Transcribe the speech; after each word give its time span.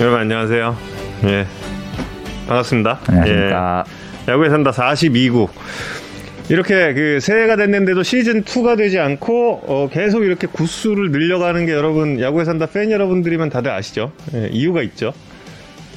여러분 0.00 0.20
안녕하세요. 0.20 0.76
예. 1.24 1.46
반갑습니다. 2.46 3.00
안녕하십니까. 3.08 3.84
예. 4.28 4.32
야구에 4.32 4.48
산다 4.48 4.70
42구. 4.70 5.48
이렇게 6.50 6.94
그 6.94 7.18
새해가 7.20 7.56
됐는데도 7.56 8.02
시즌 8.04 8.42
2가 8.44 8.76
되지 8.76 8.98
않고 9.00 9.62
어, 9.66 9.88
계속 9.92 10.24
이렇게 10.24 10.46
구수를 10.46 11.10
늘려가는 11.10 11.66
게 11.66 11.72
여러분 11.72 12.20
야구에 12.20 12.44
산다 12.44 12.66
팬 12.66 12.90
여러분들이면 12.90 13.50
다들 13.50 13.70
아시죠? 13.70 14.12
예, 14.34 14.48
이유가 14.52 14.82
있죠. 14.82 15.12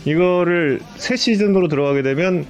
이거를 0.05 0.79
새 0.97 1.15
시즌으로 1.15 1.68
들어가게 1.68 2.02
되면 2.02 2.45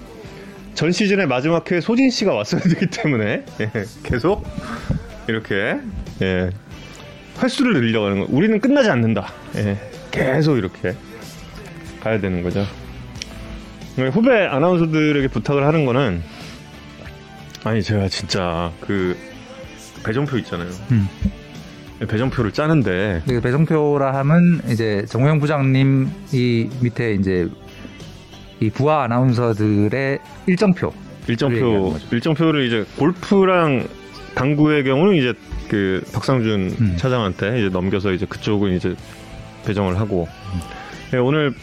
전 0.74 0.92
시즌의 0.94 1.28
마지막 1.28 1.70
회에 1.70 1.82
소진 1.82 2.10
씨가 2.10 2.34
왔어야 2.34 2.62
되기 2.62 2.88
때문에 2.88 3.44
예, 3.60 3.72
계속 4.04 4.48
이렇게 5.28 5.76
예, 6.22 6.50
횟수를 7.44 7.74
늘려가는 7.74 8.22
거. 8.22 8.28
우리는 8.30 8.58
끝나지 8.60 8.90
않는다. 8.90 9.28
예, 9.58 9.78
계속 10.12 10.58
이렇게 10.58 10.94
가야 12.02 12.20
되는 12.20 12.44
거죠. 12.44 12.66
후배 14.12 14.46
아나운서들에게 14.46 15.28
부탁을 15.28 15.66
하는 15.66 15.86
거는 15.86 16.22
아니 17.64 17.84
제가 17.84 18.08
진짜 18.10 18.72
그 18.82 19.16
배정표 20.04 20.38
있잖아요. 20.40 20.70
음. 20.92 21.08
배정표를 22.08 22.52
짜는데 22.52 23.22
그 23.28 23.40
배정표라 23.42 24.16
하면 24.16 24.62
이제 24.70 25.06
정우영 25.08 25.40
부장님 25.40 26.10
이 26.32 26.68
밑에 26.82 27.14
이제 27.14 27.48
이 28.60 28.70
부하 28.72 29.04
아나운서들의 29.04 30.20
일정표. 30.48 30.92
일정표. 31.28 31.98
일정표를 32.12 32.66
이제 32.66 32.86
골프랑 32.98 33.88
당구의 34.34 34.84
경우는 34.84 35.16
이제 35.16 35.34
그 35.68 36.04
박상준 36.12 36.76
음. 36.80 36.96
차장한테 36.98 37.60
이제 37.60 37.70
넘겨서 37.70 38.12
이제 38.12 38.26
그쪽은 38.26 38.76
이제 38.76 38.96
배정을 39.66 40.00
하고 40.00 40.28
네, 41.12 41.20
오늘 41.20 41.54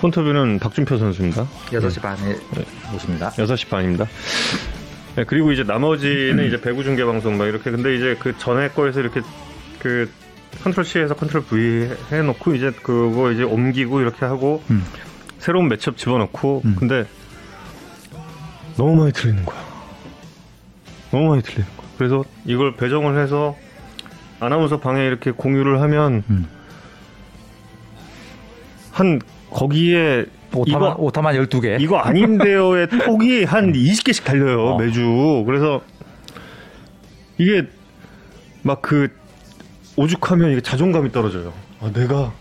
폰터뷰는 0.00 0.58
박준표 0.58 0.96
선수입니다. 0.96 1.44
6시 1.66 2.00
반에 2.00 2.36
모십니다. 2.90 3.30
6시 3.30 3.68
반입니다. 3.68 4.06
네, 5.16 5.24
그리고 5.24 5.52
이제 5.52 5.62
나머지는 5.62 6.46
이제 6.46 6.60
배구 6.60 6.84
중계 6.84 7.04
방송 7.04 7.36
막 7.36 7.46
이렇게 7.46 7.70
근데 7.70 7.94
이제 7.94 8.16
그 8.18 8.36
전에 8.38 8.68
거에서 8.70 9.00
이렇게 9.00 9.20
그 9.78 10.10
컨트롤 10.62 10.84
C에서 10.84 11.14
컨트롤 11.14 11.44
V 11.44 11.90
해놓고 12.10 12.54
이제 12.54 12.70
그거 12.82 13.30
이제 13.30 13.42
옮기고 13.42 14.00
이렇게 14.00 14.24
하고 14.24 14.62
음. 14.70 14.84
새로운 15.38 15.68
매치업 15.68 15.96
집어넣고 15.96 16.62
음. 16.64 16.76
근데 16.78 17.06
너무 18.76 18.96
많이 18.96 19.12
틀리는 19.12 19.44
거야. 19.44 19.58
너무 21.10 21.30
많이 21.30 21.42
틀리는 21.42 21.66
거야. 21.76 21.88
그래서 21.98 22.24
이걸 22.46 22.76
배정을 22.76 23.22
해서 23.22 23.56
아나운서 24.38 24.80
방에 24.80 25.04
이렇게 25.04 25.30
공유를 25.30 25.80
하면 25.82 26.24
음. 26.30 26.48
한 28.92 29.20
거기에 29.50 30.26
오타만, 30.54 30.92
이거 30.92 30.96
오타만 30.98 31.34
12개. 31.36 31.80
이거 31.80 31.98
아닌데요의 31.98 32.88
톡이 33.06 33.44
한 33.44 33.72
20개씩 33.72 34.24
달려요 34.24 34.70
어. 34.74 34.78
매주. 34.78 35.42
그래서 35.46 35.80
이게 37.38 37.66
막 38.62 38.82
그 38.82 39.08
오죽하면 39.96 40.52
이게 40.52 40.60
자존감이 40.60 41.12
떨어져요. 41.12 41.52
아 41.80 41.90
내가 41.92 42.32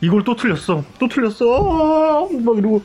이걸 0.00 0.22
또 0.24 0.36
틀렸어 0.36 0.84
또 0.98 1.08
틀렸어 1.08 1.44
아, 1.46 2.28
막 2.44 2.58
이러고. 2.58 2.82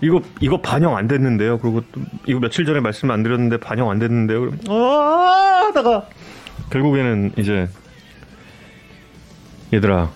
이거 0.00 0.20
이거 0.40 0.60
반영 0.60 0.96
안 0.96 1.06
됐는데요. 1.08 1.58
그리고 1.58 1.82
또 1.92 2.00
이거 2.26 2.40
며칠 2.40 2.64
전에 2.66 2.80
말씀 2.80 3.10
안 3.10 3.22
드렸는데 3.22 3.56
반영 3.58 3.90
안 3.90 3.98
됐는데요. 3.98 4.40
그럼 4.40 4.58
아 4.68 5.66
하다가 5.68 6.08
결국에는 6.70 7.32
이제 7.38 7.68
얘들아 9.72 10.10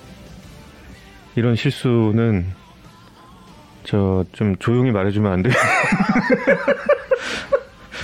이런 1.38 1.54
실수는 1.56 2.46
저 3.84 4.24
좀 4.32 4.56
조용히 4.56 4.90
말해주면 4.90 5.32
안 5.32 5.42
돼? 5.42 5.50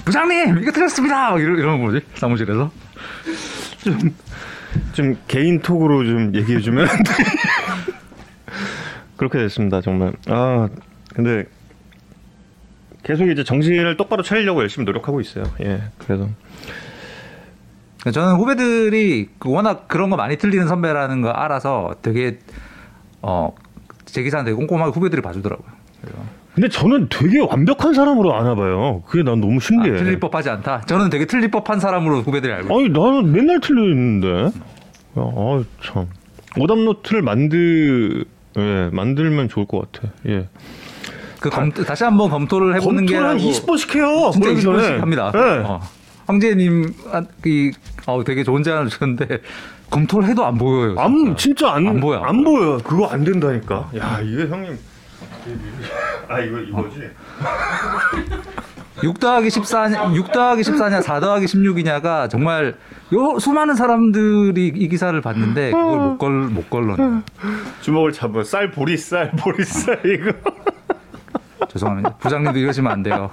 부장님! 0.04 0.58
이거 0.62 0.70
틀렸습니다! 0.70 1.30
막 1.32 1.40
이런, 1.40 1.58
이런 1.58 1.84
거지. 1.84 2.00
사무실에서. 2.14 2.70
좀 4.92 5.16
개인 5.28 5.60
톡으로 5.60 6.04
좀 6.04 6.34
얘기해주면 6.34 6.88
안 6.88 6.96
돼? 6.96 7.12
그렇게 9.16 9.38
됐습니다 9.38 9.80
정말. 9.80 10.12
아 10.28 10.68
근데 11.14 11.44
계속 13.02 13.28
이제 13.28 13.44
정신을 13.44 13.96
똑바로 13.96 14.22
차리려고 14.22 14.60
열심히 14.62 14.84
노력하고 14.86 15.20
있어요. 15.20 15.44
예, 15.62 15.82
그래서 15.98 16.28
저는 18.12 18.36
후배들이 18.36 19.28
그 19.38 19.50
워낙 19.50 19.86
그런 19.88 20.10
거 20.10 20.16
많이 20.16 20.36
틀리는 20.36 20.66
선배라는 20.66 21.22
거 21.22 21.30
알아서 21.30 21.94
되게, 22.02 22.38
어, 23.26 23.50
제 24.04 24.22
기사는 24.22 24.44
되게 24.44 24.54
꼼꼼하게 24.54 24.92
후배들이 24.92 25.22
봐주더라고요. 25.22 25.66
그래서 26.02 26.18
근데 26.54 26.68
저는 26.68 27.08
되게 27.10 27.40
완벽한 27.40 27.94
사람으로 27.94 28.34
아나 28.36 28.54
봐요. 28.54 29.02
그게 29.06 29.24
난 29.24 29.40
너무 29.40 29.56
아, 29.56 29.60
신기해. 29.60 29.96
틀릴 29.96 30.20
법하지 30.20 30.50
않다. 30.50 30.82
저는 30.82 31.10
되게 31.10 31.24
틀릴 31.26 31.50
법한 31.50 31.80
사람으로 31.80 32.20
후배들이 32.22 32.52
알고. 32.52 32.78
아니 32.78 32.88
나는 32.90 33.32
맨날 33.32 33.58
틀리는데. 33.60 34.50
아 35.16 35.64
참. 35.82 36.06
오답 36.58 36.78
노트를 36.78 37.22
만들 37.22 38.24
예 38.56 38.88
만들면 38.92 39.48
좋을 39.48 39.66
것 39.66 39.90
같아. 39.90 40.12
예. 40.28 40.46
그 41.40 41.50
검, 41.50 41.72
다 41.72 41.94
시 41.94 42.04
한번 42.04 42.30
검토를 42.30 42.76
해보는 42.76 43.06
게 43.06 43.14
검토를 43.14 43.28
한 43.30 43.36
아니고 43.36 43.50
20번씩 43.50 43.96
해요. 43.96 44.30
진짜 44.32 44.48
보내기 44.50 44.66
20번씩 44.66 44.82
전에. 44.82 44.98
합니다. 45.00 45.32
예. 45.34 45.38
어. 45.64 45.80
황재님 46.26 46.92
이 47.46 47.72
어, 48.06 48.22
되게 48.24 48.44
좋은 48.44 48.62
제안을 48.62 48.88
주셨는데 48.88 49.40
검토를 49.90 50.28
해도 50.28 50.44
안 50.44 50.56
보여요. 50.58 50.96
안 50.98 51.14
진짜. 51.14 51.36
진짜 51.36 51.72
안, 51.72 51.86
안 51.86 52.00
보여. 52.00 52.20
안 52.20 52.44
보여. 52.44 52.78
그거 52.78 53.06
안 53.06 53.24
된다니까. 53.24 53.90
야 53.96 54.20
이게 54.22 54.46
형님. 54.46 54.78
아 56.28 56.40
이거 56.40 56.58
이거지. 56.58 57.00
6 59.02 59.18
더하기 59.18 59.48
14냐, 59.48 60.14
6 60.14 60.32
더하기 60.32 60.62
14냐, 60.62 61.02
4 61.02 61.20
더하기 61.20 61.46
16이냐가 61.46 62.30
정말 62.30 62.74
요 63.12 63.38
수많은 63.38 63.74
사람들이 63.74 64.68
이 64.68 64.88
기사를 64.88 65.20
봤는데 65.20 65.72
그걸 65.72 65.98
못 65.98 66.18
걸, 66.18 66.30
못 66.48 66.70
걸러네. 66.70 67.20
주먹을 67.80 68.12
잡아 68.12 68.44
쌀 68.44 68.70
보리 68.70 68.96
쌀 68.96 69.30
보리 69.32 69.64
쌀 69.64 70.00
이거. 70.04 70.32
죄송합니다. 71.68 72.14
부장님도 72.16 72.58
이러시면 72.58 72.92
안 72.92 73.02
돼요. 73.02 73.30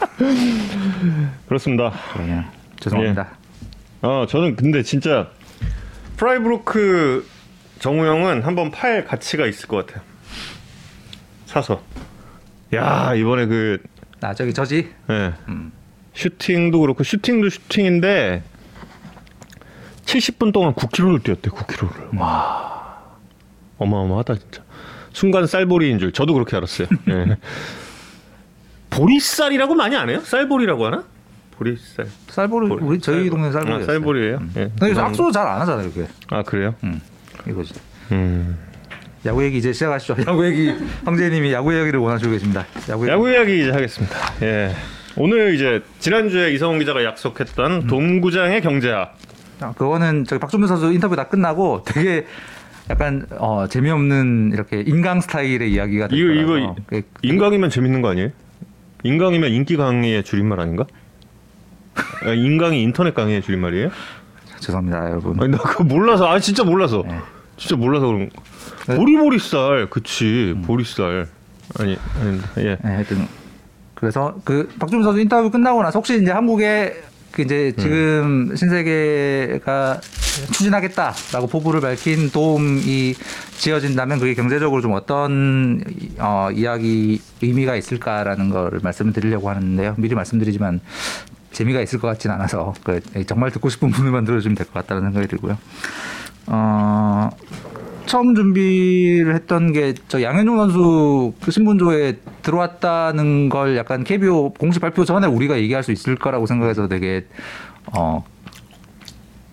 그렇습니다. 1.47 1.91
예. 2.19 2.43
죄송합니다. 2.79 3.27
어 4.01 4.25
저는 4.27 4.55
근데 4.55 4.83
진짜 4.83 5.29
프라이부르크 6.17 7.27
정우영은 7.79 8.43
한번 8.43 8.71
팔 8.71 9.05
가치가 9.05 9.45
있을 9.45 9.67
것 9.67 9.85
같아요. 9.85 10.03
사서. 11.45 11.81
야 12.73 13.13
이번에 13.15 13.45
그 13.47 13.81
아, 14.21 14.33
저기 14.33 14.53
저지? 14.53 14.89
예. 15.09 15.33
음. 15.47 15.71
슈팅도 16.13 16.79
그렇고 16.79 17.03
슈팅도 17.03 17.49
슈팅인데 17.49 18.43
70분 20.05 20.53
동안 20.53 20.73
9km를 20.73 21.23
뛰었대 21.23 21.49
9km를 21.49 22.19
와 22.19 23.01
어마어마하다 23.77 24.35
진짜 24.35 24.63
순간 25.13 25.47
쌀보리인 25.47 25.99
줄 25.99 26.11
저도 26.11 26.33
그렇게 26.33 26.55
알았어요 26.57 26.87
예. 27.09 27.37
보리쌀이라고 28.91 29.73
많이 29.75 29.95
안 29.95 30.09
해요? 30.09 30.19
쌀보리라고 30.19 30.85
하나? 30.85 31.03
보리쌀 31.65 32.07
쌀보리, 32.29 32.67
보리- 32.69 32.83
우리 32.83 32.99
저희 32.99 33.29
동네 33.29 33.51
쌀보리. 33.51 33.83
아, 33.83 33.85
쌀보리예요 33.85 34.39
예. 34.57 34.61
근데 34.79 34.89
요새 34.89 35.01
악수 35.01 35.31
잘안 35.31 35.61
하잖아요, 35.61 35.85
이렇게. 35.95 36.07
아 36.31 36.41
그래요? 36.41 36.73
음. 36.83 36.99
이거지. 37.47 37.73
음. 38.11 38.57
야구 39.27 39.43
얘기 39.43 39.57
이제 39.59 39.71
시작하시죠. 39.71 40.15
야구 40.27 40.43
얘기 40.47 40.73
황재님이 41.05 41.53
야구 41.53 41.77
얘기를 41.79 41.99
원하시고 41.99 42.31
계십니다. 42.31 42.65
야구. 42.89 43.07
야구 43.07 43.29
이야기 43.31 43.61
이제 43.61 43.69
하겠습니다 43.71 44.15
예. 44.41 44.73
오늘 45.17 45.53
이제 45.53 45.83
지난주에 45.99 46.51
이성훈 46.53 46.79
기자가 46.79 47.03
약속했던 47.03 47.85
동구장의 47.87 48.61
경제학 48.61 49.15
아, 49.59 49.73
그거는 49.73 50.23
저기 50.25 50.39
박준민 50.39 50.67
선수 50.67 50.91
인터뷰 50.91 51.15
다 51.15 51.27
끝나고 51.27 51.83
되게 51.85 52.25
약간 52.89 53.27
어, 53.37 53.67
재미없는 53.67 54.51
이렇게 54.53 54.81
인강 54.81 55.21
스타일의 55.21 55.71
이야기가 55.71 56.07
이거. 56.11 56.57
이거 56.57 56.75
그- 56.87 57.03
인강이면 57.21 57.69
재밌는 57.69 58.01
거 58.01 58.09
아니에요? 58.09 58.29
인강이면 59.03 59.51
인기 59.51 59.77
강의의 59.77 60.23
줄임말 60.23 60.59
아닌가? 60.59 60.85
아, 61.95 62.29
인강이 62.33 62.81
인터넷 62.81 63.13
강의의 63.13 63.41
줄임말이에요? 63.41 63.89
죄송합니다, 64.59 65.09
여러분. 65.09 65.41
아니 65.41 65.51
나 65.51 65.57
그거 65.57 65.83
몰라서 65.83 66.27
아 66.29 66.39
진짜 66.39 66.63
몰라서 66.63 67.03
네. 67.07 67.17
진짜 67.57 67.75
몰라서 67.75 68.07
그런 68.07 68.29
거. 68.29 68.41
네. 68.87 68.95
보리보리쌀 68.95 69.89
그치 69.89 70.55
보리쌀 70.65 71.27
아니 71.79 71.97
아니 72.19 72.39
예 72.57 72.77
네, 72.83 72.95
하여튼 72.95 73.27
그래서 73.95 74.35
그 74.43 74.67
박준민 74.79 75.03
선수 75.03 75.19
인터뷰 75.19 75.49
끝나고 75.51 75.81
나서 75.83 75.99
혹시 75.99 76.19
이제 76.21 76.31
한국에 76.31 77.01
그 77.31 77.43
이제 77.43 77.73
지금 77.77 78.55
신세계가 78.55 80.01
추진하겠다라고 80.53 81.47
포부를 81.47 81.81
밝힌 81.81 82.29
도움이 82.31 83.13
지어진다면 83.57 84.19
그게 84.19 84.33
경제적으로 84.33 84.81
좀 84.81 84.93
어떤 84.93 85.83
어, 86.19 86.49
이야기 86.53 87.21
의미가 87.41 87.75
있을까라는 87.75 88.49
걸 88.49 88.79
말씀을 88.81 89.13
드리려고 89.13 89.49
하는데요. 89.49 89.95
미리 89.97 90.15
말씀드리지만 90.15 90.81
재미가 91.51 91.81
있을 91.81 91.99
것 91.99 92.07
같진 92.07 92.31
않아서 92.31 92.73
그 92.83 93.01
정말 93.25 93.51
듣고 93.51 93.69
싶은 93.69 93.91
분들만 93.91 94.25
들어주면 94.25 94.55
될 94.55 94.65
것 94.67 94.73
같다는 94.73 95.03
생각이 95.03 95.27
들고요. 95.27 95.57
어, 96.47 97.29
처음 98.05 98.35
준비를 98.35 99.35
했던 99.35 99.71
게 99.73 99.93
저 100.07 100.21
양현종 100.21 100.57
선수 100.57 101.33
그 101.41 101.51
신분조에 101.51 102.19
들어왔다는 102.41 103.49
걸 103.49 103.77
약간 103.77 104.03
KBO 104.03 104.53
공식 104.53 104.79
발표 104.79 105.05
전에 105.05 105.27
우리가 105.27 105.57
얘기할 105.59 105.83
수 105.83 105.91
있을 105.91 106.15
거라고 106.15 106.45
생각해서 106.45 106.87
되게 106.87 107.25
어 107.95 108.25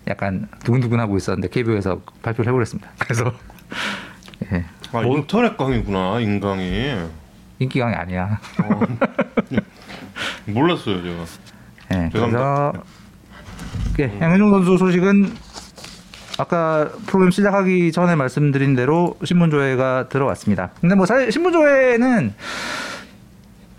약간 0.07 0.47
두근두근하고 0.63 1.15
있었는데 1.17 1.49
KBO에서 1.49 2.01
발표를 2.23 2.49
해버렸습니다. 2.49 2.89
그래서 2.97 3.31
예, 4.51 4.65
아 4.91 5.01
인터넷 5.03 5.55
강의구나 5.55 6.19
인강이 6.19 6.95
인기 7.59 7.79
강의 7.79 7.95
아니야. 7.95 8.39
어, 8.63 8.79
몰랐어요 10.47 11.01
제가. 11.03 11.25
예, 11.93 12.09
그래서 12.11 12.27
죄송합니다. 12.27 12.83
예, 13.99 14.17
양현종 14.21 14.51
선수 14.51 14.77
소식은 14.77 15.33
아까 16.37 16.89
프로그램 17.05 17.31
시작하기 17.31 17.91
전에 17.91 18.15
말씀드린 18.15 18.75
대로 18.75 19.17
신분조회가 19.23 20.07
들어왔습니다. 20.07 20.71
근데 20.79 20.95
뭐 20.95 21.05
사실 21.05 21.31
신분조회는 21.31 22.33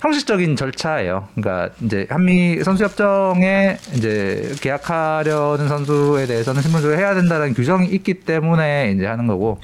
형식적인 0.00 0.56
절차예요. 0.56 1.28
그러니까 1.34 1.74
이제 1.82 2.06
한미 2.10 2.62
선수 2.62 2.84
협정에 2.84 3.76
이제 3.94 4.54
계약하려는 4.60 5.68
선수에 5.68 6.26
대해서는 6.26 6.62
신분조회 6.62 6.96
해야 6.96 7.14
된다는 7.14 7.54
규정이 7.54 7.86
있기 7.88 8.20
때문에 8.20 8.92
이제 8.96 9.06
하는 9.06 9.26
거고 9.26 9.58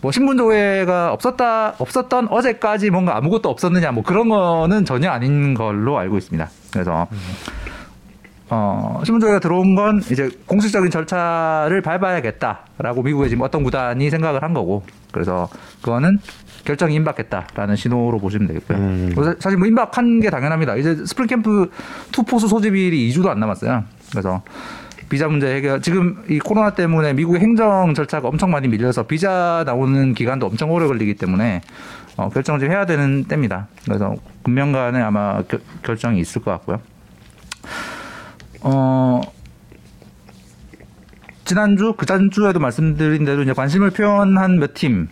뭐 0.00 0.12
신분조회가 0.12 1.12
없었다 1.12 1.74
없었던 1.78 2.28
어제까지 2.28 2.90
뭔가 2.90 3.16
아무것도 3.16 3.48
없었느냐 3.48 3.92
뭐 3.92 4.02
그런 4.02 4.28
거는 4.28 4.84
전혀 4.84 5.10
아닌 5.10 5.54
걸로 5.54 5.98
알고 5.98 6.18
있습니다. 6.18 6.48
그래서 6.72 7.08
어, 8.50 9.00
신분조회가 9.04 9.40
들어온 9.40 9.74
건 9.74 10.00
이제 10.10 10.30
공식적인 10.46 10.90
절차를 10.90 11.82
밟아야겠다라고 11.82 13.02
미국의 13.02 13.28
지금 13.28 13.44
어떤 13.44 13.62
구단이 13.62 14.10
생각을 14.10 14.42
한 14.42 14.54
거고 14.54 14.82
그래서 15.12 15.48
그거는 15.82 16.18
결정이 16.64 16.94
임박했다라는 16.94 17.76
신호로 17.76 18.18
보시면 18.18 18.48
되겠고요. 18.48 18.78
음. 18.78 19.12
그래서 19.14 19.34
사실 19.38 19.58
뭐 19.58 19.66
임박한 19.66 20.20
게 20.20 20.30
당연합니다. 20.30 20.76
이제 20.76 20.94
스프링 21.04 21.26
캠프 21.26 21.70
투포수 22.12 22.48
소집일이 22.48 23.10
2주도 23.10 23.28
안 23.28 23.40
남았어요. 23.40 23.84
그래서 24.10 24.42
비자 25.08 25.28
문제 25.28 25.54
해결 25.54 25.80
지금 25.80 26.22
이 26.28 26.38
코로나 26.38 26.70
때문에 26.70 27.14
미국의 27.14 27.40
행정 27.40 27.94
절차가 27.94 28.28
엄청 28.28 28.50
많이 28.50 28.68
밀려서 28.68 29.06
비자 29.06 29.62
나오는 29.64 30.12
기간도 30.12 30.46
엄청 30.46 30.70
오래 30.70 30.86
걸리기 30.86 31.14
때문에 31.14 31.62
어, 32.16 32.28
결정을 32.28 32.60
좀 32.60 32.70
해야 32.70 32.84
되는 32.84 33.24
때입니다. 33.24 33.68
그래서 33.84 34.14
금년간에 34.42 35.00
아마 35.00 35.42
결, 35.42 35.60
결정이 35.82 36.20
있을 36.20 36.42
것 36.42 36.50
같고요. 36.50 36.80
어 38.62 39.20
지난주 41.44 41.94
그전주에도 41.94 42.58
말씀드린 42.58 43.24
대로 43.24 43.42
이제 43.42 43.52
관심을 43.52 43.90
표현한 43.90 44.58
몇 44.58 44.74
팀 44.74 45.08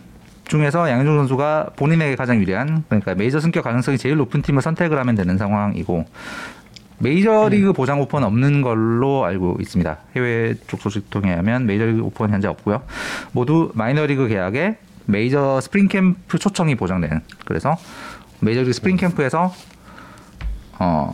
중에서 0.47 0.89
양현종 0.89 1.17
선수가 1.17 1.71
본인에게 1.75 2.15
가장 2.15 2.39
유리한 2.39 2.83
그러니까 2.87 3.15
메이저 3.15 3.39
승격 3.39 3.63
가능성이 3.63 3.97
제일 3.97 4.15
높은 4.15 4.41
팀을 4.41 4.61
선택을 4.61 4.97
하면 4.97 5.15
되는 5.15 5.37
상황이고 5.37 6.05
메이저리그 6.99 7.73
보장 7.73 8.01
오퍼는 8.01 8.25
없는 8.25 8.61
걸로 8.61 9.23
알고 9.25 9.57
있습니다. 9.59 9.97
해외 10.15 10.55
쪽 10.67 10.81
소식 10.81 11.09
통해 11.09 11.33
하면 11.35 11.65
메이저리그 11.65 12.01
오퍼는 12.01 12.33
현재 12.33 12.47
없고요. 12.47 12.81
모두 13.33 13.71
마이너리그 13.75 14.27
계약에 14.27 14.77
메이저 15.05 15.61
스프링 15.61 15.89
캠프 15.89 16.39
초청이 16.39 16.75
보장되는 16.75 17.21
그래서 17.45 17.75
메이저리그 18.39 18.73
스프링 18.73 18.97
캠프에서 18.97 19.53
어 20.79 21.13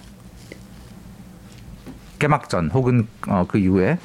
개막전 2.20 2.70
혹은 2.72 3.08
어, 3.28 3.46
그 3.48 3.58
이후에 3.58 3.98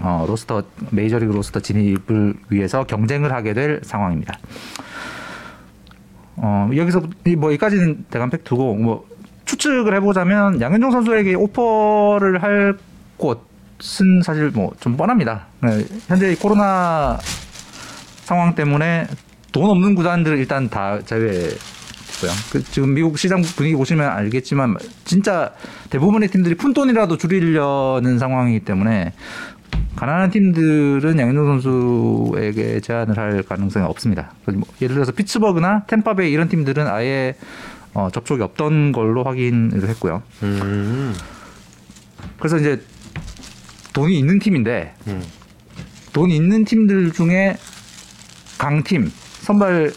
어, 0.00 0.24
로스터 0.28 0.62
메이저리그 0.90 1.32
로스터 1.32 1.60
진입을 1.60 2.34
위해서 2.48 2.84
경쟁을 2.84 3.32
하게 3.32 3.52
될 3.54 3.80
상황입니다. 3.84 4.38
어, 6.36 6.70
여기서 6.74 7.02
이- 7.26 7.36
뭐 7.36 7.50
여기까지는 7.50 8.06
대강 8.10 8.30
팩트고 8.30 8.74
뭐 8.76 9.06
추측을 9.44 9.94
해보자면 9.96 10.60
양현종 10.60 10.90
선수에게 10.90 11.34
오퍼를 11.34 12.42
할 12.42 12.78
곳은 13.18 14.22
사실 14.24 14.50
뭐 14.50 14.72
좀 14.80 14.96
뻔합니다. 14.96 15.46
네, 15.60 15.84
현재 16.08 16.32
이 16.32 16.36
코로나 16.36 17.18
상황 18.24 18.54
때문에 18.54 19.06
돈 19.52 19.68
없는 19.70 19.94
구단들은 19.94 20.38
일단 20.38 20.68
다 20.70 20.98
제외. 21.04 21.50
고요. 22.22 22.30
그 22.52 22.62
지금 22.62 22.94
미국 22.94 23.18
시장 23.18 23.42
분위기 23.42 23.74
보시면 23.74 24.08
알겠지만 24.08 24.76
진짜 25.04 25.52
대부분의 25.90 26.28
팀들이 26.28 26.54
푼 26.54 26.72
돈이라도 26.72 27.18
줄이려는 27.18 28.18
상황이기 28.18 28.60
때문에 28.60 29.12
가난한 29.96 30.30
팀들은 30.30 31.18
양현종 31.18 31.60
선수에게 31.60 32.80
제안을 32.80 33.18
할 33.18 33.42
가능성이 33.42 33.84
없습니다. 33.86 34.32
뭐 34.46 34.62
예를 34.80 34.94
들어서 34.94 35.12
피츠버그나 35.12 35.84
템파베이 35.86 36.32
이런 36.32 36.48
팀들은 36.48 36.86
아예 36.86 37.34
어, 37.94 38.08
접촉이 38.10 38.40
없던 38.42 38.92
걸로 38.92 39.24
확인을 39.24 39.88
했고요. 39.88 40.22
음. 40.42 41.14
그래서 42.38 42.56
이제 42.56 42.80
돈이 43.92 44.18
있는 44.18 44.38
팀인데 44.38 44.94
음. 45.08 45.22
돈이 46.12 46.34
있는 46.34 46.64
팀들 46.64 47.12
중에 47.12 47.56
강팀 48.58 49.10
선발 49.40 49.92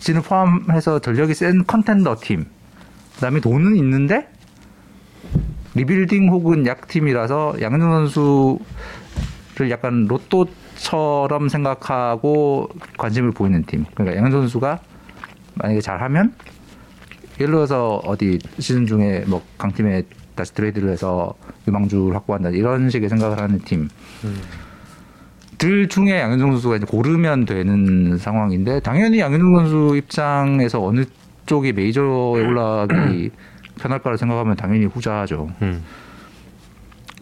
진을 0.00 0.22
포함해서 0.22 0.98
전력이 0.98 1.34
센 1.34 1.64
contender 1.64 2.16
팀. 2.20 2.46
그다음에 3.14 3.40
돈은 3.40 3.76
있는데 3.76 4.28
리빌딩 5.74 6.30
혹은 6.30 6.66
약팀이라서 6.66 7.56
양현종 7.60 8.06
선수를 8.06 9.70
약간 9.70 10.06
로또처럼 10.06 11.48
생각하고 11.48 12.68
관심을 12.96 13.32
보이는 13.32 13.62
팀. 13.64 13.84
그러니까 13.94 14.16
양현종 14.16 14.40
선수가 14.42 14.80
만약에 15.54 15.80
잘하면 15.80 16.34
예를 17.38 17.54
들어서 17.54 18.00
어디 18.04 18.38
시즌 18.58 18.86
중에 18.86 19.24
뭐 19.26 19.42
강팀에 19.58 20.02
다시 20.34 20.54
트레이드를 20.54 20.90
해서 20.90 21.34
유망주를 21.68 22.14
확보한다. 22.16 22.48
이런 22.50 22.88
식의 22.88 23.08
생각을 23.10 23.38
하는 23.38 23.58
팀. 23.60 23.88
들 25.60 25.88
중에 25.88 26.18
양현종 26.20 26.52
선수가 26.52 26.76
이제 26.76 26.86
고르면 26.86 27.44
되는 27.44 28.16
상황인데 28.16 28.80
당연히 28.80 29.18
양현종 29.20 29.56
선수 29.56 29.94
입장에서 29.94 30.82
어느 30.82 31.04
쪽이 31.44 31.74
메이저에 31.74 32.02
올라가기 32.02 33.30
편할까를 33.78 34.16
생각하면 34.16 34.56
당연히 34.56 34.86
후자죠. 34.86 35.48
음. 35.60 35.84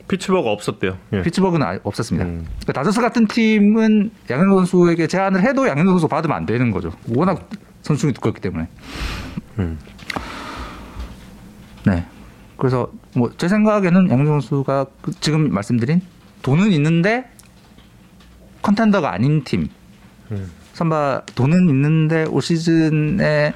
피츠버그 0.06 0.48
없었대요. 0.48 0.96
예. 1.14 1.22
피츠버그는 1.22 1.66
아- 1.66 1.78
없었습니다. 1.82 2.24
음. 2.26 2.46
그러니까 2.62 2.72
다저스 2.74 3.00
같은 3.00 3.26
팀은 3.26 4.10
양현종 4.30 4.58
선수에게 4.58 5.08
제안을 5.08 5.42
해도 5.42 5.66
양현종 5.66 5.94
선수 5.94 6.06
받으면 6.06 6.36
안 6.36 6.46
되는 6.46 6.70
거죠. 6.70 6.92
워낙 7.16 7.48
선수층이 7.82 8.12
두껍기 8.14 8.40
때문에. 8.40 8.68
음. 9.58 9.78
네. 11.86 12.04
그래서 12.56 12.88
뭐 13.16 13.30
제 13.36 13.48
생각에는 13.48 14.10
양현종 14.10 14.40
선수가 14.40 14.86
그 15.02 15.10
지금 15.20 15.50
말씀드린 15.50 16.00
돈은 16.42 16.70
있는데 16.72 17.24
컨텐더가 18.62 19.12
아닌 19.12 19.44
팀. 19.44 19.68
음. 20.30 20.50
선바 20.74 21.22
돈은 21.34 21.68
있는데 21.68 22.24
올 22.24 22.40
시즌에 22.40 23.52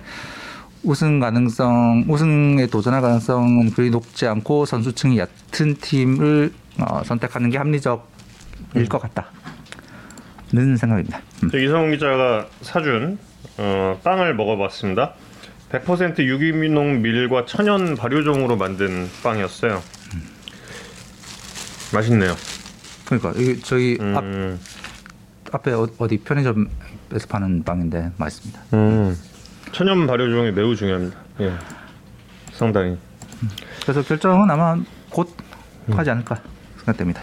우승 0.82 1.21
가능성, 1.21 2.06
우승에 2.09 2.66
도전할 2.66 3.00
가능성은 3.00 3.71
그리 3.71 3.90
높지 3.90 4.26
않고 4.26 4.66
선수층이 4.66 5.18
얕은 5.18 5.76
팀을 5.80 6.52
어, 6.80 7.02
선택하는 7.04 7.50
게 7.50 7.59
합리적일 7.59 8.88
것 8.88 9.00
같다는 9.00 10.76
생각입니다. 10.76 11.21
음. 11.44 11.50
저 11.50 11.59
이성훈 11.59 11.92
기자가 11.92 12.49
사준 12.62 13.18
어, 13.59 14.00
빵을 14.02 14.35
먹어봤습니다. 14.35 15.14
100% 15.71 16.18
유기농 16.18 17.02
밀과 17.02 17.47
천연 17.47 17.94
발효종으로 17.97 18.56
만든 18.56 19.09
빵이었어요. 19.23 19.82
맛있네요. 21.94 22.35
그러니까 23.04 23.32
저희 23.64 23.99
앞, 24.00 24.25
음, 24.25 24.59
앞 24.59 24.82
에 25.66 25.73
어- 25.73 25.87
어디 25.99 26.18
편의점에서 26.18 27.26
파는 27.28 27.62
빵인데 27.64 28.12
맛있습니다. 28.16 28.61
음. 28.75 29.16
천연 29.73 30.06
발효종이 30.06 30.50
매우 30.52 30.75
중요합니다. 30.75 31.16
예, 31.40 31.52
상당히. 32.52 32.97
그래서 33.82 34.02
결정은 34.02 34.50
아마 34.50 34.76
곧 35.11 35.35
하지 35.90 36.11
않을까 36.11 36.40
생각됩니다. 36.78 37.23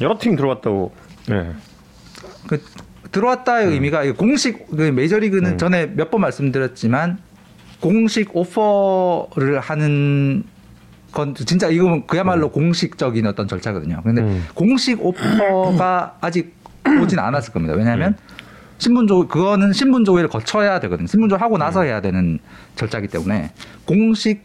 여러 0.00 0.18
팀 0.18 0.36
들어왔다고. 0.36 0.92
예. 1.30 1.52
그 2.48 2.62
들어왔다의 3.12 3.68
의미가 3.68 4.02
이게 4.04 4.12
공식 4.12 4.66
그 4.70 4.82
메이저리그는 4.82 5.56
전에 5.58 5.86
몇 5.86 6.10
번 6.10 6.20
말씀드렸지만 6.22 7.18
공식 7.80 8.34
오퍼를 8.36 9.60
하는 9.60 10.44
건 11.14 11.34
진짜 11.34 11.68
이건 11.68 12.06
그야말로 12.06 12.50
공식적인 12.50 13.26
어떤 13.26 13.48
절차거든요. 13.48 14.02
근데 14.02 14.22
음. 14.22 14.46
공식 14.54 15.00
오퍼가 15.00 16.18
아직 16.20 16.54
오진 17.00 17.18
않았을 17.18 17.52
겁니다. 17.52 17.74
왜냐하면 17.74 18.16
신분조 18.78 19.28
그거는 19.28 19.72
신분조회를 19.72 20.28
거쳐야 20.28 20.80
되거든요. 20.80 21.06
신분조 21.06 21.36
하고 21.36 21.56
나서 21.56 21.82
해야 21.82 22.00
되는 22.00 22.38
절차이기 22.76 23.08
때문에 23.08 23.52
공식 23.86 24.42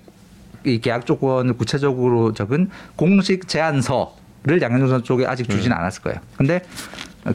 이 0.65 0.79
계약 0.79 1.05
조건을 1.05 1.53
구체적으로 1.53 2.33
적은 2.33 2.69
공식 2.95 3.47
제안서를 3.47 4.61
양현종 4.61 5.03
쪽에 5.03 5.25
아직 5.25 5.49
주지는 5.49 5.75
않았을 5.75 6.03
거예요. 6.03 6.19
근데 6.37 6.61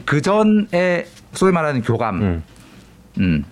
그 0.05 0.21
전에 0.21 1.07
소위 1.33 1.51
말하는 1.51 1.81
교감, 1.81 2.21
음. 2.21 2.43
음, 3.19 3.43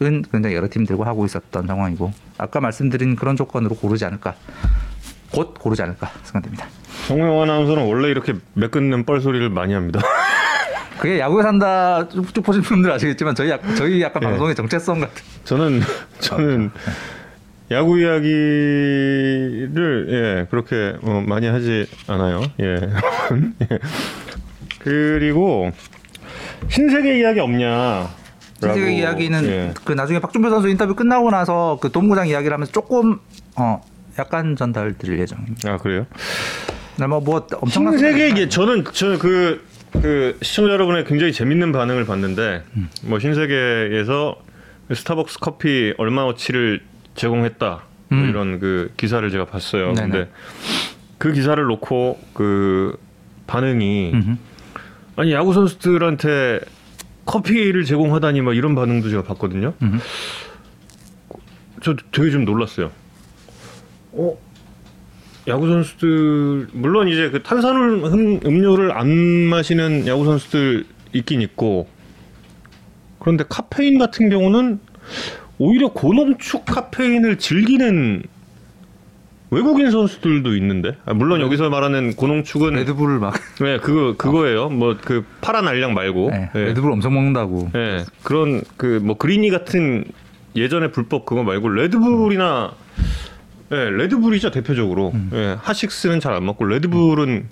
은 0.00 0.24
굉장히 0.30 0.54
여러 0.54 0.68
팀들과 0.68 1.06
하고 1.06 1.24
있었던 1.24 1.66
상황이고 1.66 2.12
아까 2.38 2.60
말씀드린 2.60 3.16
그런 3.16 3.36
조건으로 3.36 3.74
고르지 3.74 4.04
않을까, 4.04 4.34
곧 5.32 5.54
고르지 5.58 5.82
않을까 5.82 6.10
생각됩니다. 6.24 6.66
정우영 7.06 7.42
아나운서는 7.42 7.86
원래 7.86 8.08
이렇게 8.08 8.34
매끈는 8.54 9.04
뻘소리를 9.04 9.48
많이 9.50 9.74
합니다. 9.74 10.00
그게 10.98 11.20
야구에 11.20 11.42
산다 11.42 12.08
쭉, 12.08 12.34
쭉 12.34 12.42
보신 12.42 12.60
분들 12.62 12.90
아시겠지만 12.90 13.34
저희 13.34 13.50
약, 13.50 13.62
저희 13.76 14.02
약간 14.02 14.22
예. 14.22 14.26
방송의 14.26 14.54
정체성 14.54 15.00
같은. 15.00 15.22
저는 15.44 15.80
저는 16.20 16.70
야구 17.70 17.98
이야기를 18.00 18.36
예 20.10 20.46
그렇게 20.50 20.96
어, 21.02 21.22
많이 21.26 21.46
하지 21.46 21.86
않아요. 22.08 22.42
예. 22.60 22.80
예. 23.70 23.78
그리고 24.80 25.70
신세계 26.68 27.20
이야기 27.20 27.40
없냐? 27.40 28.08
신세계 28.60 28.92
이야기는 28.92 29.44
예. 29.44 29.74
그 29.84 29.92
나중에 29.92 30.18
박준표 30.18 30.50
선수 30.50 30.68
인터뷰 30.68 30.94
끝나고 30.94 31.30
나서 31.30 31.78
그 31.80 31.92
동구장 31.92 32.26
이야기를 32.26 32.52
하면서 32.54 32.72
조금 32.72 33.20
어 33.56 33.80
약간 34.18 34.56
전달 34.56 34.94
드릴 34.98 35.18
예정입니다. 35.18 35.72
아 35.72 35.76
그래요? 35.76 36.06
뭐, 36.98 37.20
뭐 37.20 37.46
엄청난 37.60 37.96
신세계 37.96 38.28
이게 38.28 38.48
저는 38.48 38.84
저그 38.84 39.64
그 39.92 40.38
시청자 40.42 40.72
여러분의 40.72 41.04
굉장히 41.04 41.32
재밌는 41.32 41.72
반응을 41.72 42.04
봤는데 42.04 42.64
뭐 43.04 43.18
신세계에서 43.18 44.36
스타벅스 44.92 45.38
커피 45.38 45.94
얼마어치를 45.96 46.80
제공했다 47.14 47.82
뭐 48.08 48.18
음. 48.18 48.28
이런 48.28 48.58
그 48.58 48.92
기사를 48.96 49.28
제가 49.30 49.44
봤어요. 49.44 49.92
네네. 49.92 50.08
근데 50.08 50.30
그 51.18 51.32
기사를 51.32 51.62
놓고 51.62 52.18
그 52.32 52.98
반응이 53.46 54.12
음흠. 54.14 54.36
아니 55.16 55.32
야구 55.32 55.52
선수들한테 55.52 56.60
커피를 57.24 57.84
제공하다니 57.84 58.40
막 58.40 58.56
이런 58.56 58.74
반응도 58.74 59.10
제가 59.10 59.22
봤거든요. 59.22 59.74
음흠. 59.82 59.98
저 61.82 61.94
되게 62.12 62.30
좀 62.30 62.44
놀랐어요. 62.44 62.90
어? 64.18 64.36
야구 65.46 65.66
선수들 65.68 66.68
물론 66.72 67.08
이제 67.08 67.30
그 67.30 67.42
탄산을 67.42 68.04
음- 68.04 68.40
음료를 68.44 68.92
안 68.92 69.08
마시는 69.08 70.06
야구 70.06 70.24
선수들 70.26 70.84
있긴 71.14 71.40
있고 71.42 71.88
그런데 73.18 73.44
카페인 73.48 73.98
같은 73.98 74.28
경우는 74.28 74.78
오히려 75.58 75.88
고농축 75.92 76.64
카페인을 76.66 77.38
즐기는 77.38 78.22
외국인 79.50 79.90
선수들도 79.90 80.54
있는데 80.56 80.96
아, 81.06 81.14
물론 81.14 81.40
여기서 81.40 81.70
말하는 81.70 82.14
고농축은 82.14 82.74
레드불을 82.74 83.18
막 83.18 83.32
네 83.62 83.78
그거 83.78 84.14
그거예요 84.18 84.68
뭐그 84.68 85.24
파란 85.40 85.66
알약 85.66 85.92
말고 85.92 86.30
네, 86.30 86.50
예. 86.54 86.64
레드불 86.66 86.92
엄청 86.92 87.14
먹는다고. 87.14 87.70
예, 87.74 88.04
그런 88.22 88.62
그 88.76 89.00
뭐 89.02 89.16
greenie 89.16 89.48
같은 89.48 90.04
예전에 90.54 90.90
불법 90.90 91.24
그거 91.24 91.42
말고 91.42 91.70
레드불이나 91.70 92.72
예, 93.72 93.90
레드불이죠 93.90 94.50
대표적으로. 94.50 95.12
예, 95.32 95.56
핫식스는 95.60 96.20
잘 96.20 96.32
안 96.34 96.44
먹고 96.46 96.64
레드불은 96.64 97.48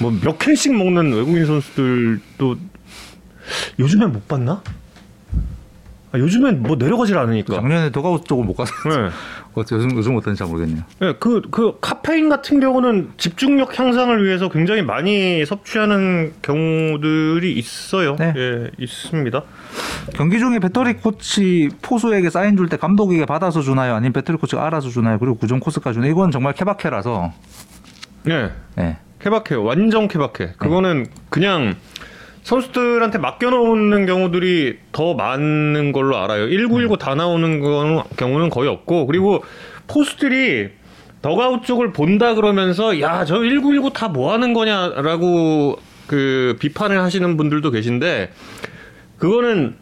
뭐몇 0.00 0.38
캔씩 0.38 0.74
먹는 0.76 1.12
외국인 1.12 1.46
선수들도 1.46 2.56
요즘엔 3.78 4.12
못 4.12 4.26
봤나? 4.28 4.62
아, 6.12 6.18
요즘엔 6.18 6.62
뭐 6.62 6.74
내려가질 6.76 7.16
않으니까. 7.16 7.54
작년에 7.54 7.90
도가우 7.90 8.24
쪽을 8.24 8.44
못 8.44 8.54
가서 8.54 8.72
예. 8.90 9.10
어째 9.54 9.76
요즘 9.76 9.96
요즘 9.96 10.16
어떤지 10.16 10.38
잘 10.38 10.48
모르겠네요. 10.48 10.82
예, 11.02 11.14
그, 11.20 11.40
그, 11.50 11.78
카페인 11.80 12.28
같은 12.28 12.58
경우는 12.60 13.10
집중력 13.16 13.78
향상을 13.78 14.24
위해서 14.24 14.48
굉장히 14.48 14.82
많이 14.82 15.44
섭취하는 15.46 16.32
경우들이 16.42 17.52
있어요. 17.52 18.16
네. 18.16 18.32
예, 18.36 18.70
있습니다. 18.78 19.42
경기 20.14 20.38
중에 20.40 20.58
배터리 20.58 20.94
코치 20.94 21.68
포수에게 21.82 22.30
사인 22.30 22.56
줄 22.56 22.68
때 22.68 22.76
감독에게 22.76 23.24
받아서 23.26 23.60
주나요? 23.62 23.94
아니면 23.94 24.12
배터리 24.12 24.36
코치가 24.38 24.64
알아서 24.66 24.88
주나요? 24.88 25.18
그리고 25.18 25.36
구종 25.36 25.58
코스까지 25.60 25.94
주나요? 25.94 26.10
이건 26.10 26.30
정말 26.30 26.52
케바케라서 26.54 27.32
예. 28.28 28.50
예. 28.78 28.96
케바케 29.20 29.54
완전 29.56 30.08
케바케 30.08 30.52
그거는 30.58 31.06
그냥 31.28 31.74
선수들한테 32.42 33.18
맡겨놓는 33.18 34.06
경우들이 34.06 34.78
더 34.92 35.14
많은 35.14 35.92
걸로 35.92 36.16
알아요. 36.16 36.48
1919 36.48 36.96
다 36.98 37.14
나오는 37.14 37.60
경우는 38.16 38.50
거의 38.50 38.68
없고 38.68 39.06
그리고 39.06 39.44
포수들이 39.86 40.70
더그아웃 41.22 41.64
쪽을 41.64 41.92
본다 41.92 42.34
그러면서 42.34 42.98
야 43.00 43.24
저 43.24 43.34
1919 43.36 43.90
다 43.92 44.08
뭐 44.08 44.32
하는 44.32 44.52
거냐라고 44.54 45.78
그 46.06 46.56
비판을 46.60 47.00
하시는 47.00 47.36
분들도 47.36 47.70
계신데 47.70 48.32
그거는 49.18 49.76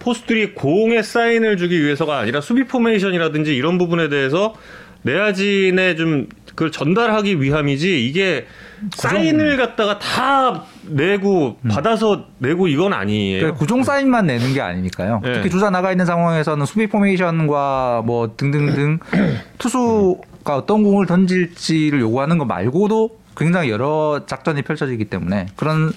포수들이 0.00 0.54
공에 0.54 1.02
사인을 1.02 1.56
주기 1.56 1.82
위해서가 1.82 2.18
아니라 2.18 2.40
수비 2.40 2.64
포메이션이라든지 2.64 3.54
이런 3.54 3.78
부분에 3.78 4.08
대해서 4.08 4.54
내야진에 5.02 5.94
좀 5.96 6.26
그걸 6.58 6.72
전달하기 6.72 7.40
위함이지 7.40 8.04
이게 8.04 8.48
사인을 8.90 9.56
갖다가 9.56 10.00
다 10.00 10.64
내고 10.82 11.56
받아서 11.68 12.24
내고 12.38 12.66
이건 12.66 12.92
아니에요. 12.92 13.38
그러니까 13.38 13.58
구종 13.60 13.84
사인만 13.84 14.26
내는 14.26 14.54
게 14.54 14.60
아니니까요. 14.60 15.22
예. 15.24 15.34
특히 15.34 15.50
주자 15.50 15.70
나가 15.70 15.92
있는 15.92 16.04
상황에서는 16.04 16.66
수비 16.66 16.88
포메이션과 16.88 18.02
뭐 18.04 18.34
등등등 18.36 18.98
투수가 19.58 20.56
어떤 20.56 20.82
공을 20.82 21.06
던질지를 21.06 22.00
요구하는 22.00 22.38
거 22.38 22.44
말고도 22.44 23.20
굉장히 23.36 23.70
여러 23.70 24.22
작전이 24.26 24.62
펼쳐지기 24.62 25.04
때문에 25.04 25.46
그런 25.54 25.92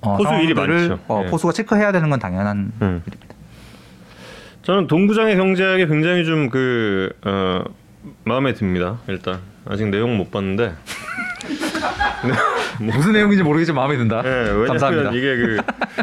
어, 0.00 0.16
포수 0.16 0.34
일이 0.42 0.54
많죠. 0.54 0.98
어, 1.06 1.22
예. 1.24 1.30
포수가 1.30 1.52
체크해야 1.52 1.92
되는 1.92 2.10
건 2.10 2.18
당연한 2.18 2.72
음. 2.82 3.02
저는 4.62 4.88
동구장의 4.88 5.36
경제학이 5.36 5.86
굉장히 5.86 6.24
좀그 6.24 7.12
어, 7.24 7.62
마음에 8.24 8.54
듭니다. 8.54 8.98
일단 9.06 9.51
아직 9.66 9.88
내용 9.88 10.16
못 10.16 10.30
봤는데 10.30 10.74
무슨 12.80 13.12
내용인지 13.12 13.42
모르겠지만 13.42 13.82
마음에 13.82 13.96
든다. 13.96 14.22
예, 14.24 14.28
왜냐면 14.28 14.66
감사합니다. 14.68 15.10
이게 15.10 15.36
그 15.36 15.56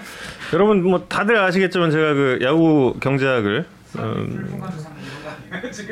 여러분 0.54 0.84
뭐 0.84 1.06
다들 1.08 1.38
아시겠지만 1.38 1.92
제가 1.92 2.14
그 2.14 2.40
야구 2.42 2.96
경제학을 3.00 3.66
음, 3.98 4.62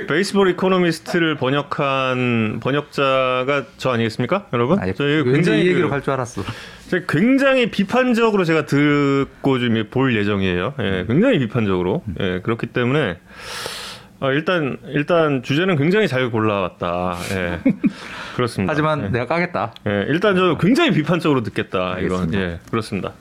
베이스볼 0.07 0.51
이코노미스트를 0.51 1.36
번역한 1.36 2.59
번역자가 2.62 3.65
저 3.77 3.89
아니겠습니까, 3.91 4.47
여러분? 4.53 4.79
아, 4.79 4.86
저 4.93 5.03
굉장히 5.05 5.63
이 5.63 5.67
얘기로 5.69 5.88
그- 5.88 5.91
갈줄 5.91 6.13
알았어. 6.13 6.43
제가 6.89 7.05
굉장히 7.09 7.69
비판적으로 7.71 8.43
제가 8.45 8.65
듣고 8.65 9.59
좀 9.59 9.89
볼 9.89 10.15
예정이에요. 10.15 10.74
예, 10.79 11.05
굉장히 11.07 11.39
비판적으로. 11.39 12.03
예, 12.19 12.39
그렇기 12.43 12.67
때문에 12.67 13.17
아, 14.19 14.31
일단 14.31 14.77
일단 14.88 15.43
주제는 15.43 15.75
굉장히 15.77 16.07
잘 16.07 16.29
골라왔다. 16.31 17.17
예, 17.33 17.59
그렇습니다. 18.36 18.71
하지만 18.71 19.05
예. 19.05 19.09
내가 19.09 19.25
까겠다. 19.27 19.74
예, 19.88 20.05
일단 20.07 20.36
저 20.36 20.57
굉장히 20.57 20.91
비판적으로 20.91 21.43
듣겠다. 21.43 22.00
이건 22.00 22.21
알겠습니다. 22.21 22.39
예, 22.39 22.59
그렇습니다. 22.69 23.13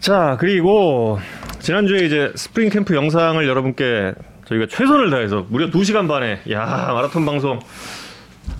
자, 0.00 0.36
그리고 0.40 1.20
지난주에 1.60 2.04
이제 2.06 2.32
스프링 2.34 2.70
캠프 2.70 2.96
영상을 2.96 3.46
여러분께 3.46 4.14
저희가 4.46 4.66
최선을 4.68 5.10
다해서 5.10 5.46
무려 5.48 5.70
2시간 5.70 6.08
반에 6.08 6.40
야, 6.50 6.90
마라톤 6.92 7.24
방송 7.24 7.60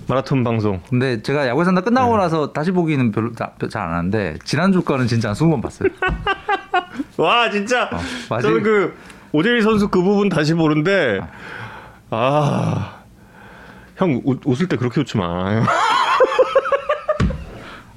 마라톤 0.07 0.43
방송 0.45 0.81
근데 0.89 1.21
제가 1.21 1.45
야구에 1.47 1.65
산다 1.65 1.81
네. 1.81 1.85
끝나고 1.85 2.15
나서 2.15 2.53
다시 2.53 2.71
보기는 2.71 3.11
별로 3.11 3.31
잘 3.33 3.49
안 3.83 3.93
하는데 3.93 4.37
지난주 4.45 4.81
거는 4.83 5.07
진짜 5.07 5.29
한 5.29 5.35
20번 5.35 5.61
봤어요. 5.61 5.89
와 7.17 7.49
진짜 7.49 7.89
맞아요. 8.29 8.41
저는 8.41 8.63
그 8.63 8.93
오재일 9.35 9.63
선수 9.63 9.87
그 9.89 9.99
부분 10.01 10.29
다시 10.29 10.53
보는데 10.53 11.19
아형 12.11 13.01
웃을 14.45 14.67
때 14.67 14.77
그렇게 14.77 15.01
웃지 15.01 15.17
마. 15.17 15.65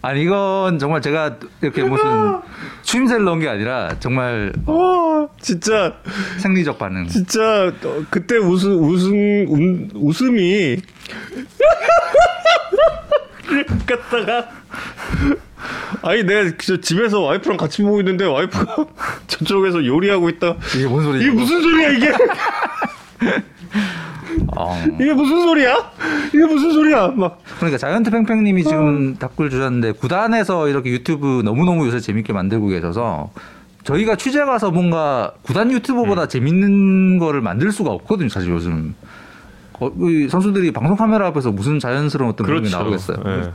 아니 0.01 0.23
이건 0.23 0.79
정말 0.79 1.03
제가 1.03 1.37
이렇게 1.61 1.83
무슨 1.83 2.41
추임새를 2.83 3.25
넣은 3.27 3.41
게 3.41 3.49
아니라 3.49 3.91
정말 3.99 4.51
와 4.65 5.29
진짜 5.39 5.97
생리적 6.39 6.79
반응. 6.79 7.07
진짜 7.07 7.71
어, 7.85 8.03
그때 8.09 8.39
웃음 8.39 8.83
웃음 8.83 9.13
음, 9.15 9.91
웃음이 9.95 10.79
갔다가 13.87 14.49
아니 16.03 16.25
내가 16.25 16.51
저 16.59 16.81
집에서 16.81 17.21
와이프랑 17.23 17.57
같이 17.57 17.83
보고 17.83 17.99
있는데 18.01 18.25
와이프가 18.25 18.87
저쪽에서 19.27 19.85
요리하고 19.85 20.29
있다. 20.29 20.57
이게 20.77 20.87
뭔 20.87 21.05
소리지? 21.05 21.25
이게 21.25 21.35
무슨 21.35 21.63
소리야 21.63 21.89
이게? 21.91 22.13
어. 24.57 24.85
이게 25.01 25.13
무슨 25.13 25.43
소리야? 25.43 25.93
이게 26.29 26.45
무슨 26.47 26.73
소리야? 26.73 27.09
막 27.09 27.41
그러니까 27.57 27.79
자이언트 27.79 28.11
팽팽님이 28.11 28.63
어. 28.63 28.69
지금 28.69 29.17
답글 29.17 29.51
주셨는데 29.51 29.93
구단에서 29.93 30.69
이렇게 30.69 30.91
유튜브 30.91 31.43
너무너무 31.45 31.87
요새 31.87 32.01
재밌게 32.01 32.33
만들고 32.33 32.69
계셔서 32.69 33.31
저희가 33.85 34.17
취재 34.17 34.45
가서 34.45 34.71
뭔가 34.71 35.33
구단 35.43 35.71
유튜버보다 35.71 36.23
음. 36.25 36.29
재밌는 36.29 37.19
거를 37.19 37.41
만들 37.41 37.71
수가 37.73 37.91
없거든요 37.93 38.29
사실 38.29 38.51
요즘 38.51 38.95
어, 39.79 39.91
이 40.01 40.29
선수들이 40.29 40.73
방송 40.73 40.97
카메라 40.97 41.27
앞에서 41.29 41.53
무슨 41.53 41.79
자연스러운 41.79 42.33
어떤 42.33 42.47
그렇죠. 42.47 42.77
나오겠어요 42.79 43.17
예. 43.27 43.51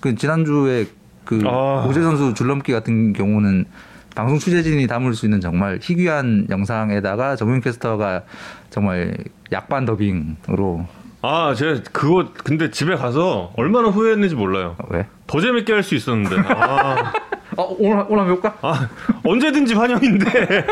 그 0.00 0.14
지난주에 0.14 0.86
그 1.28 1.42
아. 1.44 1.84
오재 1.86 2.00
선수 2.00 2.32
줄넘기 2.32 2.72
같은 2.72 3.12
경우는 3.12 3.66
방송 4.14 4.38
취재진이 4.38 4.86
담을 4.86 5.12
수 5.12 5.26
있는 5.26 5.42
정말 5.42 5.78
희귀한 5.82 6.46
영상에다가 6.48 7.36
정용 7.36 7.60
캐스터가 7.60 8.22
정말 8.70 9.14
약반 9.52 9.84
더빙으로 9.84 10.86
아, 11.20 11.52
제가 11.54 11.82
그거 11.92 12.30
근데 12.32 12.70
집에 12.70 12.94
가서 12.96 13.52
얼마나 13.56 13.88
후회했는지 13.88 14.36
몰라요. 14.36 14.74
어, 14.78 14.86
왜? 14.88 15.06
더 15.26 15.38
재밌게 15.40 15.70
할 15.72 15.82
수 15.82 15.94
있었는데. 15.94 16.36
아, 16.48 17.12
어 17.58 17.76
오늘 17.78 18.06
오늘 18.08 18.20
한번 18.20 18.28
해볼까? 18.30 18.56
아 18.62 18.88
언제든지 19.24 19.74
환영인데. 19.74 20.24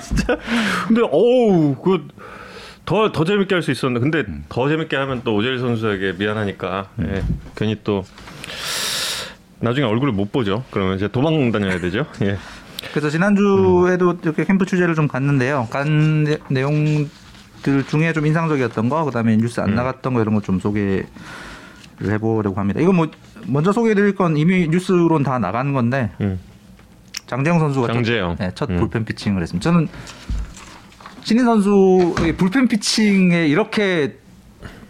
진짜. 0.00 0.38
근데 0.88 1.02
어우, 1.02 1.74
그. 1.84 2.08
더, 2.86 3.12
더 3.12 3.24
재밌게 3.24 3.54
할 3.54 3.62
수 3.62 3.70
있었는데. 3.72 4.08
근데 4.08 4.40
더 4.48 4.68
재밌게 4.68 4.96
하면 4.96 5.20
또 5.24 5.34
오재일 5.34 5.58
선수에게 5.58 6.12
미안하니까. 6.18 6.86
예, 7.02 7.22
괜히 7.56 7.76
또. 7.84 8.04
나중에 9.62 9.86
얼굴을 9.86 10.12
못 10.12 10.32
보죠. 10.32 10.64
그러면 10.70 10.96
이제 10.96 11.08
도망 11.08 11.50
다녀야 11.52 11.78
되죠. 11.78 12.04
예. 12.22 12.36
그래서 12.90 13.10
지난주에도 13.10 14.18
이렇게 14.22 14.44
캠프 14.44 14.66
취재를 14.66 14.94
좀 14.94 15.06
갔는데요. 15.06 15.68
간 15.70 16.24
내- 16.24 16.38
내용들 16.50 17.08
중에 17.88 18.12
좀 18.12 18.26
인상적이었던 18.26 18.88
거, 18.88 19.04
그다음에 19.04 19.36
뉴스 19.36 19.60
안 19.60 19.74
나갔던 19.74 20.14
거 20.14 20.20
이런 20.20 20.34
거 20.34 20.40
좀 20.40 20.58
소개를 20.58 21.06
해보려고 22.02 22.58
합니다. 22.58 22.80
이거 22.80 22.92
뭐 22.92 23.06
먼저 23.46 23.72
소개해드릴 23.72 24.16
건 24.16 24.36
이미 24.36 24.66
뉴스로는 24.68 25.22
다 25.22 25.38
나간 25.38 25.72
건데 25.72 26.10
음. 26.20 26.40
장재영 27.26 27.60
선수가 27.60 27.86
첫- 27.86 27.92
장재영. 27.94 28.36
네, 28.40 28.50
첫 28.56 28.68
음. 28.70 28.76
불펜 28.78 29.04
피칭을 29.04 29.40
했습니다. 29.42 29.62
저는 29.70 29.88
신인 31.22 31.44
선수의 31.44 32.36
불펜 32.36 32.66
피칭에 32.66 33.46
이렇게 33.46 34.16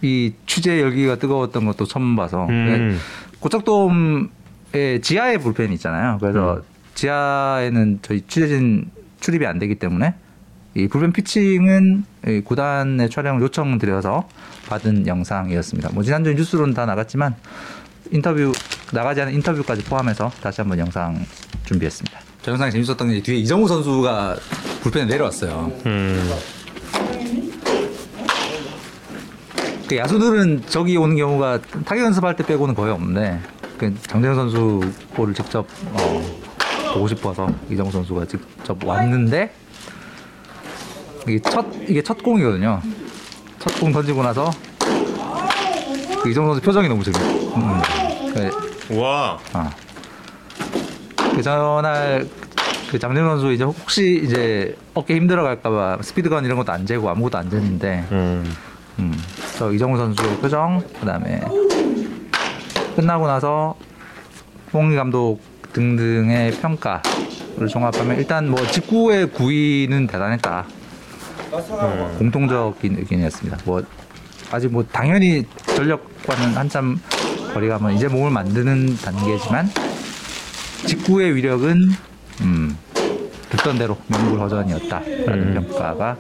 이 0.01 0.33
취재 0.47 0.81
열기가 0.81 1.17
뜨거웠던 1.17 1.67
것도 1.67 1.85
처음 1.85 2.17
봐서 2.17 2.47
음. 2.49 2.99
고척돔 3.39 4.31
의 4.75 5.01
지하에 5.01 5.39
불펜이 5.39 5.75
있잖아요. 5.75 6.19
그래서 6.21 6.57
음. 6.57 6.63
지하에는 6.95 7.99
저희 8.03 8.23
취재진 8.23 8.91
출입이 9.21 9.47
안 9.47 9.59
되기 9.59 9.75
때문에 9.75 10.15
이 10.75 10.89
불펜 10.89 11.13
피칭은 11.13 12.05
이 12.29 12.41
구단의 12.41 13.11
촬영을 13.11 13.43
요청드려서 13.43 14.29
받은 14.69 15.07
영상이었습니다. 15.07 15.91
뭐 15.93 16.03
지난주 16.03 16.33
뉴스로는 16.33 16.73
다 16.75 16.87
나갔지만 16.87 17.35
인터뷰 18.11 18.53
나가지 18.93 19.21
않은 19.23 19.35
인터뷰까지 19.35 19.85
포함해서 19.85 20.31
다시 20.41 20.61
한번 20.61 20.79
영상 20.79 21.25
준비했습니다. 21.65 22.21
저 22.43 22.51
영상이 22.53 22.73
재밌었던 22.73 23.09
게 23.09 23.23
뒤에 23.23 23.37
이정우 23.37 23.69
선수가 23.69 24.37
불펜에 24.83 25.07
내려왔어요. 25.07 25.73
음. 25.87 26.31
그 29.89 29.97
야수들은 29.97 30.63
저기 30.69 30.97
오는 30.97 31.17
경우가 31.17 31.61
타격 31.85 32.05
연습할 32.05 32.37
때 32.37 32.47
빼고는 32.47 32.75
거의 32.75 32.93
없는데 32.93 33.41
그 33.61 33.62
장재현 34.07 34.35
선수 34.35 34.81
볼을 35.15 35.35
직접 35.35 35.67
어, 35.93 36.23
보고 36.95 37.09
싶어서 37.09 37.49
이정우 37.71 37.91
선수가 37.91 38.27
직접 38.27 38.85
왔는데 38.85 39.53
이게 41.27 41.39
첫 41.41 41.67
이게 41.89 42.03
첫 42.03 42.23
공이거든요. 42.23 42.81
첫 43.59 43.81
공 43.81 43.93
던지고 43.93 44.23
나서 44.23 44.51
그 46.23 46.31
이정우 46.31 46.49
선수 46.49 46.61
표정이 46.63 46.89
너무 46.89 47.03
재밌어. 47.05 47.25
음. 47.57 47.83
그, 48.35 48.97
와. 49.01 49.39
아. 49.53 49.71
그 51.35 51.43
전날 51.43 52.27
그 52.91 52.99
장재현 52.99 53.27
선수 53.27 53.53
이제 53.53 53.65
혹시 53.65 54.21
이제 54.25 54.77
어깨 54.95 55.17
힘들어 55.17 55.43
갈까봐 55.45 55.99
스피드건 56.03 56.45
이런 56.45 56.59
것도 56.59 56.73
안 56.73 56.85
재고 56.87 57.09
아무것도 57.09 57.39
안 57.39 57.49
쟀는데 57.49 58.11
음. 58.13 58.55
음, 58.99 59.19
저 59.57 59.73
이정우 59.73 59.97
선수의 59.97 60.37
표정, 60.39 60.83
그다음에 61.01 61.41
끝나고 62.95 63.27
나서 63.27 63.77
홍희 64.73 64.97
감독 64.97 65.41
등등의 65.73 66.53
평가를 66.53 67.69
종합하면 67.69 68.19
일단 68.19 68.49
뭐 68.49 68.65
직구의 68.67 69.31
구위는 69.31 70.07
대단했다. 70.07 70.67
음. 71.53 72.15
공통적인 72.19 72.99
의견이었습니다. 72.99 73.59
뭐 73.65 73.83
아직 74.51 74.71
뭐 74.71 74.85
당연히 74.91 75.47
전력과는 75.77 76.57
한참 76.57 77.01
거리가 77.53 77.79
먼 77.79 77.95
이제 77.95 78.09
몸을 78.09 78.31
만드는 78.31 78.97
단계지만 78.99 79.69
직구의 80.87 81.35
위력은 81.37 81.91
음, 82.41 82.77
듣던 83.51 83.79
대로 83.79 83.97
명불허전이었다라는 84.09 85.57
음. 85.57 85.67
평가가 85.69 86.17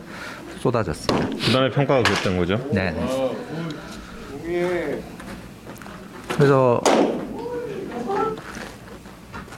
쏟아졌습니다. 0.61 1.29
구단의 1.47 1.71
평가가 1.73 2.03
그랬던 2.03 2.37
거죠. 2.37 2.69
네. 2.73 2.95
그래서 6.43 6.81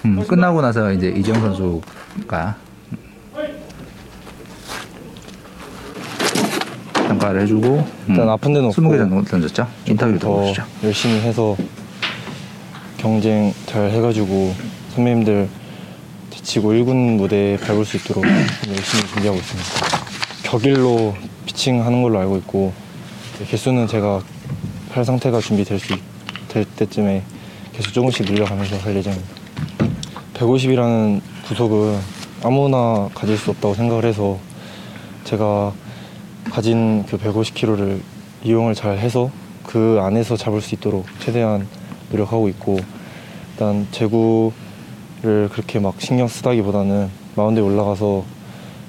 음, 0.05 0.23
끝나고 0.27 0.61
나서 0.61 0.93
이제 0.93 1.09
이정 1.09 1.41
선수가 1.41 2.57
평가를 7.09 7.41
해주고 7.41 7.87
일단 8.07 8.29
아픈 8.29 8.53
데는 8.53 8.69
없고 8.69 8.83
20개 8.83 8.99
정도 8.99 9.25
던졌죠. 9.25 9.67
인터뷰 9.87 10.13
더 10.13 10.19
들어보시죠. 10.19 10.63
열심히 10.83 11.21
해서 11.21 11.57
경쟁 12.99 13.55
잘 13.65 13.91
해가지고 13.91 14.55
선배님들 14.91 15.49
지치고 16.33 16.73
1군 16.73 17.17
무대에 17.17 17.57
밟을 17.57 17.87
수 17.87 17.97
있도록 17.97 18.27
열심히 18.27 19.07
준비하고 19.07 19.39
있습니다. 19.39 19.71
격일로 20.43 21.15
피칭하는 21.47 22.03
걸로 22.03 22.19
알고 22.19 22.37
있고 22.39 22.75
개수는 23.49 23.87
제가 23.87 24.21
팔 24.93 25.03
상태가 25.03 25.41
준비될 25.41 25.79
수 25.79 25.95
될 26.55 26.65
때쯤에 26.65 27.25
계속 27.73 27.93
조금씩 27.93 28.27
늘려가면서 28.27 28.79
할 28.79 28.95
예정입니다. 28.95 29.35
150이라는 30.35 31.21
구속은 31.49 31.99
아무나 32.45 33.09
가질 33.13 33.37
수 33.37 33.51
없다고 33.51 33.75
생각을 33.75 34.05
해서 34.05 34.39
제가 35.25 35.73
가진 36.51 37.05
그 37.07 37.19
150kg를 37.19 38.01
이용을 38.45 38.75
잘 38.75 38.99
해서 38.99 39.31
그 39.65 39.99
안에서 40.01 40.37
잡을 40.37 40.61
수 40.61 40.77
있도록 40.77 41.07
최대한 41.19 41.67
노력하고 42.11 42.49
있고 42.51 42.79
일단 43.51 43.89
제구를 43.91 45.49
그렇게 45.51 45.81
막 45.81 46.01
신경 46.01 46.29
쓰다기보다는 46.29 47.11
마운드에 47.35 47.63
올라가서 47.65 48.25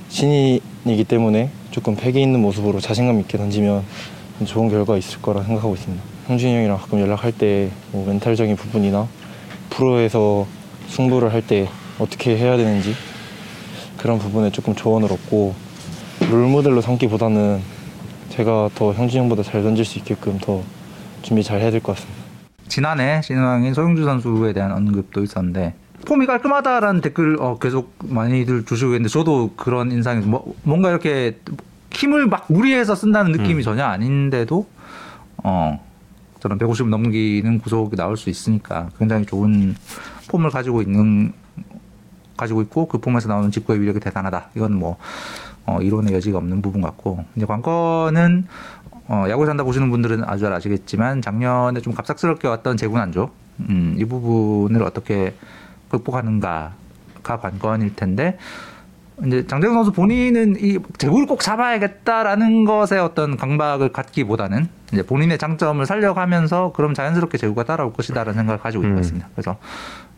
신인이기 0.09 1.05
때문에 1.05 1.49
조금 1.71 1.95
패기 1.95 2.21
있는 2.21 2.41
모습으로 2.41 2.79
자신감 2.79 3.19
있게 3.21 3.39
던지면 3.39 3.83
좋은 4.45 4.69
결과 4.69 4.97
있을 4.97 5.19
거라 5.21 5.41
생각하고 5.41 5.73
있습니다. 5.73 6.14
형준이 6.27 6.55
형이랑 6.55 6.77
가끔 6.77 6.99
연락할 6.99 7.31
때 7.31 7.71
뭐 7.91 8.05
멘탈적인 8.07 8.55
부분이나 8.55 9.07
프로에서 9.69 10.45
승부를 10.87 11.33
할 11.33 11.41
때 11.41 11.67
어떻게 11.99 12.37
해야 12.37 12.57
되는지 12.57 12.93
그런 13.97 14.19
부분에 14.19 14.51
조금 14.51 14.75
조언을 14.75 15.11
얻고 15.11 15.53
롤모델로 16.29 16.81
삼기보다는 16.81 17.61
제가 18.29 18.69
더 18.75 18.93
형준이 18.93 19.21
형보다 19.21 19.43
잘 19.43 19.63
던질 19.63 19.85
수 19.85 19.97
있게끔 19.99 20.37
더 20.39 20.61
준비 21.21 21.43
잘 21.43 21.61
해야 21.61 21.71
될 21.71 21.79
것 21.81 21.95
같습니다. 21.95 22.21
지난해 22.67 23.21
신인왕인 23.23 23.73
소영주 23.73 24.03
선수에 24.03 24.53
대한 24.53 24.71
언급도 24.71 25.23
있었는데 25.23 25.73
폼이 26.05 26.25
깔끔하다라는 26.25 27.01
댓글 27.01 27.37
어, 27.39 27.57
계속 27.59 27.95
많이들 28.03 28.65
주시고 28.65 28.91
있는데 28.91 29.09
저도 29.09 29.51
그런 29.55 29.91
인상이 29.91 30.25
뭐, 30.25 30.53
뭔가 30.63 30.89
이렇게 30.89 31.37
힘을 31.91 32.27
막 32.27 32.45
무리해서 32.49 32.93
쓴다는 32.95 33.31
느낌이 33.31 33.55
음. 33.55 33.61
전혀 33.61 33.85
아닌데도 33.85 34.67
어 35.43 35.79
저는 36.45 36.59
150 36.59 36.89
넘기는 36.89 37.57
구속이 37.57 37.95
나올 37.95 38.17
수 38.17 38.29
있으니까 38.29 38.89
굉장히 38.99 39.25
좋은 39.25 39.75
폼을 40.29 40.51
가지고 40.51 40.83
있는 40.83 41.33
가지고 42.37 42.61
있고 42.61 42.87
그 42.87 42.99
폼에서 42.99 43.27
나오는 43.27 43.49
직구의 43.49 43.81
위력이 43.81 43.99
대단하다. 43.99 44.49
이건 44.53 44.75
뭐 44.75 44.97
어, 45.65 45.81
이론의 45.81 46.13
여지가 46.13 46.37
없는 46.37 46.61
부분 46.61 46.81
같고 46.81 47.25
이제 47.35 47.47
관건은 47.47 48.45
어, 49.07 49.25
야구 49.27 49.47
산다 49.47 49.63
보시는 49.63 49.89
분들은 49.89 50.23
아주 50.23 50.43
잘 50.43 50.53
아시겠지만 50.53 51.23
작년에 51.23 51.81
좀 51.81 51.93
갑작스럽게 51.93 52.47
왔던 52.47 52.77
재군 52.77 53.01
안조 53.01 53.31
음, 53.61 53.95
이 53.97 54.05
부분을 54.05 54.83
어떻게 54.83 55.33
극복하는가가 55.89 56.73
관건일 57.23 57.95
텐데 57.95 58.37
이제 59.25 59.47
장재훈 59.47 59.73
선수 59.73 59.91
본인은 59.91 60.57
이 60.59 60.77
재구를 60.99 61.25
꼭 61.25 61.39
잡아야겠다라는 61.39 62.65
것에 62.65 62.99
어떤 62.99 63.35
강박을 63.35 63.89
갖기보다는 63.93 64.67
이제 64.93 65.03
본인의 65.03 65.37
장점을 65.37 65.83
살려가면서 65.85 66.71
그럼 66.73 66.93
자연스럽게 66.93 67.37
재구가 67.37 67.63
따라올 67.63 67.93
것이다라는 67.93 68.33
생각을 68.33 68.59
가지고 68.59 68.83
있는 68.83 68.93
음. 68.93 68.95
것 68.95 69.01
같습니다. 69.01 69.29
그래서 69.33 69.57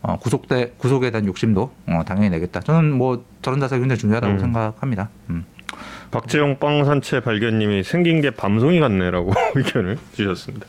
어, 0.02 0.16
구속대 0.18 0.74
구속에 0.78 1.10
대한 1.10 1.26
욕심도 1.26 1.72
어, 1.86 2.02
당연히 2.06 2.30
내겠다. 2.30 2.60
저는 2.60 2.92
뭐 2.92 3.24
저런 3.42 3.60
자세가 3.60 3.80
굉장히 3.80 3.98
중요하다고 3.98 4.34
음. 4.34 4.38
생각합니다. 4.38 5.08
음. 5.30 5.44
박재용 6.10 6.58
빵 6.58 6.84
산채 6.84 7.20
발견님이 7.20 7.82
생긴 7.82 8.20
게 8.20 8.30
밤송이 8.30 8.80
같네라고 8.80 9.32
의견을 9.54 9.98
주셨습니다. 10.14 10.66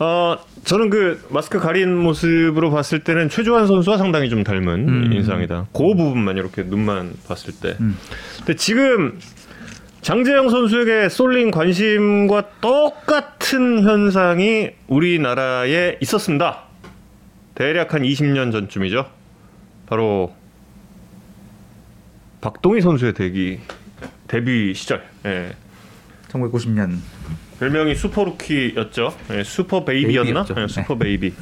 어, 0.00 0.36
저는 0.64 0.90
그 0.90 1.26
마스크 1.30 1.58
가린 1.58 1.96
모습으로 1.96 2.70
봤을 2.70 3.04
때는 3.04 3.28
최주환 3.28 3.66
선수와 3.66 3.96
상당히 3.96 4.28
좀 4.28 4.44
닮은 4.44 4.88
음. 4.88 5.12
인상이다. 5.12 5.68
그 5.72 5.78
부분만 5.96 6.36
이렇게 6.36 6.62
눈만 6.64 7.12
봤을 7.26 7.54
때. 7.54 7.76
음. 7.80 7.96
근데 8.38 8.56
지금 8.56 9.18
장재영 10.04 10.50
선수에게 10.50 11.08
쏠린 11.08 11.50
관심과 11.50 12.60
똑같은 12.60 13.82
현상이 13.82 14.68
우리나라에 14.86 15.96
있었습니다. 16.02 16.64
대략 17.54 17.94
한 17.94 18.02
20년 18.02 18.52
전쯤이죠. 18.52 19.06
바로 19.86 20.34
박동희 22.42 22.82
선수의 22.82 23.14
데뷔 23.14 23.60
데뷔 24.28 24.74
시절. 24.74 25.02
예. 25.24 25.52
1990년 26.28 26.98
별명이 27.58 27.94
슈퍼루키였죠. 27.94 29.16
예, 29.30 29.42
슈퍼 29.42 29.86
베이비였나? 29.86 30.44
베이비였죠. 30.44 30.54
예, 30.60 30.66
슈퍼 30.68 30.98
베이비. 30.98 31.32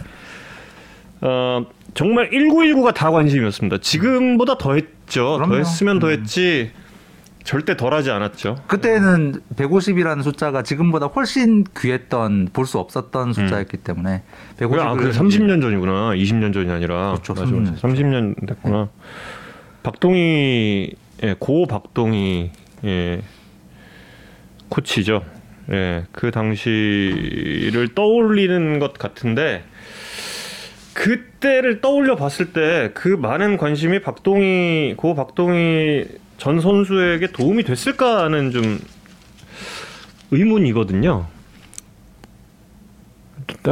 어, 1.22 1.66
정말 1.94 2.30
1919가 2.30 2.94
다 2.94 3.10
관심이었습니다. 3.10 3.78
지금보다 3.78 4.56
더 4.56 4.74
했죠. 4.74 5.38
더 5.38 5.46
그럼요. 5.46 5.56
했으면 5.56 5.98
더 5.98 6.06
음. 6.06 6.12
했지. 6.12 6.70
절대 7.44 7.76
덜하지 7.76 8.10
않았죠. 8.10 8.56
그때는 8.68 9.40
150이라는 9.56 10.22
숫자가 10.22 10.62
지금보다 10.62 11.06
훨씬 11.06 11.64
귀했던 11.78 12.50
볼 12.52 12.66
수 12.66 12.78
없었던 12.78 13.32
숫자였기 13.32 13.78
때문에 13.78 14.22
150을 14.58 14.78
아, 14.80 14.94
그래 14.94 15.10
30년 15.10 15.60
전이구나. 15.60 16.10
20년 16.14 16.52
전이 16.54 16.70
아니라. 16.70 17.12
그렇죠, 17.12 17.34
맞아, 17.34 17.46
30년 17.46 17.70
맞아. 17.70 17.88
30년 17.88 18.46
됐구나. 18.46 18.88
박동희 19.82 20.92
예, 21.24 21.34
고 21.38 21.66
박동희 21.66 22.50
예. 22.84 23.22
코치죠. 24.68 25.22
예. 25.70 26.04
그 26.12 26.30
당시를 26.30 27.88
떠올리는 27.94 28.78
것 28.78 28.94
같은데 28.94 29.64
그때를 30.94 31.80
떠올려 31.80 32.16
봤을 32.16 32.52
때 32.52 32.90
그 32.94 33.08
많은 33.08 33.56
관심이 33.56 34.00
박동희 34.00 34.94
고 34.96 35.14
박동희 35.14 36.04
전 36.42 36.60
선수에게 36.60 37.28
도움이 37.30 37.62
됐을까는 37.62 38.50
좀 38.50 38.80
의문이거든요. 40.32 41.26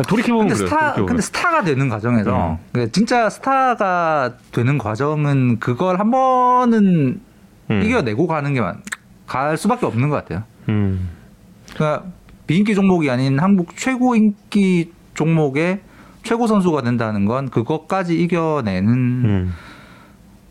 돌이켜 0.09 0.35
보면 0.35 0.46
근데 0.46 0.54
그래요. 0.54 0.68
스타 0.68 0.78
돌이켜보면. 0.78 1.06
근데 1.06 1.20
스타가 1.20 1.64
되는 1.64 1.88
과정에서 1.88 2.50
음. 2.52 2.59
그러니까 2.70 2.92
진짜 2.92 3.28
스타가 3.28 4.35
되는 4.52 4.78
과정은 4.78 5.59
그걸 5.59 5.98
한 5.98 6.12
번은 6.12 7.20
음. 7.70 7.83
이겨내고 7.83 8.28
가는 8.28 8.54
게 8.54 8.62
갈 9.26 9.56
수밖에 9.56 9.87
없는 9.87 10.09
것 10.09 10.14
같아요. 10.16 10.44
음. 10.68 11.09
그러니까 11.74 12.04
비인기 12.46 12.76
종목이 12.76 13.11
아닌 13.11 13.40
한국 13.40 13.76
최고 13.76 14.14
인기 14.14 14.92
종목의 15.14 15.80
최고 16.22 16.46
선수가 16.46 16.83
된다는 16.83 17.24
건 17.24 17.50
그것까지 17.50 18.16
이겨내는 18.22 18.92
음. 18.94 19.54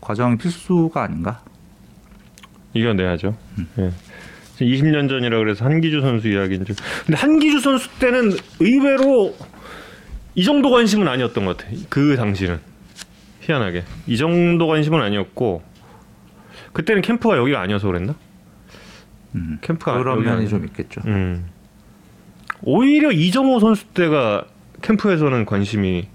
과정이 0.02 0.36
필수가 0.36 1.02
아닌가? 1.02 1.40
이겨내야죠. 2.74 3.36
음. 3.58 3.68
예. 3.78 3.90
20년 4.64 5.08
전이라 5.08 5.38
그래서 5.38 5.64
한기주 5.64 6.02
선수 6.02 6.28
이야기인 6.28 6.64
줄. 6.66 6.76
근데 7.06 7.18
한기주 7.18 7.60
선수 7.60 7.88
때는 7.98 8.32
의외로 8.60 9.34
이 10.34 10.44
정도 10.44 10.70
관심은 10.70 11.08
아니었던 11.08 11.44
것 11.46 11.56
같아. 11.56 11.70
그 11.88 12.14
당시는 12.16 12.60
희한하게 13.40 13.84
이 14.06 14.16
정도 14.18 14.66
관심은 14.66 15.00
아니었고 15.00 15.62
그때는 16.72 17.00
캠프가 17.02 17.36
여기가 17.38 17.60
아니어서 17.60 17.86
그랬나? 17.86 18.14
음. 19.34 19.58
캠프가 19.62 19.96
그런 19.98 20.18
면이 20.22 20.30
아니라. 20.30 20.48
좀 20.50 20.64
있겠죠. 20.66 21.00
음. 21.06 21.46
오히려 22.62 23.10
이정호 23.10 23.60
선수 23.60 23.86
때가 23.86 24.44
캠프에서는 24.82 25.46
관심이 25.46 26.06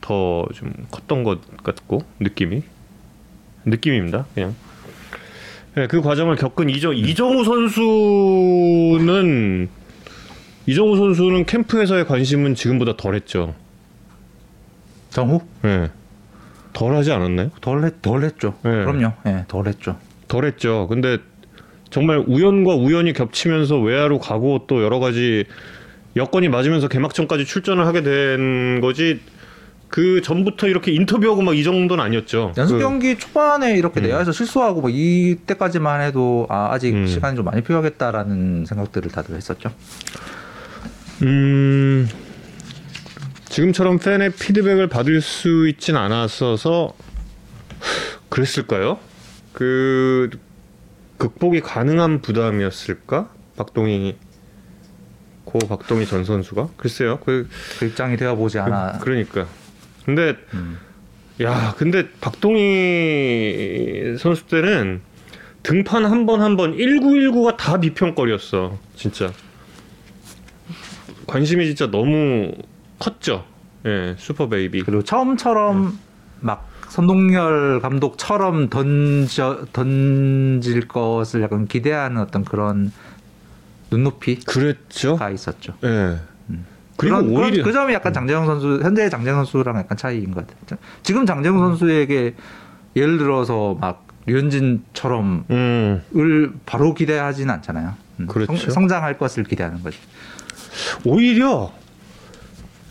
더 0.00 0.46
좀 0.54 0.72
컸던 0.90 1.22
것 1.24 1.40
같고 1.62 2.02
느낌이 2.20 2.62
느낌입니다. 3.64 4.26
그냥 4.34 4.54
네, 5.76 5.86
그 5.88 6.00
과정을 6.00 6.36
겪은 6.36 6.70
이정 6.70 6.96
이정우 6.96 7.44
선수는 7.44 9.08
이정우 10.66 10.96
선수는 10.96 11.46
캠프에서의 11.46 12.06
관심은 12.06 12.54
지금보다 12.54 12.96
덜했죠. 12.96 13.54
정후 15.10 15.40
네. 15.62 15.90
덜하지 16.72 17.12
않았나요? 17.12 17.50
덜했 17.60 18.02
덜했죠. 18.02 18.54
네. 18.62 18.70
그럼요. 18.70 19.12
예, 19.26 19.44
덜했죠. 19.48 19.96
덜했죠. 20.28 20.86
근데 20.88 21.18
정말 21.90 22.24
우연과 22.26 22.74
우연이 22.74 23.12
겹치면서 23.12 23.78
외야로 23.78 24.18
가고 24.18 24.66
또 24.66 24.82
여러 24.82 24.98
가지 25.00 25.44
여건이 26.16 26.48
맞으면서 26.48 26.88
개막전까지 26.88 27.44
출전을 27.44 27.86
하게 27.86 28.02
된 28.02 28.80
거지. 28.80 29.20
그 29.94 30.20
전부터 30.22 30.66
이렇게 30.66 30.90
인터뷰하고 30.90 31.40
막 31.42 31.54
이 31.54 31.62
정도는 31.62 32.02
아니었죠. 32.02 32.52
연습 32.56 32.74
그- 32.74 32.80
경기 32.82 33.16
초반에 33.16 33.76
이렇게 33.76 34.00
음. 34.00 34.06
내야에서 34.06 34.32
실수하고 34.32 34.80
뭐 34.80 34.90
이때까지만 34.90 36.00
해도 36.00 36.48
아, 36.50 36.70
아직 36.72 36.92
음. 36.92 37.06
시간이 37.06 37.36
좀 37.36 37.44
많이 37.44 37.62
필요하겠다라는 37.62 38.64
생각들을 38.66 39.08
다들 39.12 39.36
했었죠. 39.36 39.70
음, 41.22 42.08
지금처럼 43.48 43.98
팬의 44.00 44.32
피드백을 44.32 44.88
받을 44.88 45.20
수 45.20 45.68
있진 45.68 45.94
않았어서 45.96 46.92
그랬을까요? 48.30 48.98
그 49.52 50.28
극복이 51.18 51.60
가능한 51.60 52.20
부담이었을까? 52.20 53.28
박동희 53.56 54.16
고 55.44 55.58
박동희 55.60 56.04
전 56.06 56.24
선수가 56.24 56.70
글쎄요. 56.76 57.20
그 57.20 57.48
그 57.78 57.86
입장이 57.86 58.16
되어 58.16 58.34
보지 58.34 58.58
않아. 58.58 58.98
그, 58.98 59.08
러니까 59.10 59.46
근데 60.04 60.36
음. 60.54 60.78
야, 61.42 61.74
근데 61.76 62.08
박동희 62.20 64.16
선수 64.18 64.46
때는 64.46 65.00
등판 65.62 66.04
한 66.04 66.26
번 66.26 66.40
한 66.42 66.56
번 66.56 66.76
1919가 66.76 67.56
다 67.56 67.80
비평거리였어. 67.80 68.78
진짜. 68.96 69.32
관심이 71.26 71.66
진짜 71.66 71.90
너무 71.90 72.52
컸죠. 72.98 73.44
예, 73.86 74.14
슈퍼 74.18 74.48
베이비. 74.48 74.82
그리고 74.82 75.02
처음처럼 75.02 75.98
막 76.40 76.68
선동열 76.90 77.80
감독처럼 77.80 78.68
던져 78.68 79.64
던질 79.72 80.86
것을 80.86 81.42
약간 81.42 81.66
기대하는 81.66 82.20
어떤 82.20 82.44
그런 82.44 82.92
눈높이가 83.90 84.52
그랬죠. 84.52 85.18
있었죠. 85.32 85.74
예. 85.84 86.18
그리고 86.96 87.16
그런, 87.16 87.36
오히려 87.36 87.64
그 87.64 87.72
점이 87.72 87.92
약간 87.92 88.12
장재영 88.12 88.46
선수 88.46 88.80
현재 88.82 89.08
장재영 89.08 89.36
선수랑 89.44 89.76
약간 89.78 89.96
차이인 89.96 90.30
것 90.30 90.46
같아요. 90.46 90.78
지금 91.02 91.26
장재영 91.26 91.58
선수에게 91.58 92.34
예를 92.96 93.18
들어서 93.18 93.76
막 93.80 94.06
류현진처럼 94.26 95.44
음, 95.50 96.02
을 96.16 96.52
바로 96.66 96.94
기대하지는 96.94 97.52
않잖아요. 97.54 97.94
음, 98.20 98.26
그렇죠. 98.26 98.70
성, 98.70 98.88
장할 98.88 99.18
것을 99.18 99.44
기대하는 99.44 99.82
거지. 99.82 99.98
오히려 101.04 101.72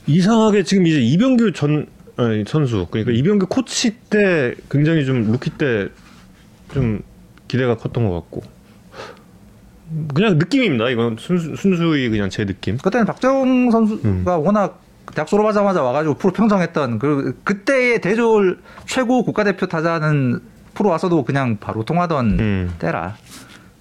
이상하게 0.05 0.63
지금 0.63 0.85
이제 0.85 0.99
이병규 0.99 1.53
전 1.53 1.87
아니, 2.17 2.43
선수 2.45 2.85
그러니까 2.91 3.11
이병규 3.13 3.47
코치 3.47 3.91
때 4.09 4.53
굉장히 4.69 5.05
좀 5.05 5.31
루키 5.31 5.51
때 5.51 5.89
좀 6.73 7.01
기대가 7.47 7.75
컸던 7.77 8.07
것 8.09 8.13
같고 8.21 8.43
그냥 10.13 10.37
느낌입니다. 10.37 10.89
이건 10.89 11.17
순수, 11.19 11.55
순수히 11.55 12.09
그냥 12.09 12.29
제 12.29 12.45
느낌. 12.45 12.77
그때는 12.77 13.05
박재홍 13.05 13.71
선수가 13.71 14.07
음. 14.09 14.45
워낙 14.45 14.81
대학 15.13 15.27
졸업하자마자 15.27 15.81
와가지고 15.81 16.15
프로 16.15 16.31
평정했던 16.33 16.99
그 16.99 17.39
그때의 17.43 18.01
대졸 18.01 18.59
최고 18.85 19.23
국가대표 19.23 19.67
타자는 19.67 20.39
프로 20.73 20.89
와서도 20.89 21.23
그냥 21.23 21.57
바로 21.59 21.83
통하던 21.83 22.39
음. 22.39 22.73
때라 22.79 23.15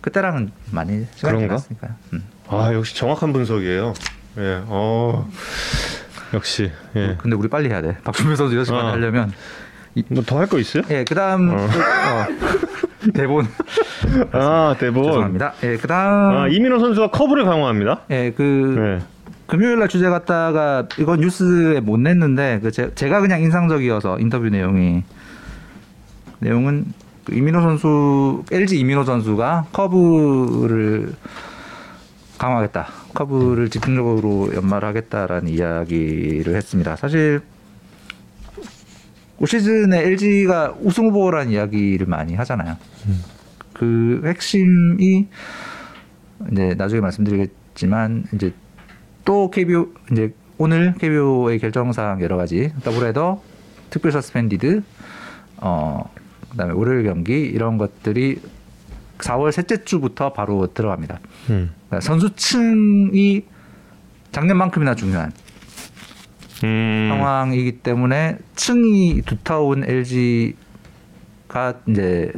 그때랑은 0.00 0.50
많이 0.70 1.06
시간이 1.14 1.36
그런가? 1.36 1.56
지났으니까요. 1.56 1.92
음. 2.12 2.24
아 2.48 2.74
역시 2.74 2.96
정확한 2.96 3.32
분석이에요. 3.32 3.94
예, 4.38 4.62
어 4.66 5.28
역시 6.34 6.70
예. 6.96 7.16
근데 7.18 7.36
우리 7.36 7.48
빨리 7.48 7.70
해야 7.70 7.80
돼. 7.80 7.96
박준표 8.04 8.34
선수 8.34 8.56
여섯 8.56 8.64
시간 8.64 8.86
어. 8.86 8.90
하려면 8.90 9.32
뭐 10.08 10.22
더 10.24 10.36
할 10.38 10.46
거 10.48 10.58
있어요? 10.58 10.82
예 10.90 11.04
그다음 11.04 11.50
어. 11.50 11.56
어, 11.56 12.26
대본 13.12 13.46
아 14.32 14.74
대본. 14.78 15.04
죄송합니다. 15.04 15.52
예 15.64 15.76
그다음 15.76 16.36
아 16.36 16.48
이민호 16.48 16.78
선수가 16.78 17.10
커브를 17.10 17.44
강화합니다. 17.44 18.00
예그 18.10 18.74
네. 18.98 19.04
금요일 19.46 19.78
날 19.80 19.88
주제 19.88 20.08
갖다가 20.08 20.86
이건 20.98 21.20
뉴스에 21.20 21.80
못 21.80 21.98
냈는데 22.00 22.60
그 22.62 22.70
제, 22.70 22.94
제가 22.94 23.20
그냥 23.20 23.42
인상적이어서 23.42 24.18
인터뷰 24.20 24.48
내용이 24.48 25.02
내용은 26.38 26.86
그 27.24 27.34
이민호 27.34 27.60
선수 27.60 28.42
LG 28.50 28.78
이민호 28.78 29.04
선수가 29.04 29.66
커브를 29.72 31.12
강화하겠다. 32.38 32.86
커브를 33.14 33.68
집중적으로 33.68 34.50
연마하겠다라는 34.54 35.48
이야기를 35.48 36.54
했습니다. 36.56 36.96
사실 36.96 37.40
올 39.38 39.48
시즌에 39.48 40.04
LG가 40.06 40.74
우승 40.82 41.06
후보라는 41.06 41.52
이야기를 41.52 42.06
많이 42.06 42.34
하잖아요. 42.34 42.76
그 43.72 44.22
핵심이 44.24 45.26
이제 46.50 46.74
나중에 46.76 47.00
말씀드리겠지만 47.00 48.24
이제 48.34 48.52
또 49.24 49.50
KBO 49.50 49.88
이제 50.10 50.34
오늘 50.58 50.94
KBO의 50.98 51.58
결정사항 51.58 52.20
여러 52.22 52.36
가지 52.36 52.72
더블헤더 52.84 53.42
특별 53.90 54.12
서스펜디드 54.12 54.82
어 55.58 56.10
그다음에 56.50 56.72
월요일 56.74 57.04
경기 57.04 57.40
이런 57.40 57.78
것들이 57.78 58.40
4월 59.18 59.52
셋째 59.52 59.84
주부터 59.84 60.32
바로 60.32 60.72
들어갑니다. 60.72 61.20
음. 61.50 61.70
그러니까 61.88 62.00
선수층이 62.00 63.44
작년만큼이나 64.32 64.94
중요한 64.94 65.32
음. 66.64 67.08
상황이기 67.10 67.78
때문에 67.78 68.38
층이 68.56 69.22
두터운 69.22 69.84
LG가 69.84 70.54
이제 71.88 72.32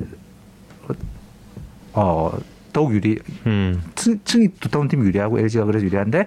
어 1.92 2.32
더욱 2.72 2.94
유리 2.94 3.18
음. 3.46 3.82
층, 3.94 4.18
층이 4.24 4.48
두터운 4.60 4.88
팀이 4.88 5.06
유리하고 5.06 5.38
LG가 5.38 5.64
그래서 5.64 5.84
유리한데 5.86 6.26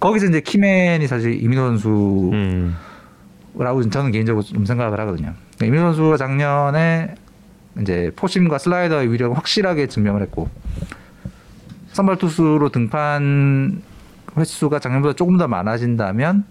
거기서 0.00 0.26
이제 0.26 0.40
키맨이 0.40 1.06
사실 1.06 1.42
이민호 1.42 1.62
선수라고 1.68 2.30
음. 2.32 2.76
저는 3.90 4.10
개인적으로 4.10 4.42
좀 4.42 4.66
생각을 4.66 4.98
하거든요. 5.00 5.34
이민호 5.62 5.94
선수가 5.94 6.16
작년에 6.16 7.14
이제 7.80 8.10
포심과 8.16 8.58
슬라이더의 8.58 9.10
위력을 9.10 9.36
확실하게 9.36 9.86
증명을 9.86 10.22
했고 10.22 10.48
선발 11.92 12.18
투수로 12.18 12.70
등판 12.70 13.82
횟수가 14.36 14.78
작년보다 14.78 15.14
조금 15.14 15.36
더 15.36 15.46
많아진다면 15.48 16.44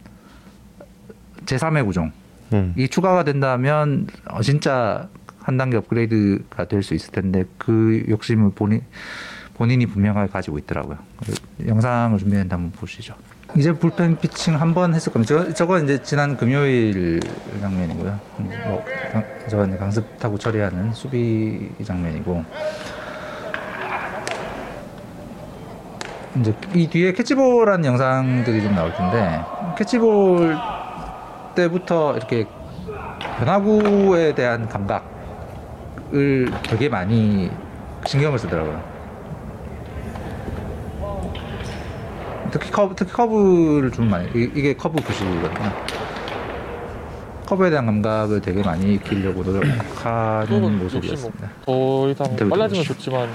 제3의 1.46 1.86
구종 1.86 2.12
음. 2.54 2.74
이 2.78 2.88
추가가 2.88 3.24
된다면 3.24 4.08
어, 4.30 4.42
진짜 4.42 5.08
한 5.42 5.58
단계 5.58 5.78
업그레이드가 5.78 6.66
될 6.66 6.84
수 6.84 6.94
있을 6.94 7.12
텐데 7.12 7.46
그 7.58 8.04
욕심을 8.10 8.52
본인 8.56 8.82
본인이 9.56 9.86
분명하게 9.86 10.32
가지고 10.32 10.58
있더라고요. 10.60 10.98
그 11.24 11.68
영상을 11.68 12.18
준비했는데 12.18 12.54
한번 12.56 12.72
보시죠. 12.72 13.14
이제 13.56 13.72
불펜 13.74 14.18
피칭 14.18 14.60
한 14.60 14.74
번 14.74 14.94
했을 14.96 15.12
겁니다. 15.12 15.36
저, 15.46 15.54
저거 15.54 15.78
이제 15.80 16.02
지난 16.02 16.38
금요일 16.38 17.20
장면이고요. 17.60 18.20
음, 18.40 18.50
뭐, 18.66 18.84
강- 19.12 19.24
이제 19.46 19.78
강습 19.78 20.18
타고 20.20 20.38
처리하는 20.38 20.94
수비 20.94 21.70
장면이고. 21.84 22.44
이제 26.40 26.54
이 26.74 26.88
뒤에 26.88 27.12
캐치볼한 27.12 27.84
영상들이 27.84 28.62
좀 28.64 28.74
나올 28.74 28.94
텐데 28.94 29.42
캐치볼 29.78 30.56
때부터 31.56 32.16
이렇게 32.16 32.48
변화구에 33.38 34.34
대한 34.36 34.68
감각을 34.70 36.52
되게 36.64 36.90
많이 36.90 37.50
신경을 38.06 38.40
쓰더라고요. 38.40 38.82
특히 42.52 42.70
커브, 42.72 42.96
특히 42.96 43.14
커브를 43.14 43.92
좀 43.92 44.10
많이 44.10 44.26
이- 44.36 44.52
이게 44.56 44.74
커브 44.74 45.02
교실이거든요. 45.02 45.72
커브에 47.46 47.70
대한 47.70 47.86
감각을 47.86 48.42
되게 48.42 48.62
많이 48.62 48.96
익히려고 48.96 49.44
노력하는 49.44 50.80
모습이었습니다. 50.80 51.50
더 51.66 52.10
이상 52.10 52.28
빨라지면 52.36 52.58
들어보시죠. 52.70 52.94
좋지만 52.94 53.30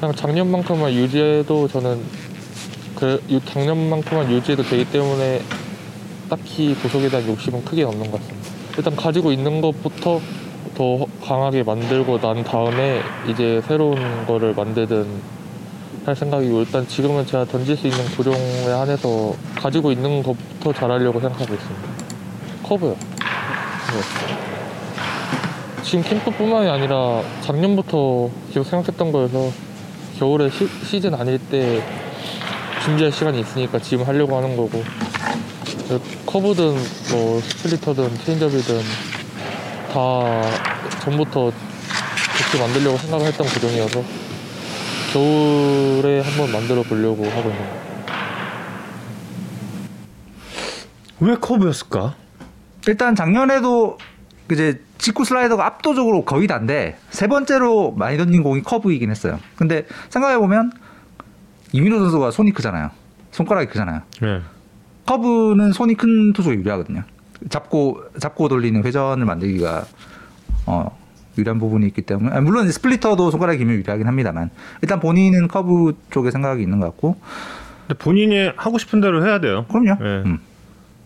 그냥 0.00 0.14
작년만큼만 0.14 0.92
유지해도 0.92 1.68
저는 1.68 2.00
그 2.94 3.22
유- 3.30 3.40
작년만큼만 3.44 4.30
유지해도 4.30 4.62
되기 4.62 4.84
때문에 4.90 5.40
딱히 6.28 6.74
구속에 6.74 7.08
대한 7.08 7.26
욕심은 7.26 7.64
크게 7.64 7.84
없는 7.84 8.10
것 8.10 8.20
같습니다. 8.20 8.50
일단 8.76 8.96
가지고 8.96 9.32
있는 9.32 9.60
것부터 9.60 10.20
더 10.74 11.06
강하게 11.24 11.62
만들고 11.62 12.20
난 12.20 12.44
다음에 12.44 13.00
이제 13.28 13.60
새로운 13.66 13.96
거를 14.26 14.54
만들든 14.54 15.06
할 16.06 16.14
생각이고 16.14 16.60
일단 16.60 16.86
지금은 16.86 17.26
제가 17.26 17.44
던질 17.44 17.76
수 17.76 17.86
있는 17.86 18.04
구종에 18.16 18.66
한해서 18.68 19.34
가지고 19.56 19.92
있는 19.92 20.22
것부터 20.22 20.72
잘하려고 20.72 21.20
생각하고 21.20 21.52
있습니다. 21.52 21.88
커브요. 22.62 22.90
네. 22.90 24.48
지금 25.82 26.02
캠프뿐만이 26.04 26.68
아니라 26.68 27.22
작년부터 27.42 28.30
계속 28.48 28.64
생각했던 28.64 29.10
거여서 29.10 29.50
겨울에 30.18 30.48
시, 30.50 30.68
시즌 30.84 31.14
아닐 31.14 31.38
때 31.38 31.82
준비할 32.84 33.12
시간이 33.12 33.40
있으니까 33.40 33.78
지금 33.78 34.06
하려고 34.06 34.36
하는 34.36 34.56
거고 34.56 34.70
그 34.70 34.84
커브든 36.26 36.74
뭐 37.12 37.40
스플리터든 37.40 38.18
체인저이든 38.18 38.80
다 39.92 40.42
전부터 41.00 41.50
그렇게 42.36 42.58
만들려고 42.60 42.98
생각을 42.98 43.26
했던 43.26 43.46
구종이어서 43.46 44.02
겨울에 45.12 46.20
한번 46.20 46.52
만들어 46.52 46.82
보려고 46.82 47.24
하고 47.24 47.50
있는 47.50 47.56
거예요. 47.56 47.88
왜 51.20 51.34
커브였을까? 51.36 52.14
일단 52.86 53.14
작년에도 53.14 53.98
이제 54.52 54.80
직구 54.98 55.24
슬라이더가 55.24 55.64
압도적으로 55.66 56.24
거의 56.24 56.46
다인데 56.46 56.98
세 57.10 57.26
번째로 57.26 57.92
많이 57.92 58.16
던진 58.16 58.42
공이 58.42 58.62
커브이긴 58.62 59.10
했어요. 59.10 59.38
근데 59.56 59.86
생각해 60.10 60.38
보면 60.38 60.72
이민호 61.72 61.98
선수가 61.98 62.30
손이 62.30 62.52
크잖아요. 62.52 62.90
손가락이 63.30 63.68
크잖아요. 63.68 64.02
네. 64.20 64.40
커브는 65.08 65.72
손이 65.72 65.94
큰 65.94 66.34
투수가 66.34 66.54
유리하거든요. 66.54 67.02
잡고 67.48 68.02
잡고 68.18 68.48
돌리는 68.48 68.84
회전을 68.84 69.24
만들기가 69.24 69.86
어 70.66 70.98
유리한 71.38 71.58
부분이 71.58 71.86
있기 71.86 72.02
때문에 72.02 72.36
아, 72.36 72.40
물론 72.42 72.70
스플리터도 72.70 73.30
손가락이 73.30 73.58
길면 73.58 73.76
유리하긴 73.76 74.06
합니다만 74.06 74.50
일단 74.82 75.00
본인은 75.00 75.48
커브 75.48 75.96
쪽에 76.10 76.30
생각이 76.30 76.62
있는 76.62 76.78
것 76.80 76.86
같고 76.86 77.16
근데 77.86 77.98
본인이 77.98 78.50
하고 78.56 78.76
싶은 78.76 79.00
대로 79.00 79.24
해야 79.24 79.40
돼요. 79.40 79.64
그럼요. 79.68 79.94
네. 80.02 80.22
음. 80.26 80.40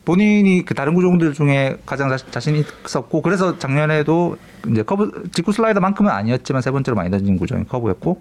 본인이 0.04 0.64
그 0.64 0.74
다른 0.74 0.94
구종들 0.94 1.32
중에 1.32 1.76
가장 1.86 2.08
자, 2.08 2.16
자신 2.16 2.56
있었고 2.56 3.22
그래서 3.22 3.56
작년에도 3.60 4.36
이제 4.68 4.82
커브 4.82 5.28
직구 5.32 5.52
슬라이더만큼은 5.52 6.10
아니었지만 6.10 6.60
세 6.60 6.72
번째로 6.72 6.96
많이 6.96 7.08
던진 7.08 7.36
구종이 7.38 7.64
커브였고 7.68 8.20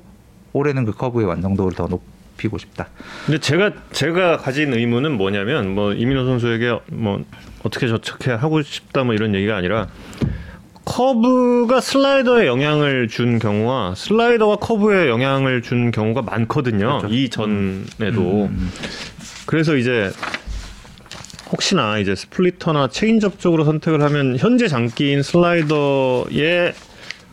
올해는 0.54 0.86
그 0.86 0.92
커브의 0.92 1.26
완성도를 1.26 1.76
더 1.76 1.88
높 1.88 2.02
이고 2.48 2.58
싶다. 2.58 2.88
근데 3.26 3.40
제가 3.40 3.72
제가 3.92 4.38
가진 4.38 4.74
의문은 4.74 5.18
뭐냐면 5.18 5.74
뭐 5.76 5.94
이민호 5.94 6.26
선수에게 6.26 6.80
뭐 6.92 7.24
어떻게 7.64 7.88
저렇게 7.88 8.32
하고 8.32 8.62
싶다 8.62 9.04
뭐 9.04 9.14
이런 9.14 9.36
얘기가 9.36 9.56
아니라 9.56 9.88
커브가 10.86 11.80
슬라이더에 11.80 12.48
영향을 12.48 13.08
준 13.08 13.40
경우와 13.40 13.96
슬라이더가 13.96 14.58
커브에 14.58 15.10
영향을 15.10 15.62
준 15.62 15.92
경우가 15.92 16.24
많거든요. 16.24 17.00
그렇죠. 17.00 17.08
이 17.10 17.30
전에도 17.30 18.46
음, 18.46 18.72
그래서 19.46 19.76
이제 19.76 20.12
혹시나 21.52 21.98
이제 22.00 22.16
스플리터나 22.16 22.88
체인지업 22.88 23.40
쪽으로 23.40 23.66
선택을 23.66 24.02
하면 24.02 24.38
현재 24.38 24.68
장기인 24.68 25.22
슬라이더의 25.22 26.74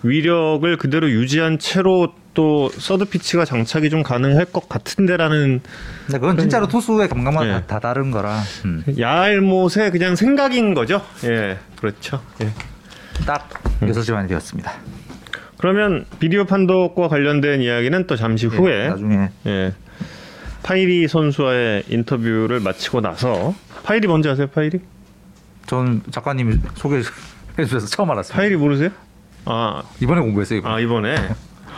위력을 0.03 0.77
그대로 0.77 1.11
유지한 1.11 1.59
채로 1.59 2.12
또 2.38 2.68
서드 2.68 3.07
피치가 3.07 3.44
장착이 3.44 3.90
좀 3.90 4.05
가능할 4.05 4.44
것 4.44 4.68
같은데라는 4.68 5.61
근데 6.07 6.18
그건 6.20 6.38
진짜로 6.38 6.68
투수의 6.68 7.09
감각마다 7.09 7.44
네. 7.44 7.53
다, 7.53 7.66
다 7.66 7.79
다른 7.81 8.12
거라 8.12 8.40
음. 8.64 8.85
야알못의 8.96 9.90
그냥 9.90 10.14
생각인 10.14 10.72
거죠. 10.72 11.03
예, 11.24 11.59
그렇죠. 11.81 12.22
예. 12.40 12.53
딱 13.27 13.48
음. 13.83 13.88
6시 13.88 14.12
반이 14.14 14.29
되었습니다. 14.29 14.70
그러면 15.57 16.05
비디오 16.20 16.44
판독과 16.44 17.09
관련된 17.09 17.61
이야기는 17.61 18.07
또 18.07 18.14
잠시 18.14 18.46
후에 18.46 18.85
예, 18.85 18.88
나중에 18.90 19.29
예, 19.46 19.72
파이리 20.62 21.09
선수와의 21.09 21.87
인터뷰를 21.88 22.61
마치고 22.61 23.01
나서 23.01 23.53
파이리 23.83 24.07
뭔지 24.07 24.29
아세요? 24.29 24.46
파이리? 24.46 24.79
전 25.66 26.03
작가님이 26.12 26.59
소개해 26.77 27.03
주셔서 27.64 27.88
처음 27.88 28.12
알았어요. 28.12 28.37
파이리 28.37 28.55
모르세요? 28.57 28.90
아, 29.44 29.83
이번에 30.01 30.20
공부했어요. 30.20 30.61
이거. 30.61 30.68
아 30.68 30.79
이번에 30.79 31.16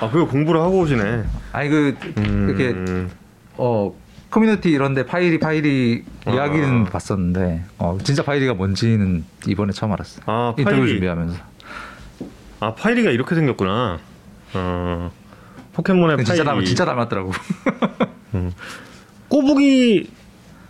아 0.01 0.11
그거 0.11 0.27
공부를 0.27 0.61
하고 0.61 0.81
오시네. 0.81 1.25
아니 1.53 1.69
그 1.69 1.97
음, 2.19 2.49
이렇게 2.49 3.09
어 3.57 3.95
커뮤니티 4.31 4.71
이런데 4.71 5.05
파이리 5.05 5.39
파이리 5.39 6.05
아. 6.25 6.31
이야기는 6.33 6.85
봤었는데 6.85 7.65
어 7.79 7.99
진짜 8.03 8.23
파이리가 8.23 8.55
뭔지는 8.55 9.25
이번에 9.47 9.73
처음 9.73 9.93
알았어. 9.93 10.23
아 10.27 10.55
인터뷰 10.57 10.77
파이리. 10.77 10.89
준비하면서 10.93 11.39
아 12.61 12.75
파이리가 12.75 13.11
이렇게 13.11 13.35
생겼구나. 13.35 13.99
어 14.55 15.11
포켓몬의 15.75 16.17
파이리. 16.17 16.27
진짜 16.27 16.45
닮 16.45 16.65
진짜 16.65 16.85
닮았더라고. 16.85 17.33
꼬부기 19.29 20.11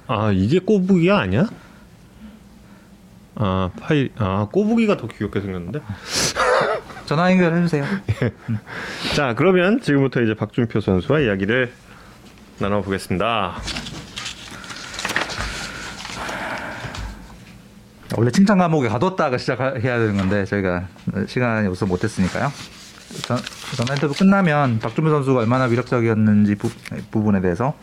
아 0.07 0.33
이게 0.33 0.59
꼬부기가 0.59 1.21
아니야? 1.21 1.47
아 3.37 3.71
파이 3.79 4.09
아 4.17 4.49
꼬부기가 4.51 4.97
더 4.97 5.07
귀엽게 5.07 5.41
생겼는데. 5.41 5.81
전화 7.11 7.29
연결해 7.33 7.61
주세요. 7.63 7.85
자 9.17 9.35
그러면 9.35 9.81
지금부터 9.81 10.21
이제 10.23 10.33
박준표 10.35 10.81
선수와 10.81 11.19
이야기를 11.19 11.73
나눠 12.61 12.83
보겠습니다. 12.83 13.57
원래 18.17 18.31
칭찬 18.31 18.59
과목에 18.59 18.87
가뒀다가 18.89 19.39
시작해야 19.39 19.99
되는 19.99 20.17
건데 20.17 20.45
저희가 20.45 20.87
시간이 21.27 21.67
없어 21.67 21.85
못했으니까요. 21.87 22.53
전, 23.23 23.39
전화 23.75 23.95
인터뷰 23.95 24.15
끝나면 24.17 24.79
박준표 24.79 25.11
선수가 25.11 25.41
얼마나 25.41 25.65
위력적이었는지 25.65 26.55
부, 26.55 26.71
부분에 27.11 27.41
대해서 27.41 27.75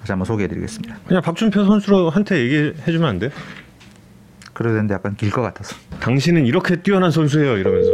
다시 0.00 0.12
한번 0.12 0.26
소개해드리겠습니다. 0.26 0.96
그냥 1.06 1.22
박준표 1.22 1.64
선수한테 1.64 2.38
얘기해주면 2.42 3.04
안 3.08 3.18
돼? 3.18 3.30
그래야 4.52 4.74
되는데 4.74 4.92
약간 4.92 5.16
길 5.16 5.30
것 5.30 5.40
같아서. 5.40 5.74
당신은 6.00 6.44
이렇게 6.44 6.82
뛰어난 6.82 7.10
선수예요 7.10 7.56
이러면서. 7.56 7.90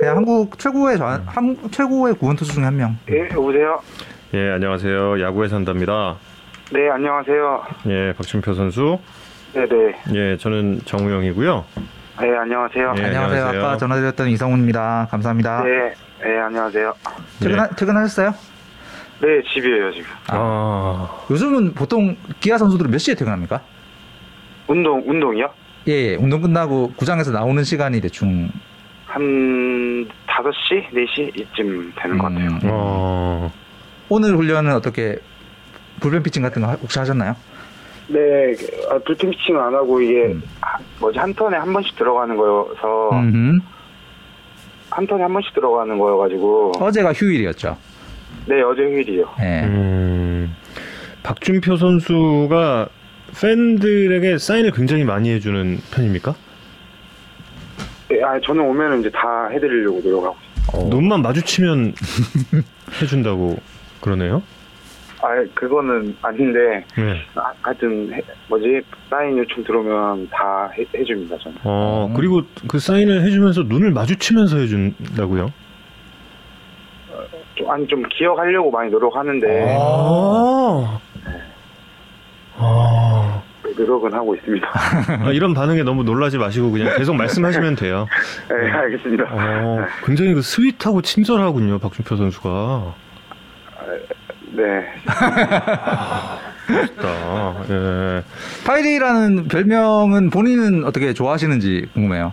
그냥 0.00 0.16
한국 0.16 0.58
최고의 0.58 0.96
전, 0.96 1.22
한, 1.26 1.54
최고의 1.70 2.14
구원 2.14 2.34
투수 2.34 2.54
중한 2.54 2.74
명. 2.74 2.96
예, 3.10 3.28
여보세요? 3.34 3.78
예 4.32 4.52
안녕하세요 4.52 5.20
야구에 5.20 5.46
산답니다. 5.48 6.16
네, 6.72 6.88
안녕하세요. 6.88 7.62
예 7.88 8.14
박준표 8.16 8.54
선수. 8.54 8.98
네 9.52 9.66
네. 9.68 9.94
예, 10.14 10.36
저는 10.38 10.80
정우영이고요. 10.86 11.64
네, 12.22 12.34
안녕하세요. 12.34 12.94
예, 12.96 13.04
안녕하세요. 13.04 13.20
안녕하세요. 13.20 13.62
아까 13.62 13.76
전화드렸던 13.76 14.28
이성훈입니다. 14.28 15.08
감사합니다. 15.10 15.64
네, 15.64 15.92
네, 16.24 16.38
안녕하세요. 16.38 16.94
퇴근 17.42 17.58
퇴근하셨어요? 17.76 18.30
네, 19.20 19.42
집이에요, 19.52 19.92
지금. 19.92 20.06
아, 20.28 21.10
요즘은 21.30 21.74
보통 21.74 22.16
기아 22.40 22.56
선수들은 22.56 22.90
몇 22.90 22.96
시에 22.96 23.14
퇴근합니까? 23.14 23.60
운동, 24.66 25.02
운동이요? 25.06 25.50
예, 25.88 25.92
예. 25.92 26.14
운동 26.14 26.40
끝나고 26.40 26.92
구장에서 26.96 27.32
나오는 27.32 27.62
시간이 27.64 28.00
대충 28.00 28.48
한 29.10 30.06
5시, 30.28 30.90
4시 30.92 31.36
이쯤 31.36 31.92
되는 31.96 32.16
것 32.18 32.28
같아요. 32.28 32.48
음, 32.48 32.60
어, 32.64 33.52
오늘 34.08 34.36
훈련은 34.36 34.72
어떻게 34.72 35.18
불펜 36.00 36.22
피칭 36.22 36.42
같은 36.42 36.62
거 36.62 36.68
하- 36.68 36.74
혹시 36.74 36.98
하셨나요? 37.00 37.34
네, 38.08 38.18
아, 38.90 38.98
불팀 39.04 39.30
피칭은 39.30 39.60
안 39.60 39.74
하고 39.74 40.00
이게 40.00 40.26
음. 40.26 40.42
아, 40.60 40.76
뭐지 41.00 41.18
한 41.18 41.34
턴에 41.34 41.56
한 41.56 41.72
번씩 41.72 41.96
들어가는 41.96 42.36
거여서 42.36 43.10
음흠. 43.12 43.58
한 44.90 45.06
턴에 45.06 45.22
한 45.22 45.32
번씩 45.32 45.54
들어가는 45.54 45.98
거여가지고 45.98 46.72
어제가 46.80 47.12
휴일이었죠. 47.12 47.76
네 48.46 48.62
어제 48.62 48.82
휴일이요. 48.82 49.24
예. 49.40 49.62
음, 49.64 50.54
박준표 51.22 51.76
선수가 51.76 52.88
팬들에게 53.40 54.38
사인을 54.38 54.70
굉장히 54.72 55.04
많이 55.04 55.30
해주는 55.30 55.78
편입니까? 55.92 56.34
네, 58.10 58.22
아 58.24 58.38
저는 58.40 58.62
오면은 58.64 59.00
이제 59.00 59.10
다 59.10 59.46
해드리려고 59.52 60.00
노력하고. 60.02 60.36
있어요. 60.72 60.88
눈만 60.88 61.22
마주치면 61.22 61.94
해준다고 63.00 63.56
그러네요. 64.00 64.42
아 65.22 65.28
그거는 65.54 66.16
아닌데 66.22 66.84
네. 66.96 67.20
아, 67.34 67.52
하여튼 67.62 68.10
해- 68.12 68.22
뭐지 68.48 68.80
사인 69.10 69.36
요청 69.38 69.62
들어오면 69.64 70.28
다 70.30 70.70
해, 70.76 70.84
해줍니다 70.96 71.36
저는. 71.38 71.58
어, 71.62 72.08
음. 72.10 72.14
그리고 72.14 72.42
그 72.66 72.78
사인을 72.78 73.22
해주면서 73.26 73.64
눈을 73.64 73.90
마주치면서 73.92 74.58
해준다고요? 74.58 75.52
좀, 77.54 77.70
아니 77.70 77.86
좀 77.86 78.02
기억하려고 78.08 78.70
많이 78.70 78.90
노력하는데 78.90 79.76
아, 79.78 79.78
아, 79.78 81.00
노력은 83.76 84.12
하고 84.12 84.34
있습니다. 84.34 84.68
아, 85.24 85.30
이런 85.32 85.54
반응에 85.54 85.82
너무 85.82 86.02
놀라지 86.04 86.38
마시고 86.38 86.70
그냥 86.70 86.96
계속 86.96 87.14
말씀하시면 87.14 87.76
돼요. 87.76 88.06
네, 88.48 88.70
알겠습니다. 88.70 89.24
어, 89.30 89.86
굉장히 90.04 90.34
그 90.34 90.42
sweet하고 90.42 91.02
친절하군요, 91.02 91.78
박준표 91.78 92.16
선수가. 92.16 92.94
네. 94.52 94.62
멋있다. 96.70 97.64
예. 97.70 98.22
파이리라는 98.66 99.48
별명은 99.48 100.30
본인은 100.30 100.84
어떻게 100.84 101.12
좋아하시는지 101.12 101.88
궁금해요. 101.94 102.32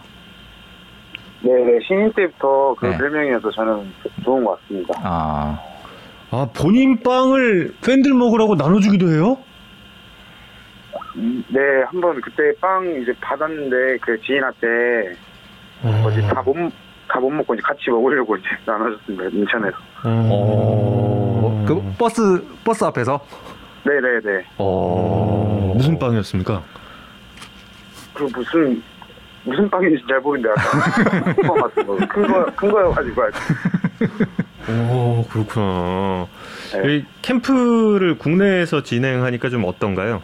네, 1.41 1.51
네, 1.53 1.79
신인 1.87 2.11
때부터 2.13 2.75
그 2.79 2.87
네. 2.87 2.97
별명이어서 2.97 3.51
저는 3.51 3.93
좋은 4.23 4.43
것 4.43 4.59
같습니다. 4.61 4.93
아, 5.03 5.59
아, 6.31 6.47
본인 6.55 7.01
빵을 7.01 7.75
팬들 7.85 8.13
먹으라고 8.13 8.55
나눠주기도 8.55 9.09
해요? 9.11 9.37
네, 11.49 11.59
한 11.89 11.99
번 12.01 12.21
그때 12.21 12.51
빵 12.61 12.85
이제 13.01 13.11
받았는데 13.21 13.97
그 14.01 14.19
지인한테 14.21 14.67
뭐지 15.81 16.19
어. 16.19 16.27
다못 16.33 16.55
다 17.07 17.19
못 17.19 17.29
먹고 17.31 17.53
이제 17.55 17.61
같이 17.63 17.89
먹으려고 17.89 18.35
이제 18.35 18.47
나눠줬습니다 18.65 19.23
인천에서. 19.31 19.77
어. 20.03 21.65
그 21.67 21.81
버스 21.97 22.21
버스 22.63 22.83
앞에서. 22.83 23.19
네, 23.85 23.93
네, 24.01 24.19
네. 24.23 24.45
어. 24.57 25.73
무슨 25.75 25.97
빵이었습니까? 25.97 26.61
그 28.13 28.23
무슨 28.35 28.81
무슨 29.45 29.69
빵인지 29.69 30.03
잘 30.09 30.19
모르는데 30.19 30.49
약간 30.49 31.33
큰거 31.35 31.53
같은 31.53 31.87
거, 31.87 31.95
큰거 32.07 32.45
큰 32.55 32.71
거여가지고 32.71 33.23
아직. 33.23 33.39
오, 34.91 35.25
그렇구나. 35.29 36.27
네. 36.73 36.95
이 36.97 37.05
캠프를 37.21 38.17
국내에서 38.17 38.83
진행하니까 38.83 39.49
좀 39.49 39.63
어떤가요? 39.63 40.21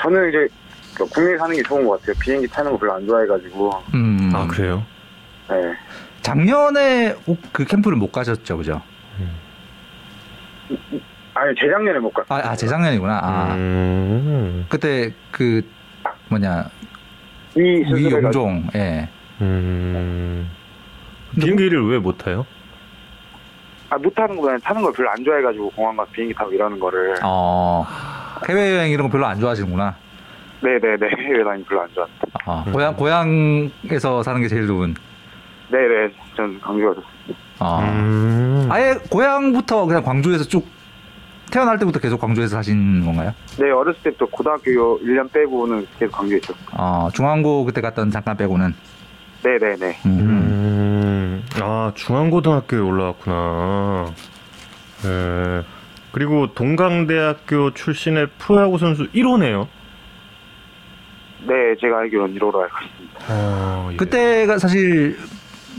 저는 0.00 0.28
이제 0.30 0.48
그 0.96 1.06
국내에 1.06 1.36
사는 1.38 1.54
게 1.54 1.62
좋은 1.62 1.86
것 1.86 2.00
같아요. 2.00 2.16
비행기 2.20 2.48
타는 2.48 2.72
거 2.72 2.78
별로 2.78 2.94
안 2.94 3.06
좋아해가지고. 3.06 3.70
음. 3.94 4.30
아, 4.34 4.46
그래요? 4.46 4.84
네. 5.48 5.56
작년에 6.22 7.14
그 7.52 7.64
캠프를 7.64 7.96
못 7.96 8.10
가셨죠, 8.12 8.56
그죠? 8.58 8.82
아니 11.34 11.54
재작년에 11.58 11.98
못 11.98 12.12
갔어요. 12.12 12.42
아, 12.42 12.50
아 12.50 12.56
재작년이구나. 12.56 13.18
아, 13.22 13.54
음. 13.54 14.66
그때 14.68 15.12
그 15.30 15.62
뭐냐 16.28 16.64
이 17.56 17.82
수술해가지고. 17.88 18.18
위용종. 18.46 18.68
예. 18.74 19.08
음. 19.40 20.50
비행기를 21.40 21.86
왜 21.88 21.98
못 21.98 22.18
타요? 22.18 22.44
아, 23.88 23.96
못 23.98 24.14
타는 24.14 24.36
거보다 24.36 24.56
타는 24.58 24.82
걸 24.82 24.92
별로 24.92 25.10
안 25.10 25.24
좋아해가지고 25.24 25.70
공항 25.70 25.96
가서 25.96 26.10
비행기 26.12 26.34
타고 26.34 26.52
이러는 26.52 26.78
거를. 26.78 27.14
어. 27.24 27.86
해외 28.48 28.76
여행 28.76 28.90
이런 28.90 29.06
거 29.06 29.12
별로 29.12 29.26
안 29.26 29.38
좋아하시는구나. 29.40 29.96
네네네. 30.62 31.08
해외 31.26 31.44
다니 31.44 31.64
별로 31.64 31.82
안 31.82 31.88
좋아합니다. 31.94 32.26
아, 32.46 32.64
고향 32.72 32.96
고향에서 32.96 34.22
사는 34.22 34.40
게 34.40 34.48
제일 34.48 34.66
좋은. 34.66 34.94
네네. 35.70 36.12
전 36.36 36.60
강주가 36.60 36.94
좋습니다. 36.94 37.40
아. 37.60 37.80
음. 37.92 38.68
아예 38.70 38.94
고향부터 39.10 39.86
그냥 39.86 40.02
광주에서 40.02 40.44
쭉 40.44 40.66
태어날 41.50 41.78
때부터 41.78 41.98
계속 41.98 42.20
광주에서 42.20 42.56
사신 42.56 43.04
건가요? 43.04 43.32
네, 43.58 43.70
어렸을 43.70 44.00
때부터 44.02 44.26
고등학교 44.26 45.00
1년 45.00 45.30
빼고는 45.32 45.86
계속 45.98 46.12
강주에 46.12 46.38
있었어요. 46.38 46.64
어, 46.72 47.08
중앙고 47.12 47.64
그때 47.64 47.80
갔던 47.80 48.10
잠깐 48.10 48.36
빼고는. 48.36 48.72
네네네. 49.42 49.98
음. 50.06 50.20
음. 50.20 51.44
아, 51.60 51.90
중앙고등학교에 51.94 52.78
올라왔구나. 52.78 54.06
예. 55.06 55.62
그리고 56.12 56.52
동강대학교 56.54 57.72
출신의 57.74 58.28
프로야구 58.38 58.78
선수 58.78 59.06
1호네요. 59.12 59.66
네, 61.46 61.54
제가 61.80 62.00
알기로는 62.00 62.36
1호로 62.36 62.56
알고 62.56 62.76
있습니다. 62.84 63.20
아, 63.28 63.88
예. 63.92 63.96
그때가 63.96 64.58
사실 64.58 65.16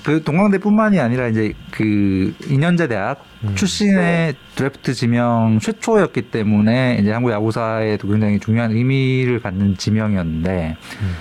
그 0.03 0.23
동강대뿐만이 0.23 0.99
아니라 0.99 1.27
이제 1.27 1.53
그 1.69 2.33
2년제 2.41 2.89
대학 2.89 3.23
음. 3.43 3.53
출신의 3.55 4.35
드래프트 4.55 4.93
지명 4.93 5.59
최초였기 5.59 6.23
때문에 6.23 6.97
이제 6.99 7.11
한국 7.11 7.31
야구사에도 7.31 8.07
굉장히 8.07 8.39
중요한 8.39 8.71
의미를 8.71 9.39
갖는 9.39 9.75
지명이었는데 9.77 10.77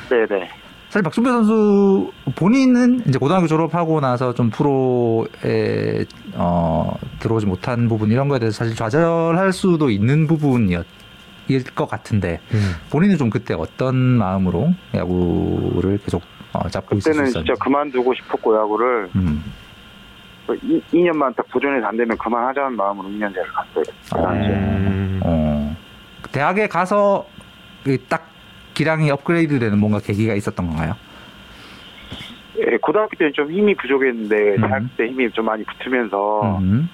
네네. 0.08 0.59
사실 0.90 1.04
박준표 1.04 1.30
선수 1.30 2.10
본인은 2.34 3.04
이제 3.06 3.16
고등학교 3.16 3.46
졸업하고 3.46 4.00
나서 4.00 4.34
좀 4.34 4.50
프로에 4.50 6.04
어 6.34 6.92
들어오지 7.20 7.46
못한 7.46 7.88
부분 7.88 8.10
이런 8.10 8.26
거에 8.28 8.40
대해서 8.40 8.58
사실 8.64 8.74
좌절할 8.74 9.52
수도 9.52 9.88
있는 9.88 10.26
부분이었 10.26 10.84
일것 11.46 11.88
같은데 11.88 12.40
음. 12.52 12.72
본인은 12.90 13.18
좀 13.18 13.30
그때 13.30 13.54
어떤 13.54 13.94
마음으로 13.94 14.74
야구를 14.92 15.98
계속 15.98 16.22
어, 16.52 16.68
잡고 16.68 16.96
있을 16.96 17.02
수 17.02 17.08
그때는 17.10 17.28
있었는지. 17.28 17.46
진짜 17.46 17.64
그만두고 17.64 18.12
싶었고 18.12 18.56
야구를 18.56 19.10
음. 19.14 19.44
2, 20.60 20.82
2년만 20.92 21.36
딱 21.36 21.48
도전해서 21.50 21.86
안 21.86 21.96
되면 21.96 22.18
그만하자는 22.18 22.76
마음으로 22.76 23.08
2년제를 23.10 23.46
갔어요. 23.54 23.84
그 24.12 24.22
당시에. 24.22 24.54
음. 24.56 25.20
어. 25.24 25.76
대학에 26.32 26.66
가서 26.66 27.24
그딱 27.84 28.29
기량이 28.74 29.10
업그레이드 29.10 29.58
되는 29.58 29.78
뭔가 29.78 29.98
계기가 29.98 30.34
있었던 30.34 30.66
건가요? 30.66 30.94
예, 32.58 32.76
고등학교 32.78 33.16
때는 33.16 33.32
좀 33.34 33.50
힘이 33.50 33.74
부족했는데 33.74 34.56
음. 34.56 34.60
대학 34.60 34.82
때 34.96 35.06
힘이 35.06 35.30
좀 35.32 35.46
많이 35.46 35.64
붙으면서 35.64 36.58
음. 36.58 36.88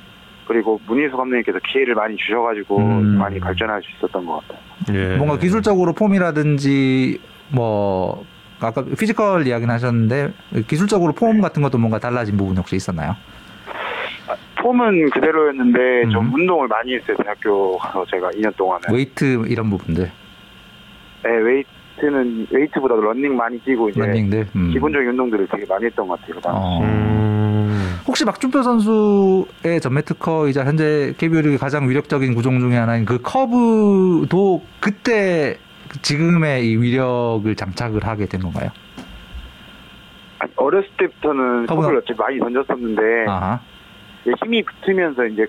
그리고 0.46 0.80
문희수 0.86 1.16
감독님께서 1.16 1.58
기회를 1.70 1.94
많이 1.94 2.16
주셔가지고 2.16 2.78
음. 2.78 3.18
많이 3.18 3.40
발전할 3.40 3.82
수 3.82 3.90
있었던 3.96 4.24
것 4.24 4.40
같아요. 4.42 4.58
예. 4.92 5.16
뭔가 5.16 5.38
기술적으로 5.38 5.92
폼이라든지 5.92 7.18
뭐 7.52 8.24
아까 8.60 8.84
physical 8.84 9.46
이야기는 9.46 9.72
하셨는데 9.74 10.32
기술적으로 10.68 11.12
폼 11.12 11.40
같은 11.40 11.62
것도 11.62 11.78
뭔가 11.78 11.98
달라진 11.98 12.36
부분이 12.36 12.56
혹시 12.58 12.76
있었나요? 12.76 13.16
폼은 14.62 15.10
그대로였는데 15.10 16.08
좀 16.10 16.26
음. 16.26 16.34
운동을 16.34 16.66
많이 16.68 16.94
했어요. 16.94 17.16
대학교 17.22 17.76
가서 17.78 18.04
제가 18.06 18.30
2년 18.30 18.56
동안은. 18.56 18.92
웨이트 18.92 19.44
이런 19.48 19.70
부분들, 19.70 20.10
네, 21.24 21.30
웨이트 21.30 21.68
는 22.02 22.46
웨이트보다도 22.50 23.00
런닝 23.00 23.36
많이 23.36 23.58
뛰고 23.60 23.88
이제 23.88 24.00
런닝들. 24.00 24.46
음. 24.54 24.70
기본적인 24.70 25.08
운동들을 25.08 25.48
되게 25.50 25.64
많이 25.66 25.86
했던 25.86 26.06
것 26.06 26.20
같아요. 26.20 26.34
그 26.36 26.40
당시. 26.42 26.58
어. 26.60 26.80
음. 26.82 27.96
혹시 28.06 28.24
박준표 28.24 28.62
선수의 28.62 29.80
전매 29.80 30.02
특허이자 30.02 30.64
현재 30.64 31.14
KBO 31.16 31.40
리그 31.40 31.56
가장 31.58 31.88
위력적인 31.88 32.34
구종 32.34 32.60
중에 32.60 32.76
하나인 32.76 33.04
그 33.06 33.18
커브도 33.22 34.62
그때 34.80 35.56
지금의 36.02 36.68
이 36.68 36.76
위력을 36.76 37.52
장착을 37.56 38.04
하게 38.04 38.26
된 38.26 38.42
건가요? 38.42 38.68
아니, 40.38 40.52
어렸을 40.56 40.88
때부터는 40.98 41.66
커브가- 41.66 41.68
커브를 41.68 42.02
많이 42.18 42.38
던졌었는데 42.38 43.02
아하. 43.26 43.58
힘이 44.42 44.62
붙으면서 44.62 45.24
이제 45.26 45.46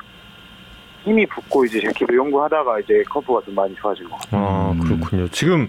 힘이 1.04 1.26
붙고 1.26 1.66
이제 1.66 1.80
계속 1.96 2.14
연구하다가 2.16 2.80
이제 2.80 3.04
커브가 3.10 3.42
좀 3.46 3.56
많이 3.56 3.76
좋아진 3.76 4.10
것 4.10 4.18
같아요. 4.20 4.42
아, 4.46 4.72
음. 4.72 4.80
그렇군요. 4.80 5.28
지금 5.30 5.68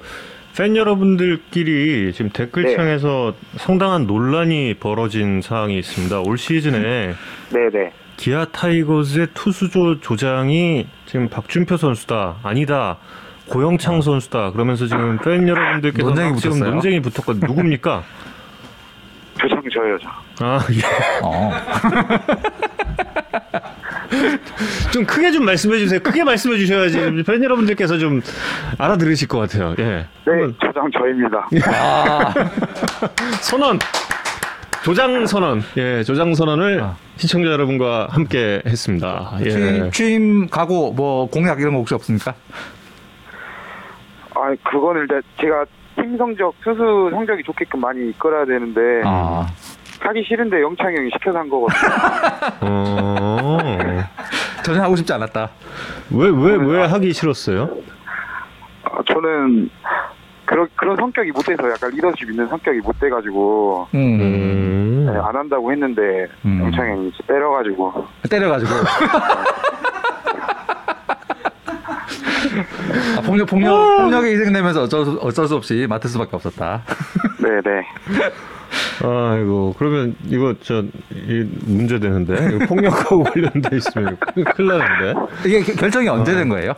팬 0.59 0.75
여러분들끼리 0.75 2.13
지금 2.13 2.33
댓글창에서 2.33 3.33
상당한 3.59 4.09
논란이 4.09 4.75
벌어진 4.81 5.41
사항이 5.41 5.79
있습니다. 5.79 6.23
올 6.23 6.37
시즌에 6.37 7.15
네네. 7.51 7.93
기아 8.17 8.45
타이거즈의 8.45 9.29
투수조 9.35 10.01
조장이 10.01 10.89
지금 11.07 11.29
박준표 11.29 11.77
선수다. 11.77 12.39
아니다. 12.43 12.99
고영창 13.49 14.01
선수다. 14.01 14.51
그러면서 14.51 14.89
지금 14.89 15.19
팬 15.19 15.47
여러분들께서 15.47 16.09
논쟁이 16.09 16.31
막 16.33 16.39
지금 16.39 16.51
붙었어요? 16.55 16.71
논쟁이 16.73 17.01
붙었거든요. 17.03 17.47
누굽니까? 17.47 18.03
조장 19.41 19.63
저예요, 19.73 19.97
저. 20.03 20.09
아, 20.45 20.59
예. 20.73 20.81
어. 21.23 21.53
좀 24.93 25.05
크게 25.05 25.31
좀 25.31 25.45
말씀해 25.45 25.79
주세요. 25.79 26.01
크게 26.01 26.25
말씀해 26.25 26.57
주셔야지 26.59 27.23
팬 27.27 27.43
여러분들께서 27.45 27.99
좀 27.99 28.21
알아들으실 28.79 29.29
것 29.29 29.39
같아요. 29.39 29.75
예. 29.79 30.07
네, 30.27 30.33
조장 30.61 30.91
저입니다. 30.93 31.49
아, 31.67 32.35
선언. 33.43 33.79
조장 34.85 35.27
선언. 35.27 35.63
예, 35.77 36.03
조장 36.03 36.35
선언을 36.35 36.81
아. 36.83 36.97
시청자 37.17 37.51
여러분과 37.51 38.09
함께 38.11 38.63
했습니다. 38.65 39.33
예. 39.45 39.51
취임, 39.51 39.91
취임 39.91 40.49
각오 40.49 40.93
뭐 40.93 41.29
공약 41.29 41.61
이런 41.61 41.73
거 41.75 41.81
혹시 41.81 41.95
없습니까? 41.95 42.33
아, 44.35 44.55
그거는 44.71 45.03
일단 45.03 45.21
제가 45.41 45.65
팀 45.97 46.17
성적, 46.17 46.55
투수 46.63 47.11
성적이 47.13 47.43
좋게끔 47.43 47.81
많이 47.81 48.09
이끌어야 48.11 48.45
되는데 48.47 48.81
아, 49.05 49.49
하기 50.01 50.25
싫은데 50.25 50.63
영창이 50.63 50.97
형이 50.97 51.11
시켜서 51.13 51.39
한 51.39 51.49
거거든요. 51.49 51.81
어. 52.63 53.59
전혀 54.65 54.83
하고 54.83 54.97
싶지 54.97 55.13
않았다. 55.13 55.51
왜, 56.11 56.29
왜, 56.29 56.57
왜 56.57 56.87
하기 56.87 57.13
싫었어요? 57.13 57.69
아, 58.85 59.03
저는 59.07 59.71
그런 60.45 60.67
그런 60.77 60.97
성격이 60.97 61.31
못 61.33 61.43
돼서 61.43 61.71
약간 61.71 61.91
리더십 61.91 62.31
있는 62.31 62.47
성격이 62.49 62.81
못 62.81 62.99
돼가지고 62.99 63.87
음. 63.95 63.99
음. 63.99 65.07
네, 65.13 65.19
안 65.19 65.37
한다고 65.37 65.71
했는데 65.71 66.27
음. 66.45 66.61
영창이 66.65 66.91
형이 66.91 67.13
때려가지고 67.27 68.07
때려가지고. 68.31 68.71
아, 73.17 73.21
폭력, 73.23 73.47
폭력, 73.47 73.97
폭력에 73.99 74.31
희생되면서 74.33 74.83
어쩔 74.83 75.05
수, 75.05 75.19
어쩔 75.23 75.47
수 75.47 75.57
없이 75.57 75.87
맡을 75.89 76.09
수밖에 76.11 76.31
없었다. 76.37 76.83
네네. 77.43 77.85
아이고, 79.03 79.75
그러면 79.79 80.15
이거 80.27 80.55
저, 80.61 80.83
이 81.13 81.49
문제 81.67 81.99
되는데? 81.99 82.35
이거 82.55 82.67
폭력하고 82.67 83.23
관련돼 83.25 83.77
있으면 83.77 84.17
큰- 84.19 84.45
큰일 84.45 84.79
나는데? 84.79 85.21
이게 85.47 85.61
겨- 85.63 85.73
결정이 85.75 86.09
언제 86.09 86.35
된 86.35 86.49
거예요? 86.49 86.73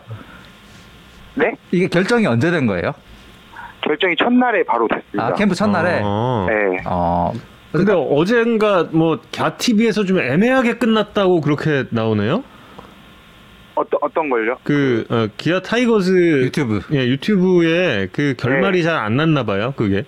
네? 1.35 1.53
이게 1.71 1.89
결정이 1.89 2.27
언제 2.27 2.51
된 2.51 2.67
거예요? 2.67 2.93
결정이 3.83 4.15
첫날에 4.17 4.63
바로 4.65 4.87
됐습니다. 4.89 5.27
아, 5.27 5.33
캠프 5.35 5.55
첫날에? 5.55 6.01
어. 6.03 6.47
네. 6.49 6.83
어, 6.87 7.33
근데 7.73 7.93
어젠가 7.95 8.89
뭐, 8.93 9.19
갸TV에서 9.35 10.05
좀 10.05 10.19
애매하게 10.21 10.75
끝났다고 10.75 11.41
그렇게 11.41 11.85
나오네요? 11.91 12.43
어떤 13.81 13.99
어떤 14.03 14.29
걸요? 14.31 14.57
그, 14.65 15.05
어, 15.11 15.27
기아 15.37 15.61
타이거즈. 15.61 16.11
유튜브. 16.45 16.81
예, 16.93 17.07
유튜브에 17.07 18.09
그 18.13 18.35
결말이 18.39 18.83
잘안 18.83 19.17
났나 19.17 19.45
봐요, 19.45 19.73
그게. 19.77 20.05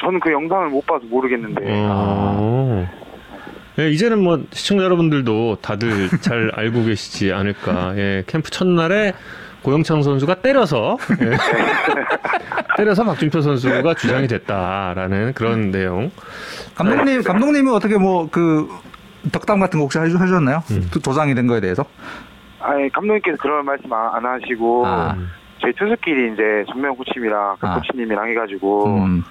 저는 0.00 0.20
그 0.20 0.32
영상을 0.32 0.68
못 0.68 0.84
봐서 0.86 1.04
모르겠는데 1.06 1.62
어. 1.68 2.88
예, 3.78 3.88
이제는 3.90 4.22
뭐 4.22 4.42
시청자 4.52 4.84
여러분들도 4.84 5.58
다들 5.62 6.08
잘 6.20 6.50
알고 6.56 6.84
계시지 6.84 7.32
않을까. 7.32 7.94
예, 7.96 8.24
캠프 8.26 8.50
첫날에 8.50 9.14
고영창 9.62 10.02
선수가 10.02 10.34
때려서 10.42 10.98
예, 11.22 11.30
때려서 12.76 13.04
박준표 13.04 13.40
선수가 13.40 13.94
조장이 13.94 14.26
됐다라는 14.26 15.32
그런 15.34 15.70
내용. 15.70 16.10
감독님, 16.74 17.22
감독님이 17.22 17.70
어떻게 17.70 17.96
뭐 17.96 18.28
그 18.30 18.68
덕담 19.30 19.60
같은 19.60 19.78
거 19.78 19.84
혹시 19.84 19.98
해주- 19.98 20.20
해주셨나요? 20.20 20.64
음. 20.72 20.88
조- 20.90 20.98
조장이 20.98 21.32
된 21.36 21.46
거에 21.46 21.60
대해서? 21.60 21.84
아니 22.62 22.90
감독님께서 22.90 23.36
그런 23.38 23.64
말씀 23.64 23.92
안, 23.92 24.14
안 24.14 24.26
하시고 24.26 24.86
아. 24.86 25.16
저희 25.60 25.72
투수끼리 25.74 26.32
이제 26.32 26.64
정명원 26.70 26.94
코치님이랑 26.96 27.56
그 27.60 27.66
아. 27.66 27.74
코치님이랑 27.74 28.28
해가지고 28.30 28.86
음. 28.86 29.22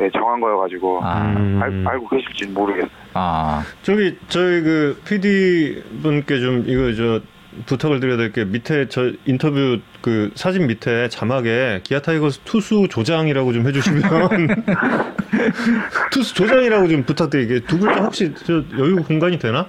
예, 0.00 0.10
정한 0.10 0.40
거여가지고 0.40 1.00
아, 1.04 1.22
음. 1.36 1.60
알, 1.62 1.92
알고 1.94 2.08
계실지 2.08 2.46
는 2.46 2.54
모르겠어요. 2.54 2.90
아, 3.14 3.62
저기 3.82 4.16
저희 4.28 4.60
그 4.62 5.00
PD 5.06 5.82
분께 6.02 6.40
좀 6.40 6.64
이거 6.66 6.92
저 6.94 7.20
부탁을 7.66 8.00
드려야 8.00 8.16
될 8.16 8.32
게 8.32 8.44
밑에 8.44 8.88
저 8.88 9.12
인터뷰 9.26 9.78
그 10.00 10.30
사진 10.34 10.66
밑에 10.66 11.08
자막에 11.08 11.80
기아 11.84 12.00
타이거스 12.00 12.40
투수 12.40 12.88
조장이라고 12.90 13.52
좀 13.52 13.66
해주시면 13.68 14.02
투수 16.10 16.34
조장이라고 16.34 16.88
좀 16.88 17.04
부탁드리게 17.04 17.60
두 17.60 17.78
글자 17.78 18.02
혹시 18.02 18.34
저 18.34 18.54
여유 18.78 18.96
공간이 19.04 19.38
되나? 19.38 19.66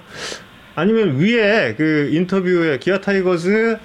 아니면 0.76 1.16
위에 1.18 1.74
그 1.76 2.10
인터뷰에 2.12 2.78
기아 2.78 3.00
타이거스 3.00 3.78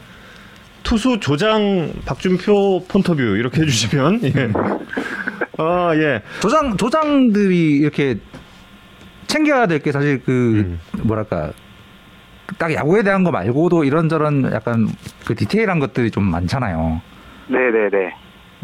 투수 0.83 1.19
조장 1.19 1.93
박준표 2.05 2.85
폰터뷰 2.87 3.21
이렇게 3.21 3.61
해주시면 3.61 4.21
예. 4.23 4.49
아 5.57 5.91
예. 5.95 6.21
조장, 6.41 6.75
조장들이 6.77 7.77
이렇게 7.77 8.17
챙겨야 9.27 9.67
될 9.67 9.79
게 9.79 9.91
사실 9.93 10.21
그, 10.25 10.31
음. 10.31 10.79
뭐랄까, 11.03 11.53
딱 12.57 12.73
야구에 12.73 13.01
대한 13.03 13.23
거 13.23 13.31
말고도 13.31 13.85
이런저런 13.85 14.51
약간 14.51 14.89
그 15.25 15.35
디테일한 15.35 15.79
것들이 15.79 16.11
좀 16.11 16.23
많잖아요. 16.25 17.01
네네네. 17.47 18.13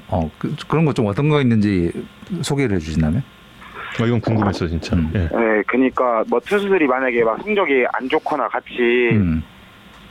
어, 0.10 0.30
그, 0.38 0.54
런 0.70 0.84
거 0.86 0.92
좀 0.94 1.06
어떤 1.08 1.30
거 1.30 1.40
있는지 1.42 1.92
소개를 2.42 2.76
해주신다면? 2.78 3.24
아, 4.00 4.06
이건 4.06 4.22
궁금했어 4.22 4.68
진짜. 4.68 4.96
음. 4.96 5.12
예. 5.16 5.20
네, 5.20 5.64
그러니까 5.68 6.24
뭐 6.30 6.40
투수들이 6.40 6.88
만약에 6.88 7.24
막 7.24 7.42
성적이 7.42 7.86
안 7.94 8.08
좋거나 8.10 8.48
같이 8.48 9.10
음. 9.12 9.44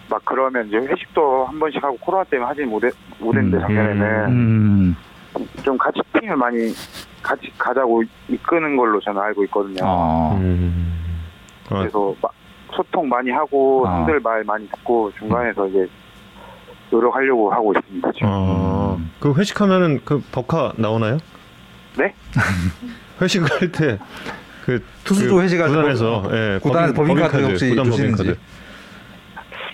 막 0.09 0.21
그러면 0.25 0.67
이제 0.69 0.77
회식도 0.77 1.47
한 1.47 1.59
번씩 1.59 1.83
하고 1.83 1.97
코로나 1.99 2.25
때문에 2.25 2.49
하진 2.49 2.69
못해, 2.69 2.91
못했는데 3.19 3.57
음. 3.57 3.61
작년에는 3.61 4.29
음. 4.29 4.97
좀 5.63 5.77
같이 5.77 6.01
팀을 6.19 6.37
많이 6.37 6.73
같이 7.23 7.51
가자고 7.59 8.03
이끄는 8.29 8.77
걸로 8.77 9.01
저는 9.01 9.21
알고 9.21 9.45
있거든요. 9.45 9.81
어. 9.85 10.37
음. 10.41 10.95
아, 11.71 11.79
그래서 11.79 12.15
막 12.23 12.33
소통 12.75 13.09
많이 13.09 13.31
하고 13.31 13.87
아. 13.87 13.99
형들 13.99 14.21
말 14.21 14.45
많이 14.45 14.69
듣고 14.69 15.13
중간에서 15.19 15.67
이제 15.69 15.89
노력하려고 16.91 17.51
하고 17.51 17.73
있습니다. 17.77 18.13
지금. 18.13 18.29
아, 18.31 18.97
그 19.19 19.35
회식하면은 19.35 20.01
그 20.05 20.23
버카 20.33 20.75
나오나요? 20.77 21.19
네? 21.99 22.15
회식할 23.21 23.73
때 23.73 23.99
그 24.67 24.83
투수조 25.05 25.41
회식할 25.43 25.69
때 25.69 25.75
구단에서 25.77 26.29
예, 26.33 26.59
구단에서 26.61 26.93
법인 26.95 27.17
카드 27.19 27.37
혹시 27.37 27.69
구단 27.69 27.85
주시는지? 27.85 28.17
법인 28.17 28.35
카드. 28.35 28.41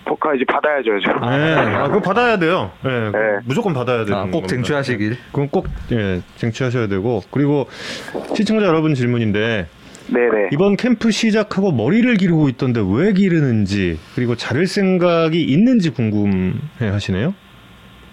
포카 0.05 0.35
이제 0.35 0.45
받아야죠. 0.45 0.91
저. 1.01 1.13
네, 1.31 1.55
아, 1.55 1.87
그거 1.89 2.01
받아야 2.03 2.39
돼요. 2.39 2.71
예, 2.85 2.89
그거 2.89 3.19
네. 3.19 3.25
무조건 3.47 3.73
받아야 3.73 4.05
되는 4.05 4.13
아, 4.19 4.23
꼭 4.25 4.33
겁니다. 4.33 4.49
쟁취하시길. 4.49 5.17
그건 5.31 5.49
꼭 5.49 5.67
예, 5.93 6.21
쟁취하셔야 6.37 6.89
되고 6.89 7.23
그리고 7.31 7.67
시청자 8.37 8.67
여러분 8.67 8.93
질문인데 8.95 9.67
네네. 10.09 10.49
이번 10.53 10.77
캠프 10.77 11.11
시작하고 11.11 11.73
머리를 11.73 12.15
기르고 12.17 12.51
있던데 12.51 12.83
왜 12.87 13.15
기르는지 13.15 13.99
그리고 14.15 14.35
자를 14.37 14.67
생각이 14.67 15.41
있는지 15.43 15.89
궁금해 15.89 16.59
하시네요. 16.81 17.35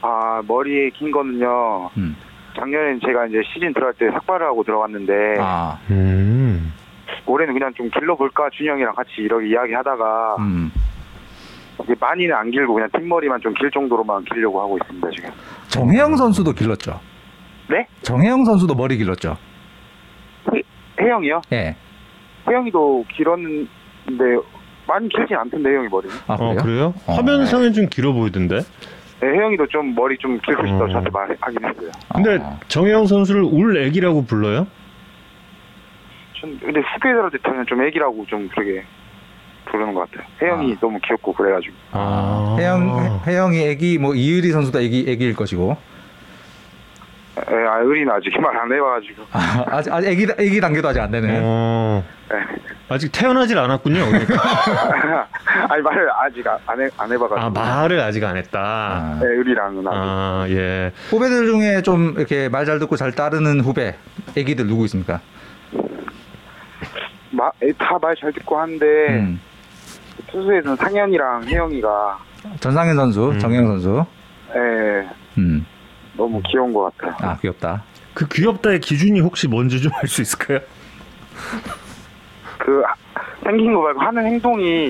아 0.01 0.41
머리에 0.47 0.91
긴 0.91 1.11
거는요. 1.11 1.89
음. 1.97 2.15
작년엔 2.55 2.99
제가 3.05 3.27
이제 3.27 3.41
시즌 3.53 3.73
들어갈 3.73 3.93
때 3.93 4.09
삭발을 4.11 4.45
하고 4.47 4.63
들어갔는데 4.63 5.13
아, 5.39 5.77
음. 5.91 6.73
올해는 7.25 7.53
그냥 7.53 7.73
좀 7.75 7.89
길러볼까 7.89 8.49
준영이랑 8.53 8.95
같이 8.95 9.11
이렇게 9.19 9.49
이야기하다가 9.49 10.35
음. 10.39 10.71
이제 11.83 11.93
많이는 11.99 12.35
안 12.35 12.51
길고 12.51 12.73
그냥 12.73 12.89
뒷머리만 12.93 13.39
좀 13.41 13.53
길 13.53 13.69
정도로만 13.71 14.23
길려고 14.25 14.61
하고 14.61 14.77
있습니다 14.81 15.07
지금. 15.15 15.29
정혜영 15.69 16.15
선수도 16.17 16.51
길렀죠. 16.53 16.99
네? 17.69 17.85
정혜영 18.01 18.45
선수도 18.45 18.73
머리 18.75 18.97
길렀죠. 18.97 19.37
혜영이요? 21.01 21.41
예. 21.53 21.75
혜영이도 22.49 23.05
길었는데 23.15 23.67
많이 24.87 25.07
길진 25.07 25.37
않던데 25.37 25.69
혜영이 25.69 25.87
머리. 25.89 26.09
아, 26.27 26.33
어 26.33 26.37
그래요? 26.55 26.61
그래요? 26.63 26.93
어, 27.07 27.13
화면상엔 27.13 27.73
좀 27.73 27.87
길어 27.89 28.11
보이던데. 28.11 28.59
네, 29.21 29.27
혜영이도 29.27 29.67
좀 29.67 29.93
머리 29.95 30.17
좀 30.17 30.39
길고 30.39 30.65
싶다고 30.65 30.85
음. 30.85 30.89
저한테 30.89 31.09
말하긴 31.09 31.65
했어요. 31.65 31.91
근데 32.13 32.37
어. 32.37 32.59
정혜영 32.67 33.05
선수를 33.07 33.43
울 33.43 33.77
애기라고 33.77 34.25
불러요? 34.25 34.65
전 36.39 36.57
근데 36.59 36.79
후배들한테 36.79 37.37
저는 37.43 37.65
좀 37.65 37.81
애기라고 37.83 38.25
좀 38.27 38.47
그렇게 38.49 38.83
부르는 39.65 39.93
것 39.93 40.09
같아요. 40.09 40.25
혜영이 40.41 40.73
아. 40.73 40.79
너무 40.79 40.99
귀엽고 41.03 41.33
그래가지고. 41.33 41.75
아. 41.91 42.55
혜영, 42.57 43.21
혜영이 43.27 43.59
애기, 43.67 43.97
뭐, 43.97 44.15
이유리 44.15 44.51
선수도 44.51 44.79
애기, 44.79 45.05
애기일 45.07 45.35
것이고. 45.35 45.77
예, 47.51 47.55
아, 47.67 47.79
의리는 47.81 48.11
아직 48.11 48.39
말안 48.39 48.71
해봐가지고. 48.71 49.23
아, 49.31 49.63
아직, 49.77 49.91
아직 49.93 50.07
애기, 50.09 50.27
애기 50.37 50.59
단계도 50.61 50.87
아직 50.87 50.99
안 50.99 51.11
되는. 51.11 51.41
어. 51.43 52.03
예. 52.33 52.37
아직 52.89 53.11
태어나질 53.11 53.57
않았군요. 53.57 54.05
그러니까. 54.05 54.33
아니 55.69 55.81
말을 55.81 56.09
아직 56.11 56.47
안, 56.47 56.57
안, 56.65 56.81
해, 56.81 56.89
안 56.97 57.11
해봐가지고. 57.11 57.39
아 57.39 57.49
말을 57.49 57.99
아직 57.99 58.23
안 58.23 58.35
했다. 58.37 58.59
아. 58.59 59.19
네, 59.21 59.27
의리랑은 59.27 59.87
아직. 59.87 59.97
아 59.97 60.45
예. 60.49 60.91
후배들 61.09 61.45
중에 61.45 61.81
좀 61.83 62.15
이렇게 62.17 62.49
말 62.49 62.65
잘 62.65 62.79
듣고 62.79 62.95
잘 62.97 63.11
따르는 63.11 63.61
후배, 63.61 63.95
애기들 64.37 64.67
누구 64.67 64.85
있습니까? 64.85 65.19
다 67.77 67.97
말 68.01 68.15
잘 68.19 68.33
듣고 68.33 68.59
하는데 68.59 68.85
음. 69.09 69.39
투수에서는 70.27 70.75
상현이랑 70.77 71.43
혜영이가 71.45 72.17
전상현 72.59 72.95
선수, 72.95 73.29
음. 73.31 73.39
정영 73.39 73.67
선수. 73.67 74.05
예, 74.55 74.59
음. 74.59 75.09
너무 76.19 76.41
귀여운 76.47 76.73
것 76.73 76.95
같아요. 76.97 77.15
아 77.31 77.37
귀엽다. 77.37 77.83
그 78.13 78.27
귀엽다의 78.27 78.79
기준이 78.81 79.21
혹시 79.21 79.47
뭔지 79.47 79.81
좀 79.81 79.91
알 79.95 80.07
수 80.07 80.21
있을까요? 80.21 80.59
그 82.57 82.81
하- 82.81 82.93
생긴 83.43 83.73
거 83.73 83.81
말고 83.81 83.99
하는 84.01 84.25
행동이 84.25 84.89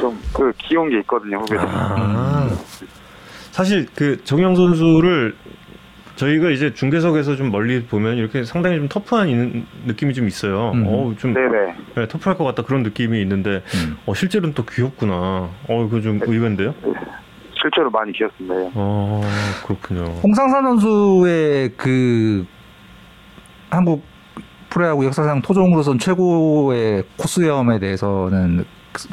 좀 0.00 0.18
그 0.34 0.52
귀여운 0.58 0.90
게 0.90 0.98
있거든요 1.00 1.38
후배들. 1.38 1.66
아. 1.68 2.48
사실 3.50 3.86
그 3.94 4.22
정영 4.24 4.54
선수를 4.54 5.34
저희가 6.16 6.50
이제 6.50 6.74
중계석에서 6.74 7.36
좀 7.36 7.50
멀리 7.50 7.82
보면 7.84 8.16
이렇게 8.18 8.44
상당히 8.44 8.76
좀 8.76 8.88
터프한 8.88 9.66
느낌이 9.86 10.12
좀 10.14 10.26
있어요. 10.28 10.72
음. 10.74 10.84
어, 10.86 11.14
좀 11.18 11.32
네네. 11.32 11.74
네, 11.96 12.08
터프할 12.08 12.36
것 12.36 12.44
같다 12.44 12.62
그런 12.62 12.82
느낌이 12.82 13.20
있는데 13.22 13.62
음. 13.74 13.96
어, 14.06 14.12
실제로는 14.14 14.54
또 14.54 14.64
귀엽구나. 14.64 15.14
어, 15.14 15.48
그거 15.88 16.00
좀 16.02 16.20
의외인데요? 16.22 16.74
실제로 17.62 17.90
많이 17.90 18.12
귀엽습니다. 18.12 18.54
예. 18.60 18.70
어, 18.74 19.20
그렇군요. 19.66 20.04
홍상산 20.22 20.64
선수의 20.64 21.70
그 21.76 22.44
한국 23.70 24.02
프로야구 24.68 25.04
역사상 25.04 25.42
토종으로선 25.42 25.98
최고의 25.98 27.04
코스염에 27.16 27.78
대해서는 27.78 28.64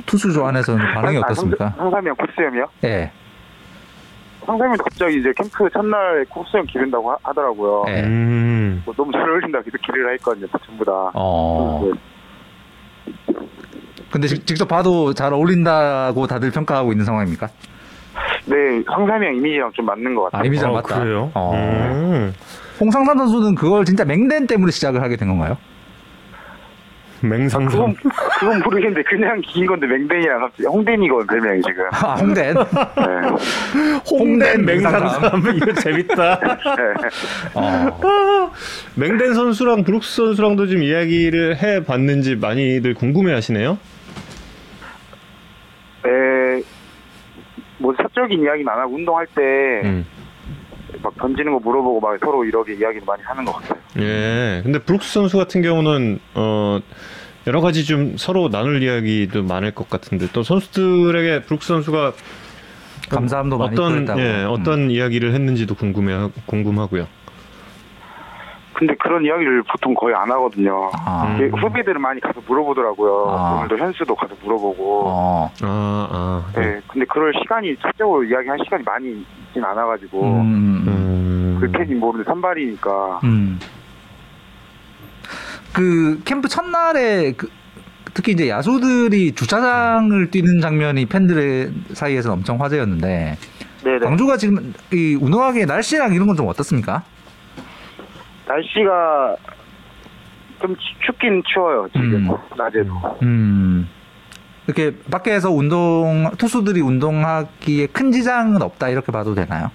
투수 0.05 0.31
조 0.33 0.45
안에서는 0.45 0.93
반응이 0.93 1.17
아, 1.17 1.21
어떻습니까? 1.21 1.69
상- 1.69 1.77
상삼이형 1.77 2.15
코스염이요? 2.15 2.65
예. 2.85 3.11
상삼이도 4.45 4.83
갑자기 4.83 5.19
이제 5.19 5.31
캠프 5.37 5.69
첫날 5.71 6.25
코스염 6.29 6.65
기른다고 6.65 7.11
하, 7.21 7.33
더라고요 7.33 7.83
네. 7.85 8.03
음. 8.03 8.81
뭐 8.85 8.93
너무 8.97 9.11
잘 9.11 9.21
어울린다 9.29 9.61
계속 9.61 9.77
기르라 9.81 10.11
했거든요 10.13 10.47
전부 10.65 10.83
다. 10.83 10.91
어. 11.13 11.81
네. 11.83 13.33
근데 14.11 14.27
직- 14.27 14.47
직접 14.47 14.67
봐도 14.67 15.13
잘 15.13 15.33
어울린다고 15.33 16.25
다들 16.25 16.51
평가하고 16.51 16.91
있는 16.93 17.05
상황입니까? 17.05 17.47
네, 18.45 18.55
상삼이형 18.87 19.35
이미지랑 19.35 19.71
좀 19.73 19.85
맞는 19.85 20.15
것 20.15 20.23
같아요. 20.23 20.41
아, 20.41 20.45
이미지랑 20.45 20.71
어, 20.71 20.75
맞다. 20.75 20.99
그래요? 20.99 21.31
어. 21.33 21.51
음. 21.53 22.33
홍상산 22.79 23.17
선수는 23.17 23.55
그걸 23.55 23.85
진짜 23.85 24.05
맹댄 24.05 24.47
때문에 24.47 24.71
시작을 24.71 25.01
하게 25.01 25.15
된 25.17 25.27
건가요? 25.27 25.57
맹상상. 27.21 27.69
그건 27.69 27.95
그건 28.39 28.59
모르겠는데 28.59 29.03
그냥 29.03 29.41
긴 29.43 29.65
건데 29.65 29.85
맹댄이랑 29.87 30.39
갑자기 30.39 30.63
홍댄이거든 30.67 31.27
별명이 31.27 31.61
지금. 31.63 31.83
아, 31.91 32.15
홍댄. 32.15 32.53
네. 32.55 32.61
홍댄. 34.09 34.65
맹상상. 34.65 35.41
이거 35.55 35.73
재밌다. 35.73 36.39
네. 36.39 37.55
어. 37.55 38.51
맹댄 38.95 39.33
선수랑 39.33 39.83
브룩스 39.83 40.15
선수랑도 40.15 40.67
좀 40.67 40.81
이야기를 40.81 41.57
해 41.61 41.83
봤는지 41.83 42.37
많이들 42.37 42.93
궁금해 42.93 43.33
하시네요. 43.33 43.77
네. 46.03 46.63
뭐 47.79 47.93
사적인 47.95 48.41
이야기는 48.43 48.71
안 48.71 48.79
하고 48.79 48.95
운동할 48.95 49.25
때막 49.27 49.85
음. 49.85 50.05
던지는 51.17 51.53
거 51.53 51.59
물어보고 51.59 51.99
막 51.99 52.17
서로 52.19 52.43
이렇게 52.43 52.73
이야기를 52.73 53.01
많이 53.05 53.23
하는 53.23 53.45
것 53.45 53.53
같아요. 53.53 53.79
예. 53.99 54.61
근데 54.63 54.79
브룩스 54.79 55.13
선수 55.13 55.37
같은 55.37 55.61
경우는 55.61 56.19
어 56.35 56.79
여러 57.47 57.61
가지 57.61 57.85
좀 57.85 58.17
서로 58.17 58.49
나눌 58.49 58.83
이야기도 58.83 59.43
많을 59.43 59.71
것 59.71 59.89
같은데 59.89 60.27
또 60.33 60.43
선수들에게 60.43 61.43
브룩스 61.43 61.67
선수가 61.67 62.13
감사함도 63.09 63.57
많이 63.57 63.73
어떤 63.73 64.05
표했다고. 64.05 64.21
예, 64.21 64.43
어떤 64.43 64.91
이야기를 64.91 65.33
했는지도 65.33 65.73
궁금해 65.75 66.29
궁금하고요. 66.45 67.07
근데 68.79 68.95
그런 68.95 69.25
이야기를 69.25 69.63
보통 69.63 69.93
거의 69.93 70.15
안 70.15 70.31
하거든요. 70.31 70.89
아. 71.05 71.37
후배들은 71.61 71.99
많이 71.99 72.21
가서 72.21 72.39
물어보더라고요. 72.47 73.25
아. 73.29 73.55
오늘도 73.57 73.77
현수도 73.77 74.15
가서 74.15 74.33
물어보고. 74.41 75.03
어. 75.05 75.51
아, 75.61 76.07
아. 76.09 76.51
네. 76.55 76.61
네. 76.75 76.81
근데 76.87 77.05
그럴 77.05 77.33
시간이 77.41 77.75
사적으로 77.81 78.23
이야기할 78.23 78.57
시간이 78.63 78.83
많이 78.85 79.25
있진 79.49 79.61
않아가지고 79.65 80.23
음. 80.23 80.85
음. 80.87 81.57
그렇게는 81.59 81.99
모르는데 81.99 82.29
산발이니까. 82.31 83.19
음. 83.25 83.59
그 85.73 86.21
캠프 86.23 86.47
첫날에 86.47 87.33
그 87.33 87.49
특히 88.13 88.31
이제 88.31 88.47
야수들이 88.49 89.33
주차장을 89.35 90.31
뛰는 90.31 90.61
장면이 90.61 91.05
팬들의 91.05 91.71
사이에서 91.93 92.31
엄청 92.33 92.61
화제였는데 92.61 93.37
네네. 93.83 93.99
광주가 93.99 94.37
지금 94.37 94.73
이 94.93 95.17
운동하기에 95.19 95.65
날씨랑 95.65 96.13
이런 96.13 96.27
건 96.27 96.35
좀 96.37 96.47
어떻습니까? 96.47 97.03
날씨가 98.53 99.35
좀 100.59 100.75
추- 100.75 100.99
춥긴 101.05 101.43
추워요 101.45 101.87
지금 101.93 102.29
음. 102.29 102.35
낮에도. 102.57 102.91
음. 103.21 103.87
이렇게 104.67 104.93
밖에서 105.09 105.51
운동 105.51 106.29
투수들이 106.37 106.81
운동하기에 106.81 107.87
큰 107.87 108.11
지장은 108.11 108.61
없다 108.61 108.89
이렇게 108.89 109.11
봐도 109.11 109.33
되나요? 109.33 109.71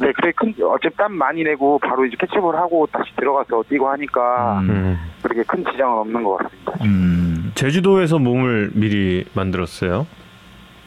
네, 0.00 0.12
그래 0.12 0.32
큰 0.36 0.54
어차피 0.62 0.94
땀 0.96 1.12
많이 1.12 1.42
내고 1.42 1.78
바로 1.80 2.04
이제 2.06 2.16
캐치볼 2.20 2.54
하고 2.54 2.86
다시 2.92 3.10
들어가서 3.16 3.64
뛰고 3.68 3.88
하니까 3.88 4.60
음. 4.60 4.70
음. 4.70 4.98
그렇게 5.22 5.42
큰 5.42 5.64
지장은 5.72 5.98
없는 5.98 6.22
것 6.22 6.36
같습니다. 6.36 6.72
음. 6.84 7.52
제주도에서 7.54 8.18
몸을 8.18 8.70
미리 8.74 9.24
만들었어요. 9.34 10.06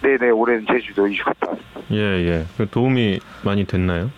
네 0.01 0.17
네 0.17 0.29
올해는 0.29 0.65
제주도 0.67 1.07
이주 1.07 1.23
갔다 1.25 1.47
왔어요. 1.49 1.61
예, 1.91 1.97
예. 2.25 2.45
그 2.57 2.67
도움이 2.69 3.19
많이 3.43 3.65
됐나요? 3.65 4.09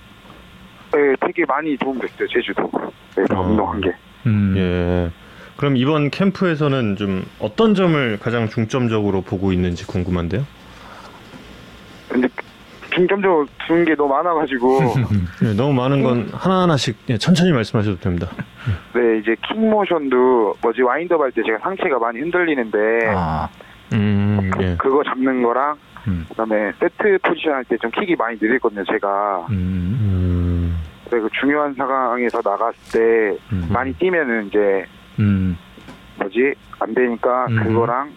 네, 0.93 1.15
되게 1.25 1.45
많이 1.45 1.75
도움됐어요 1.77 2.27
제주도. 2.27 2.69
네, 3.15 3.23
어. 3.33 3.41
운동한 3.41 3.81
게. 3.81 3.91
음. 4.27 4.53
예. 4.57 5.11
그럼 5.57 5.77
이번 5.77 6.09
캠프에서는 6.09 6.95
좀 6.95 7.25
어떤 7.39 7.73
점을 7.75 8.17
가장 8.19 8.47
중점적으로 8.49 9.21
보고 9.21 9.51
있는지 9.51 9.85
궁금한데요. 9.85 10.45
근데 12.09 12.27
중점적으로 12.93 13.47
두는 13.67 13.85
게 13.85 13.95
너무 13.95 14.13
많아가지고 14.13 14.79
예, 15.43 15.53
너무 15.57 15.73
많은 15.73 16.03
건 16.03 16.29
하나하나씩 16.31 16.95
예, 17.09 17.17
천천히 17.17 17.51
말씀하셔도 17.51 17.99
됩니다. 17.99 18.29
네 18.93 19.19
이제 19.19 19.35
킥 19.47 19.59
모션도 19.59 20.55
뭐지 20.61 20.81
와인드업 20.83 21.19
할때 21.21 21.41
제가 21.43 21.57
상체가 21.59 21.97
많이 21.97 22.19
흔들리는데 22.19 22.77
아. 23.15 23.49
음, 23.93 24.51
예. 24.61 24.75
그 24.77 24.89
거 24.89 25.03
잡는 25.03 25.41
거랑 25.43 25.75
음. 26.07 26.25
그다음에 26.29 26.71
세트 26.79 27.17
포지션 27.23 27.53
할 27.53 27.63
때 27.65 27.77
좀 27.77 27.89
킥이 27.91 28.15
많이 28.15 28.37
느리거든요 28.39 28.83
제가. 28.85 29.47
음. 29.49 30.22
음, 31.13 31.19
그리고 31.19 31.29
중요한 31.39 31.73
상황에서 31.75 32.41
나갔을 32.43 32.73
때 32.91 33.37
음. 33.51 33.67
많이 33.71 33.93
뛰면은 33.93 34.47
이제 34.47 34.85
음. 35.19 35.57
뭐지 36.19 36.53
안 36.79 36.93
되니까 36.93 37.45
음. 37.49 37.63
그거랑 37.63 38.11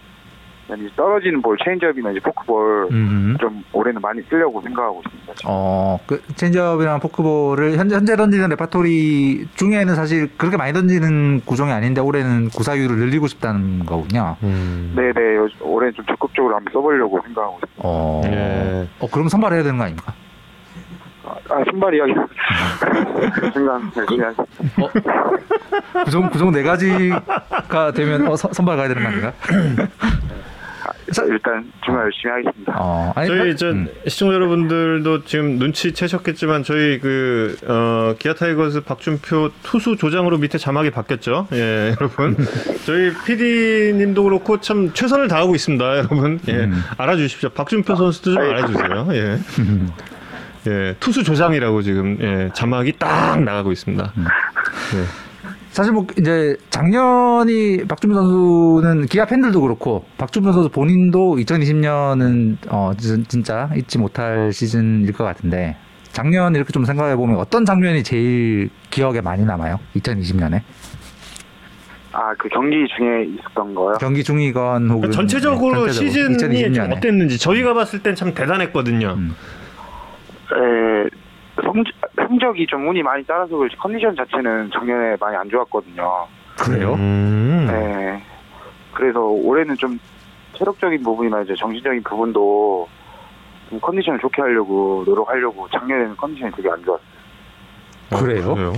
떨어지는 0.97 1.43
볼 1.43 1.57
체인지업이나 1.65 2.11
이제 2.11 2.19
포크볼 2.21 2.89
음. 2.91 3.37
좀 3.39 3.63
올해는 3.73 4.01
많이 4.01 4.21
쓰려고 4.23 4.61
생각하고 4.63 5.01
있습니다. 5.07 5.35
지금. 5.37 5.51
어, 5.53 5.97
그 6.07 6.21
체인지업이랑 6.35 6.99
포크볼을 6.99 7.77
현재 7.77 7.95
현재 7.95 8.17
던지는 8.17 8.49
레파토리 8.49 9.47
중에는 9.55 9.95
사실 9.95 10.29
그렇게 10.37 10.57
많이 10.57 10.73
던지는 10.73 11.43
구종이 11.45 11.71
아닌데 11.71 12.01
올해는 12.01 12.49
구사율을 12.49 12.97
늘리고 12.97 13.29
싶다는 13.29 13.87
거군요. 13.87 14.37
음. 14.43 14.93
네네 14.97 15.37
요- 15.37 15.49
올해는 15.61 15.95
좀 15.95 16.05
적극적으로 16.07 16.57
한번 16.57 16.73
써보려고 16.73 17.21
생각하고 17.23 17.59
있습니다. 17.63 17.83
어, 17.85 18.23
예. 18.25 18.89
어 18.99 19.07
그럼 19.13 19.29
선발해야 19.29 19.63
되는 19.63 19.79
거 19.79 19.85
아닙니까? 19.85 20.15
아 21.49 21.63
선발 21.71 21.95
이야기 21.95 22.13
순간 23.53 23.91
그냥 24.07 24.35
구종 26.05 26.29
구종 26.31 26.53
네 26.53 26.63
가지가 26.63 27.93
되면 27.95 28.27
어, 28.29 28.37
선- 28.37 28.53
선발 28.53 28.77
가야 28.77 28.89
되는 28.89 29.03
거 29.03 29.09
아닌가? 29.09 29.33
일단 31.29 31.73
정말 31.85 32.05
열심히 32.05 32.33
하겠습니다. 32.33 32.75
어, 32.77 33.13
아니, 33.15 33.29
저희 33.29 33.39
편- 33.39 33.57
저 33.57 33.71
음. 33.71 33.89
시청자 34.09 34.35
여러분들도 34.35 35.25
지금 35.25 35.59
눈치 35.59 35.93
채셨겠지만 35.93 36.65
저희 36.65 36.99
그 36.99 37.57
어, 37.67 38.15
기아 38.19 38.35
타이거스 38.35 38.81
박준표 38.83 39.51
투수 39.63 39.97
조장으로 39.97 40.39
밑에 40.39 40.59
자막이 40.59 40.91
바뀌었죠. 40.91 41.47
예, 41.53 41.95
여러분. 42.01 42.37
저희 42.85 43.13
PD님도 43.25 44.25
그렇고 44.25 44.61
참 44.61 44.93
최선을 44.93 45.29
다하고 45.29 45.55
있습니다, 45.55 45.85
여러분. 45.99 46.41
예, 46.49 46.65
음. 46.65 46.83
알아주십시오. 46.99 47.51
박준표 47.51 47.95
선수도 47.95 48.35
좀 48.35 48.43
알아주세요. 48.43 49.09
예. 49.13 49.39
예, 50.69 50.95
투수 51.01 51.23
조장이라고 51.23 51.83
지금 51.83 52.19
예, 52.21 52.51
자막이 52.55 52.93
딱 52.99 53.43
나가고 53.43 53.73
있습니다. 53.73 54.13
예. 54.19 55.05
사실 55.71 55.93
뭐 55.93 56.07
이제 56.19 56.57
작년이 56.71 57.85
박준표 57.87 58.15
선수는 58.15 59.07
기아 59.07 59.27
팬들도 59.27 59.61
그렇고 59.61 60.05
박준표 60.17 60.53
선수 60.53 60.71
본인도 60.71 61.37
2020년은 61.37 62.57
어 62.71 62.93
진- 62.97 63.25
진짜 63.29 63.69
잊지 63.77 63.99
못할 63.99 64.53
시즌일 64.53 65.13
것 65.13 65.25
같은데 65.25 65.77
작년 66.13 66.55
이렇게 66.55 66.73
좀 66.73 66.87
생각해 66.87 67.15
보면 67.17 67.37
어떤 67.37 67.67
장면이 67.67 68.03
제일 68.05 68.71
기억에 68.91 69.21
많이 69.21 69.45
남아요? 69.45 69.79
2020년에? 69.97 70.63
아 72.13 72.33
그 72.39 72.49
경기 72.49 72.77
중에 72.97 73.25
있었던 73.39 73.75
거요? 73.75 73.99
경기 74.01 74.25
중이건 74.25 74.89
혹은 74.89 75.11
전체적으로 75.11 75.85
네, 75.87 75.93
시즌이 75.93 76.39
좀 76.39 76.49
2020년에. 76.51 76.97
어땠는지 76.97 77.39
저희가 77.39 77.75
봤을 77.75 78.03
땐 78.03 78.15
참 78.15 78.33
대단했거든요. 78.33 79.15
음. 79.19 79.35
에, 80.53 81.09
성, 81.63 81.83
성적이 82.17 82.67
좀 82.67 82.89
운이 82.89 83.03
많이 83.03 83.25
따라서 83.25 83.57
그렇지 83.57 83.77
컨디션 83.77 84.15
자체는 84.15 84.71
작년에 84.73 85.17
많이 85.19 85.37
안 85.37 85.49
좋았거든요. 85.49 86.27
그래요? 86.59 86.95
음. 86.95 87.67
네. 87.69 88.23
그래서 88.93 89.21
올해는 89.21 89.77
좀 89.77 89.99
체력적인 90.55 91.03
부분이나 91.03 91.43
이제 91.43 91.55
정신적인 91.55 92.03
부분도 92.03 92.89
좀 93.69 93.81
컨디션을 93.81 94.21
좋게 94.21 94.41
하려고 94.43 95.03
노력하려고 95.07 95.69
작년에는 95.69 96.17
컨디션이 96.17 96.53
되게 96.53 96.71
안 96.71 96.83
좋았어요. 96.85 97.07
어, 98.13 98.17
그래요? 98.19 98.55
그래요? 98.55 98.73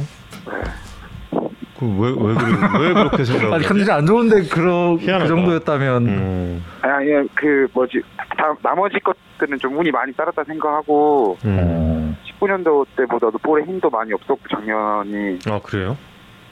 그왜 1.79 2.11
왜 2.11 2.35
그래 2.35 2.81
왜 2.81 2.93
그렇게 2.95 3.17
아니 3.19 3.25
생각하지? 3.25 3.69
컨디션 3.69 3.97
안 3.99 4.07
좋은데 4.07 4.43
그러, 4.49 4.97
그 4.99 5.05
희한하다. 5.05 5.29
정도였다면 5.29 6.07
음. 6.09 6.65
아니 6.83 7.15
아니, 7.15 7.29
그 7.35 7.69
뭐지 7.73 8.03
다, 8.37 8.53
나머지 8.63 8.99
것들은 8.99 9.59
좀 9.59 9.79
운이 9.79 9.91
많이 9.93 10.13
따랐다 10.13 10.43
생각하고 10.45 11.37
음. 11.45 12.17
19년도 12.41 12.85
때보다도 12.97 13.39
볼에 13.39 13.63
힘도 13.65 13.89
많이 13.91 14.13
없었고 14.13 14.41
작년이 14.51 15.39
아 15.49 15.61
그래요? 15.63 15.97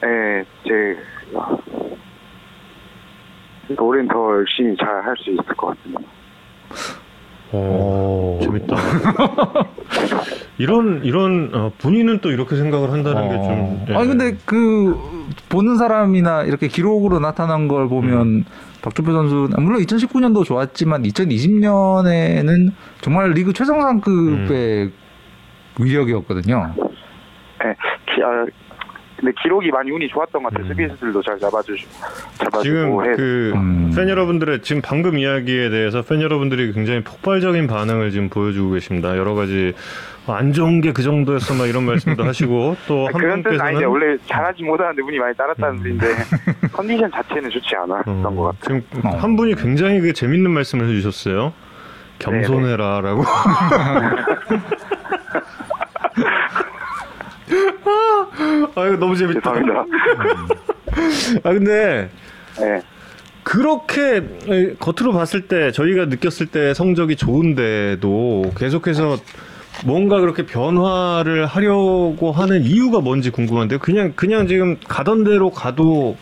예, 0.05 0.45
제 0.63 0.97
올해는 3.77 4.07
더 4.07 4.31
열심히 4.37 4.75
잘 4.77 4.87
할 5.03 5.13
수 5.17 5.29
있을 5.31 5.43
것 5.55 5.67
같습니다. 5.75 6.01
오, 7.53 8.39
재밌다. 8.41 8.75
이런 10.57 11.03
이런 11.03 11.51
어, 11.53 11.71
본인은 11.77 12.19
또 12.19 12.31
이렇게 12.31 12.55
생각을 12.55 12.91
한다는 12.91 13.29
게 13.29 13.35
좀. 13.35 13.85
예. 13.89 13.95
아니 13.95 14.07
근데 14.07 14.35
그 14.45 14.97
보는 15.49 15.77
사람이나 15.77 16.43
이렇게 16.43 16.67
기록으로 16.67 17.19
나타난 17.19 17.67
걸 17.67 17.87
보면 17.87 18.21
음. 18.27 18.45
박주표 18.81 19.11
선수 19.11 19.49
물론 19.57 19.81
2019년도 19.81 20.43
좋았지만 20.45 21.03
2020년에는 21.03 22.71
정말 23.01 23.31
리그 23.31 23.53
최정상급의 23.53 24.83
음. 24.83 24.93
위력이었거든요. 25.79 26.73
예, 26.77 27.73
기, 28.13 28.23
아, 28.23 28.45
근데 29.19 29.31
기록이 29.41 29.71
많이 29.71 29.89
운이 29.89 30.07
좋았던 30.09 30.43
것 30.43 30.53
같아요. 30.53 30.67
음. 30.67 30.69
수비수들도 30.69 31.21
잘 31.23 31.39
잡아주시, 31.39 31.87
잡아주고 32.37 32.61
지금 32.63 33.03
해. 33.03 33.15
그 33.15 33.51
음. 33.55 33.91
팬 33.95 34.09
여러분들의 34.09 34.61
지금 34.61 34.81
방금 34.83 35.17
이야기에 35.17 35.69
대해서 35.71 36.03
팬 36.03 36.21
여러분들이 36.21 36.71
굉장히 36.73 37.01
폭발적인 37.03 37.65
반응을 37.67 38.11
지금 38.11 38.29
보여주고 38.29 38.73
계십니다. 38.73 39.17
여러 39.17 39.33
가지 39.33 39.73
안 40.27 40.51
좋은 40.53 40.81
게 40.81 40.91
그 40.91 41.01
정도였어 41.03 41.53
막 41.55 41.67
이런 41.67 41.85
말씀도 41.85 42.23
하시고 42.23 42.75
또 42.87 43.07
한 43.07 43.41
분께서는 43.43 43.85
원래 43.85 44.17
잘하지 44.25 44.61
못하는데 44.63 45.01
운이 45.01 45.17
많이 45.17 45.35
따랐다는 45.35 45.79
음. 45.79 45.83
뜻인데 45.83 46.07
컨디션 46.73 47.09
자체는 47.11 47.49
좋지 47.49 47.75
않았던 47.75 48.25
어, 48.25 48.29
것 48.35 48.43
같아요. 48.59 48.81
지금 48.91 49.05
어. 49.07 49.15
한 49.17 49.35
분이 49.35 49.55
굉장히 49.55 49.99
그 50.01 50.13
재밌는 50.13 50.51
말씀을 50.51 50.87
해주셨어요. 50.89 51.53
겸손해라라고. 52.19 53.23
아 58.75 58.87
이거 58.87 58.97
너무 58.97 59.15
재밌다. 59.15 59.53
죄송합니다. 59.53 59.85
아 61.43 61.53
근데 61.53 62.09
네. 62.59 62.81
그렇게 63.43 64.17
에, 64.17 64.73
겉으로 64.79 65.13
봤을 65.13 65.47
때 65.47 65.71
저희가 65.71 66.05
느꼈을 66.05 66.47
때 66.47 66.73
성적이 66.73 67.15
좋은데도 67.15 68.51
계속해서 68.57 69.17
뭔가 69.85 70.19
그렇게 70.19 70.45
변화를 70.45 71.45
하려고 71.45 72.31
하는 72.31 72.63
이유가 72.63 72.99
뭔지 72.99 73.29
궁금한데요. 73.29 73.79
그냥 73.79 74.13
그냥 74.15 74.47
지금 74.47 74.77
가던 74.87 75.23
대로 75.23 75.49
가도 75.51 76.17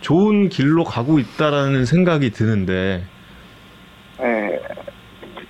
좋은 0.00 0.48
길로 0.48 0.84
가고 0.84 1.18
있다라는 1.18 1.84
생각이 1.84 2.30
드는데. 2.30 3.04
네. 4.20 4.60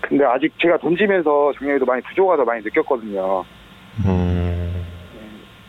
근데 0.01 0.25
아직 0.25 0.53
제가 0.61 0.77
던지면서 0.79 1.53
작년에도 1.59 1.87
많이 1.87 2.03
부족하다 2.03 2.45
많이 2.45 2.63
느꼈거든요. 2.65 3.45
음, 4.05 4.85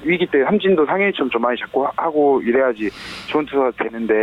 위기 0.05 0.25
때 0.31 0.43
삼진도 0.45 0.85
상해처럼 0.85 1.29
좀 1.29 1.41
많이 1.41 1.57
잡고 1.59 1.85
하- 1.85 1.91
하고 1.97 2.41
이래야지 2.41 2.89
좋은 3.27 3.45
투수가 3.45 3.71
되는데 3.77 4.13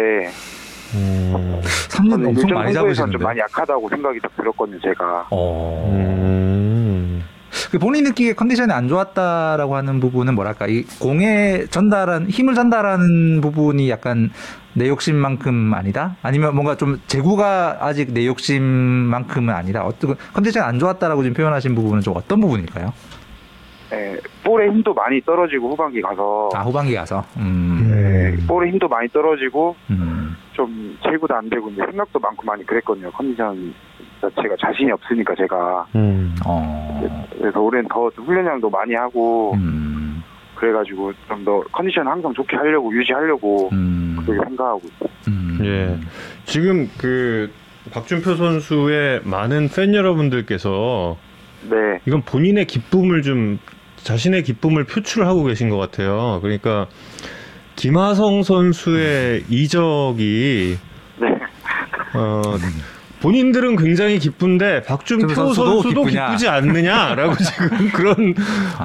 음, 0.95 1.61
삼진 1.89 2.11
저는 2.11 2.27
엄청 2.29 2.43
일정 2.43 2.59
많이 2.59 2.73
잡으시는데. 2.75 3.13
좀 3.13 3.23
많이 3.23 3.39
약하다고 3.41 3.89
생각이 3.89 4.19
딱 4.21 4.37
들었거든요, 4.37 4.79
제가. 4.81 5.27
어. 5.31 5.91
음. 5.95 7.23
그 7.71 7.79
본인 7.79 8.03
느끼기에 8.05 8.33
컨디션이 8.33 8.73
안 8.73 8.89
좋았다라고 8.89 9.77
하는 9.77 10.01
부분은 10.01 10.35
뭐랄까 10.35 10.67
이 10.67 10.83
공에 11.01 11.65
전달한 11.71 12.29
힘을 12.29 12.55
전달하는 12.55 13.41
부분이 13.41 13.89
약간 13.91 14.31
내 14.73 14.89
욕심만큼 14.89 15.73
아니다? 15.75 16.17
아니면 16.23 16.55
뭔가 16.55 16.77
좀 16.77 17.01
제구가 17.07 17.79
아직 17.81 18.13
내 18.13 18.27
욕심만큼은 18.27 19.53
아니다. 19.55 19.85
어떤 19.85 20.17
컨디션 20.33 20.65
안 20.65 20.79
좋았다라고 20.81 21.23
지금 21.23 21.35
표현하신 21.35 21.75
부분은 21.77 22.03
좀 22.03 22.15
어떤 22.17 22.41
부분일까요? 22.41 22.93
예, 23.93 24.19
볼의 24.45 24.71
힘도 24.71 24.95
많이 24.95 25.21
떨어지고 25.23 25.71
후반기 25.71 26.01
가서 26.01 26.49
아 26.55 26.63
후반기 26.63 26.95
가서 26.95 27.25
음, 27.37 27.89
예, 27.91 28.47
볼의 28.47 28.71
힘도 28.73 28.89
많이 28.89 29.09
떨어지고 29.09 29.75
음. 29.91 30.37
좀 30.53 30.97
제구도 31.03 31.35
안 31.35 31.49
되고 31.51 31.69
이제 31.71 31.83
생각도 31.87 32.19
많고 32.19 32.45
많이 32.45 32.65
그랬거든요. 32.65 33.11
컨디션 33.11 33.75
자체가 34.21 34.55
자신이 34.61 34.91
없으니까 34.93 35.35
제가 35.35 35.87
음. 35.95 36.35
어, 36.47 37.01
그래서 37.39 37.61
올해는 37.61 37.89
더 37.89 38.09
훈련량도 38.09 38.69
많이 38.71 38.95
하고 38.95 39.55
음, 39.55 40.23
그래가지고 40.55 41.13
좀 41.29 41.45
더 41.45 41.63
컨디션 41.73 42.07
항상 42.07 42.35
좋게 42.35 42.55
하려고 42.57 42.95
유지하려고 42.95 43.71
음, 43.73 44.19
그렇게 44.21 44.45
생각하고. 44.47 44.83
음. 45.29 45.59
예. 45.63 45.97
지금 46.45 46.89
그 46.99 47.51
박준표 47.93 48.35
선수의 48.35 49.23
많은 49.25 49.69
팬 49.75 49.95
여러분들께서 49.95 51.17
네, 51.71 51.99
이건 52.07 52.23
본인의 52.23 52.67
기쁨을 52.67 53.23
좀 53.23 53.59
자신의 54.03 54.43
기쁨을 54.43 54.85
표출하고 54.85 55.45
계신 55.45 55.69
것 55.69 55.77
같아요. 55.79 56.41
그러니까 56.43 56.87
김하성 57.77 58.43
선수의 58.43 59.45
이적이 59.49 60.79
음. 61.23 61.25
네, 61.27 61.39
어, 62.15 62.43
본인들은 63.21 63.77
굉장히 63.77 64.19
기쁜데 64.19 64.83
박준표 64.83 65.29
좀 65.29 65.35
선수도 65.35 65.83
선수도 65.83 66.05
기쁘냐? 66.05 66.27
기쁘지 66.29 66.49
않느냐라고 66.49 67.35
지금 67.43 67.91
그런 67.93 68.35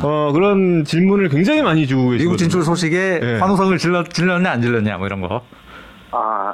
어, 0.04 0.32
그런 0.34 0.84
질문을 0.84 1.30
굉장히 1.30 1.62
많이 1.62 1.88
주고 1.88 2.10
계시거든요. 2.10 2.24
미국 2.26 2.38
진출 2.38 2.64
소식에 2.64 3.20
예. 3.24 3.38
환호성을 3.40 3.78
질렀, 3.78 4.10
질렀냐 4.10 4.52
안 4.52 4.62
질렀냐 4.62 4.98
뭐 4.98 5.08
이런 5.08 5.22
거. 5.22 5.42
아 6.12 6.54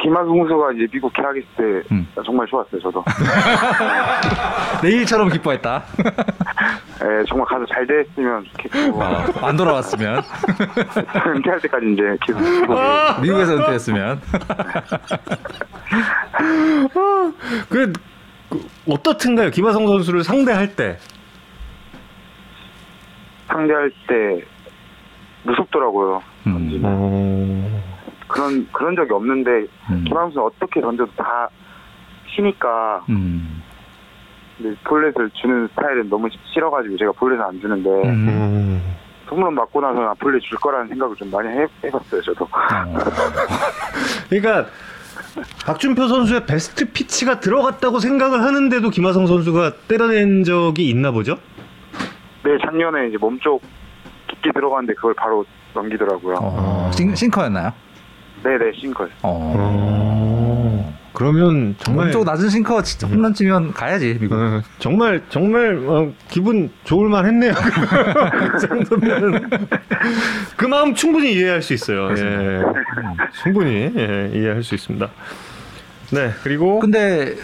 김하승 0.00 0.36
선수가 0.36 0.72
이제 0.72 0.86
미국 0.92 1.12
계약했을 1.12 1.48
때 1.56 1.62
음. 1.92 2.06
정말 2.24 2.46
좋았어요. 2.46 2.80
저도 2.80 3.04
내일처럼 4.82 5.28
기뻐했다. 5.28 5.82
예, 7.02 7.24
정말 7.28 7.46
가서 7.48 7.66
잘 7.66 7.84
됐으면 7.86 8.44
좋겠고 8.44 9.02
어, 9.02 9.24
안 9.42 9.56
돌아왔으면 9.56 10.22
은퇴할 11.34 11.60
때까지 11.60 11.92
이제 11.92 12.02
계속 12.24 12.38
보고 12.66 12.74
미국에서 13.22 13.56
은퇴했으면 13.56 14.20
그, 17.68 17.92
그 18.48 18.66
어떻든가요? 18.88 19.50
김하성 19.50 19.86
선수를 19.86 20.22
상대할 20.22 20.76
때. 20.76 20.98
상대할 23.48 23.90
때 24.06 24.44
무섭더라고요. 25.42 26.22
음. 26.46 26.80
어... 26.84 27.91
그런 28.32 28.66
그런 28.72 28.96
적이 28.96 29.12
없는데 29.12 29.50
음. 29.90 30.04
선수 30.08 30.40
어떻게 30.42 30.80
던져도 30.80 31.12
다 31.16 31.48
치니까 32.34 33.04
음. 33.10 33.62
근데 34.56 34.74
볼넷을 34.84 35.30
주는 35.34 35.68
스타일은 35.68 36.08
너무 36.08 36.28
싫어가지고 36.52 36.96
제가 36.96 37.12
볼넷을 37.12 37.44
안 37.44 37.60
주는데 37.60 37.90
음. 37.90 38.28
음. 38.28 38.96
홈런 39.30 39.54
맞고 39.54 39.80
나서는 39.80 40.08
아, 40.08 40.14
볼넷 40.14 40.42
줄 40.42 40.58
거라는 40.58 40.88
생각을 40.88 41.16
좀 41.16 41.30
많이 41.30 41.48
해, 41.48 41.66
해봤어요. 41.84 42.20
저도. 42.22 42.44
어. 42.44 42.48
그러니까 44.28 44.66
박준표 45.64 46.06
선수의 46.08 46.44
베스트 46.44 46.90
피치가 46.90 47.40
들어갔다고 47.40 47.98
생각을 47.98 48.42
하는데도 48.42 48.90
김하성 48.90 49.26
선수가 49.26 49.72
때려낸 49.88 50.44
적이 50.44 50.88
있나 50.90 51.10
보죠? 51.10 51.36
네 52.44 52.58
작년에 52.64 53.08
이제 53.08 53.16
몸쪽 53.18 53.62
깊게 54.28 54.52
들어갔는데 54.52 54.94
그걸 54.94 55.14
바로 55.14 55.44
넘기더라고요. 55.74 56.36
어. 56.40 56.90
싱, 56.92 57.14
싱커였나요? 57.14 57.72
네네 58.42 58.72
싱글. 58.78 59.10
어. 59.22 60.92
그러면 61.12 61.76
정말 61.78 62.06
엄청 62.06 62.24
낮은 62.24 62.48
싱커 62.48 62.82
진짜 62.82 63.06
홈런 63.06 63.34
치면 63.34 63.72
가야지 63.72 64.16
미국. 64.18 64.34
어, 64.34 64.62
정말 64.78 65.22
정말 65.28 65.78
어, 65.86 66.10
기분 66.28 66.70
좋을 66.84 67.08
만 67.08 67.26
했네요. 67.26 67.52
그 68.52 68.58
정도면 68.66 69.48
그 70.56 70.64
마음 70.66 70.94
충분히 70.94 71.34
이해할 71.34 71.62
수 71.62 71.74
있어요. 71.74 72.10
예. 72.12 72.62
충분히 73.42 73.92
예, 73.94 74.30
이해할 74.34 74.62
수 74.62 74.74
있습니다. 74.74 75.08
네 76.12 76.30
그리고 76.42 76.80
근데 76.80 77.36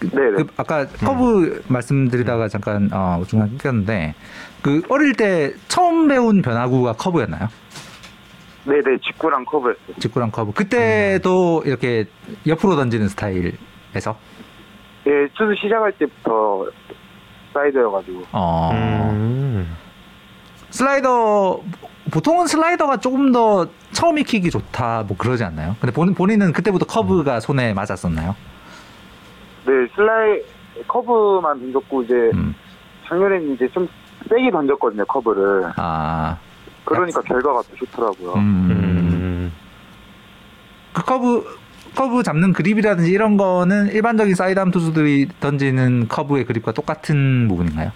네네. 0.00 0.30
그 0.36 0.46
아까 0.56 0.86
커브 0.86 1.62
말씀드리다가 1.68 2.48
잠깐 2.48 2.88
어, 2.92 3.22
중간 3.26 3.50
끊겼는데 3.50 4.14
그 4.62 4.82
어릴 4.88 5.14
때 5.14 5.52
처음 5.68 6.08
배운 6.08 6.42
변화구가 6.42 6.94
커브였나요? 6.94 7.48
네네 8.66 8.98
직구랑 9.04 9.44
커브였어요. 9.44 9.96
직구랑 10.00 10.30
커브. 10.30 10.52
그때도 10.52 11.62
이렇게 11.64 12.06
옆으로 12.46 12.74
던지는 12.76 13.08
스타일에서. 13.08 14.16
예, 15.06 15.28
투수 15.34 15.54
시작할 15.62 15.92
때부터 15.92 16.66
사이드여가지고 17.54 18.24
어. 18.32 18.70
음. 18.72 19.76
슬라이더 20.70 21.60
보통은 22.10 22.48
슬라이더가 22.48 22.98
조금 22.98 23.30
더 23.30 23.68
처음 23.92 24.18
익히기 24.18 24.50
좋다 24.50 25.04
뭐 25.06 25.16
그러지 25.16 25.44
않나요? 25.44 25.76
근데 25.80 25.92
본, 25.92 26.12
본인은 26.12 26.52
그때부터 26.52 26.86
커브가 26.86 27.38
손에 27.40 27.72
맞았었나요? 27.72 28.34
네 29.64 29.72
슬라이 29.94 30.42
커브만 30.88 31.60
던졌고 31.60 32.02
이제 32.02 32.14
음. 32.34 32.54
작년에는 33.08 33.54
이제 33.54 33.68
좀 33.68 33.88
세게 34.28 34.50
던졌거든요 34.50 35.04
커브를. 35.06 35.72
아. 35.76 36.36
그러니까 36.86 37.20
결과가 37.22 37.62
더 37.62 37.76
좋더라고요. 37.76 38.34
음. 38.34 38.68
음. 38.70 39.52
그 40.92 41.04
커브 41.04 41.44
커브 41.94 42.22
잡는 42.22 42.52
그립이라든지 42.52 43.10
이런 43.10 43.36
거는 43.36 43.88
일반적인 43.88 44.34
사이드암 44.34 44.70
투수들이 44.70 45.28
던지는 45.40 46.08
커브의 46.08 46.44
그립과 46.44 46.72
똑같은 46.72 47.48
부분인가요? 47.48 47.90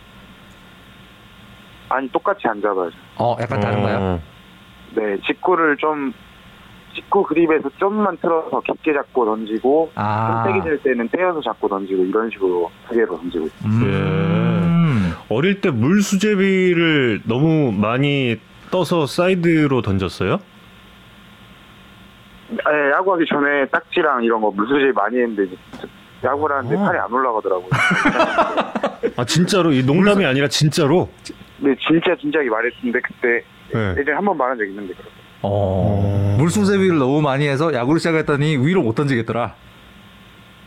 아니 1.88 2.08
똑같이 2.10 2.46
안 2.46 2.60
잡아야죠. 2.60 2.96
어, 3.16 3.36
약간 3.40 3.60
다른가요? 3.60 3.98
어. 3.98 4.22
네 4.94 5.18
직구를 5.26 5.76
좀 5.76 6.12
직구 6.94 7.22
그립에서 7.22 7.70
좀만 7.78 8.16
틀어서 8.18 8.60
깊게 8.60 8.92
잡고 8.92 9.24
던지고 9.24 9.92
아. 9.94 10.44
좀 10.44 10.54
세게 10.54 10.64
될 10.64 10.82
때는 10.82 11.08
떼어서 11.08 11.40
잡고 11.40 11.68
던지고 11.68 12.04
이런 12.04 12.30
식으로 12.30 12.70
타개로 12.86 13.18
던지고 13.18 13.46
있어요. 13.46 13.60
음. 13.66 15.14
어릴 15.28 15.60
때 15.60 15.70
물수제비를 15.70 17.22
너무 17.26 17.72
많이 17.72 18.38
떠서 18.70 19.06
사이드로 19.06 19.82
던졌어요? 19.82 20.38
네, 22.50 22.90
야구하기 22.96 23.24
전에 23.28 23.66
딱지랑 23.66 24.24
이런 24.24 24.40
거 24.40 24.50
물수제비 24.50 24.92
많이 24.92 25.18
했는데 25.18 25.54
야구를 26.24 26.56
하는데 26.56 26.76
어. 26.76 26.84
팔이 26.84 26.98
안 26.98 27.12
올라가더라고요. 27.12 27.68
아 29.16 29.24
진짜로 29.24 29.72
이 29.72 29.82
농담이 29.84 30.24
아니라 30.24 30.48
진짜로? 30.48 31.08
근데 31.60 31.78
진짜 31.86 32.14
진작에 32.20 32.46
말했는데 32.48 33.00
그때 33.00 33.44
네. 33.72 33.94
예전에 34.00 34.16
한 34.16 34.24
번 34.24 34.36
말한 34.36 34.58
적 34.58 34.64
있는데 34.66 34.92
그렇게. 34.94 35.10
어. 35.42 36.36
물수제비를 36.38 36.98
너무 36.98 37.22
많이 37.22 37.46
해서 37.48 37.72
야구를 37.72 37.98
시작했더니 38.00 38.56
위로 38.58 38.82
못 38.82 38.94
던지겠더라. 38.94 39.54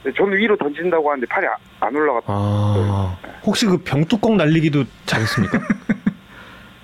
근데 0.01 0.17
저는 0.17 0.37
위로 0.37 0.55
던진다고 0.57 1.09
하는데 1.11 1.27
팔이 1.27 1.45
아- 1.47 1.85
안 1.85 1.95
올라갔다. 1.95 2.25
아 2.29 3.17
혹시 3.45 3.65
그 3.65 3.77
병뚜껑 3.77 4.37
날리기도 4.37 4.83
잘했습니까? 5.05 5.59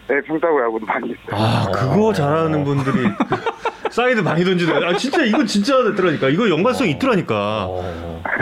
네, 0.10 0.20
평타고 0.22 0.60
야구도 0.64 0.86
많이 0.88 1.12
했어요. 1.12 1.28
아 1.32 1.70
그거 1.72 2.12
잘하는 2.12 2.64
분들이 2.64 3.04
그 3.04 3.90
사이드 3.94 4.22
많이 4.22 4.44
던지는. 4.44 4.84
아 4.84 4.98
진짜 4.98 5.24
이건 5.24 5.46
진짜 5.46 5.84
됐더라니까. 5.84 6.30
이거 6.30 6.50
연관성 6.50 6.88
이 6.88 6.92
있더라니까. 6.92 7.68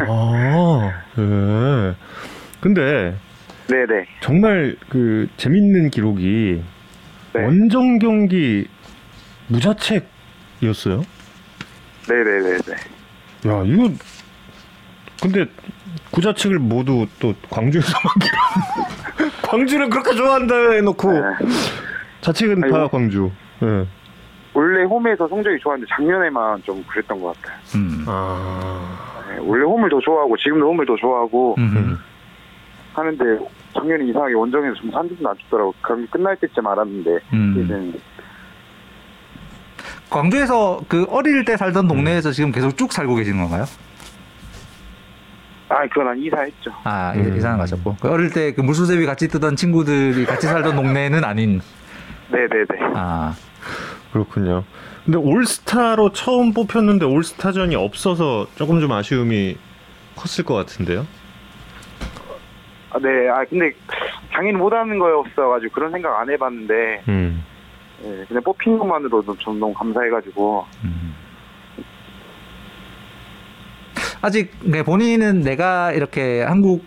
아 0.08 0.92
예. 1.18 1.96
근데 2.62 3.16
네네. 3.68 4.06
정말 4.22 4.78
그 4.88 5.28
재밌는 5.36 5.90
기록이 5.90 6.64
네. 7.34 7.44
원정 7.44 8.00
경기 8.00 8.66
무자책이었어요. 9.48 11.04
네네네네. 12.08 12.74
야 13.48 13.64
이거 13.66 13.92
근데 15.22 15.46
구자책을 16.12 16.60
모두 16.60 17.06
또 17.20 17.34
광주에서만 17.50 18.02
기록. 18.20 19.42
광주를 19.44 19.90
그렇게 19.90 20.16
좋아한다 20.16 20.56
해놓고 20.72 21.12
네. 21.12 21.20
자책은 22.22 22.62
다 22.62 22.68
아이고. 22.68 22.88
광주. 22.90 23.32
예. 23.64 23.86
원래 24.54 24.84
홈에서 24.86 25.28
성적이 25.28 25.58
좋았는데 25.62 25.88
작년에만 25.96 26.64
좀 26.64 26.84
그랬던 26.88 27.22
것 27.22 27.36
같아요. 27.42 27.60
음. 27.76 28.04
아. 28.08 29.26
네, 29.30 29.38
원래 29.42 29.64
홈을 29.64 29.90
더 29.90 30.00
좋아하고 30.00 30.36
지금도 30.38 30.68
홈을 30.68 30.86
더 30.86 30.96
좋아하고 30.96 31.56
음. 31.60 31.98
하는데 32.94 33.24
작년에 33.74 34.06
이상하게 34.06 34.34
원정에서 34.34 34.76
좀 34.76 34.92
산뜻 34.92 35.24
안 35.26 35.36
좋더라고. 35.44 35.74
경기 35.86 36.08
끝날 36.08 36.36
때쯤 36.38 36.66
알았는데 36.66 37.20
음. 37.34 37.94
광주에서 40.10 40.80
그 40.88 41.06
어릴 41.10 41.46
때 41.46 41.58
살던 41.58 41.88
동네에서 41.88 42.32
지금 42.32 42.52
계속 42.52 42.76
쭉 42.78 42.92
살고 42.92 43.16
계시는 43.16 43.38
건가요? 43.40 43.66
아 45.70 45.86
그건 45.88 46.08
한 46.08 46.18
이사했죠. 46.18 46.72
아, 46.84 47.14
음. 47.16 47.36
이사는 47.36 47.58
가셨고. 47.58 47.98
그 48.00 48.10
어릴 48.10 48.30
때 48.32 48.54
그 48.54 48.62
물수제비 48.62 49.06
같이 49.06 49.28
뜨던 49.28 49.56
친구들이 49.56 50.26
같이 50.26 50.48
살던 50.48 50.76
동네는 50.76 51.24
아닌. 51.24 51.60
네네네. 52.32 52.94
아. 52.96 53.34
그렇군요. 54.14 54.64
근데 55.06 55.18
올스타로 55.20 56.12
처음 56.14 56.54
뽑혔는데 56.54 57.06
올스타전이 57.06 57.76
없어서 57.76 58.48
조금 58.56 58.80
좀 58.80 58.92
아쉬움이 58.94 59.58
컸을 60.16 60.46
것 60.46 60.54
같은데요. 60.56 61.06
아, 62.92 63.00
네. 63.00 63.30
아 63.30 63.44
근데 63.50 63.72
당연히 64.32 64.58
못하는 64.58 64.98
거였어가지고 64.98 65.72
그런 65.74 65.92
생각 65.92 66.20
안 66.20 66.30
해봤는데 66.30 67.04
음. 67.10 67.44
네, 68.02 68.24
그냥 68.28 68.44
뽑힌 68.44 68.78
것만으로도 68.78 69.36
좀 69.38 69.60
너무 69.60 69.74
감사해가지고 69.74 70.66
음. 70.84 71.07
아직 74.28 74.52
그러니까 74.60 74.84
본인은 74.84 75.40
내가 75.40 75.94
이렇게 75.94 76.44
한국 76.44 76.84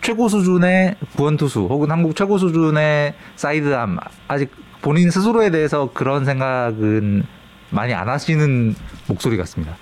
최고 0.00 0.26
수준의 0.26 0.96
구원 1.16 1.36
투수 1.36 1.60
혹은 1.60 1.90
한국 1.92 2.16
최고 2.16 2.36
수준의 2.36 3.14
사이드암 3.36 3.98
아직 4.26 4.50
본인 4.82 5.10
스스로에 5.10 5.50
대해서 5.50 5.92
그런 5.92 6.24
생각은 6.24 7.22
많이 7.70 7.94
안 7.94 8.08
하시는 8.08 8.74
목소리 9.08 9.36
같습니다. 9.36 9.76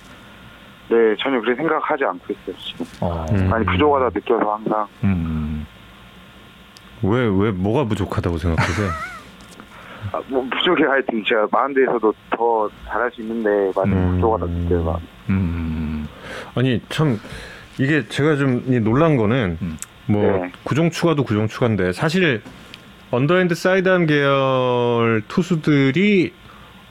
네 0.89 1.15
전혀 1.19 1.41
그렇게 1.41 1.55
생각하지 1.55 2.03
않고 2.03 2.25
있어요 2.31 2.55
지금. 2.59 2.85
어. 3.01 3.25
음. 3.31 3.49
많이 3.49 3.65
부족하다 3.65 4.09
느껴서 4.13 4.53
항상 4.53 4.87
음. 5.03 5.65
왜, 7.01 7.21
왜, 7.21 7.51
뭐가 7.51 7.85
부족하다고 7.85 8.37
생각하세요? 8.37 8.87
아, 10.13 10.21
뭐 10.27 10.45
부족해 10.51 10.83
하여튼 10.83 11.23
제가 11.25 11.47
마운드에서도 11.51 12.13
더 12.31 12.69
잘할 12.85 13.09
수 13.11 13.21
있는데 13.21 13.71
많이 13.75 13.93
음. 13.93 14.15
부족하다 14.15 14.45
느껴서 14.45 14.99
음. 15.29 15.78
아니, 16.55 16.81
참, 16.89 17.19
이게 17.77 18.07
제가 18.07 18.35
좀이 18.35 18.79
놀란 18.79 19.17
거는, 19.17 19.57
음. 19.61 19.77
뭐, 20.07 20.23
네. 20.23 20.51
구종 20.63 20.89
추가도 20.89 21.23
구종 21.23 21.47
추가인데, 21.47 21.93
사실, 21.93 22.41
언더핸드 23.11 23.55
사이드암 23.55 24.05
계열 24.05 25.23
투수들이 25.27 26.31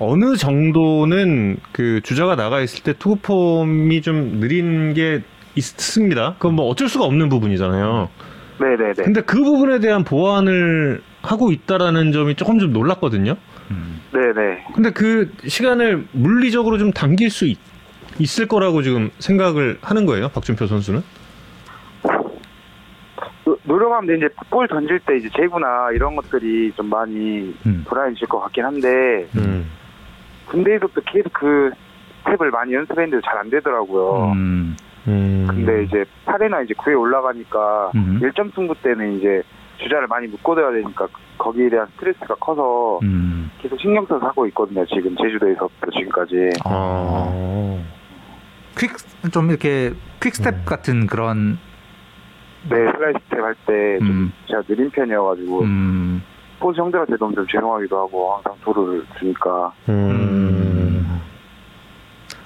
어느 0.00 0.36
정도는 0.36 1.56
그 1.72 2.00
주자가 2.02 2.36
나가 2.36 2.60
있을 2.60 2.82
때 2.82 2.92
투구 2.92 3.16
폼이 3.22 4.02
좀 4.02 4.40
느린 4.40 4.94
게 4.94 5.22
있습니다. 5.54 6.34
그건 6.34 6.54
뭐 6.54 6.66
어쩔 6.66 6.88
수가 6.88 7.04
없는 7.04 7.28
부분이잖아요. 7.28 8.08
네네네. 8.60 8.92
근데 9.04 9.20
그 9.20 9.42
부분에 9.42 9.80
대한 9.80 10.04
보완을 10.04 11.02
하고 11.22 11.52
있다라는 11.52 12.12
점이 12.12 12.34
조금 12.36 12.58
좀 12.58 12.72
놀랐거든요. 12.72 13.36
음. 13.70 14.00
네네. 14.12 14.64
근데 14.74 14.90
그 14.90 15.32
시간을 15.46 16.06
물리적으로 16.12 16.78
좀 16.78 16.92
당길 16.92 17.30
수 17.30 17.46
있, 17.46 17.58
있을 18.18 18.46
거라고 18.48 18.82
지금 18.82 19.10
생각을 19.18 19.78
하는 19.82 20.06
거예요, 20.06 20.28
박준표 20.28 20.66
선수는? 20.66 21.02
노- 23.44 23.58
노력하면 23.64 24.16
이제 24.16 24.28
볼 24.50 24.68
던질 24.68 25.00
때 25.00 25.16
이제 25.16 25.28
제구나 25.36 25.90
이런 25.94 26.16
것들이 26.16 26.72
좀 26.72 26.86
많이 26.90 27.54
음. 27.66 27.84
불안해질 27.86 28.28
것 28.28 28.40
같긴 28.40 28.64
한데 28.64 29.26
음. 29.36 29.70
군대에서 30.46 30.86
또 30.88 31.00
계속 31.06 31.32
그 31.32 31.70
스텝을 32.24 32.50
많이 32.50 32.74
연습했는데 32.74 33.20
잘 33.24 33.38
안 33.38 33.48
되더라고요. 33.50 34.32
음. 34.32 34.76
음. 35.06 35.46
근데 35.48 35.84
이제 35.84 36.04
8회나 36.26 36.62
이제 36.64 36.74
9회 36.74 36.98
올라가니까 36.98 37.92
음. 37.94 38.20
1점 38.22 38.54
승부 38.54 38.74
때는 38.82 39.18
이제 39.18 39.42
주자를 39.78 40.06
많이 40.08 40.26
묶어둬야 40.26 40.72
되니까 40.72 41.06
거기에 41.38 41.70
대한 41.70 41.86
스트레스가 41.94 42.34
커서 42.34 42.98
음. 43.04 43.50
계속 43.62 43.80
신경 43.80 44.04
써서 44.06 44.26
하고 44.26 44.46
있거든요. 44.48 44.84
지금 44.86 45.16
제주도에서부터 45.16 45.90
지금까지. 45.92 46.50
아. 46.64 47.78
quick 48.78 48.96
좀 49.32 49.50
이렇게 49.50 49.92
quick 50.22 50.34
step 50.34 50.54
음. 50.54 50.62
같은 50.64 51.06
그런 51.06 51.58
네, 52.68 52.76
slide 52.76 53.18
step 53.24 53.40
할 53.44 53.63
때 53.63 53.89
좀 53.89 54.08
음. 54.08 54.32
제가 54.48 54.62
느린 54.62 54.90
편이어가지고 54.90 55.62
음. 55.62 56.22
포수 56.60 56.80
형들한테 56.80 57.16
너무 57.18 57.34
좀 57.34 57.46
죄송하기도 57.46 57.96
하고 57.98 58.34
항상 58.34 58.54
도루를 58.64 59.04
주니까 59.18 59.72
음. 59.88 61.20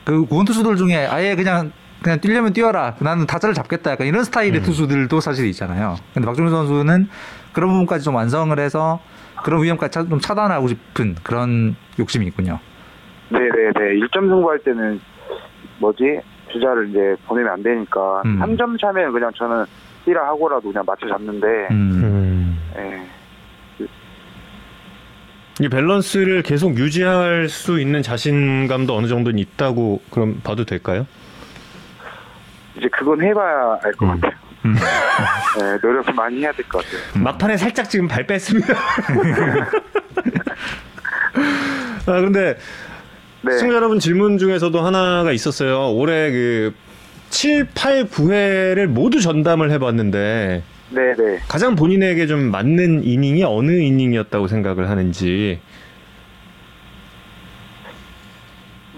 그 0.05 0.25
구원 0.27 0.45
투수들 0.45 0.77
중에 0.77 1.07
아예 1.07 1.35
그냥 1.37 1.73
그냥 2.03 2.21
뛰려면 2.21 2.53
뛰어라. 2.53 2.97
나는 2.99 3.27
타자를 3.29 3.55
잡겠다. 3.55 3.93
약간 3.93 4.09
이런 4.09 4.25
스타일의 4.25 4.59
음. 4.61 4.63
투수들도 4.65 5.21
사실 5.21 5.47
있잖아요. 5.47 5.95
근데 6.13 6.27
박준표 6.27 6.51
선수는 6.51 7.09
그런 7.53 7.71
부분까지 7.71 8.03
좀 8.05 8.17
완성을 8.17 8.59
해서 8.59 8.99
그런 9.45 9.63
위험까지 9.63 9.93
차- 9.93 10.09
좀 10.09 10.19
차단하고 10.19 10.67
싶은 10.67 11.15
그런 11.23 11.77
욕심이 12.01 12.27
있군요. 12.27 12.59
네네네. 13.29 14.01
1점 14.01 14.15
승부할 14.29 14.59
때는 14.65 15.01
뭐지? 15.83 16.21
주자를 16.53 16.89
이제 16.91 17.17
보내면 17.27 17.53
안 17.53 17.63
되니까 17.63 18.23
음. 18.25 18.39
3점 18.41 18.81
차면 18.81 19.13
그냥 19.13 19.31
저는 19.37 19.65
뛰라 20.05 20.27
하고라도 20.29 20.69
그냥 20.71 20.85
맞춰 20.87 21.09
잡는데 21.09 21.47
음. 21.71 21.91
음. 22.03 22.59
예. 22.77 23.03
이 25.61 25.69
밸런스를 25.69 26.43
계속 26.43 26.77
유지할 26.79 27.49
수 27.49 27.79
있는 27.81 28.03
자신감도 28.03 28.97
어느 28.97 29.07
정도는 29.07 29.39
있다고 29.39 30.01
그럼 30.11 30.41
봐도 30.43 30.65
될까요? 30.65 31.07
이제 32.77 32.89
그건 32.91 33.23
해봐야 33.23 33.79
알것 33.85 34.03
음. 34.03 34.21
같아요. 34.21 34.33
음. 34.65 34.75
네, 34.75 35.79
노력을 35.83 36.15
많이 36.15 36.41
해야 36.41 36.53
될 36.53 36.65
것 36.67 36.85
같아요. 36.85 37.23
막판에 37.23 37.57
살짝 37.57 37.89
지금 37.91 38.07
발 38.09 38.27
뺐습니다. 38.27 38.75
아 42.07 42.21
근데 42.21 42.57
네. 43.43 43.53
시청자 43.55 43.77
여러분 43.77 43.99
질문 43.99 44.39
중에서도 44.39 44.79
하나가 44.81 45.33
있었어요. 45.33 45.93
올해 45.95 46.31
그 46.31 46.75
7, 47.31 47.69
8, 47.75 48.05
9회를 48.07 48.87
모두 48.87 49.21
전담을 49.21 49.71
해봤는데 49.73 50.63
네, 50.91 51.15
네. 51.17 51.39
가장 51.49 51.75
본인에게 51.75 52.27
좀 52.27 52.51
맞는 52.51 53.05
이닝이 53.05 53.43
어느 53.45 53.73
이닝이었다고 53.73 54.47
생각을 54.47 54.91
하는지. 54.91 55.61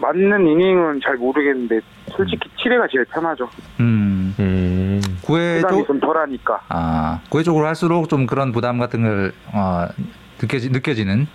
맞는 0.00 0.46
이닝은 0.46 1.00
잘 1.02 1.16
모르겠는데 1.16 1.80
솔직히 2.10 2.48
7회가 2.58 2.90
제일 2.90 3.04
편하죠. 3.06 3.48
음. 3.80 4.34
음. 4.38 5.00
9회 5.22 5.62
부담이 5.62 5.78
쪽좀 5.78 6.00
덜하니까. 6.00 6.60
아, 6.68 7.20
9회 7.30 7.44
쪽으로 7.44 7.66
할수록 7.66 8.08
좀 8.08 8.26
그런 8.26 8.52
부담 8.52 8.78
같은 8.78 9.02
걸 9.02 9.32
어, 9.52 9.86
느껴지, 10.42 10.70
느껴지는 10.70 11.26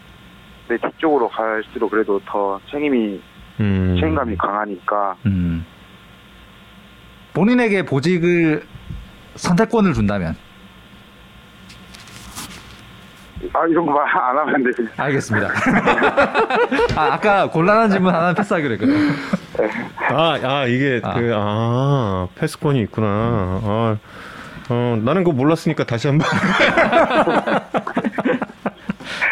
네, 0.70 0.78
뒤쪽으로 0.78 1.28
갈수록 1.30 1.90
그래도 1.90 2.20
더 2.26 2.60
책임이 2.72 3.20
음. 3.60 3.98
책임감이 4.00 4.38
강하니까 4.38 5.16
음. 5.26 5.66
본인에게 7.34 7.84
보직을 7.86 8.64
선택권을 9.36 9.94
준다면 9.94 10.36
아 13.54 13.66
이런 13.68 13.86
거 13.86 13.94
말 13.94 14.06
안 14.06 14.38
하면 14.38 14.56
안 14.56 14.64
되지. 14.64 14.88
알겠습니다. 14.98 15.48
아, 17.00 17.14
아까 17.14 17.50
곤란한 17.50 17.90
질문 17.90 18.14
하나 18.14 18.34
패스하기로 18.34 18.74
했거든요. 18.74 19.12
아, 20.12 20.38
아 20.44 20.66
이게 20.66 21.00
아. 21.04 21.14
그 21.14 21.32
아 21.36 22.28
패스권이 22.36 22.82
있구나. 22.82 23.08
아, 23.08 23.98
어 24.70 25.00
나는 25.04 25.24
그거 25.24 25.36
몰랐으니까 25.36 25.86
다시 25.86 26.08
한번. 26.10 26.28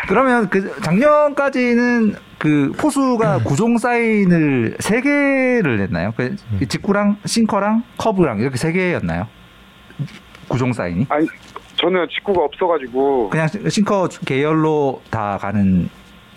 그러면 0.08 0.50
그 0.50 0.80
작년까지는 0.82 2.16
그 2.38 2.72
포수가 2.78 3.40
구종 3.44 3.78
사인을 3.78 4.78
세 4.80 5.02
개를 5.02 5.78
냈나요? 5.78 6.14
그 6.16 6.36
직구랑 6.68 7.18
싱커랑 7.26 7.84
커브랑 7.98 8.40
이렇게 8.40 8.58
세 8.58 8.72
개였나요? 8.72 9.28
구종 10.48 10.72
사인이? 10.72 11.08
아니 11.10 11.28
저는 11.76 12.08
직구가 12.10 12.42
없어가지고 12.46 13.30
그냥 13.30 13.48
싱커 13.70 14.10
계열로 14.26 15.02
다 15.10 15.38
가는. 15.40 15.90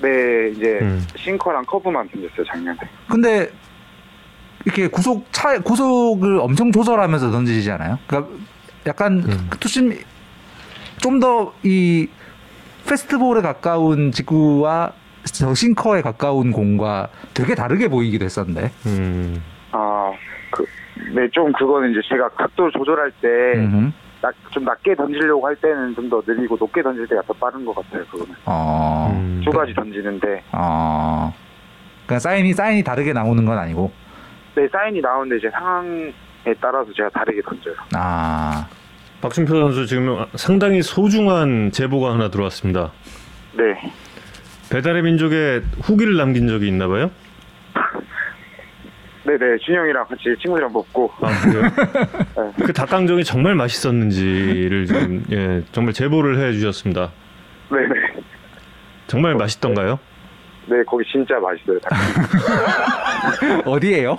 네 0.03 0.49
이제 0.51 0.79
음. 0.81 1.07
싱커랑 1.17 1.65
커브만 1.67 2.09
던졌어요 2.09 2.45
작년에. 2.47 2.79
근데 3.09 3.51
이렇게 4.65 4.89
구속 4.89 5.27
차 5.31 5.59
구속을 5.61 6.39
엄청 6.41 6.73
조절하면서 6.73 7.31
던지지 7.31 7.71
않아요? 7.73 7.99
그러니까 8.07 8.33
약간 8.87 9.23
음. 9.27 9.51
투심 9.61 9.93
좀 11.03 11.21
더 11.21 11.53
이 11.63 12.09
페스트볼에 12.91 13.41
가까운 13.41 14.11
직구와 14.11 14.93
저 15.25 15.55
싱커에 15.55 16.03
가까운 16.03 16.51
공과 16.51 17.09
되게 17.35 17.55
다르게 17.55 17.89
보이기도 17.89 18.25
했었는데. 18.25 18.71
음. 18.87 19.43
아 19.73 20.13
그 20.51 20.65
네 21.15 21.29
좀 21.33 21.51
그거는 21.53 21.93
이제 21.93 22.01
제가 22.09 22.29
각도 22.31 22.71
조절할 22.73 23.11
때 23.23 23.29
음흠. 23.57 23.91
좀 24.51 24.65
낮게 24.65 24.95
던지려고 24.97 25.47
할 25.47 25.57
때는 25.57 25.95
좀 25.95 26.11
더 26.11 26.21
느리고 26.27 26.57
높게 26.59 26.83
던질 26.83 27.07
때가 27.07 27.23
더 27.23 27.33
빠른 27.35 27.65
것 27.65 27.75
같아요 27.75 28.05
그거는. 28.07 28.35
어. 28.45 29.11
음. 29.15 29.41
두 29.45 29.51
가지 29.51 29.73
던지는데 29.73 30.43
어. 30.53 31.33
그러니까 32.05 32.19
사인이 32.19 32.53
사인이 32.53 32.83
다르게 32.85 33.13
나오는 33.13 33.45
건 33.47 33.57
아니고. 33.59 33.91
네 34.57 34.69
사인이 34.69 35.01
나오는데 35.01 35.37
이제 35.39 35.49
상황에 35.51 36.13
따라서 36.61 36.93
제가 36.93 37.09
다르게 37.11 37.41
던져요. 37.43 37.75
아. 37.95 38.67
박준표 39.21 39.55
선수 39.55 39.87
지금 39.87 40.25
상당히 40.35 40.83
소중한 40.83 41.71
제보가 41.73 42.13
하나 42.13 42.31
들어왔습니다. 42.31 42.93
네. 43.53 43.93
배달의 44.71 45.03
민족에 45.03 45.63
후기를 45.83 46.17
남긴 46.17 46.49
적이 46.49 46.69
있나 46.69 46.89
봐요? 46.89 47.11
네네 49.25 49.59
준영이랑 49.59 50.07
같이 50.07 50.23
친구들이랑 50.41 50.73
먹고 50.73 51.13
아, 51.21 51.29
그래요? 51.43 52.53
그 52.65 52.73
닭강정이 52.73 53.23
정말 53.25 53.55
맛있었는지를 53.55 54.87
지금 54.87 55.25
예, 55.31 55.63
정말 55.73 55.93
제보를 55.93 56.39
해 56.39 56.53
주셨습니다. 56.53 57.13
네네 57.71 58.23
정말 59.07 59.35
맛있던가요? 59.35 59.99
네 60.67 60.83
거기 60.87 61.05
진짜 61.11 61.35
맛있어요. 61.39 61.79
어디예요? 63.67 64.17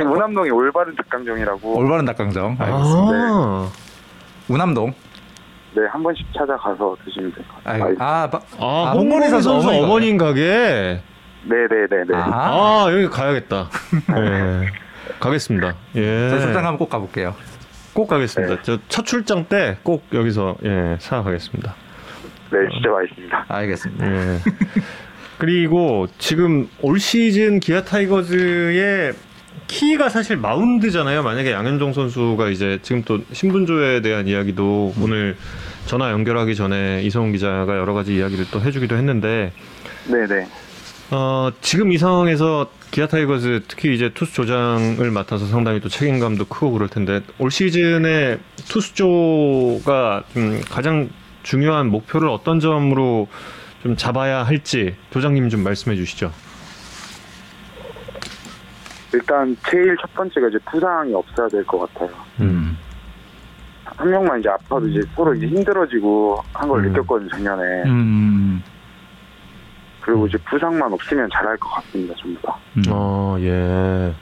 지금 0.00 0.12
우남동에 0.12 0.50
올바른 0.50 0.94
닭강정이라고 0.96 1.76
올바른 1.78 2.04
닭강정. 2.06 2.56
알겠습니다. 2.58 3.16
아, 3.16 3.68
우남동. 4.48 4.92
네 5.74 5.82
한 5.92 6.02
번씩 6.02 6.26
찾아가서 6.36 6.96
드시면 7.04 7.32
될것 7.32 7.54
아, 7.64 7.72
같아요. 7.78 7.96
아, 8.00 8.28
바- 8.30 8.40
아, 8.58 8.88
아, 8.88 8.92
홍건희 8.92 9.28
선수 9.28 9.52
어머니 9.52 9.78
어머님 9.78 10.16
가게. 10.18 11.00
네네네네. 11.44 12.14
아. 12.14 12.86
아, 12.86 12.92
여기 12.92 13.06
가야겠다. 13.08 13.68
예. 14.16 14.66
가겠습니다. 15.20 15.74
예. 15.96 16.30
저 16.30 16.40
출장 16.40 16.62
가면 16.64 16.78
꼭 16.78 16.88
가볼게요. 16.90 17.34
꼭 17.92 18.08
가겠습니다. 18.08 18.56
네. 18.56 18.62
저 18.62 18.80
첫 18.80 19.04
출장 19.06 19.44
때 19.44 19.76
꼭 19.82 20.04
여기서 20.12 20.56
예, 20.64 20.96
사가겠습니다. 20.98 21.74
네 22.52 22.58
진짜 22.72 22.90
맛있습니다. 22.90 23.44
알겠습니다. 23.48 24.06
예. 24.12 24.38
그리고 25.38 26.06
지금 26.18 26.68
올 26.82 26.98
시즌 26.98 27.60
기아 27.60 27.82
타이거즈의 27.82 29.12
키가 29.70 30.08
사실 30.08 30.36
마운드잖아요. 30.36 31.22
만약에 31.22 31.52
양현종 31.52 31.92
선수가 31.92 32.48
이제 32.48 32.80
지금 32.82 33.04
또 33.04 33.20
신분조회에 33.32 34.02
대한 34.02 34.26
이야기도 34.26 34.92
오늘 35.00 35.36
전화 35.86 36.10
연결하기 36.10 36.56
전에 36.56 37.02
이성훈 37.04 37.30
기자가 37.30 37.78
여러 37.78 37.94
가지 37.94 38.16
이야기를 38.16 38.46
또 38.50 38.60
해주기도 38.60 38.96
했는데 38.96 39.52
네네. 40.10 40.48
어, 41.12 41.50
지금 41.60 41.92
이 41.92 41.98
상황에서 41.98 42.68
기아 42.90 43.06
타이거즈 43.06 43.62
특히 43.68 43.94
이제 43.94 44.10
투수 44.12 44.34
조장을 44.34 45.08
맡아서 45.12 45.46
상당히 45.46 45.78
또 45.80 45.88
책임감도 45.88 46.46
크고 46.46 46.72
그럴 46.72 46.88
텐데 46.88 47.20
올 47.38 47.52
시즌에 47.52 48.38
투수조가 48.68 50.24
좀 50.34 50.60
가장 50.68 51.10
중요한 51.44 51.86
목표를 51.86 52.28
어떤 52.28 52.58
점으로 52.58 53.28
좀 53.84 53.96
잡아야 53.96 54.42
할지 54.42 54.96
조장님 55.12 55.48
좀 55.48 55.62
말씀해 55.62 55.96
주시죠. 55.96 56.32
일단 59.12 59.56
제일 59.68 59.96
첫 60.00 60.12
번째가 60.14 60.48
이제 60.48 60.58
부상이 60.70 61.12
없어야 61.14 61.48
될 61.48 61.64
것 61.64 61.78
같아요. 61.80 62.10
음. 62.40 62.76
한 63.84 64.08
명만 64.10 64.40
이제 64.40 64.48
아파도 64.48 64.86
이제 64.88 65.00
서로 65.14 65.34
이제 65.34 65.46
힘들어지고 65.46 66.42
한걸 66.52 66.84
음. 66.84 66.92
느꼈거든요 66.92 67.28
작년에. 67.30 67.62
음. 67.86 68.62
그리고 70.00 70.26
이제 70.26 70.38
부상만 70.48 70.92
없으면 70.92 71.28
잘할 71.32 71.56
것 71.58 71.68
같습니다 71.70 72.14
전부 72.18 72.40
다. 72.42 72.56
음. 72.76 72.82
어, 72.90 73.36
예. 73.40 74.14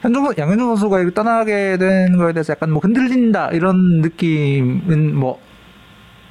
현종 0.00 0.26
양현종 0.36 0.66
선수가 0.76 1.00
이거 1.00 1.10
떠나게 1.12 1.78
된 1.78 2.16
거에 2.18 2.32
대해서 2.34 2.52
약간 2.52 2.70
뭐 2.70 2.80
흔들린다 2.80 3.50
이런 3.52 4.00
느낌은 4.02 5.14
뭐 5.16 5.40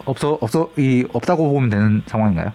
없어 0.05 0.38
없어 0.41 0.70
이 0.78 1.05
없다고 1.14 1.51
보면 1.53 1.70
되는 1.70 2.03
상황인가요? 2.05 2.51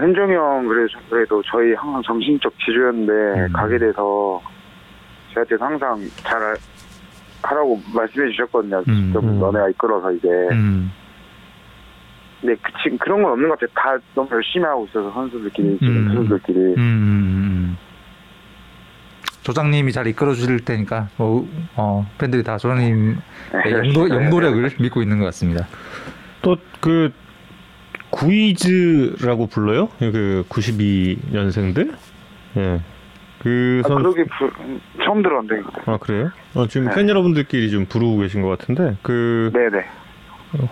아, 0.00 0.02
현종이 0.02 0.34
형 0.34 0.66
그래도, 0.66 0.98
그래도 1.10 1.42
저희 1.50 1.74
항상 1.74 2.02
정신적 2.02 2.52
지주였는데 2.58 3.12
음. 3.46 3.52
가게 3.52 3.78
돼서 3.78 4.40
저한테는 5.34 5.62
항상 5.62 6.00
잘 6.22 6.40
할- 6.42 6.56
하라고 7.42 7.80
말씀해 7.94 8.30
주셨거든요. 8.32 8.82
음, 8.88 9.04
직접 9.06 9.22
음. 9.24 9.38
너네가 9.38 9.68
이끌어서 9.70 10.12
이제. 10.12 10.28
음. 10.52 10.90
근데 12.40 12.54
그, 12.62 12.72
지금 12.82 12.98
그런 12.98 13.22
건 13.22 13.32
없는 13.32 13.48
것 13.48 13.58
같아요. 13.58 13.74
다 13.74 14.04
너무 14.14 14.28
열심히 14.32 14.64
하고 14.64 14.86
있어서 14.86 15.10
선수들끼리 15.12 15.78
지금 15.78 15.96
음. 16.08 16.14
선수들끼리. 16.14 16.58
음, 16.58 16.78
음. 16.78 17.76
조장님이 19.42 19.92
잘 19.92 20.06
이끌어 20.06 20.34
주실 20.34 20.64
테니까 20.64 21.08
뭐, 21.16 21.48
어, 21.76 22.06
팬들이 22.18 22.42
다 22.42 22.58
조장님 22.58 23.16
네, 23.64 23.72
영도, 23.72 24.00
열심히 24.00 24.10
영도력을 24.24 24.70
믿고 24.80 25.00
있는 25.02 25.18
것 25.18 25.24
같습니다. 25.26 25.66
또그 26.42 27.12
구이즈라고 28.10 29.46
불러요? 29.46 29.88
그 29.98 30.44
92년생들? 30.48 31.94
예. 32.56 32.80
그 33.42 33.80
아, 33.84 33.88
선, 33.88 33.96
그러게 34.02 34.24
부, 34.24 34.50
처음 35.02 35.22
들었는데. 35.22 35.62
아 35.86 35.96
그래요? 35.98 36.30
어, 36.54 36.66
지금 36.66 36.88
네. 36.88 36.94
팬 36.94 37.08
여러분들끼리 37.08 37.70
좀 37.70 37.86
부르고 37.86 38.18
계신 38.18 38.42
것 38.42 38.48
같은데 38.48 38.96
그 39.02 39.50
네네. 39.54 39.84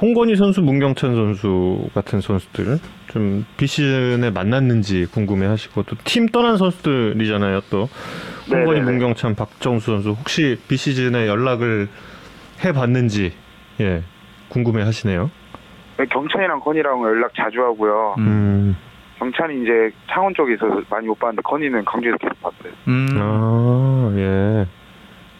홍건희 0.02 0.34
선수, 0.36 0.60
문경찬 0.60 1.14
선수 1.14 1.88
같은 1.94 2.20
선수들 2.20 2.78
좀 3.06 3.46
비시즌에 3.56 4.30
만났는지 4.30 5.06
궁금해하시고 5.12 5.84
또 5.84 5.96
팀 6.04 6.26
떠난 6.26 6.56
선수들이잖아요. 6.58 7.60
또 7.70 7.88
홍건희, 8.50 8.80
네네네. 8.80 8.90
문경찬, 8.90 9.34
박정수 9.36 9.86
선수 9.92 10.10
혹시 10.10 10.58
비시즌에 10.68 11.26
연락을 11.28 11.88
해봤는지 12.64 13.32
예 13.80 14.02
궁금해하시네요. 14.48 15.30
경찬이랑 16.06 16.60
건이랑 16.60 17.02
연락 17.02 17.32
자주 17.34 17.62
하고요. 17.62 18.14
음. 18.18 18.76
경찬이 19.18 19.62
이제 19.62 19.90
창원 20.10 20.34
쪽에서 20.34 20.66
많이 20.90 21.06
못 21.06 21.18
봤는데 21.18 21.42
건이는 21.42 21.84
강주에서 21.84 22.16
계속 22.18 22.40
봤어요. 22.40 22.72
음. 22.86 23.08
아, 23.16 24.12
예. 24.16 24.66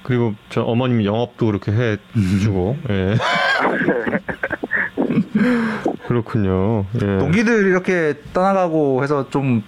그리고 0.02 0.34
저 0.48 0.62
어머님 0.62 1.04
영업도 1.04 1.46
그렇게 1.46 1.72
해 1.72 1.96
주고, 2.42 2.76
예. 2.90 3.14
그렇군요. 6.06 6.84
예. 6.96 7.18
동기들 7.18 7.66
이렇게 7.66 8.14
떠나가고 8.32 9.02
해서 9.02 9.28
좀 9.30 9.62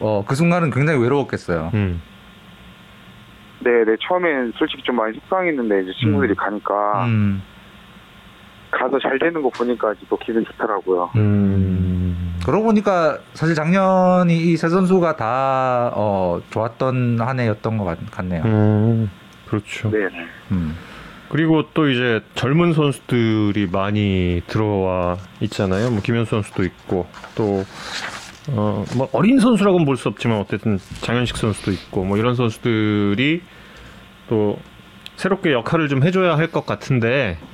어, 0.00 0.24
그 0.26 0.34
순간은 0.34 0.70
굉장히 0.70 1.02
외로웠겠어요. 1.02 1.70
음. 1.74 2.02
네, 3.60 3.84
네. 3.84 3.96
처음엔 4.00 4.52
솔직히 4.56 4.82
좀 4.82 4.96
많이 4.96 5.14
속상했는데 5.14 5.82
이제 5.82 5.92
친구들이 6.00 6.34
가니까 6.34 7.04
음. 7.06 7.42
가서 8.70 8.98
잘 9.00 9.18
되는 9.18 9.42
거 9.42 9.50
보니까 9.50 9.94
또 10.08 10.16
기분 10.18 10.44
좋더라고요. 10.44 11.10
음. 11.16 12.34
그러고 12.44 12.66
보니까 12.66 13.18
사실 13.34 13.54
작년이 13.54 14.36
이 14.36 14.56
세 14.56 14.68
선수가 14.68 15.16
다 15.16 15.90
어, 15.94 16.40
좋았던 16.50 17.20
한 17.20 17.40
해였던 17.40 17.78
것 17.78 17.84
같, 17.84 17.98
같네요. 18.10 18.42
음. 18.44 19.10
그렇죠. 19.46 19.90
네, 19.90 19.98
네. 19.98 20.26
음. 20.52 20.76
그리고 21.28 21.64
또 21.74 21.88
이제 21.88 22.20
젊은 22.34 22.72
선수들이 22.72 23.68
많이 23.70 24.42
들어와 24.46 25.16
있잖아요. 25.40 25.90
뭐 25.90 26.00
김현수 26.02 26.30
선수도 26.30 26.64
있고 26.64 27.06
또 27.34 27.64
어, 28.52 28.84
뭐 28.96 29.08
어린 29.12 29.38
선수라고는 29.38 29.84
볼 29.86 29.96
수 29.96 30.08
없지만 30.08 30.38
어쨌든 30.40 30.78
장현식 31.02 31.36
선수도 31.36 31.70
있고 31.72 32.04
뭐 32.04 32.16
이런 32.16 32.34
선수들이 32.34 33.42
또 34.28 34.58
새롭게 35.16 35.52
역할을 35.52 35.88
좀 35.88 36.02
해줘야 36.02 36.36
할 36.38 36.48
것 36.50 36.64
같은데 36.66 37.38
음, 37.42 37.46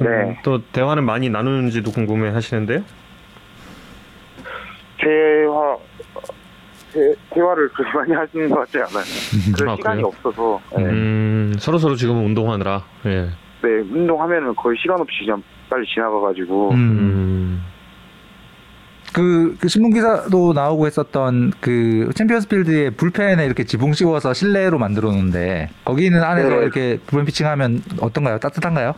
네. 0.00 0.38
또 0.42 0.62
대화는 0.72 1.04
많이 1.04 1.28
나누는지도 1.28 1.90
궁금해 1.92 2.30
하시는데요. 2.30 2.82
대화 4.98 5.76
대, 6.92 7.14
대화를 7.30 7.68
그렇게 7.70 7.96
많이 7.96 8.12
하시는 8.12 8.48
것 8.48 8.60
같지 8.60 8.78
않아요. 8.78 9.04
그럴 9.54 9.68
아, 9.70 9.76
시간이 9.76 10.02
그래요? 10.02 10.06
없어서 10.06 10.60
네. 10.76 10.84
음, 10.84 11.54
서로 11.58 11.78
서로 11.78 11.94
지금은 11.96 12.24
운동하느라. 12.24 12.82
예. 13.06 13.28
네, 13.62 13.68
운동하면은 13.90 14.54
거의 14.54 14.76
시간 14.80 15.00
없이 15.00 15.18
그냥 15.24 15.42
빨리 15.68 15.86
지나가가지고 15.86 16.70
음. 16.70 16.76
음. 16.76 17.62
그, 19.12 19.56
그 19.58 19.68
신문 19.68 19.92
기사도 19.92 20.52
나오고 20.52 20.86
했었던 20.86 21.52
그 21.60 22.10
챔피언스필드에 22.14 22.90
불펜에 22.90 23.44
이렇게 23.44 23.64
지붕 23.64 23.92
씌워서 23.94 24.34
실내로 24.34 24.78
만들어 24.78 25.10
놓는데 25.10 25.70
거기는 25.84 26.22
안에서 26.22 26.48
네. 26.50 26.56
이렇게 26.56 26.98
불펜 27.06 27.24
피칭하면 27.24 27.82
어떤가요? 28.00 28.38
따뜻한가요? 28.38 28.94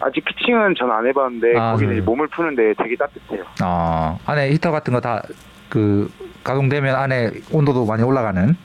아직 0.00 0.24
피칭은 0.24 0.74
전 0.78 0.90
안 0.90 1.06
해봤는데 1.06 1.58
아, 1.58 1.72
거기는 1.72 1.92
네. 1.92 1.98
이제 1.98 2.04
몸을 2.04 2.28
푸는데 2.28 2.74
되게 2.74 2.96
따뜻해요. 2.96 3.44
어, 3.64 4.18
안에 4.26 4.50
히터 4.52 4.70
같은 4.70 4.92
거 4.94 5.00
다 5.00 5.22
그 5.68 6.08
가동되면 6.44 6.94
안에 6.94 7.30
온도도 7.52 7.84
많이 7.84 8.02
올라가는. 8.02 8.56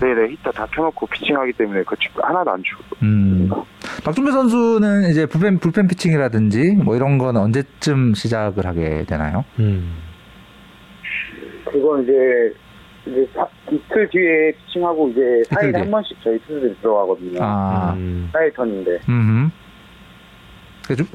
네네 0.00 0.28
히터 0.32 0.50
다 0.52 0.66
켜놓고 0.70 1.06
피칭하기 1.06 1.54
때문에 1.54 1.82
그 1.86 1.96
집- 1.96 2.12
하나도 2.22 2.50
안 2.50 2.62
추워. 2.62 2.82
음. 3.02 3.48
박준배 4.04 4.30
선수는 4.30 5.08
이제 5.10 5.24
불펜 5.24 5.58
불펜 5.58 5.88
피칭이라든지 5.88 6.72
뭐 6.84 6.94
이런 6.94 7.16
건 7.16 7.38
언제쯤 7.38 8.12
시작을 8.12 8.66
하게 8.66 9.04
되나요? 9.08 9.46
음. 9.58 9.96
그건 11.64 12.02
이제 12.04 12.12
이제 13.06 13.26
사- 13.34 13.48
이틀 13.70 14.08
뒤에 14.10 14.52
피칭하고 14.66 15.08
이제 15.10 15.20
이틀 15.46 15.56
4일에 15.56 15.72
뒤에. 15.72 15.80
한 15.80 15.90
번씩 15.90 16.16
저희 16.22 16.38
투수들이 16.40 16.76
들어가거든요. 16.82 17.38
아, 17.42 17.94
음. 17.96 18.28
4일 18.34 18.54
턴인데. 18.54 18.98
음. 19.08 19.50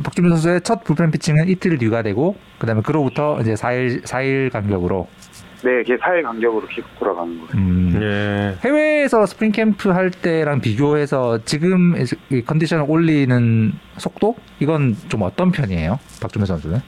박준배 0.04 0.30
선수의 0.30 0.62
첫 0.62 0.84
불펜 0.84 1.12
피칭은 1.12 1.48
이틀 1.48 1.78
뒤가 1.78 2.02
되고 2.04 2.36
그다음에 2.60 2.82
그로부터 2.82 3.40
이제 3.42 3.54
4일 3.54 4.04
4일 4.04 4.52
간격으로 4.52 5.08
네, 5.64 5.82
이게 5.82 5.96
4일 5.98 6.24
간격으로 6.24 6.66
계속 6.68 6.90
돌아가는 6.98 7.38
거예요. 7.38 7.52
음. 7.54 8.00
예. 8.02 8.58
해외에서 8.68 9.28
스프링 9.28 9.52
캠프 9.52 9.90
할 9.90 10.10
때랑 10.10 10.60
비교해서 10.60 11.38
지금 11.46 11.94
이 12.32 12.42
컨디션을 12.42 12.86
올리는 12.88 13.72
속도 13.98 14.36
이건 14.60 14.96
좀 15.08 15.22
어떤 15.22 15.52
편이에요? 15.52 16.00
박준배 16.20 16.48
선수는? 16.48 16.80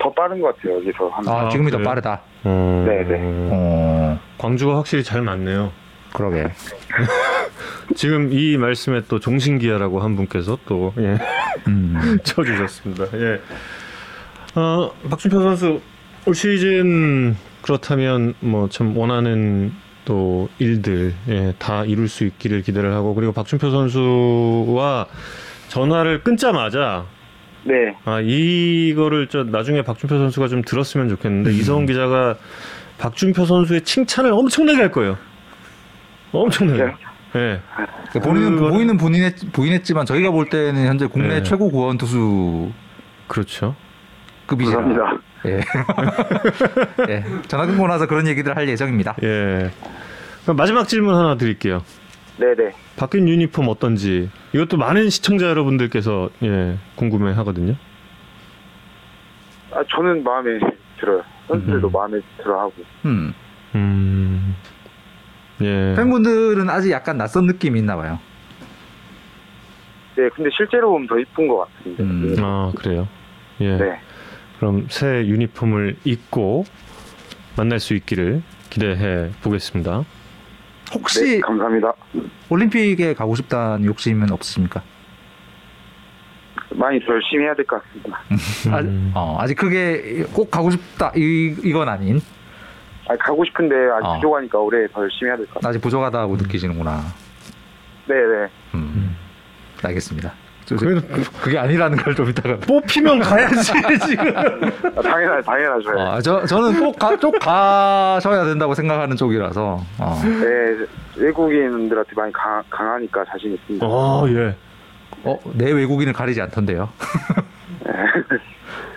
더 0.00 0.12
빠른 0.12 0.40
것 0.40 0.54
같아요, 0.54 0.76
여기서 0.76 1.08
하면. 1.08 1.28
아, 1.28 1.46
아, 1.46 1.48
지금이 1.48 1.70
더 1.70 1.78
그래요? 1.78 1.88
빠르다. 1.88 2.20
어. 2.44 2.84
네네. 2.86 3.18
어, 3.50 4.20
광주가 4.36 4.76
확실히 4.76 5.02
잘 5.02 5.22
맞네요. 5.22 5.72
그러게. 6.12 6.44
지금 7.94 8.32
이 8.32 8.56
말씀에 8.56 9.02
또 9.08 9.18
종신기아라고 9.18 10.00
한 10.00 10.14
분께서 10.16 10.58
또 10.66 10.92
예, 10.98 11.16
음. 11.66 11.94
쳐주셨습니다. 12.22 13.04
예. 13.14 13.40
어, 14.60 14.90
박준표 15.08 15.40
선수 15.40 15.80
올 16.26 16.34
시즌 16.34 17.34
그렇다면 17.62 18.34
뭐 18.40 18.68
참 18.68 18.96
원하는 18.96 19.72
또 20.04 20.48
일들 20.58 21.12
예, 21.28 21.52
다 21.58 21.84
이룰 21.84 22.08
수 22.08 22.24
있기를 22.24 22.62
기대를 22.62 22.94
하고 22.94 23.14
그리고 23.14 23.32
박준표 23.32 23.70
선수와 23.70 25.06
전화를 25.68 26.22
끊자마자 26.22 27.04
네. 27.64 27.74
아 28.04 28.20
이거를 28.22 29.26
저 29.28 29.42
나중에 29.44 29.82
박준표 29.82 30.16
선수가 30.16 30.48
좀 30.48 30.62
들었으면 30.62 31.08
좋겠는데 31.10 31.52
이성훈 31.52 31.86
기자가 31.86 32.36
박준표 32.98 33.44
선수의 33.44 33.82
칭찬을 33.82 34.32
엄청나게 34.32 34.78
할 34.78 34.90
거예요. 34.90 35.16
엄청나게. 36.32 36.92
예. 37.36 37.60
그러니까 38.10 38.20
본인은 38.20 38.56
그거는- 38.56 38.70
본인은 38.70 38.96
부인했, 38.96 39.52
부인했지만 39.52 40.06
저희가 40.06 40.30
볼 40.30 40.48
때는 40.48 40.86
현재 40.86 41.06
국내 41.06 41.28
네. 41.28 41.42
최고 41.42 41.70
구원 41.70 41.98
투수 41.98 42.72
그렇죠. 43.26 43.74
급이죠. 44.46 44.72
감사합니다. 44.72 45.22
예. 45.46 45.60
예. 47.12 47.24
전화 47.46 47.66
끊고 47.66 47.86
나서 47.86 48.06
그런 48.06 48.26
얘기들 48.26 48.56
할 48.56 48.68
예정입니다. 48.68 49.16
예. 49.22 49.70
그럼 50.42 50.56
마지막 50.56 50.88
질문 50.88 51.14
하나 51.14 51.36
드릴게요. 51.36 51.82
네네. 52.38 52.72
바뀐 52.96 53.28
유니폼 53.28 53.68
어떤지 53.68 54.30
이것도 54.54 54.76
많은 54.78 55.10
시청자 55.10 55.46
여러분들께서 55.48 56.30
예, 56.44 56.78
궁금해 56.94 57.32
하거든요. 57.34 57.74
아, 59.72 59.82
저는 59.94 60.24
마음에 60.24 60.58
들어요. 60.98 61.22
선수들도 61.48 61.88
음. 61.88 61.92
마음에 61.92 62.20
들어 62.38 62.60
하고. 62.60 62.72
음. 63.04 63.34
음. 63.74 64.54
예. 65.62 65.94
팬분들은 65.96 66.68
아직 66.70 66.90
약간 66.90 67.16
낯선 67.18 67.46
느낌이 67.46 67.78
있나 67.80 67.96
봐요. 67.96 68.18
네, 70.16 70.28
근데 70.34 70.50
실제로 70.56 70.90
보면 70.92 71.06
더 71.06 71.18
이쁜 71.18 71.46
것 71.48 71.58
같은데. 71.76 72.02
음. 72.02 72.36
아, 72.40 72.72
그래요. 72.76 73.08
예. 73.60 73.76
네. 73.76 74.00
그럼 74.58 74.86
새 74.88 75.26
유니폼을 75.26 75.96
입고 76.04 76.64
만날 77.56 77.78
수 77.80 77.94
있기를 77.94 78.42
기대해 78.70 79.30
보겠습니다. 79.42 80.04
혹시 80.94 81.34
네, 81.36 81.40
감사합니다. 81.40 81.92
올림픽에 82.48 83.14
가고 83.14 83.34
싶다는 83.34 83.84
욕심은 83.84 84.32
없으십니까? 84.32 84.82
많이 86.70 86.98
더 87.00 87.12
열심히 87.12 87.44
해야 87.44 87.54
될 87.54 87.64
것 87.66 87.82
같습니다. 87.82 88.20
음. 88.30 89.12
아, 89.14 89.18
어, 89.20 89.36
아직 89.40 89.54
크게 89.56 90.24
꼭 90.32 90.50
가고 90.50 90.70
싶다 90.70 91.12
이, 91.16 91.54
이건 91.64 91.88
아닌 91.88 92.20
아, 93.08 93.16
가고 93.18 93.44
싶은데 93.44 93.74
아직 93.94 94.06
어. 94.06 94.14
부족하니까 94.16 94.58
올해 94.58 94.86
더 94.88 95.02
열심히 95.02 95.28
해야 95.30 95.36
될 95.36 95.46
것 95.46 95.54
같아요. 95.54 95.70
아직 95.70 95.80
부족하다고 95.80 96.36
느끼시는구나. 96.36 97.00
네네. 98.06 98.48
음. 98.74 99.16
알겠습니다. 99.82 100.32
저- 100.64 100.76
저- 100.76 100.84
그래도 100.86 101.00
그게 101.40 101.56
아니라는 101.58 101.96
걸 101.98 102.14
좀 102.14 102.28
이따가. 102.28 102.56
뽑히면 102.66 103.20
가야지 103.20 103.62
지금. 104.06 104.36
아, 104.36 105.00
당연하, 105.02 105.40
당연하죠. 105.40 105.90
예. 105.96 106.02
어, 106.02 106.20
저 106.20 106.44
저는 106.44 106.78
꼭, 106.80 106.98
가, 106.98 107.16
꼭 107.16 107.38
가셔야 107.38 108.44
된다고 108.44 108.74
생각하는 108.74 109.16
쪽이라서. 109.16 109.80
어. 109.98 110.20
네, 110.24 110.86
외국인들한테 111.16 112.10
많이 112.16 112.32
강, 112.32 112.62
강하니까 112.68 113.24
자신 113.24 113.54
있습니다. 113.54 113.86
어, 113.86 114.26
예. 114.28 114.54
어, 115.24 115.38
내 115.54 115.72
외국인을 115.72 116.12
가리지 116.12 116.42
않던데요. 116.42 116.88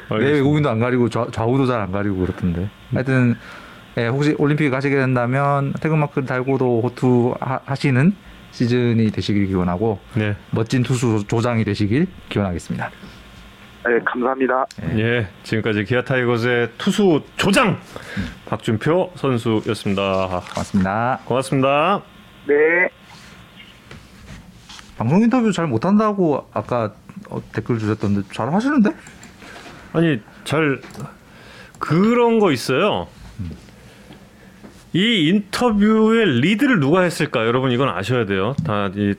내 0.09 0.15
알겠습니다. 0.15 0.35
외국인도 0.35 0.69
안 0.69 0.79
가리고 0.79 1.07
좌, 1.09 1.25
좌우도 1.31 1.65
잘 1.67 1.79
안 1.79 1.91
가리고 1.91 2.17
그렇던데. 2.17 2.69
하여튼 2.93 3.37
예, 3.97 4.07
혹시 4.07 4.35
올림픽 4.37 4.69
가시게 4.69 4.95
된다면 4.95 5.73
태극마크를 5.73 6.25
달고도 6.25 6.81
호투 6.81 7.35
하, 7.39 7.59
하시는 7.65 8.13
시즌이 8.51 9.11
되시길 9.11 9.47
기원하고 9.47 9.99
네. 10.15 10.35
멋진 10.51 10.83
투수 10.83 11.25
조장이 11.27 11.63
되시길 11.63 12.07
기원하겠습니다. 12.29 12.89
네, 13.85 13.99
감사합니다. 14.05 14.65
예. 14.97 15.27
지금까지 15.43 15.85
기아 15.85 16.03
타이거즈의 16.03 16.69
투수 16.77 17.23
조장 17.35 17.79
박준표 18.45 19.11
선수였습니다. 19.15 20.27
고맙습니다. 20.53 21.19
고맙습니다. 21.25 22.01
네. 22.47 22.55
방송 24.97 25.21
인터뷰 25.21 25.51
잘 25.51 25.65
못한다고 25.65 26.47
아까 26.53 26.93
어, 27.29 27.41
댓글 27.53 27.79
주셨던데 27.79 28.27
잘 28.31 28.53
하시는데? 28.53 28.91
아니 29.93 30.21
잘 30.43 30.79
그런 31.79 32.39
거 32.39 32.51
있어요. 32.51 33.07
이 34.93 35.29
인터뷰의 35.29 36.41
리드를 36.41 36.79
누가 36.79 37.01
했을까? 37.01 37.45
여러분 37.45 37.71
이건 37.71 37.89
아셔야 37.89 38.25
돼요. 38.25 38.55
다 38.65 38.89
이 38.95 39.13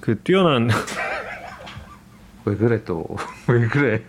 그 0.00 0.18
뛰어난 0.22 0.70
왜 2.46 2.56
그래 2.56 2.82
또 2.84 3.04
왜 3.46 3.66
그래 3.68 4.02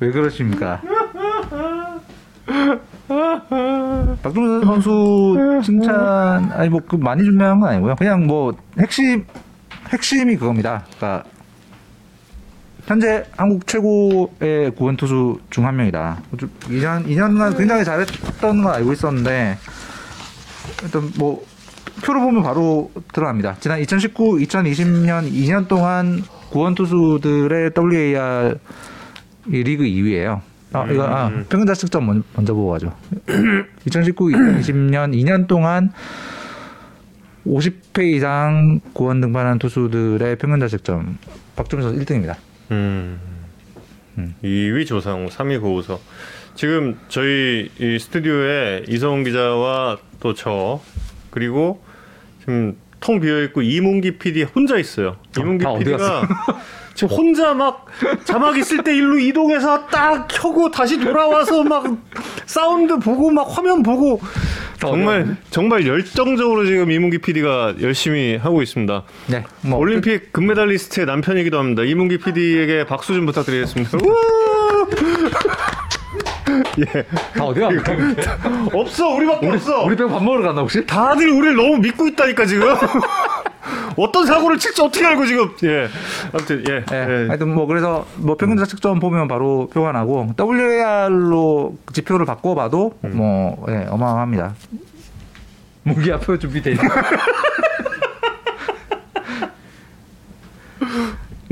왜 0.00 0.10
그러십니까? 0.12 0.80
박종선 4.22 4.64
선수 4.64 5.60
칭찬 5.64 6.52
아니 6.52 6.68
뭐 6.68 6.80
그 6.86 6.96
많이 6.96 7.24
준비한 7.24 7.58
건 7.60 7.70
아니고요. 7.70 7.96
그냥 7.96 8.26
뭐 8.26 8.54
핵심 8.78 9.24
핵심이 9.90 10.36
그겁니다. 10.36 10.84
그러니까 10.96 11.24
현재 12.86 13.24
한국 13.36 13.66
최고의 13.66 14.72
구원 14.76 14.96
투수 14.96 15.38
중 15.50 15.64
한 15.64 15.76
명이다. 15.76 16.18
2년 16.36 17.06
2년간 17.06 17.56
굉장히 17.56 17.84
잘했던 17.84 18.62
건 18.62 18.66
알고 18.74 18.92
있었는데 18.92 19.56
일단 20.82 21.10
뭐 21.18 21.44
표로 22.04 22.20
보면 22.20 22.42
바로 22.42 22.90
들어갑니다. 23.12 23.56
지난 23.60 23.80
2019, 23.80 24.36
2020년 24.38 25.32
2년 25.32 25.66
동안 25.68 26.22
구원 26.50 26.74
투수들의 26.74 27.70
WAR 27.76 28.58
이 29.48 29.62
리그 29.62 29.84
2위예요. 29.84 30.40
아, 30.72 30.86
이거 30.90 31.04
아, 31.04 31.30
평균 31.48 31.66
자책점 31.66 32.04
먼- 32.04 32.24
먼저 32.34 32.52
보고 32.52 32.70
가죠. 32.72 32.92
2019, 33.86 34.26
2020년 34.26 35.14
2년 35.14 35.46
동안 35.46 35.90
50회 37.46 38.04
이상 38.14 38.80
구원 38.92 39.20
등반한 39.20 39.58
투수들의 39.58 40.36
평균 40.36 40.60
자책점 40.60 41.16
박주민 41.56 41.84
선수 41.84 42.00
1등입니다. 42.04 42.34
음. 42.70 43.20
음. 44.18 44.34
2위 44.42 44.86
조상우, 44.86 45.26
3위 45.28 45.60
고우서. 45.60 46.00
지금 46.54 46.98
저희 47.08 47.68
이 47.80 47.98
스튜디오에 47.98 48.84
이성훈 48.88 49.24
기자와 49.24 49.98
또 50.20 50.34
저 50.34 50.80
그리고 51.30 51.82
지금 52.40 52.76
통 53.00 53.20
비어 53.20 53.42
있고 53.44 53.60
이문기 53.62 54.18
PD 54.18 54.44
혼자 54.44 54.78
있어요. 54.78 55.16
이문기 55.36 55.64
다 55.64 55.70
어디 55.72 55.84
PD가 55.84 56.22
지금 56.94 57.16
혼자 57.16 57.52
막 57.54 57.86
자막 58.24 58.56
있을 58.56 58.82
때 58.82 58.94
일로 58.94 59.18
이동해서 59.18 59.86
딱 59.86 60.28
켜고 60.28 60.70
다시 60.70 60.98
돌아와서 60.98 61.62
막 61.64 61.84
사운드 62.46 62.98
보고 62.98 63.30
막 63.30 63.46
화면 63.50 63.82
보고 63.82 64.20
정말 64.78 65.36
정말 65.50 65.86
열정적으로 65.86 66.66
지금 66.66 66.90
이문기 66.90 67.18
PD가 67.18 67.74
열심히 67.80 68.36
하고 68.36 68.62
있습니다. 68.62 69.02
네, 69.28 69.44
뭐 69.62 69.78
올림픽 69.78 70.32
금메달리스트의 70.32 71.06
남편이기도 71.06 71.58
합니다. 71.58 71.82
이문기 71.82 72.18
PD에게 72.18 72.84
박수 72.86 73.14
좀 73.14 73.26
부탁드리겠습니다. 73.26 73.98
예, 76.80 77.02
다 77.36 77.44
어디야? 77.44 77.68
없어 78.72 79.08
우리밖에 79.14 79.48
없어. 79.48 79.84
우리 79.84 79.96
빼고 79.96 80.10
밥 80.10 80.22
먹으러 80.22 80.42
갔나 80.42 80.60
혹시? 80.62 80.84
다들 80.86 81.28
우리를 81.30 81.56
너무 81.56 81.78
믿고 81.78 82.06
있다니까 82.08 82.46
지금. 82.46 82.74
어떤 83.96 84.26
사고를 84.26 84.58
칠지 84.58 84.82
어떻게 84.82 85.06
알고 85.06 85.24
지금? 85.26 85.50
예, 85.62 85.88
아무튼 86.32 86.64
예, 86.68 86.84
예. 86.92 86.96
예. 86.96 87.26
하여튼 87.28 87.54
뭐 87.54 87.66
그래서 87.66 88.06
뭐 88.16 88.36
평균 88.36 88.58
자책점 88.58 88.98
보면 88.98 89.28
바로 89.28 89.68
표가 89.72 89.92
나고 89.92 90.28
WAR로 90.38 91.76
지표를 91.92 92.26
바꿔봐도 92.26 92.94
뭐 93.02 93.64
예, 93.68 93.86
어마어마합니다. 93.88 94.54
무기야 95.84 96.18
표 96.18 96.38
준비돼 96.38 96.72
있는. 96.72 96.84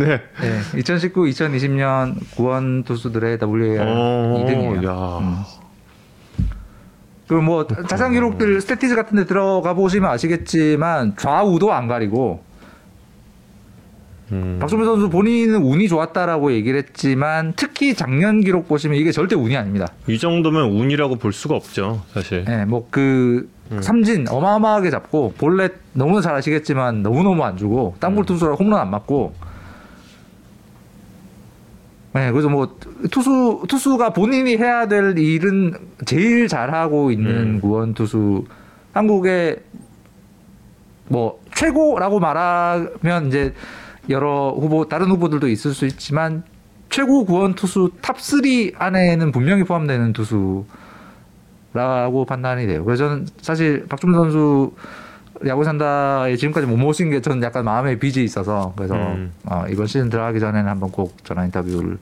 네. 0.04 0.20
예, 0.42 0.78
2019, 0.78 1.24
2020년 1.24 2.16
구원 2.36 2.82
투수들의 2.84 3.38
WAR 3.42 3.80
어, 3.80 4.44
2등이에요. 4.46 4.86
야. 4.86 5.44
그리고 7.26 7.42
뭐 7.42 7.66
자세한 7.66 8.12
기록들 8.12 8.60
스태티즈 8.60 8.94
같은 8.94 9.16
데 9.16 9.24
들어가 9.24 9.74
보시면 9.74 10.10
아시겠지만 10.10 11.14
좌우도 11.16 11.72
안 11.72 11.88
가리고 11.88 12.42
음. 14.32 14.58
박주민 14.60 14.84
선수 14.86 15.08
본인은 15.08 15.62
운이 15.62 15.88
좋았다라고 15.88 16.52
얘기를 16.52 16.78
했지만 16.78 17.52
특히 17.54 17.94
작년 17.94 18.40
기록 18.40 18.66
보시면 18.66 18.98
이게 18.98 19.12
절대 19.12 19.34
운이 19.34 19.56
아닙니다. 19.56 19.88
이 20.06 20.18
정도면 20.18 20.70
운이라고 20.70 21.16
볼 21.16 21.32
수가 21.32 21.54
없죠, 21.54 22.02
사실. 22.12 22.44
예, 22.48 22.64
뭐그 22.64 23.48
삼진 23.80 24.26
어마어마하게 24.28 24.90
잡고 24.90 25.34
볼넷 25.38 25.72
너무나 25.92 26.20
잘 26.20 26.34
아시겠지만 26.34 27.02
너무너무 27.02 27.42
안 27.44 27.56
주고 27.56 27.94
땅볼 28.00 28.26
투수라 28.26 28.54
홈런 28.54 28.80
안 28.80 28.90
맞고 28.90 29.34
네, 32.14 32.30
그래서 32.30 32.48
뭐 32.48 32.76
투수 33.10 33.62
투수가 33.68 34.10
본인이 34.10 34.56
해야 34.56 34.86
될 34.86 35.16
일은 35.18 35.72
제일 36.04 36.46
잘하고 36.46 37.10
있는 37.10 37.54
음. 37.54 37.60
구원 37.60 37.94
투수 37.94 38.44
한국의 38.92 39.60
뭐 41.08 41.40
최고라고 41.54 42.20
말하면 42.20 43.28
이제 43.28 43.54
여러 44.10 44.50
후보 44.50 44.88
다른 44.88 45.08
후보들도 45.08 45.48
있을 45.48 45.72
수 45.72 45.86
있지만 45.86 46.42
최고 46.90 47.24
구원 47.24 47.54
투수 47.54 47.90
top 48.02 48.56
3 48.56 48.74
안에는 48.76 49.32
분명히 49.32 49.64
포함되는 49.64 50.12
투수라고 50.12 50.66
판단이 52.26 52.66
돼요. 52.66 52.84
그래서 52.84 53.08
저는 53.08 53.26
사실 53.40 53.86
박주민 53.88 54.16
선수 54.16 54.72
야구 55.46 55.64
산다에 55.64 56.36
지금까지 56.36 56.66
못 56.66 56.76
모신 56.76 57.10
게 57.10 57.20
저는 57.20 57.42
약간 57.42 57.64
마음의 57.64 57.98
빚이 57.98 58.22
있어서 58.24 58.72
그래서 58.76 58.94
음. 58.94 59.32
어, 59.44 59.64
이번 59.70 59.86
시즌 59.86 60.08
들어가기 60.10 60.40
전에는 60.40 60.68
한번 60.70 60.90
꼭 60.90 61.16
전화 61.24 61.44
인터뷰를 61.44 61.98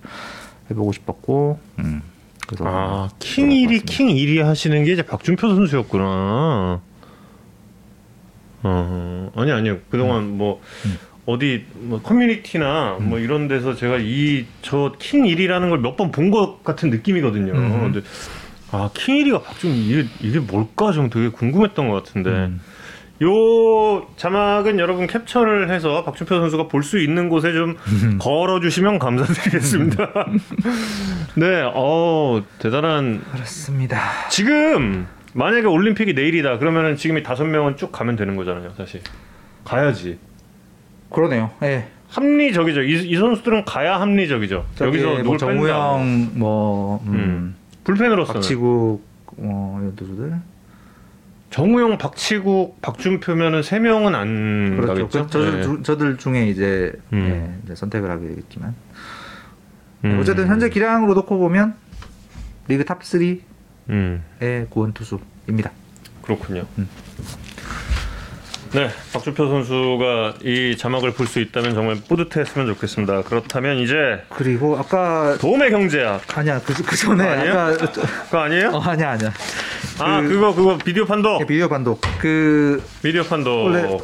해보고 0.71 0.93
싶었고 0.93 1.59
음, 1.81 2.03
그래서 2.47 2.65
아, 2.67 3.09
킹 3.19 3.49
1위, 3.51 3.85
킹 3.87 4.09
1위 4.09 4.39
하시는 4.43 4.85
게 4.85 4.93
이제 4.93 5.03
박준표 5.03 5.49
선수였구나. 5.49 6.81
어, 8.63 9.31
아니, 9.37 9.53
아니요. 9.53 9.79
그동안 9.91 10.37
뭐, 10.37 10.61
어디, 11.27 11.65
뭐, 11.75 12.03
커뮤니티나 12.03 12.99
뭐 13.01 13.19
이런 13.19 13.49
데서 13.49 13.75
제가 13.75 13.97
이, 13.99 14.45
저 14.63 14.95
킹 14.99 15.25
1위라는 15.25 15.71
걸 15.71 15.79
몇 15.81 15.97
번 15.97 16.11
본 16.13 16.31
것 16.31 16.63
같은 16.63 16.91
느낌이거든요. 16.91 17.53
음. 17.55 17.93
근데, 17.93 18.07
아, 18.71 18.91
킹 18.93 19.15
1위가 19.17 19.43
박준, 19.43 19.71
이게, 19.71 20.05
이게 20.21 20.39
뭘까 20.41 20.93
좀 20.93 21.09
되게 21.09 21.29
궁금했던 21.31 21.89
것 21.89 22.05
같은데. 22.05 22.51
음. 23.23 23.27
요 23.27 24.07
자막은 24.17 24.79
여러분 24.79 25.07
캡처를 25.07 25.71
해서 25.71 26.03
박준표 26.05 26.37
선수가 26.41 26.69
볼 26.69 26.83
수 26.83 26.99
있는 26.99 27.29
곳에 27.29 27.53
좀 27.53 27.77
걸어주시면 28.19 28.99
감사드리겠습니다. 28.99 30.09
네, 31.37 31.63
어 31.75 32.43
대단한. 32.59 33.23
그렇습니다. 33.33 34.01
지금 34.31 35.07
만약에 35.35 35.67
올림픽이 35.67 36.15
내일이다 36.15 36.59
그러면은 36.59 36.97
지금 36.97 37.19
이 37.19 37.23
다섯 37.23 37.45
명은 37.45 37.77
쭉 37.77 37.93
가면 37.93 38.17
되는 38.17 38.35
거잖아요, 38.37 38.73
사실. 38.77 39.01
가야지. 39.65 40.19
그러네요. 41.11 41.51
예. 41.63 41.89
합리적이죠. 42.09 42.83
이, 42.83 43.09
이 43.11 43.17
선수들은 43.17 43.65
가야 43.67 44.01
합리적이죠. 44.01 44.65
여기서 44.81 45.07
뭐 45.07 45.19
누굴. 45.23 45.39
정우영 45.39 46.31
뭐 46.35 47.01
음, 47.07 47.13
음. 47.15 47.55
불펜으로서는 47.85 48.41
박치국 48.41 49.05
뭐 49.37 49.79
이런 49.81 49.95
투수들 49.95 50.33
정우영, 51.51 51.99
박치국, 51.99 52.81
박준표면은 52.81 53.63
세 53.63 53.81
명은 53.81 54.15
안 54.15 54.77
그렇죠. 54.77 54.87
가겠죠. 55.09 55.25
그, 55.27 55.31
저들, 55.31 55.53
네. 55.57 55.63
주- 55.63 55.83
저들 55.83 56.17
중에 56.17 56.47
이제, 56.49 56.93
음. 57.13 57.59
예, 57.59 57.65
이제 57.65 57.75
선택을 57.75 58.09
하게 58.11 58.29
되겠지만 58.29 58.75
음. 60.05 60.19
어쨌든 60.21 60.47
현재 60.47 60.69
기량으로 60.71 61.15
놓고 61.15 61.39
보면 61.39 61.75
리그 62.69 62.85
top 62.85 63.01
3의 63.03 63.41
음. 63.91 64.23
구원 64.71 64.93
투수입니다. 64.93 65.73
그렇군요. 66.23 66.65
음. 68.75 68.79
네, 68.79 68.89
박준표 69.13 69.49
선수가 69.49 70.35
이 70.43 70.77
자막을 70.77 71.13
볼 71.13 71.27
수 71.31 71.39
있다면 71.41 71.75
정말 71.75 71.97
뿌듯했으면 72.09 72.67
좋겠습니다. 72.75 73.23
그렇다면 73.23 73.79
이제 73.79 73.95
그리고 74.31 74.77
아까 74.77 75.37
도움의 75.41 75.71
경제학 75.71 76.23
아니야 76.37 76.61
그, 76.65 76.73
그 76.75 76.97
전에 76.97 77.25
아니에요? 77.25 77.53
아까 77.53 77.77
그거 77.77 78.39
아니에요? 78.39 78.71
어 78.71 78.81
아니야 78.81 79.11
아니야 79.11 79.33
아 80.01 80.21
그- 80.21 80.29
그거 80.29 80.55
그거 80.55 80.79
비디오 80.79 81.05
판독 81.05 81.41
예, 81.41 81.47
비디오 81.47 81.69
판독 81.69 82.01
그 82.19 82.83
비디오 83.03 83.23
판독 83.23 83.65
원래 83.67 83.97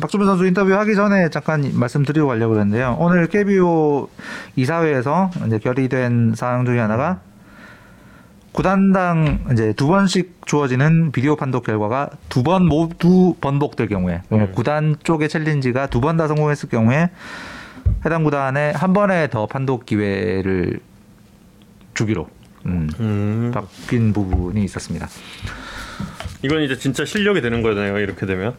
박주민 0.00 0.26
선수 0.26 0.44
인터뷰 0.46 0.74
하기 0.74 0.94
전에 0.96 1.28
잠깐 1.30 1.70
말씀드리고 1.72 2.26
가려고 2.26 2.52
그랬는데요. 2.54 2.96
오늘 2.98 3.28
KBO 3.28 4.08
이사회에서 4.56 5.30
이제 5.46 5.58
결의된 5.58 6.34
사항 6.36 6.64
중에 6.66 6.78
하나가 6.80 7.20
구단당 8.56 9.40
이제 9.52 9.74
두 9.74 9.86
번씩 9.86 10.40
주어지는 10.46 11.12
비디오 11.12 11.36
판독 11.36 11.62
결과가 11.64 12.08
두 12.30 12.42
번 12.42 12.64
모두 12.66 13.34
번복될 13.40 13.86
경우에 13.88 14.22
음. 14.32 14.50
구단 14.52 14.96
쪽의 15.02 15.28
챌린지가 15.28 15.88
두 15.88 16.00
번 16.00 16.16
다 16.16 16.26
성공했을 16.26 16.70
경우에 16.70 17.10
해당 18.06 18.24
구단에 18.24 18.70
한 18.70 18.94
번에 18.94 19.28
더 19.28 19.44
판독 19.46 19.84
기회를 19.84 20.80
주기로 21.92 22.28
음, 22.64 22.88
음, 22.98 23.50
바뀐 23.52 24.14
부분이 24.14 24.64
있었습니다. 24.64 25.06
이건 26.42 26.62
이제 26.62 26.76
진짜 26.78 27.04
실력이 27.04 27.42
되는 27.42 27.60
거잖아요. 27.62 27.98
이렇게 27.98 28.24
되면 28.24 28.54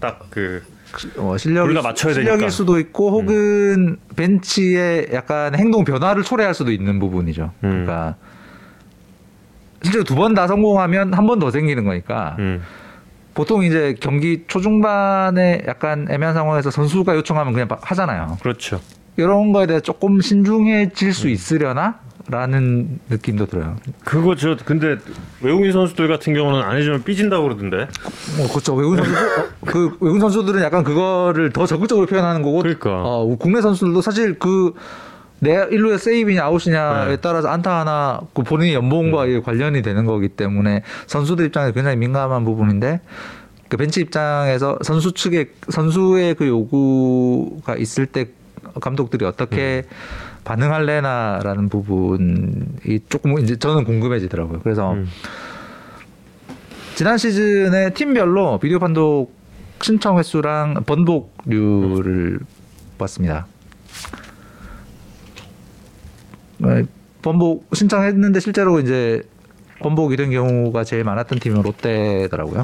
딱그 0.00 0.62
어, 1.18 1.36
실력이, 1.38 1.68
둘다 1.68 1.82
맞춰야 1.82 2.14
실력일 2.14 2.30
되니까. 2.32 2.46
음. 2.46 2.50
수도 2.50 2.78
있고 2.80 3.10
혹은 3.12 3.96
벤치의 4.16 5.08
약간 5.12 5.54
행동 5.54 5.84
변화를 5.84 6.24
초래할 6.24 6.52
수도 6.52 6.72
있는 6.72 6.98
부분이죠. 6.98 7.52
음. 7.62 7.70
그러니까 7.70 8.16
실제로 9.86 10.04
두 10.04 10.14
번 10.14 10.34
다 10.34 10.46
성공하면 10.46 11.14
한 11.14 11.26
번 11.26 11.38
더 11.38 11.50
생기는 11.50 11.84
거니까 11.84 12.36
음, 12.38 12.62
보통 13.34 13.62
이제 13.64 13.94
경기 14.00 14.44
초중반에 14.46 15.62
약간 15.66 16.06
애매한 16.10 16.34
상황에서 16.34 16.70
선수가 16.70 17.14
요청하면 17.16 17.52
그냥 17.52 17.68
막 17.68 17.80
하잖아요. 17.90 18.38
그렇죠. 18.42 18.80
이런 19.16 19.52
거에 19.52 19.66
대해 19.66 19.80
조금 19.80 20.20
신중해질 20.20 21.12
수 21.12 21.28
있으려나? 21.28 22.00
라는 22.28 22.98
느낌도 23.08 23.46
들어요. 23.46 23.76
그거 24.04 24.34
저 24.34 24.56
근데 24.64 24.96
외국인 25.40 25.70
선수들 25.70 26.08
같은 26.08 26.34
경우는 26.34 26.60
안 26.60 26.76
해주면 26.76 27.04
삐진다고 27.04 27.44
그러던데. 27.44 27.86
뭐 28.36 28.48
그렇죠. 28.48 28.74
외국인 28.74 29.04
선수 29.04 29.20
그 29.64 29.96
외국인 30.00 30.20
선수들은 30.20 30.60
약간 30.62 30.82
그거를 30.82 31.52
더 31.52 31.66
적극적으로 31.66 32.06
표현하는 32.08 32.42
거고. 32.42 32.58
그러니까. 32.62 32.90
어, 33.04 33.36
국내 33.38 33.60
선수들도 33.60 34.00
사실 34.02 34.40
그 34.40 34.72
내 35.38 35.66
일루의 35.70 35.98
세이브냐 35.98 36.44
아웃이냐에 36.44 37.08
네. 37.08 37.16
따라서 37.16 37.48
안타 37.48 37.80
하나 37.80 38.20
그 38.34 38.42
본인의 38.42 38.74
연봉과 38.74 39.26
이게 39.26 39.40
관련이 39.40 39.82
되는 39.82 40.06
거기 40.06 40.28
때문에 40.28 40.82
선수들 41.06 41.46
입장에서 41.46 41.72
굉장히 41.72 41.96
민감한 41.96 42.44
부분인데 42.44 43.00
그 43.68 43.76
벤치 43.76 44.00
입장에서 44.00 44.78
선수 44.82 45.12
측의 45.12 45.48
선수의 45.68 46.34
그 46.34 46.46
요구가 46.46 47.76
있을 47.76 48.06
때 48.06 48.28
감독들이 48.80 49.24
어떻게 49.24 49.84
반응할래나라는 50.44 51.68
부분이 51.68 53.00
조금 53.08 53.38
이제 53.40 53.56
저는 53.56 53.84
궁금해지더라고요. 53.84 54.60
그래서 54.62 54.92
음. 54.92 55.08
지난 56.94 57.18
시즌에 57.18 57.90
팀별로 57.90 58.58
비디오 58.58 58.78
판독 58.78 59.34
신청 59.82 60.18
횟수랑 60.18 60.84
번복률을 60.86 62.38
봤습니다. 62.96 63.46
어, 63.46 63.46
번복 67.22 67.68
신청했는데 67.74 68.40
실제로 68.40 68.80
이제 68.80 69.22
번복이 69.80 70.16
된 70.16 70.30
경우가 70.30 70.84
제일 70.84 71.04
많았던 71.04 71.38
팀은 71.38 71.62
롯데더라고요. 71.62 72.62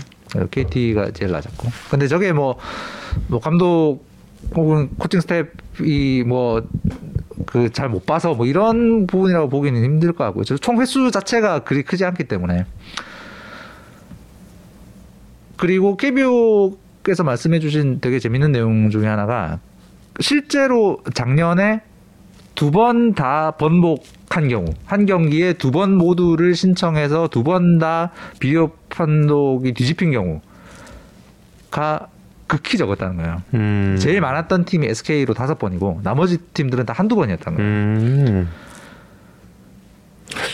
KT가 0.51 1.11
제일 1.13 1.31
낮았고. 1.33 1.69
근데 1.91 2.09
저게 2.09 2.33
뭐, 2.33 2.57
뭐 3.29 3.39
감독 3.41 4.01
혹은 4.55 4.89
코칭 4.99 5.21
스텝이 5.21 6.25
뭐 6.25 6.63
그 7.47 7.69
잘 7.71 7.89
못 7.89 8.07
봐서 8.07 8.35
뭐 8.35 8.47
이런 8.47 9.07
부분이라고 9.07 9.49
보기는 9.49 9.83
힘들 9.83 10.13
것 10.13 10.25
같고요. 10.25 10.45
저총 10.45 10.81
횟수 10.81 11.11
자체가 11.11 11.61
그리 11.61 11.83
크지 11.83 12.05
않기 12.05 12.25
때문에. 12.25 12.65
그리고 15.57 15.97
KBO께서 15.97 17.25
말씀해 17.25 17.61
주신 17.61 18.01
되게 18.01 18.19
재밌는 18.19 18.53
내용 18.53 18.91
중에 18.91 19.07
하나가 19.07 19.61
실제로 20.21 20.99
작년에 21.15 21.83
두 22.63 22.71
번 22.71 23.15
다 23.15 23.51
번복한 23.53 24.47
경우 24.49 24.67
한 24.87 25.05
경기에 25.07 25.55
두 25.55 25.73
번 25.73 25.97
모두를 25.97 26.55
신청해서 26.55 27.27
두 27.27 27.43
번 27.43 27.79
다 27.81 28.13
비디오 28.39 28.71
판독이 28.89 29.75
뒤집힌 29.75 30.13
경우가 30.13 32.07
극히 32.47 32.79
적었다는 32.79 33.17
거예요. 33.17 33.43
음. 33.55 33.97
제일 33.99 34.21
많았던 34.21 34.65
팀이 34.67 34.87
SK로 34.87 35.35
다섯 35.35 35.59
번이고 35.59 36.03
나머지 36.05 36.39
팀들은 36.39 36.87
다 36.87 36.93
한두 36.93 37.17
번이었다는 37.17 37.57
거예요. 37.59 37.71
음. 37.73 38.49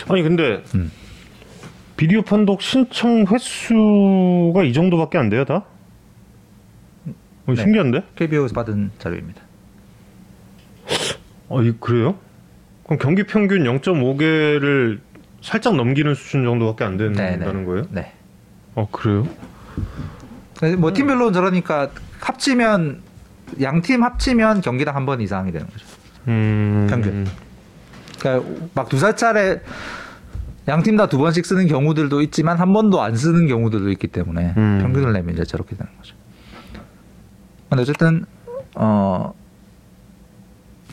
아니 0.09 0.23
근데 0.23 0.63
음. 0.73 0.91
비디오 1.95 2.23
판독 2.23 2.63
신청 2.63 3.25
횟수가 3.29 4.63
이 4.63 4.73
정도밖에 4.73 5.17
안 5.19 5.29
돼요 5.29 5.45
다? 5.45 5.65
어, 7.45 7.53
네. 7.53 7.55
신기한데? 7.55 8.01
KBO에서 8.15 8.55
받은 8.55 8.91
자료입니다. 8.97 9.41
어, 11.49 11.61
이 11.61 11.73
그래요? 11.79 12.15
그럼 12.85 12.99
경기 12.99 13.23
평균 13.23 13.63
0.5개를 13.63 14.99
살짝 15.41 15.75
넘기는 15.75 16.13
수준 16.15 16.43
정도밖에 16.43 16.83
안 16.83 16.97
된다는 16.97 17.65
거예요? 17.65 17.85
네. 17.91 18.13
어 18.75 18.87
그래요? 18.91 19.27
뭐 20.77 20.93
팀별로는 20.93 21.33
저러니까 21.33 21.89
합치면 22.19 23.01
양 23.61 23.81
팀 23.81 24.03
합치면 24.03 24.61
경기당 24.61 24.95
한 24.95 25.05
번 25.05 25.21
이상이 25.21 25.51
되는 25.51 25.65
거죠. 25.67 25.85
음. 26.27 26.87
평균. 26.89 27.25
그러니까 28.19 28.49
막 28.75 28.89
두세 28.89 29.15
차례 29.15 29.61
양 30.67 30.83
팀 30.83 30.97
다 30.97 31.07
두 31.07 31.17
번씩 31.17 31.45
쓰는 31.45 31.67
경우들도 31.67 32.21
있지만 32.23 32.57
한 32.57 32.73
번도 32.73 33.01
안 33.01 33.15
쓰는 33.15 33.47
경우들도 33.47 33.89
있기 33.91 34.07
때문에 34.07 34.53
음. 34.57 34.79
평균을 34.81 35.13
내면 35.13 35.33
이제 35.33 35.43
저렇게 35.45 35.75
되는 35.75 35.89
거죠. 35.97 36.15
근데 37.69 37.81
어쨌든 37.83 38.25
어, 38.75 39.33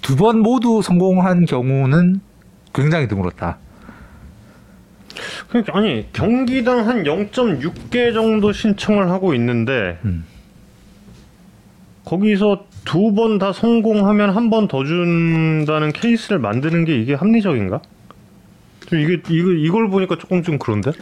두 0.06 0.14
번 0.16 0.38
모두 0.38 0.82
성공한 0.82 1.46
경우는 1.46 2.20
굉장히 2.72 3.08
드물었다. 3.08 3.58
그러니까 5.48 5.76
아니 5.76 6.06
경기당 6.12 6.86
한 6.86 7.02
0.6개 7.02 8.12
정도 8.14 8.52
신청을 8.52 9.10
하고 9.10 9.34
있는데 9.34 9.98
음. 10.04 10.24
거기서 12.04 12.66
두 12.84 13.10
번 13.14 13.38
다 13.40 13.52
성공하면 13.52 14.30
한 14.30 14.48
번 14.48 14.68
더 14.68 14.84
준다는 14.84 15.92
케이스를 15.92 16.38
만드는 16.38 16.84
게 16.84 16.96
이게 17.00 17.14
합리적인가? 17.14 17.80
좀 18.88 19.00
이게 19.00 19.14
이거 19.28 19.50
이걸 19.50 19.88
보니까 19.90 20.16
조금 20.16 20.44
좀 20.44 20.56
그런데 20.58 20.92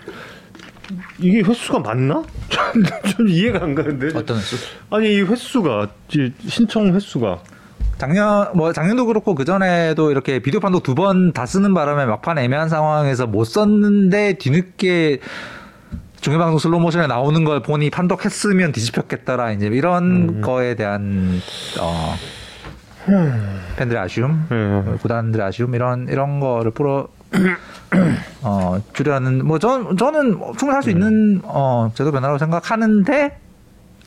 이게 1.18 1.40
횟수가 1.42 1.80
맞나? 1.80 2.22
좀 3.16 3.28
이해가 3.28 3.62
안 3.64 3.74
가는데. 3.74 4.16
어떤 4.18 4.38
수? 4.38 4.56
아니 4.88 5.14
이 5.16 5.20
횟수가 5.20 5.88
이 6.14 6.32
신청 6.48 6.94
횟수가 6.94 7.42
작년 7.98 8.48
뭐 8.54 8.72
작년도 8.72 9.06
그렇고 9.06 9.34
그 9.34 9.44
전에도 9.44 10.10
이렇게 10.10 10.38
비디오 10.40 10.60
판독 10.60 10.82
두 10.82 10.94
번 10.94 11.32
다 11.32 11.46
쓰는 11.46 11.74
바람에 11.74 12.06
막판 12.06 12.38
애매한 12.38 12.68
상황에서 12.68 13.26
못 13.26 13.44
썼는데 13.44 14.34
뒤늦게 14.34 15.20
중계방송 16.20 16.58
슬로 16.58 16.78
모션에 16.78 17.06
나오는 17.06 17.44
걸 17.44 17.60
보니 17.62 17.90
판독했으면 17.90 18.72
뒤집혔겠더라 18.72 19.52
이제 19.52 19.66
이런 19.66 20.40
거에 20.40 20.74
대한 20.74 21.40
어 21.80 22.14
팬들의 23.76 24.00
아쉬움, 24.02 24.46
예. 24.50 24.96
구단들의 24.98 25.44
아쉬움 25.46 25.74
이런 25.74 26.08
이런 26.08 26.40
거를 26.40 26.70
풀어 26.70 27.08
어 28.42 28.78
주려는 28.94 29.44
뭐 29.46 29.58
전 29.58 29.96
저는 29.96 30.38
충분히 30.56 30.72
할 30.72 30.82
수 30.82 30.90
있는 30.90 31.40
어 31.44 31.90
제도 31.94 32.10
변화라고 32.12 32.38
생각하는데 32.38 33.38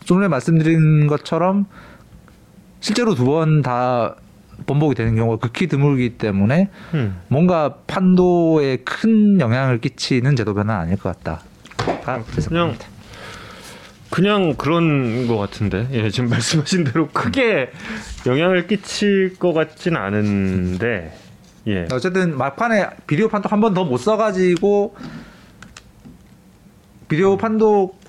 좀 0.06 0.18
전에 0.18 0.28
말씀드린 0.28 1.06
것처럼 1.08 1.66
실제로 2.80 3.16
두 3.16 3.26
번 3.26 3.62
다 3.62 4.16
번복이 4.66 4.96
되는 4.96 5.16
경우가 5.16 5.38
극히 5.38 5.68
드물기 5.68 6.18
때문에 6.18 6.70
음. 6.96 7.22
뭔가 7.28 7.76
판도에 7.86 8.78
큰 8.78 9.40
영향을 9.40 9.80
끼치는 9.80 10.36
제도 10.36 10.54
변화는 10.56 10.82
아닐 10.82 10.98
것 10.98 11.16
같다. 11.18 11.42
가 12.04 12.24
그래서 12.32 12.50
그냥. 12.50 12.76
그냥 14.10 14.56
그런 14.56 15.28
것 15.28 15.38
같은데 15.38 15.88
예 15.92 16.10
지금 16.10 16.30
말씀하신 16.32 16.86
대로 16.86 17.08
크게 17.10 17.72
영향을 18.26 18.66
끼칠 18.68 19.36
것 19.38 19.52
같진 19.54 19.96
않은데 19.98 21.14
예 21.68 21.86
어쨌든 21.92 22.38
막판에 22.38 22.88
비디오 23.06 23.28
판독 23.28 23.52
한 23.52 23.60
번 23.60 23.74
더 23.74 23.84
못 23.84 23.98
써가지고 23.98 24.96
비디오 27.10 27.38
판독 27.38 28.00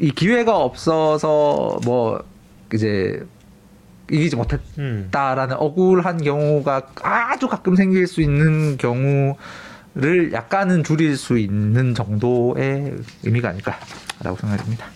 이 0.00 0.10
기회가 0.10 0.56
없어서 0.56 1.78
뭐 1.84 2.24
이제 2.72 3.24
이기지 4.10 4.36
못했다라는 4.36 5.56
음. 5.56 5.60
억울한 5.60 6.22
경우가 6.22 6.88
아주 7.02 7.48
가끔 7.48 7.74
생길 7.76 8.06
수 8.06 8.20
있는 8.20 8.76
경우를 8.76 10.32
약간은 10.32 10.84
줄일 10.84 11.16
수 11.16 11.38
있는 11.38 11.94
정도의 11.94 12.94
의미가 13.22 13.48
아닐까라고 13.50 14.36
생각됩니다. 14.38 14.86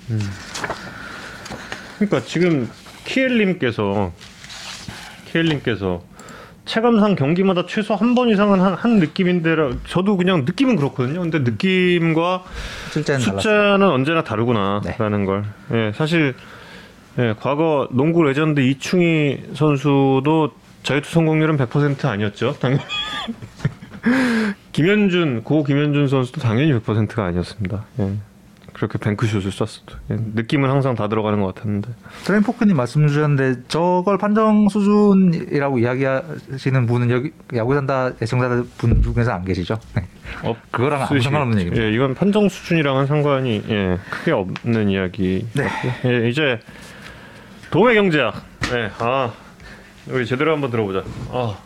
그러니까 1.98 2.20
지금 2.26 2.68
키엘님께서 3.05 4.12
키엘님께서 5.26 6.02
체감상 6.64 7.14
경기마다 7.16 7.64
최소 7.66 7.94
한 7.94 8.14
번 8.14 8.28
이상은 8.28 8.60
한, 8.60 8.74
한 8.74 8.98
느낌인데 8.98 9.56
저도 9.86 10.18
그냥 10.18 10.44
느낌은 10.44 10.76
그렇거든요. 10.76 11.20
근데 11.22 11.39
느낌과 11.39 12.44
실제는 12.93 13.20
달랐어요. 13.24 13.40
숫자는 13.40 13.89
언제나 13.89 14.22
다르구나라는 14.22 15.24
걸. 15.24 15.44
예, 15.72 15.93
사실 15.94 16.35
예, 17.19 17.35
과거 17.39 17.89
농구 17.90 18.23
레전드 18.23 18.61
이충희 18.61 19.51
선수도 19.55 20.53
자유투 20.82 21.11
성공률은 21.11 21.57
100% 21.57 22.05
아니었죠. 22.05 22.55
당연히. 22.61 22.82
김현준 24.73 25.43
고 25.43 25.65
김현준 25.65 26.07
선수도 26.07 26.40
당연히 26.40 26.73
100%가 26.73 27.24
아니었습니다. 27.24 27.85
예. 27.99 28.12
그렇게 28.78 28.97
뱅크슛을 28.97 29.51
쐈어도 29.51 29.97
예, 30.12 30.16
느낌은 30.35 30.70
항상 30.70 30.95
다 30.95 31.09
들어가는 31.09 31.40
것 31.40 31.53
같았는데. 31.53 31.89
트레인포크님 32.24 32.77
말씀 32.77 33.09
주셨는데 33.09 33.62
저걸 33.66 34.19
판정 34.19 34.69
수준이라고 34.69 35.81
이야기하시는 35.81 36.86
분은 36.86 37.11
여기 37.11 37.32
야구 37.57 37.74
산다 37.74 38.12
애청자들 38.23 38.65
분 38.78 39.03
중에서 39.03 39.32
안 39.32 39.45
계시죠? 39.45 39.81
네. 39.97 40.07
어, 40.45 40.55
그거랑 40.70 41.03
아무 41.03 41.20
상관없는 41.20 41.59
얘기입니다. 41.59 41.85
예, 41.85 41.93
이건 41.93 42.15
판정 42.15 42.49
수준이랑은 42.49 43.07
상관이 43.07 43.65
예, 43.69 43.99
크게 44.11 44.31
없는 44.31 44.90
이야기. 44.90 45.45
네. 45.55 45.69
예, 46.05 46.28
이제 46.28 46.61
도매 47.70 47.95
경제학. 47.95 48.35
네, 48.73 48.90
아 48.99 49.32
우리 50.09 50.27
제대로 50.27 50.53
한번 50.53 50.70
들어보자. 50.70 51.03
아, 51.31 51.57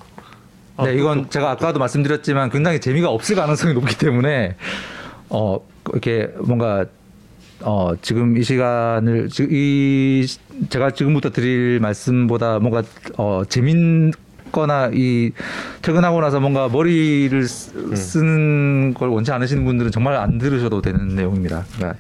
아, 0.77 0.85
네, 0.87 0.95
이건 0.95 1.31
제가 1.31 1.51
아까도 1.53 1.79
말씀드렸지만 1.79 2.51
굉장히 2.51 2.81
재미가 2.81 3.09
없을 3.09 3.37
가능성이 3.37 3.75
높기 3.75 3.97
때문에 3.97 4.57
어 5.29 5.59
이렇게 5.91 6.29
뭔가 6.41 6.85
어, 7.61 7.93
지금 8.03 8.37
이 8.37 8.43
시간을 8.43 9.29
지- 9.29 9.47
이 9.49 10.27
제가 10.69 10.91
지금부터 10.91 11.31
드릴 11.31 11.79
말씀보다 11.81 12.59
뭔가 12.59 12.83
어, 13.17 13.43
재밌 13.49 14.13
거나 14.51 14.91
이 14.93 15.31
퇴근하고 15.81 16.21
나서 16.21 16.41
뭔가 16.41 16.69
머리를 16.69 17.43
쓰, 17.47 17.71
음. 17.77 17.95
쓰는 17.95 18.95
걸 18.95 19.09
원치 19.09 19.31
않으시는 19.31 19.65
분들은 19.65 19.93
정말 19.93 20.17
안 20.17 20.39
들으셔도 20.39 20.83
되는 20.83 21.09
내용입니다. 21.15 21.65
그러니까 21.77 21.99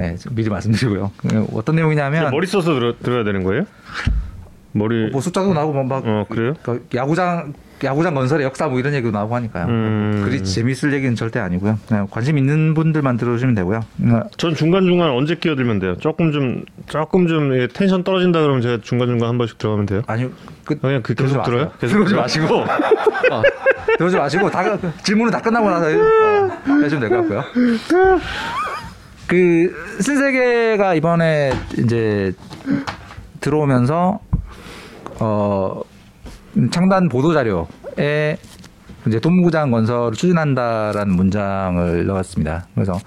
네, 0.00 0.16
좀 0.16 0.34
미리 0.34 0.48
말씀드리고요. 0.48 1.10
그 1.16 1.46
어떤 1.54 1.76
내용이냐면 1.76 2.30
머리 2.30 2.46
써서 2.46 2.72
들어, 2.74 2.94
들어야 3.02 3.22
되는 3.24 3.44
거예요? 3.44 3.64
머리 4.72 5.10
뭐 5.10 5.20
숫자도 5.20 5.52
나오고 5.52 5.72
뭐막어 5.72 6.26
그래요? 6.28 6.54
그 6.62 6.86
야구장 6.94 7.52
야구장 7.82 8.14
건설의 8.14 8.44
역사 8.44 8.68
뭐 8.68 8.78
이런 8.78 8.92
얘기도 8.94 9.10
나오고 9.10 9.34
하니까요. 9.34 9.66
음. 9.66 10.22
그리 10.24 10.44
재밌을 10.44 10.92
얘기는 10.92 11.14
절대 11.16 11.40
아니고요. 11.40 11.78
그냥 11.88 12.06
관심 12.10 12.38
있는 12.38 12.74
분들만 12.74 13.16
들어주시면 13.16 13.54
되고요. 13.56 13.80
그러니까 13.96 14.28
전 14.36 14.54
중간 14.54 14.84
중간 14.84 15.10
언제 15.10 15.34
끼어들면 15.34 15.78
돼요? 15.80 15.96
조금 15.98 16.30
좀 16.30 16.62
조금 16.86 17.26
좀 17.26 17.54
예, 17.58 17.66
텐션 17.68 18.04
떨어진다 18.04 18.42
그러면 18.42 18.60
제가 18.62 18.78
중간 18.82 19.08
중간 19.08 19.30
한 19.30 19.38
번씩 19.38 19.58
들어가면 19.58 19.86
돼요? 19.86 20.02
아니요. 20.06 20.30
그 20.64 20.78
그냥 20.78 21.02
그 21.02 21.14
계속 21.14 21.42
들어요? 21.42 21.72
계속 21.80 21.94
들어오지? 21.94 22.14
마시고 22.14 22.54
어, 22.54 23.42
들어오지 23.96 24.16
마시고 24.18 24.50
다그 24.50 24.92
질문은 25.02 25.32
다 25.32 25.40
끝나고 25.40 25.68
나서 25.70 25.86
어, 25.86 26.50
해주면 26.82 27.00
될 27.00 27.08
것 27.08 27.16
같고요. 27.16 27.44
그 29.30 29.72
신세계가 30.00 30.94
이번에 30.94 31.52
이제 31.78 32.32
들어오면서 33.40 34.18
어 35.20 35.82
창단 36.72 37.08
보도 37.08 37.32
자료에 37.32 38.36
이제 39.06 39.20
동구장 39.20 39.70
건설을 39.70 40.14
추진한다라는 40.14 41.14
문장을 41.14 42.06
넣었습니다. 42.06 42.66
그래서 42.74 42.98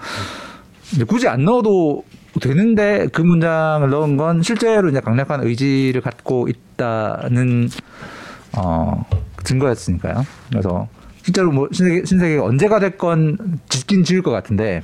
이제 0.94 1.04
굳이 1.04 1.28
안 1.28 1.44
넣어도 1.44 2.04
되는데 2.40 3.06
그 3.12 3.20
문장을 3.20 3.86
넣은 3.90 4.16
건 4.16 4.40
실제로 4.40 4.88
이제 4.88 5.00
강력한 5.00 5.42
의지를 5.42 6.00
갖고 6.00 6.48
있다는 6.48 7.68
어 8.56 9.04
증거였으니까요. 9.44 10.24
그래서 10.48 10.88
실제로 11.22 11.52
뭐 11.52 11.68
신세계, 11.70 12.06
신세계가 12.06 12.44
언제가 12.44 12.80
됐건 12.80 13.60
짓긴 13.68 14.04
지을 14.04 14.22
것 14.22 14.30
같은데 14.30 14.82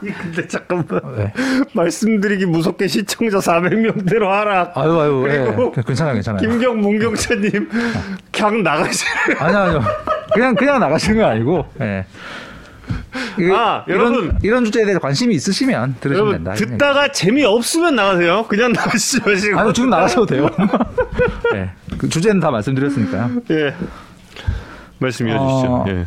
근데 0.00 0.46
잠깐만 0.48 0.86
네. 1.16 1.32
말씀드리기 1.74 2.46
무섭게 2.46 2.88
시청자 2.88 3.38
400명대로 3.38 4.26
하라. 4.28 4.72
아유 4.74 4.98
아유 5.00 5.22
그리고 5.26 5.74
예. 5.76 5.82
괜찮아요 5.82 6.14
괜찮아요. 6.14 6.40
김경 6.40 6.80
문경채님 6.80 7.68
그냥 8.32 8.62
나가시. 8.62 9.04
아니요 9.38 9.58
아니요 9.58 9.82
그냥 10.34 10.54
그냥 10.54 10.80
나가시는 10.80 11.20
건 11.20 11.30
아니고 11.30 11.66
예. 11.80 12.04
아, 13.54 13.84
이런, 13.86 14.14
여러분. 14.14 14.38
이런 14.42 14.64
주제에 14.64 14.84
대해서 14.84 14.98
관심이 14.98 15.34
있으시면 15.34 15.96
들으시면 16.00 16.32
된다. 16.32 16.54
듣다가 16.54 17.12
재미 17.12 17.44
없으면 17.44 17.94
나가세요. 17.94 18.44
그냥 18.48 18.72
나가시지 18.72 19.20
마시고. 19.20 19.52
얘기. 19.52 19.58
아니 19.60 19.72
지금 19.72 19.90
나가셔도 19.90 20.26
돼요. 20.26 20.48
예. 21.54 21.70
그 21.98 22.08
주제는 22.08 22.40
다 22.40 22.50
말씀드렸으니까요. 22.50 23.30
예. 23.50 23.74
말씀 24.98 25.28
이어주시죠. 25.28 25.72
어, 25.72 25.84
예. 25.88 26.06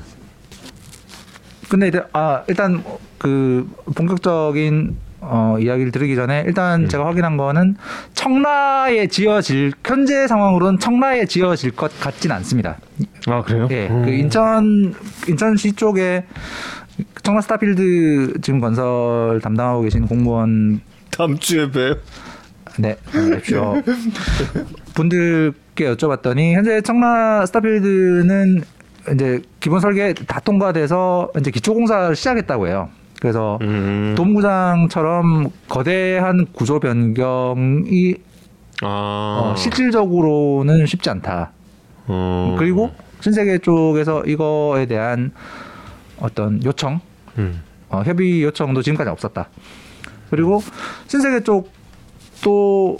근데 1.69 1.87
이제 1.87 2.01
아 2.13 2.43
일단 2.47 2.83
그 3.17 3.69
본격적인 3.95 4.95
어, 5.21 5.57
이야기를 5.59 5.91
드리기 5.91 6.15
전에 6.15 6.43
일단 6.45 6.83
음. 6.83 6.87
제가 6.87 7.05
확인한 7.05 7.35
거는 7.37 7.75
청라에 8.13 9.07
지어질 9.07 9.71
현재 9.83 10.27
상황으로는 10.27 10.79
청라에 10.79 11.25
지어질 11.25 11.71
것 11.71 11.99
같진 11.99 12.31
않습니다. 12.31 12.77
아 13.27 13.41
그래요? 13.41 13.67
예, 13.71 13.87
그 13.87 14.11
인천 14.11 14.93
인천시 15.27 15.73
쪽에 15.73 16.25
청라 17.23 17.41
스타필드 17.41 18.41
지금 18.41 18.59
건설 18.59 19.39
담당하고 19.41 19.81
계신 19.81 20.05
공무원 20.07 20.81
다음 21.09 21.37
주에 21.37 21.71
봬요. 21.71 21.95
네, 22.77 22.97
뵙죠. 23.31 23.81
분들께 24.93 25.95
여쭤봤더니 25.95 26.53
현재 26.53 26.81
청라 26.81 27.45
스타필드는 27.47 28.61
이제 29.13 29.41
기본 29.59 29.79
설계 29.79 30.13
다 30.13 30.39
통과돼서 30.39 31.31
이제 31.39 31.51
기초 31.51 31.73
공사를 31.73 32.15
시작했다고 32.15 32.67
해요. 32.67 32.89
그래서 33.21 33.57
음. 33.61 34.13
도무장처럼 34.17 35.49
거대한 35.67 36.45
구조 36.53 36.79
변경이 36.79 38.15
아. 38.81 38.87
어, 39.41 39.55
실질적으로는 39.55 40.85
쉽지 40.85 41.09
않다. 41.09 41.51
어. 42.07 42.55
그리고 42.59 42.91
신세계 43.21 43.59
쪽에서 43.59 44.23
이거에 44.25 44.85
대한 44.85 45.31
어떤 46.19 46.63
요청, 46.63 46.99
음. 47.37 47.61
어, 47.89 48.01
협의 48.05 48.43
요청도 48.43 48.81
지금까지 48.81 49.09
없었다. 49.09 49.49
그리고 50.29 50.61
신세계 51.07 51.41
쪽도 51.41 52.97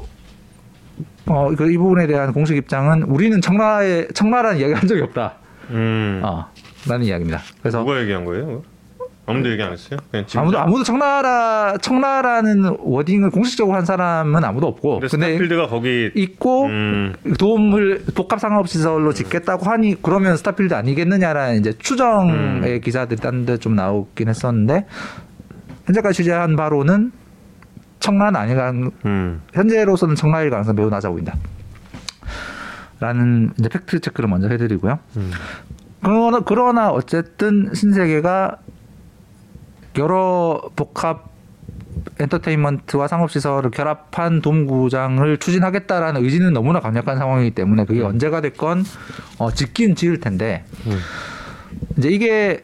어, 1.28 1.50
그 1.56 1.70
이 1.72 1.78
부분에 1.78 2.08
대한 2.08 2.32
공식 2.34 2.56
입장은 2.56 3.04
우리는 3.04 3.42
청라에 3.42 4.08
청라라는 4.14 4.60
이야기 4.60 4.74
한 4.74 4.88
적이 4.88 5.02
없다. 5.02 5.34
음. 5.72 6.22
어, 6.24 6.46
라는 6.88 7.06
이야기입니다. 7.06 7.42
그래서 7.62 7.80
누가 7.80 8.00
얘기한 8.02 8.26
거예요? 8.26 8.64
아무도 9.28 9.52
얘기 9.52 9.62
안 9.64 9.72
했어요? 9.72 10.00
그냥 10.12 10.26
지금 10.28 10.42
아무도 10.44 10.60
아무도 10.60 10.84
청라라 10.84 11.78
청라라는 11.82 12.78
워딩을 12.80 13.32
공식적으로 13.32 13.76
한 13.76 13.84
사람은 13.86 14.44
아무도 14.44 14.68
없고 14.68 15.00
근데 15.00 15.08
스타필드가 15.08 15.68
거기 15.68 16.12
있고 16.14 16.66
음. 16.66 17.14
도움을 17.40 18.04
복합 18.16 18.40
상업 18.40 18.68
시설로 18.70 19.14
짓겠다고 19.14 19.66
하니 19.66 20.02
그러면 20.02 20.38
스타필드 20.38 20.74
아니겠느냐라는 20.74 21.60
이제 21.60 21.74
추정의 21.78 22.34
음. 22.76 22.82
기사들이 22.82 23.20
딴 23.20 23.46
데 23.46 23.58
좀 23.58 23.76
나오긴 23.76 24.28
했었는데 24.30 24.86
현재까지 25.86 26.18
취재한 26.18 26.56
바로는 26.56 27.12
청라는 28.00 28.40
아니가 28.40 28.72
음. 29.06 29.42
현재로서는 29.54 30.16
청라일 30.16 30.50
가능성이 30.52 30.76
매우 30.76 30.90
낮아 30.90 31.10
보인다. 31.10 31.36
라는 33.00 33.52
이제 33.60 33.70
팩트 33.70 34.00
체크를 34.00 34.30
먼저 34.30 34.48
해드리고요. 34.48 35.00
음. 35.18 35.32
그러나, 36.02 36.40
그러나 36.46 36.90
어쨌든 36.92 37.72
신세계가 37.74 38.58
여러 39.98 40.62
복합 40.76 41.36
엔터테인먼트와 42.20 43.08
상업시설을 43.08 43.72
결합한 43.72 44.42
돔구장을 44.42 45.38
추진하겠다라는 45.38 46.24
의지는 46.24 46.54
너무나 46.54 46.80
강력한 46.80 47.18
상황이기 47.18 47.52
때문에 47.52 47.86
그게 47.86 48.02
언제가 48.02 48.42
됐건 48.42 48.84
어, 49.38 49.52
짓긴 49.52 49.96
지을 49.96 50.20
텐데 50.20 50.64
음. 50.88 51.00
이제 51.98 52.10
이게 52.10 52.64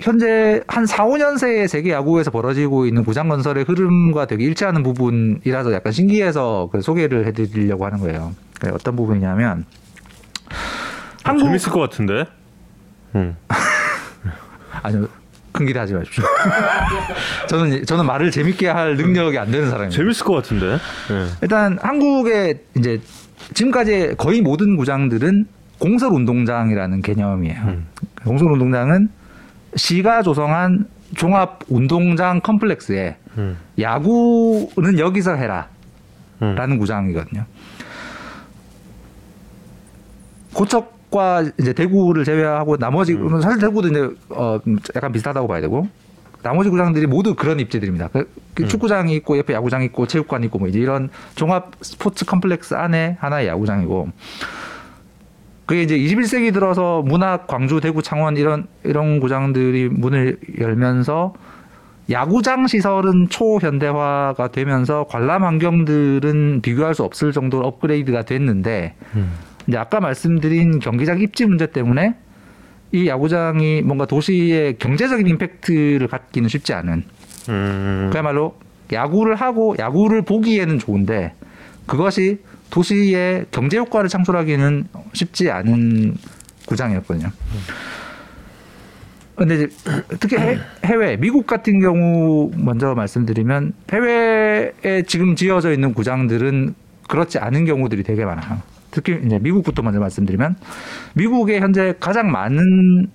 현재 0.00 0.62
한 0.68 0.86
4, 0.86 1.06
5년새의 1.06 1.66
세계 1.66 1.90
야구에서 1.90 2.30
벌어지고 2.30 2.86
있는 2.86 3.04
구장 3.04 3.28
건설의 3.28 3.64
흐름과 3.64 4.26
되게 4.26 4.44
일치하는 4.44 4.82
부분이라서 4.84 5.72
약간 5.72 5.92
신기해서 5.92 6.68
그 6.70 6.80
소개를 6.80 7.26
해드리려고 7.26 7.84
하는 7.84 7.98
거예요. 7.98 8.34
그게 8.60 8.72
어떤 8.72 8.94
부분이냐면 8.94 9.64
아, 10.48 11.30
한국 11.30 11.46
재밌을 11.46 11.72
것 11.72 11.80
같은데. 11.80 12.26
음. 13.16 13.36
아니요 14.82 15.08
큰 15.58 15.66
기대 15.66 15.80
하지 15.80 15.92
마십시오. 15.94 16.22
저는 17.48 17.84
저는 17.84 18.06
말을 18.06 18.30
재밌게 18.30 18.68
할 18.68 18.96
능력이 18.96 19.36
안 19.38 19.50
되는 19.50 19.68
사람입니다. 19.68 19.96
재밌을 19.96 20.24
것 20.24 20.34
같은데. 20.34 20.74
예. 21.10 21.26
일단 21.42 21.76
한국의 21.82 22.60
이제 22.76 23.00
지금까지 23.54 24.14
거의 24.16 24.40
모든 24.40 24.76
구장들은 24.76 25.46
공설 25.80 26.12
운동장이라는 26.12 27.02
개념이에요. 27.02 27.60
음. 27.62 27.86
공설 28.24 28.52
운동장은 28.52 29.08
시가 29.74 30.22
조성한 30.22 30.86
종합 31.16 31.58
운동장 31.66 32.40
컴플렉스에 32.40 33.16
음. 33.38 33.58
야구는 33.80 34.98
여기서 35.00 35.34
해라. 35.34 35.66
음. 36.40 36.54
라는 36.54 36.78
구장이거든요. 36.78 37.44
고척 40.52 40.97
과 41.10 41.42
이제 41.58 41.72
대구를 41.72 42.24
제외하고 42.24 42.76
나머지 42.76 43.14
음. 43.14 43.40
사실 43.40 43.60
대구도 43.60 43.88
이제 43.88 44.10
어 44.28 44.60
약간 44.94 45.10
비슷하다고 45.10 45.48
봐야 45.48 45.62
되고 45.62 45.88
나머지 46.42 46.68
구장들이 46.70 47.06
모두 47.06 47.34
그런 47.34 47.58
입지들입니다. 47.60 48.08
그, 48.08 48.30
그 48.54 48.64
음. 48.64 48.68
축구장이 48.68 49.14
있고 49.16 49.38
옆에 49.38 49.54
야구장 49.54 49.82
있고 49.84 50.06
체육관 50.06 50.44
있고 50.44 50.58
뭐 50.58 50.68
이제 50.68 50.78
이런 50.78 51.08
종합 51.34 51.72
스포츠 51.80 52.24
컴플렉스 52.24 52.74
안에 52.74 53.16
하나의 53.20 53.48
야구장이고 53.48 54.10
그게 55.66 55.82
이제 55.82 55.98
21세기 55.98 56.52
들어서 56.52 57.02
문학, 57.02 57.46
광주, 57.46 57.80
대구, 57.80 58.02
창원 58.02 58.36
이런 58.36 58.66
이런 58.84 59.20
구장들이 59.20 59.88
문을 59.88 60.38
열면서 60.60 61.34
야구장 62.10 62.66
시설은 62.66 63.28
초현대화가 63.28 64.48
되면서 64.48 65.04
관람 65.08 65.44
환경들은 65.44 66.62
비교할 66.62 66.94
수 66.94 67.02
없을 67.02 67.32
정도로 67.32 67.66
업그레이드가 67.66 68.22
됐는데 68.22 68.94
음. 69.14 69.30
이제 69.68 69.76
아까 69.76 70.00
말씀드린 70.00 70.78
경기장 70.78 71.20
입지 71.20 71.44
문제 71.44 71.66
때문에 71.66 72.14
이 72.90 73.06
야구장이 73.06 73.82
뭔가 73.82 74.06
도시의 74.06 74.78
경제적인 74.78 75.26
임팩트를 75.26 76.08
갖기는 76.08 76.48
쉽지 76.48 76.72
않은 76.72 77.04
음. 77.50 78.08
그야말로 78.10 78.56
야구를 78.90 79.34
하고 79.34 79.76
야구를 79.78 80.22
보기에는 80.22 80.78
좋은데 80.78 81.34
그것이 81.86 82.40
도시의 82.70 83.46
경제 83.50 83.76
효과를 83.76 84.08
창출하기는 84.08 84.88
쉽지 85.12 85.50
않은 85.50 86.16
구장이었거든요. 86.66 87.30
근데 89.36 89.54
이제 89.54 89.68
특히 90.18 90.36
해, 90.36 90.58
해외 90.84 91.16
미국 91.16 91.46
같은 91.46 91.78
경우 91.80 92.50
먼저 92.56 92.94
말씀드리면 92.94 93.74
해외에 93.92 95.02
지금 95.06 95.36
지어져 95.36 95.72
있는 95.72 95.92
구장들은 95.92 96.74
그렇지 97.06 97.38
않은 97.38 97.66
경우들이 97.66 98.02
되게 98.02 98.24
많아요. 98.24 98.60
특히 98.98 99.20
이제 99.24 99.38
미국부터 99.38 99.82
먼저 99.82 100.00
말씀드리면 100.00 100.56
미국에 101.14 101.60
현재 101.60 101.94
가장 102.00 102.32
많은 102.32 103.06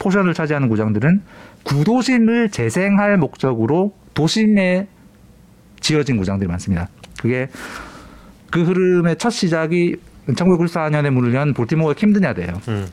포션을 0.00 0.34
차지하는 0.34 0.68
구장들은 0.68 1.22
구도심을 1.62 2.50
재생할 2.50 3.16
목적으로 3.16 3.94
도심에 4.14 4.88
지어진 5.78 6.16
구장들이 6.16 6.48
많습니다. 6.48 6.88
그게 7.20 7.48
그 8.50 8.64
흐름의 8.64 9.18
첫 9.18 9.30
시작이 9.30 9.96
1994년에 10.26 11.10
문을 11.10 11.32
연 11.34 11.54
볼티모어 11.54 11.94
캠든야드예요. 11.94 12.60
음. 12.68 12.86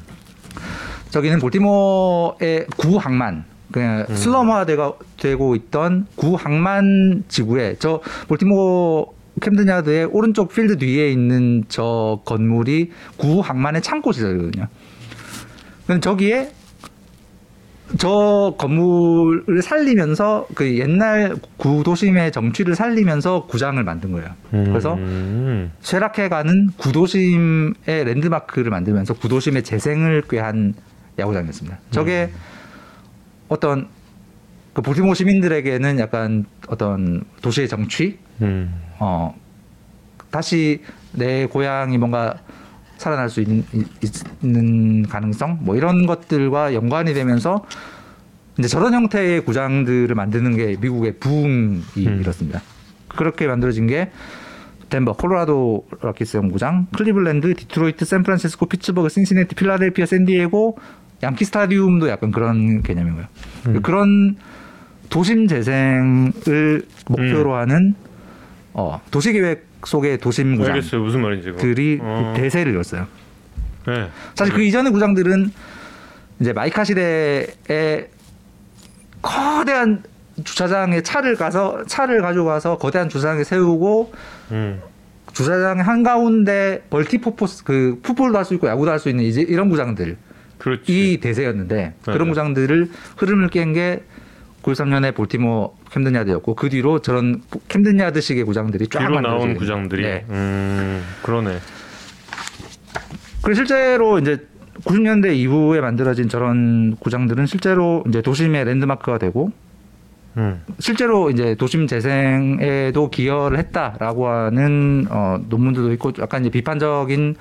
저기는 1.10 1.40
볼티모어의 1.40 2.68
구항만 2.77 3.45
그냥 3.72 4.06
슬럼화되가 4.07 4.94
되고 5.18 5.56
있던 5.56 6.06
구항만 6.15 7.23
지구에 7.27 7.77
저 7.80 8.02
볼티모어 8.27 9.15
캠든 9.41 9.68
야드의 9.68 10.06
오른쪽 10.06 10.53
필드 10.53 10.78
뒤에 10.78 11.12
있는 11.12 11.64
저 11.68 12.22
건물이 12.26 12.91
구 13.18 13.41
항만의 13.41 13.82
창고 13.82 14.12
시설이거든요. 14.12 14.68
근데 15.88 15.99
저기에 15.99 16.52
저 17.99 18.56
건물을 18.57 19.62
살리면서 19.62 20.48
그 20.56 20.78
옛날 20.80 21.36
구도심의 21.57 22.32
정취를 22.32 22.76
살리면서 22.76 23.45
구장을 23.45 23.82
만든 23.84 24.12
거예요. 24.12 24.30
그래서 24.49 24.95
음. 24.95 25.72
쇠락해가는 25.82 26.70
구도심의 26.78 27.76
랜드마크를 27.86 28.72
만들면서 28.72 29.14
구도심의 29.14 29.64
재생을 29.64 30.24
꾀한 30.28 30.74
야구장이었습니다. 31.20 31.78
저게 31.91 32.32
어떤 33.48 33.88
그 34.76 34.82
볼티모어 34.82 35.14
시민들에게는 35.14 36.00
약간 36.00 36.46
어떤 36.68 37.24
도시의 37.42 37.70
정취, 37.70 38.20
음. 38.42 38.76
어 39.00 39.34
다시 40.30 40.82
내 41.14 41.46
고향이 41.46 41.98
뭔가 41.98 42.36
살아날 42.98 43.30
수 43.30 43.40
있는, 43.40 43.64
있는 44.44 45.04
가능성 45.04 45.60
뭐 45.62 45.78
이런 45.78 46.06
것들과 46.06 46.74
연관이 46.74 47.14
되면서 47.14 47.66
이제 48.60 48.68
저런 48.68 48.94
형태의 48.94 49.46
구장들을 49.46 50.14
만드는 50.14 50.58
게 50.58 50.76
미국의 50.80 51.20
부흥이 51.20 51.82
음. 52.08 52.20
이렇습니다. 52.20 52.62
그렇게 53.08 53.48
만들어진 53.48 53.88
게 53.88 54.12
덴버, 54.90 55.14
콜로라도 55.14 55.88
로키스 56.02 56.36
구장, 56.36 56.88
클리블랜드, 56.96 57.54
디트로이트, 57.56 58.04
샌프란시스코, 58.06 58.68
피츠버그, 58.68 59.10
신시내티, 59.10 59.56
필라델피아, 59.56 60.06
샌디에고, 60.06 60.78
양키 61.24 61.44
스타디움도 61.46 62.08
약간 62.08 62.32
그런 62.32 62.84
개념이고요. 62.84 63.26
음. 63.68 63.82
그런 63.82 64.38
도심 65.10 65.48
재생을 65.48 66.84
목표로 67.07 67.56
하는 67.56 67.95
어, 68.73 69.02
도시계획 69.11 69.65
속의 69.86 70.18
도심 70.18 70.61
알겠어요. 70.61 71.02
무슨 71.02 71.22
말인지. 71.22 71.48
그거. 71.49 71.57
구장들이 71.57 71.99
어. 72.02 72.34
대세를 72.36 72.73
이었어요. 72.73 73.07
네. 73.88 74.10
사실 74.34 74.53
그 74.53 74.61
이전의 74.64 74.91
구장들은 74.91 75.52
이제 76.40 76.53
마이카 76.53 76.84
시대에 76.84 78.10
거대한 79.22 80.03
주차장에 80.44 81.02
차를 81.02 81.36
가서 81.36 81.84
차를 81.86 82.22
가져가서 82.22 82.77
거대한 82.77 83.07
주차장에 83.10 83.44
세우고 83.44 84.11
음. 84.52 84.82
주차장 85.34 85.80
한 85.80 86.03
가운데 86.03 86.84
멀티퍼포스 86.90 87.64
그 87.64 87.99
풋볼도 88.03 88.38
할 88.38 88.45
수 88.45 88.53
있고 88.56 88.68
야구도 88.68 88.91
할 88.91 88.99
수 88.99 89.10
있는 89.10 89.23
이제 89.23 89.41
이런 89.41 89.69
구장들이 89.69 90.15
그렇지. 90.57 91.19
대세였는데 91.22 91.94
그런 92.03 92.18
맞아요. 92.19 92.30
구장들을 92.30 92.90
흐름을 93.18 93.49
깬 93.49 93.73
게 93.73 94.03
93년에 94.66 95.14
볼티모 95.14 95.76
캠든 95.92 96.16
야드였고 96.16 96.56
그 96.56 96.70
뒤로 96.70 97.00
저런 97.00 97.44
캠든 97.68 98.00
야드식의 98.00 98.44
구장들이 98.44 98.88
쫙 98.88 99.00
뒤로 99.00 99.22
나온. 99.22 99.54
구장들이. 99.56 100.02
네. 100.02 100.26
음. 100.30 101.04
그러네. 101.22 101.60
그리고 103.44 103.56
실제로 103.56 104.18
이제 104.18 104.48
90년대 104.84 105.36
이후에 105.36 105.82
만들어진 105.82 106.28
저런 106.28 106.96
구장들은 107.00 107.46
실제로 107.46 108.04
이제 108.08 108.22
도심의 108.22 108.66
랜드마크가 108.66 109.20
되고 109.20 109.52
음. 110.38 110.62
실제로 110.80 111.30
이제 111.30 111.56
도심 111.56 111.88
재생에도 111.88 113.10
기여를 113.10 113.58
했다라고 113.60 114.28
하는 114.28 115.06
어, 115.10 115.38
논문들도 115.48 115.94
있고 115.94 116.12
약간 116.20 116.42
이제 116.42 116.50
비판적인 116.50 117.36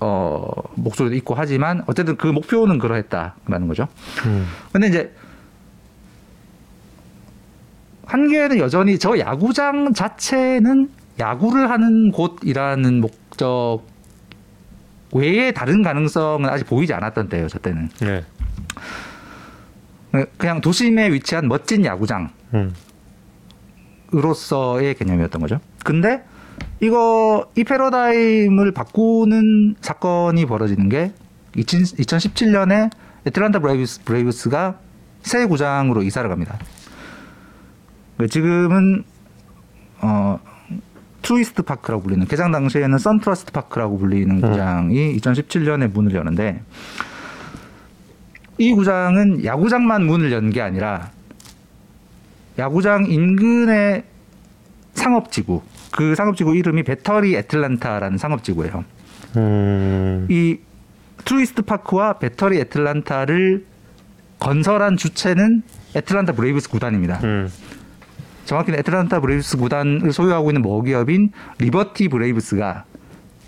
어, 0.00 0.44
목소리도 0.74 1.14
있고 1.16 1.34
하지만 1.34 1.82
어쨌든 1.86 2.16
그 2.16 2.26
목표는 2.26 2.78
그러했다라는 2.78 3.68
거죠. 3.68 3.88
음. 4.26 4.46
근데 4.72 4.88
이제 4.88 5.12
한계는 8.12 8.58
여전히 8.58 8.98
저 8.98 9.18
야구장 9.18 9.94
자체는 9.94 10.90
야구를 11.18 11.70
하는 11.70 12.12
곳이라는 12.12 13.00
목적 13.00 13.80
외에 15.14 15.50
다른 15.52 15.82
가능성은 15.82 16.46
아직 16.50 16.66
보이지 16.66 16.92
않았던 16.92 17.30
때예요. 17.30 17.48
저 17.48 17.58
때는 17.58 17.88
네. 18.00 18.22
그냥 20.36 20.60
도심에 20.60 21.10
위치한 21.10 21.48
멋진 21.48 21.86
야구장 21.86 22.28
음. 22.52 22.74
으로서의 24.14 24.94
개념이었던 24.94 25.40
거죠. 25.40 25.58
근데 25.82 26.22
이거 26.80 27.50
이 27.56 27.64
패러다임을 27.64 28.72
바꾸는 28.72 29.76
사건이 29.80 30.44
벌어지는 30.44 30.90
게 30.90 31.12
2017년에 31.56 32.90
애틀란타 33.26 33.60
브레이브스, 33.60 34.02
브레이브스가 34.04 34.78
새 35.22 35.46
구장으로 35.46 36.02
이사를 36.02 36.28
갑니다. 36.28 36.58
그 38.18 38.26
지금은 38.28 39.04
어 40.00 40.38
트루이스트 41.22 41.62
파크라고 41.62 42.02
불리는 42.02 42.26
개장 42.26 42.50
당시에는 42.52 42.98
선트러스트 42.98 43.52
파크라고 43.52 43.98
불리는 43.98 44.40
구장이 44.40 45.16
2017년에 45.18 45.92
문을 45.92 46.14
여는데 46.14 46.60
이 48.58 48.72
구장은 48.74 49.44
야구장만 49.44 50.04
문을 50.06 50.32
연 50.32 50.50
게 50.50 50.60
아니라 50.60 51.10
야구장 52.58 53.06
인근의 53.06 54.04
상업지구 54.94 55.62
그 55.92 56.14
상업지구 56.14 56.54
이름이 56.56 56.82
배터리 56.82 57.34
애틀란타라는 57.36 58.18
상업지구예요. 58.18 58.84
음. 59.36 60.26
이 60.30 60.58
트루이스트 61.24 61.62
파크와 61.62 62.14
배터리 62.18 62.58
애틀란타를 62.60 63.64
건설한 64.38 64.96
주체는 64.96 65.62
애틀란타 65.96 66.32
브레이브스 66.32 66.68
구단입니다. 66.68 67.20
음. 67.24 67.48
정확히는 68.44 68.78
애틀란타 68.80 69.20
브레이브스 69.20 69.56
구단을 69.56 70.12
소유하고 70.12 70.50
있는 70.50 70.62
모기업인 70.62 71.30
리버티 71.58 72.08
브레이브스가 72.08 72.84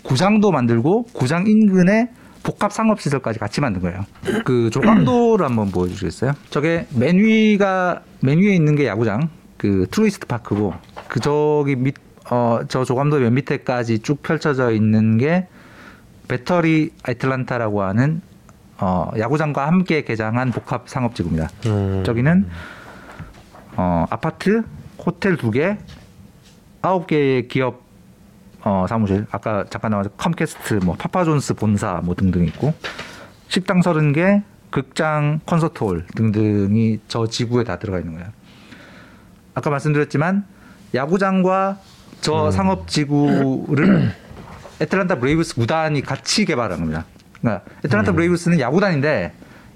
구장도 0.03 0.51
만들고 0.51 1.03
구장 1.13 1.45
인근에 1.47 2.09
복합 2.43 2.71
상업 2.71 3.01
시설까지 3.01 3.39
같이 3.39 3.59
만든 3.59 3.81
거예요. 3.81 4.01
그 4.43 4.69
조감도를 4.69 5.45
한번 5.49 5.71
보여주시겠어요? 5.71 6.33
저게 6.49 6.85
맨 6.95 7.17
위가 7.17 8.01
맨 8.21 8.37
위에 8.39 8.53
있는 8.53 8.75
게 8.75 8.85
야구장, 8.85 9.29
그 9.57 9.87
트루이스트 9.89 10.27
파크고 10.27 10.73
그 11.07 11.19
저기 11.19 11.75
밑 11.75 12.05
어 12.31 12.63
저 12.67 12.83
조감도 12.83 13.19
맨 13.19 13.33
밑에까지 13.35 13.99
쭉 13.99 14.21
펼쳐져 14.23 14.71
있는 14.71 15.17
게 15.17 15.47
배터리 16.27 16.89
애틀란타라고 17.07 17.83
하는 17.83 18.21
어 18.79 19.11
야구장과 19.17 19.67
함께 19.67 20.01
개장한 20.01 20.51
복합 20.51 20.89
상업지구입니다. 20.89 21.49
음. 21.67 22.03
저기는 22.03 22.47
어, 23.77 24.05
아파트, 24.09 24.63
호텔 25.05 25.37
두 25.37 25.51
개, 25.51 25.77
아홉 26.81 27.07
개의 27.07 27.47
기업 27.47 27.83
어, 28.63 28.85
사무실. 28.89 29.27
아까 29.31 29.63
잠깐 29.69 29.91
나와서 29.91 30.09
컴캐스트, 30.17 30.75
뭐 30.83 30.95
파파존스 30.95 31.53
본사 31.53 32.01
뭐 32.03 32.15
등등 32.15 32.43
있고 32.45 32.73
식당 33.47 33.81
서른 33.83 34.11
개, 34.11 34.41
극장, 34.71 35.39
콘서트홀 35.45 36.07
등등이 36.15 36.99
저 37.07 37.27
지구에 37.27 37.63
다 37.63 37.77
들어가 37.77 37.99
있는 37.99 38.13
거예요. 38.15 38.27
아까 39.53 39.69
말씀드렸지만 39.69 40.45
야구장과 40.95 41.77
저 42.21 42.49
상업 42.49 42.87
지구를 42.87 44.11
애틀란타 44.81 45.19
브레이브스 45.19 45.55
구단이 45.55 46.01
같이 46.01 46.43
개발한 46.45 46.79
겁니다. 46.79 47.05
그러니까 47.39 47.63
애틀란타 47.85 48.13
브레이브스는 48.13 48.59
야구단인데 48.59 49.33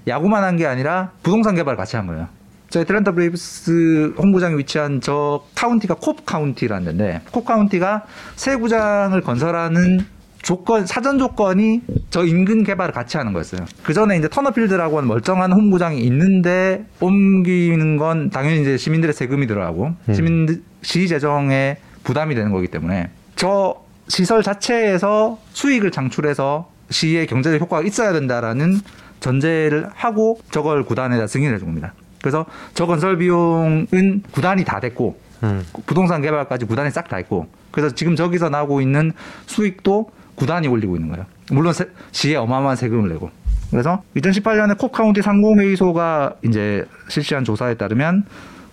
야구만 0.08 0.42
한 0.42 0.56
게 0.56 0.66
아니라 0.66 1.12
부동산 1.22 1.54
개발을 1.54 1.76
같이 1.76 1.94
한 1.96 2.06
거예요. 2.08 2.28
저 2.70 2.80
애틀란타 2.80 3.12
브레이브스 3.12 4.14
홈구장에 4.16 4.56
위치한 4.56 5.00
저 5.00 5.44
카운티가 5.56 5.94
콥 5.96 6.24
카운티라는 6.24 6.84
데인데 6.84 7.20
콥 7.32 7.44
카운티가 7.44 8.04
새 8.36 8.54
구장을 8.56 9.20
건설하는 9.20 10.06
조건 10.40 10.86
사전 10.86 11.18
조건이 11.18 11.82
저 12.10 12.24
인근 12.24 12.62
개발을 12.64 12.94
같이 12.94 13.16
하는 13.16 13.32
거였어요. 13.32 13.66
그 13.82 13.92
전에 13.92 14.16
이제 14.16 14.28
터너필드라고 14.28 14.96
하는 14.96 15.08
멀쩡한 15.08 15.52
홈구장이 15.52 16.00
있는데 16.00 16.86
옮기는 17.00 17.96
건 17.96 18.30
당연히 18.30 18.62
이제 18.62 18.76
시민들의 18.76 19.12
세금이 19.12 19.46
들어가고 19.48 19.92
시민 20.14 20.62
시 20.82 21.08
재정에 21.08 21.76
부담이 22.04 22.34
되는 22.34 22.52
거기 22.52 22.68
때문에 22.68 23.10
저 23.36 23.82
시설 24.08 24.42
자체에서 24.42 25.38
수익을 25.52 25.90
창출해서 25.90 26.70
시의 26.88 27.26
경제적 27.26 27.60
효과가 27.60 27.82
있어야 27.82 28.12
된다라는 28.12 28.80
전제를 29.20 29.90
하고 29.92 30.40
저걸 30.50 30.84
구단에다 30.84 31.26
승인해 31.26 31.58
준 31.58 31.66
겁니다. 31.66 31.92
그래서 32.22 32.46
저 32.74 32.86
건설 32.86 33.16
비용은 33.18 33.86
구단이 34.32 34.64
다 34.64 34.80
됐고 34.80 35.18
음. 35.42 35.64
부동산 35.86 36.20
개발까지 36.22 36.66
구단이 36.66 36.90
싹 36.90 37.08
다 37.08 37.16
했고 37.16 37.46
그래서 37.70 37.94
지금 37.94 38.14
저기서 38.16 38.50
나오고 38.50 38.80
있는 38.80 39.12
수익도 39.46 40.10
구단이 40.34 40.68
올리고 40.68 40.96
있는 40.96 41.08
거예요. 41.10 41.26
물론 41.50 41.72
세- 41.72 41.88
시에 42.12 42.36
어마어마한 42.36 42.76
세금을 42.76 43.08
내고. 43.10 43.30
그래서 43.70 44.02
2018년에 44.16 44.76
콥 44.78 44.90
카운티 44.92 45.22
상공회의소가 45.22 46.34
이제 46.44 46.84
실시한 47.08 47.44
조사에 47.44 47.74
따르면 47.74 48.24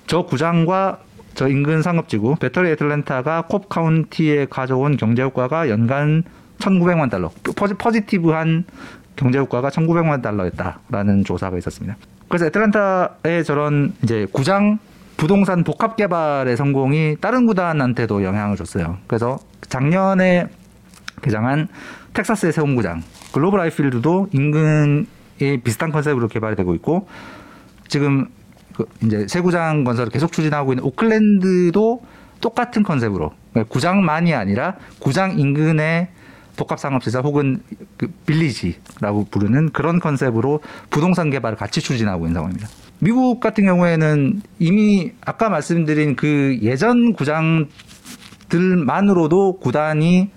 저 0.08 0.24
구장과 0.26 1.00
저 1.36 1.48
인근 1.48 1.82
상업지구 1.84 2.36
배터리 2.40 2.70
애틀랜타가 2.72 3.44
콥 3.44 3.70
카운티에 3.70 4.48
가져온 4.50 4.98
경제 4.98 5.22
효과가 5.22 5.70
연간 5.70 6.24
1,900만 6.60 7.12
달러. 7.12 7.30
posi, 7.56 7.76
positive한 7.76 8.66
경제 9.16 9.38
효과가 9.38 9.70
1,900만 9.70 10.22
달러였다라는 10.24 11.24
조사가 11.26 11.58
있었습니다. 11.60 11.96
그래서 12.28 12.46
애틀랜타의 12.48 13.44
저런 13.46 13.94
이제 14.04 14.28
구장 14.32 14.80
부동산 15.16 15.64
복합 15.64 15.96
개발의 15.96 16.58
성공이 16.58 17.18
다른 17.20 17.46
구단한테도 17.48 18.24
영향을 18.24 18.56
줬어요. 18.56 18.98
그래서 19.08 19.40
작년에 19.68 20.48
개장한 21.22 21.68
텍사스의 22.14 22.54
세움구장 22.54 23.02
글로벌 23.34 23.62
아이필드도 23.62 24.30
인근에 24.32 25.06
비슷한 25.64 25.92
컨셉으로 25.92 26.28
개발이 26.28 26.56
되고 26.56 26.74
있고 26.76 27.08
지금 27.88 28.28
그 28.76 28.86
이제 29.04 29.26
새 29.28 29.42
구장 29.42 29.84
건설을 29.84 30.12
계속 30.12 30.32
추진하고 30.32 30.74
있는 30.74 30.84
오클랜드도 30.84 32.04
똑같은 32.42 32.84
컨셉으로 32.84 33.34
그러니까 33.52 33.74
구장만이 33.74 34.36
아니라 34.36 34.76
구장 35.00 35.40
인근의 35.40 36.10
복합 36.58 36.80
상업시설 36.80 37.24
혹은 37.24 37.62
그 37.96 38.08
빌리지라고 38.26 39.28
부르는 39.32 39.72
그런 39.72 40.00
컨셉으로 40.00 40.60
부동산 40.90 41.30
개발을 41.30 41.56
같이 41.58 41.80
추진하고 41.80 42.26
있는 42.26 42.34
상황입니다. 42.34 42.68
미국 43.00 43.40
같은 43.40 43.66
경우에는 43.66 44.42
이미 44.60 45.14
아까 45.24 45.50
말씀드린 45.50 46.16
그 46.16 46.58
예전 46.62 47.14
구장들만으로도 48.50 49.60
구단이 49.60 50.32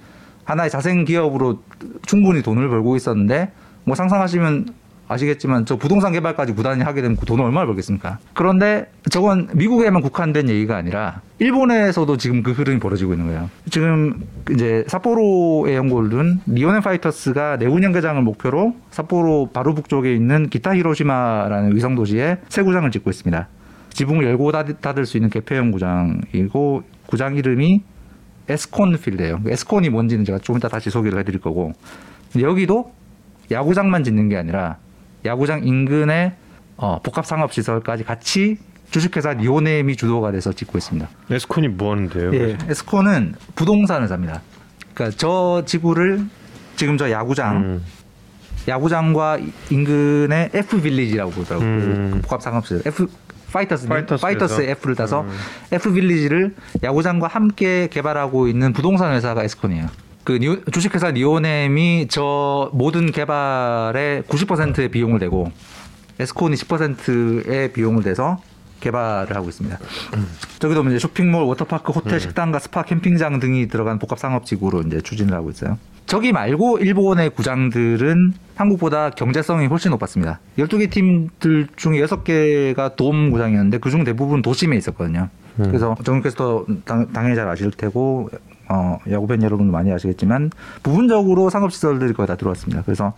하나의 0.44 0.70
자생 0.70 1.04
기업으로 1.04 1.62
충분히 2.06 2.42
돈을 2.42 2.68
벌고 2.68 2.96
있었는데 2.96 3.52
뭐 3.84 3.94
상상하시면 3.96 4.74
아시겠지만 5.12 5.66
저 5.66 5.76
부동산 5.76 6.12
개발까지 6.12 6.52
구단이 6.52 6.82
하게 6.82 7.02
되면 7.02 7.16
그 7.16 7.26
돈을 7.26 7.44
얼마나 7.44 7.66
벌겠습니까? 7.66 8.18
그런데 8.32 8.86
저건 9.10 9.48
미국에만 9.54 10.02
국한된 10.02 10.48
얘기가 10.48 10.76
아니라 10.76 11.20
일본에서도 11.40 12.16
지금 12.16 12.44
그 12.44 12.52
흐름이 12.52 12.78
벌어지고 12.78 13.12
있는 13.14 13.26
거예요. 13.26 13.50
지금 13.70 14.22
이제 14.52 14.84
삿포로에 14.86 15.74
연고를 15.74 16.10
둔 16.10 16.40
리오넨 16.46 16.80
파이터스가 16.82 17.56
내후년 17.56 17.92
개장을 17.92 18.22
목표로 18.22 18.76
삿포로 18.92 19.50
바로 19.52 19.74
북쪽에 19.74 20.14
있는 20.14 20.48
기타 20.48 20.76
히로시마라는 20.76 21.74
위성 21.74 21.96
도시에 21.96 22.38
새 22.48 22.62
구장을 22.62 22.88
짓고 22.90 23.10
있습니다. 23.10 23.48
지붕을 23.90 24.24
열고 24.24 24.52
닫- 24.52 24.80
닫을 24.80 25.06
수 25.06 25.16
있는 25.16 25.28
개폐형 25.28 25.72
구장이고 25.72 26.82
구장 27.06 27.36
이름이 27.36 27.82
에스콘 28.48 28.96
필드예요. 28.96 29.40
에스콘이 29.46 29.88
뭔지는 29.90 30.24
제가 30.24 30.38
조금 30.38 30.58
이따 30.58 30.68
다시 30.68 30.88
소개를 30.90 31.18
해드릴 31.18 31.40
거고 31.40 31.72
여기도 32.40 32.92
야구장만 33.50 34.04
짓는 34.04 34.28
게 34.28 34.36
아니라 34.36 34.76
야구장 35.24 35.64
인근에 35.64 36.34
어, 36.76 37.00
복합 37.02 37.26
상업 37.26 37.52
시설까지 37.52 38.04
같이 38.04 38.58
주식회사 38.90 39.34
리오넴이 39.34 39.96
주도가 39.96 40.32
돼서 40.32 40.52
짓고 40.52 40.78
있습니다. 40.78 41.08
에스콘이 41.30 41.68
뭐 41.68 41.92
하는데요? 41.92 42.34
예, 42.34 42.58
에스콘은 42.68 43.34
부동산을 43.54 44.08
삽니다. 44.08 44.42
그러니까 44.94 45.16
저 45.16 45.62
지구를 45.64 46.24
지금 46.76 46.96
저 46.96 47.10
야구장 47.10 47.56
음. 47.56 47.84
야구장과 48.66 49.38
인근의 49.70 50.50
F 50.54 50.80
빌리지라고 50.82 51.30
부르더라고요. 51.30 51.68
음. 51.68 52.10
그 52.14 52.20
복합 52.22 52.42
상업시설 52.42 52.82
F 52.86 53.06
파이터스 53.52 53.88
파이터스에서? 53.88 54.26
파이터스의 54.26 54.70
F를 54.70 54.94
따서 54.94 55.22
음. 55.22 55.30
F 55.72 55.92
빌리지를 55.92 56.54
야구장과 56.82 57.26
함께 57.26 57.88
개발하고 57.88 58.48
있는 58.48 58.72
부동산 58.72 59.12
회사가 59.12 59.44
에스콘이에요. 59.44 59.86
그 60.24 60.38
주식회사 60.70 61.10
니혼햄이 61.10 62.08
저 62.08 62.70
모든 62.72 63.10
개발의 63.10 64.22
90%의 64.22 64.88
비용을 64.90 65.18
내고 65.18 65.50
에스콘이 66.18 66.54
10%의 66.56 67.72
비용을 67.72 68.02
내서 68.02 68.38
개발을 68.80 69.34
하고 69.36 69.48
있습니다. 69.48 69.78
저기도 70.58 70.82
이제 70.84 70.98
쇼핑몰, 70.98 71.44
워터파크, 71.44 71.92
호텔, 71.92 72.18
식당과 72.20 72.58
스파, 72.58 72.82
캠핑장 72.82 73.40
등이 73.40 73.68
들어간 73.68 73.98
복합 73.98 74.18
상업지구로 74.18 74.82
이제 74.82 75.00
추진을 75.00 75.34
하고 75.34 75.50
있어요. 75.50 75.78
저기 76.06 76.32
말고 76.32 76.78
일본의 76.78 77.30
구장들은 77.30 78.32
한국보다 78.56 79.10
경제성이 79.10 79.66
훨씬 79.66 79.90
높았습니다. 79.90 80.40
12개 80.58 80.90
팀들 80.90 81.68
중에 81.76 82.00
6개가 82.04 82.96
돔 82.96 83.30
구장이었는데 83.30 83.78
그중 83.78 84.04
대부분 84.04 84.42
도심에 84.42 84.76
있었거든요. 84.76 85.28
그래서 85.56 85.94
정국께서 86.02 86.64
당, 86.84 87.12
당연히 87.12 87.36
잘 87.36 87.46
아실 87.48 87.70
테고 87.70 88.30
어, 88.70 88.98
야구 89.10 89.26
팬 89.26 89.42
여러분도 89.42 89.72
많이 89.72 89.92
아시겠지만 89.92 90.50
부분적으로 90.82 91.50
상업 91.50 91.72
시설들이 91.72 92.12
거의 92.12 92.26
다 92.26 92.36
들어왔습니다. 92.36 92.82
그래서 92.84 93.12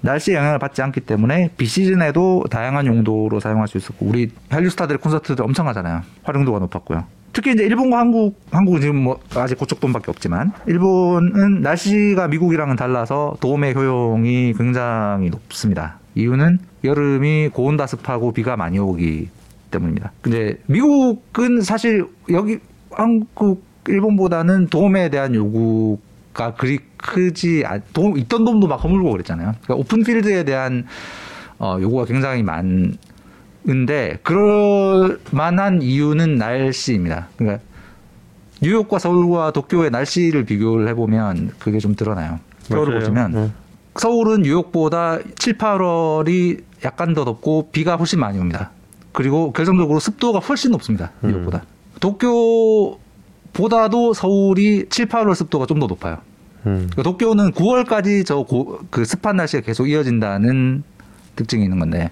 날씨에 0.00 0.34
영향을 0.34 0.58
받지 0.58 0.82
않기 0.82 1.00
때문에 1.00 1.50
비시즌에도 1.56 2.44
다양한 2.50 2.86
용도로 2.86 3.38
사용할 3.38 3.68
수 3.68 3.78
있었고 3.78 4.04
우리 4.04 4.30
한류 4.50 4.68
스타들의 4.68 4.98
콘서트들 4.98 5.44
엄청 5.44 5.68
하잖아요. 5.68 6.00
활용도가 6.24 6.58
높았고요. 6.58 7.04
특히 7.32 7.52
이제 7.52 7.64
일본과 7.64 7.98
한국, 7.98 8.38
한국은 8.50 8.80
지금 8.80 8.96
뭐 8.96 9.20
아직 9.36 9.56
고척돔밖에 9.56 10.10
없지만 10.10 10.52
일본은 10.66 11.62
날씨가 11.62 12.28
미국이랑은 12.28 12.76
달라서 12.76 13.36
도움의 13.40 13.74
효용이 13.74 14.52
굉장히 14.54 15.30
높습니다. 15.30 15.98
이유는 16.14 16.58
여름이 16.84 17.50
고온다습하고 17.54 18.32
비가 18.32 18.56
많이 18.56 18.78
오기 18.78 19.28
때문입니다. 19.70 20.12
근데 20.20 20.56
미국은 20.66 21.62
사실 21.62 22.04
여기 22.30 22.58
한국, 22.90 23.64
일본보다는 23.88 24.68
도움에 24.68 25.08
대한 25.08 25.34
요구 25.34 25.98
가 26.32 26.54
그리 26.54 26.78
크지 26.96 27.64
않, 27.66 27.82
돔, 27.92 28.16
있던 28.16 28.44
돔도 28.44 28.66
막 28.66 28.76
허물고 28.76 29.10
그랬잖아요. 29.12 29.54
그러니까 29.62 29.74
오픈 29.74 30.02
필드에 30.02 30.44
대한 30.44 30.86
어, 31.58 31.78
요구가 31.80 32.06
굉장히 32.06 32.42
많은데 32.42 34.18
그럴 34.22 35.20
만한 35.30 35.82
이유는 35.82 36.36
날씨입니다. 36.36 37.28
그러니까 37.36 37.62
뉴욕과 38.62 38.98
서울과 38.98 39.52
도쿄의 39.52 39.90
날씨를 39.90 40.44
비교를 40.44 40.88
해보면 40.88 41.52
그게 41.58 41.78
좀 41.78 41.94
드러나요. 41.94 42.38
맞아요. 42.70 42.86
보시면 42.86 43.34
음. 43.34 43.52
서울은 43.96 44.42
뉴욕보다 44.42 45.18
7, 45.36 45.58
8월이 45.58 46.62
약간 46.84 47.12
더 47.12 47.24
덥고 47.24 47.70
비가 47.72 47.96
훨씬 47.96 48.20
많이 48.20 48.38
옵니다. 48.38 48.70
그리고 49.12 49.52
결정적으로 49.52 50.00
습도가 50.00 50.38
훨씬 50.38 50.70
높습니다. 50.70 51.10
뉴욕보다. 51.22 51.64
도쿄 52.00 52.98
보다도 53.52 54.14
서울이 54.14 54.86
7, 54.88 55.06
8월 55.06 55.34
습도가 55.34 55.66
좀 55.66 55.78
더 55.80 55.86
높아요. 55.86 56.18
음. 56.66 56.88
그러니까 56.92 57.02
도쿄는 57.02 57.50
9월까지 57.52 58.24
저 58.24 58.44
그 58.90 59.04
습한 59.04 59.36
날씨가 59.36 59.62
계속 59.62 59.88
이어진다는 59.88 60.82
특징이 61.36 61.64
있는 61.64 61.78
건데 61.78 62.10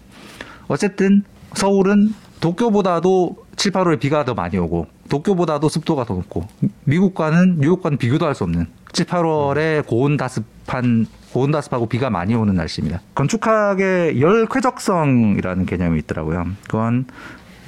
어쨌든 0.68 1.22
서울은 1.54 2.14
도쿄보다도 2.40 3.36
7, 3.56 3.72
8월에 3.72 4.00
비가 4.00 4.24
더 4.24 4.34
많이 4.34 4.56
오고 4.56 4.86
도쿄보다도 5.08 5.68
습도가 5.68 6.04
더 6.04 6.14
높고 6.14 6.46
미국과는 6.84 7.58
뉴욕과는 7.60 7.98
비교도 7.98 8.24
할 8.26 8.34
수 8.34 8.44
없는 8.44 8.66
7, 8.92 9.06
8월에 9.06 9.86
고온 9.86 10.16
다습한 10.16 11.06
고온 11.32 11.50
다습하고 11.52 11.86
비가 11.86 12.10
많이 12.10 12.34
오는 12.34 12.54
날씨입니다. 12.54 13.00
건축학의 13.14 14.20
열 14.20 14.46
쾌적성이라는 14.46 15.66
개념이 15.66 15.98
있더라고요. 16.00 16.46
그건 16.64 17.06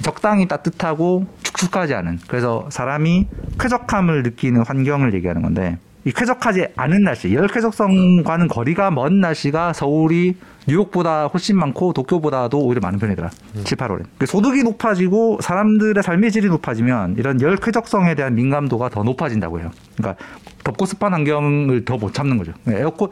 적당히 0.01 0.47
따뜻하고 0.47 1.27
축축하지 1.43 1.93
않은 1.93 2.19
그래서 2.27 2.67
사람이 2.69 3.27
쾌적함을 3.59 4.23
느끼는 4.23 4.65
환경을 4.65 5.13
얘기하는 5.13 5.41
건데 5.41 5.77
이 6.05 6.11
쾌적하지 6.11 6.67
않은 6.75 7.03
날씨 7.03 7.33
열 7.33 7.47
쾌적성과는 7.47 8.49
거리가 8.49 8.91
먼 8.91 9.21
날씨가 9.21 9.71
서울이 9.73 10.35
뉴욕보다 10.67 11.27
훨씬 11.27 11.57
많고 11.57 11.93
도쿄보다도 11.93 12.59
오히려 12.59 12.79
많은 12.81 12.99
편이더라. 12.99 13.29
7, 13.63 13.77
8월에 13.77 14.25
소득이 14.25 14.63
높아지고 14.63 15.39
사람들의 15.41 16.01
삶의 16.01 16.31
질이 16.31 16.47
높아지면 16.47 17.15
이런 17.17 17.39
열 17.41 17.57
쾌적성에 17.57 18.15
대한 18.15 18.35
민감도가 18.35 18.89
더 18.89 19.03
높아진다고 19.03 19.59
해요. 19.59 19.71
그러니까 19.97 20.21
덥고 20.63 20.85
습한 20.85 21.13
환경을 21.13 21.85
더 21.85 21.97
못 21.97 22.13
참는 22.13 22.37
거죠. 22.37 22.53
에어컨 22.67 23.09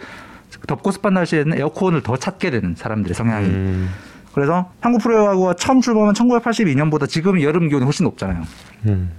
덥고 0.68 0.92
습한 0.92 1.14
날씨에는 1.14 1.58
에어컨을 1.58 2.04
더 2.04 2.18
찾게 2.18 2.52
되는 2.52 2.76
사람들의 2.76 3.16
성향이 3.16 3.46
음. 3.48 3.90
그래서 4.34 4.72
한국 4.80 5.02
프로야구가 5.02 5.56
처음 5.56 5.82
출범한 5.82 6.14
1982년보다 6.14 7.08
지금 7.08 7.42
여름 7.42 7.68
기온이 7.70 7.84
훨씬 7.84 8.06
높잖아요. 8.06 8.44
음. 8.88 9.12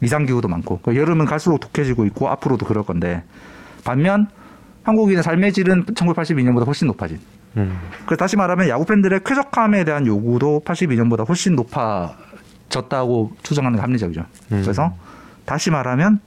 이상 0.00 0.26
기후도 0.26 0.48
많고 0.48 0.80
그 0.82 0.94
여름은 0.96 1.26
갈수록 1.26 1.58
독해지고 1.58 2.04
있고 2.06 2.28
앞으로도 2.28 2.66
그럴 2.66 2.84
건데 2.84 3.24
반면 3.84 4.28
한국인의 4.84 5.22
삶의 5.22 5.52
질은 5.52 5.86
1982년보다 5.86 6.66
훨씬 6.66 6.86
높아진. 6.86 7.18
음. 7.56 7.78
그래서 8.06 8.16
다시 8.16 8.36
말하면 8.36 8.68
야구 8.68 8.84
팬들의 8.84 9.20
쾌적함에 9.24 9.84
대한 9.84 10.06
요구도 10.06 10.62
82년보다 10.64 11.26
훨씬 11.26 11.56
높아졌다고 11.56 13.32
추정하는 13.42 13.76
게 13.76 13.80
합리적이죠. 13.80 14.20
음. 14.52 14.60
그래서 14.62 14.94
다시 15.44 15.70
말하면 15.70 16.20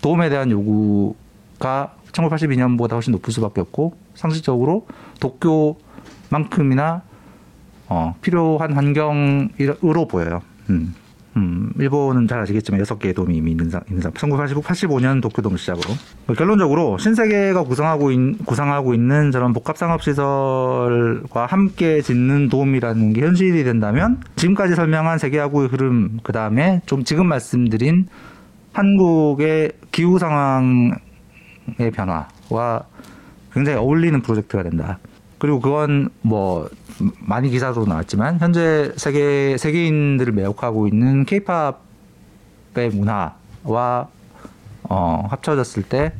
도움에 0.00 0.28
대한 0.30 0.50
요구가 0.50 1.94
1982년보다 2.12 2.92
훨씬 2.92 3.12
높을 3.12 3.32
수밖에 3.32 3.60
없고 3.60 3.96
상식적으로 4.14 4.86
도쿄 5.20 5.76
만큼이나 6.30 7.02
어, 7.88 8.14
필요한 8.20 8.72
환경으로 8.72 10.06
보여요. 10.08 10.42
음. 10.70 10.94
음, 11.36 11.70
일본은 11.78 12.26
잘 12.26 12.40
아시겠지만 12.40 12.80
여섯 12.80 12.98
개의 12.98 13.14
돔이 13.14 13.36
이미 13.36 13.52
있는 13.52 13.70
상, 13.70 13.80
있는 13.88 14.02
상. 14.02 14.12
1985년 14.12 15.22
도쿄돔 15.22 15.56
시작으로 15.56 15.94
결론적으로 16.36 16.98
신세계가 16.98 17.62
구성하고 17.62 18.10
있, 18.10 18.44
구상하고 18.44 18.92
있는 18.92 19.30
저런 19.30 19.52
복합 19.52 19.76
상업 19.76 20.02
시설과 20.02 21.46
함께 21.46 22.02
짓는 22.02 22.48
돔이라는 22.48 23.12
게 23.12 23.20
현실이 23.20 23.62
된다면 23.62 24.20
지금까지 24.34 24.74
설명한 24.74 25.18
세계야구의 25.18 25.68
흐름 25.68 26.18
그 26.24 26.32
다음에 26.32 26.82
좀 26.86 27.04
지금 27.04 27.28
말씀드린 27.28 28.08
한국의 28.72 29.72
기후 29.92 30.18
상황의 30.18 30.96
변화와 31.94 32.84
굉장히 33.52 33.78
어울리는 33.78 34.20
프로젝트가 34.22 34.64
된다. 34.64 34.98
그리고 35.38 35.60
그건 35.60 36.08
뭐 36.22 36.68
많이 37.20 37.50
기사도 37.50 37.86
나왔지만 37.86 38.38
현재 38.40 38.92
세계 38.96 39.56
세계인들을 39.56 40.32
매혹하고 40.32 40.88
있는 40.88 41.24
케이팝의 41.24 42.90
문화와 42.92 44.08
어, 44.82 45.26
합쳐졌을 45.30 45.82
때 45.84 46.12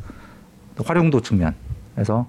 활용도 0.84 1.20
측면에서 1.20 2.26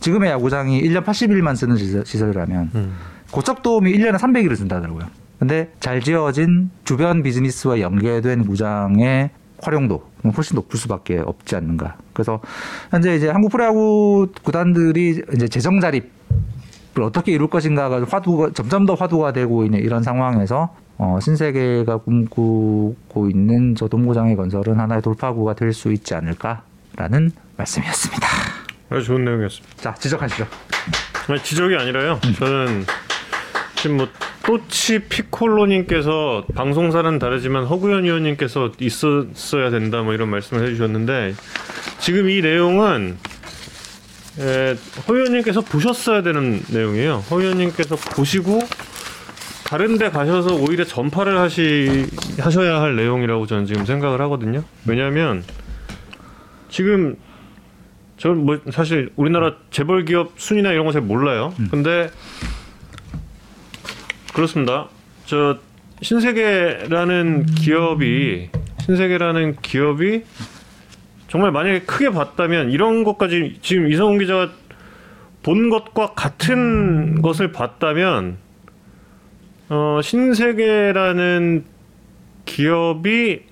지금의 0.00 0.30
야구장이 0.30 0.82
1년 0.82 1.04
80일만 1.04 1.56
쓰는 1.56 1.76
시설, 1.76 2.04
시설 2.06 2.30
이라면 2.30 2.70
음. 2.74 2.96
고척돔이 3.30 3.92
1년에 3.96 4.18
300일을 4.18 4.56
쓴다더라고요. 4.56 5.06
근데 5.38 5.72
잘 5.80 6.00
지어진 6.00 6.70
주변 6.84 7.22
비즈니스와 7.22 7.80
연계된 7.80 8.46
구장의 8.46 9.30
활용도 9.60 10.04
훨씬 10.36 10.56
높을 10.56 10.78
수밖에 10.78 11.18
없지 11.18 11.56
않는가. 11.56 11.96
그래서 12.12 12.40
현재 12.90 13.14
이제 13.14 13.28
한국 13.28 13.50
프로야구 13.50 14.28
구단들이 14.42 15.22
이제 15.34 15.48
재정 15.48 15.80
자립을 15.80 16.10
어떻게 17.00 17.32
이룰 17.32 17.48
것인가가 17.48 18.04
화두가 18.04 18.50
점점 18.54 18.86
더 18.86 18.94
화두가 18.94 19.32
되고 19.32 19.64
있는 19.64 19.78
이런 19.80 20.02
상황에서 20.02 20.74
어, 20.98 21.18
신세계가 21.20 21.98
꿈꾸고 21.98 23.28
있는 23.30 23.74
저 23.74 23.88
동구장의 23.88 24.36
건설은 24.36 24.78
하나의 24.78 25.02
돌파구가 25.02 25.54
될 25.54 25.72
수 25.72 25.90
있지 25.92 26.14
않을까라는 26.14 27.30
말씀이었습니다. 27.56 28.26
아주 28.90 29.04
좋은 29.04 29.24
내용이었습니다. 29.24 29.76
자 29.76 29.94
지적하시죠. 29.94 30.46
아니, 31.28 31.42
지적이 31.42 31.76
아니라요. 31.76 32.20
저는 32.38 32.84
지금 33.76 33.96
뭐 33.96 34.08
또치 34.44 34.98
피콜로님께서 35.08 36.44
방송사는 36.54 37.18
다르지만 37.18 37.64
허구현 37.64 38.04
의원님께서 38.04 38.72
있었어야 38.80 39.70
된다 39.70 40.02
뭐 40.02 40.12
이런 40.14 40.28
말씀을 40.28 40.66
해주셨는데 40.66 41.34
지금 42.00 42.28
이 42.28 42.40
내용은 42.42 43.18
에, 44.38 44.74
허 45.06 45.14
의원님께서 45.14 45.60
보셨어야 45.60 46.22
되는 46.22 46.62
내용이에요. 46.70 47.24
허 47.30 47.40
의원님께서 47.40 47.96
보시고 47.96 48.60
다른 49.66 49.98
데 49.98 50.10
가셔서 50.10 50.54
오히려 50.56 50.84
전파를 50.84 51.38
하시 51.38 52.06
하셔야 52.38 52.80
할 52.80 52.96
내용이라고 52.96 53.46
저는 53.46 53.66
지금 53.66 53.84
생각을 53.84 54.20
하거든요. 54.22 54.64
왜냐하면 54.86 55.44
지금 56.68 57.16
저는 58.18 58.44
뭐 58.44 58.58
사실 58.70 59.10
우리나라 59.16 59.54
재벌 59.70 60.04
기업 60.04 60.32
순위나 60.36 60.72
이런 60.72 60.86
거 60.86 60.92
잘 60.92 61.02
몰라요. 61.02 61.54
근데 61.70 62.10
그렇습니다. 64.32 64.88
저 65.26 65.58
신세계라는 66.02 67.46
기업이 67.46 68.50
신세계라는 68.84 69.56
기업이 69.62 70.24
정말 71.32 71.50
만약에 71.50 71.80
크게 71.84 72.10
봤다면 72.10 72.72
이런 72.72 73.04
것까지 73.04 73.56
지금 73.62 73.90
이성훈 73.90 74.18
기자가 74.18 74.50
본 75.42 75.70
것과 75.70 76.12
같은 76.12 77.22
것을 77.22 77.52
봤다면 77.52 78.36
어 79.70 80.00
신세계라는 80.02 81.64
기업이 82.44 83.44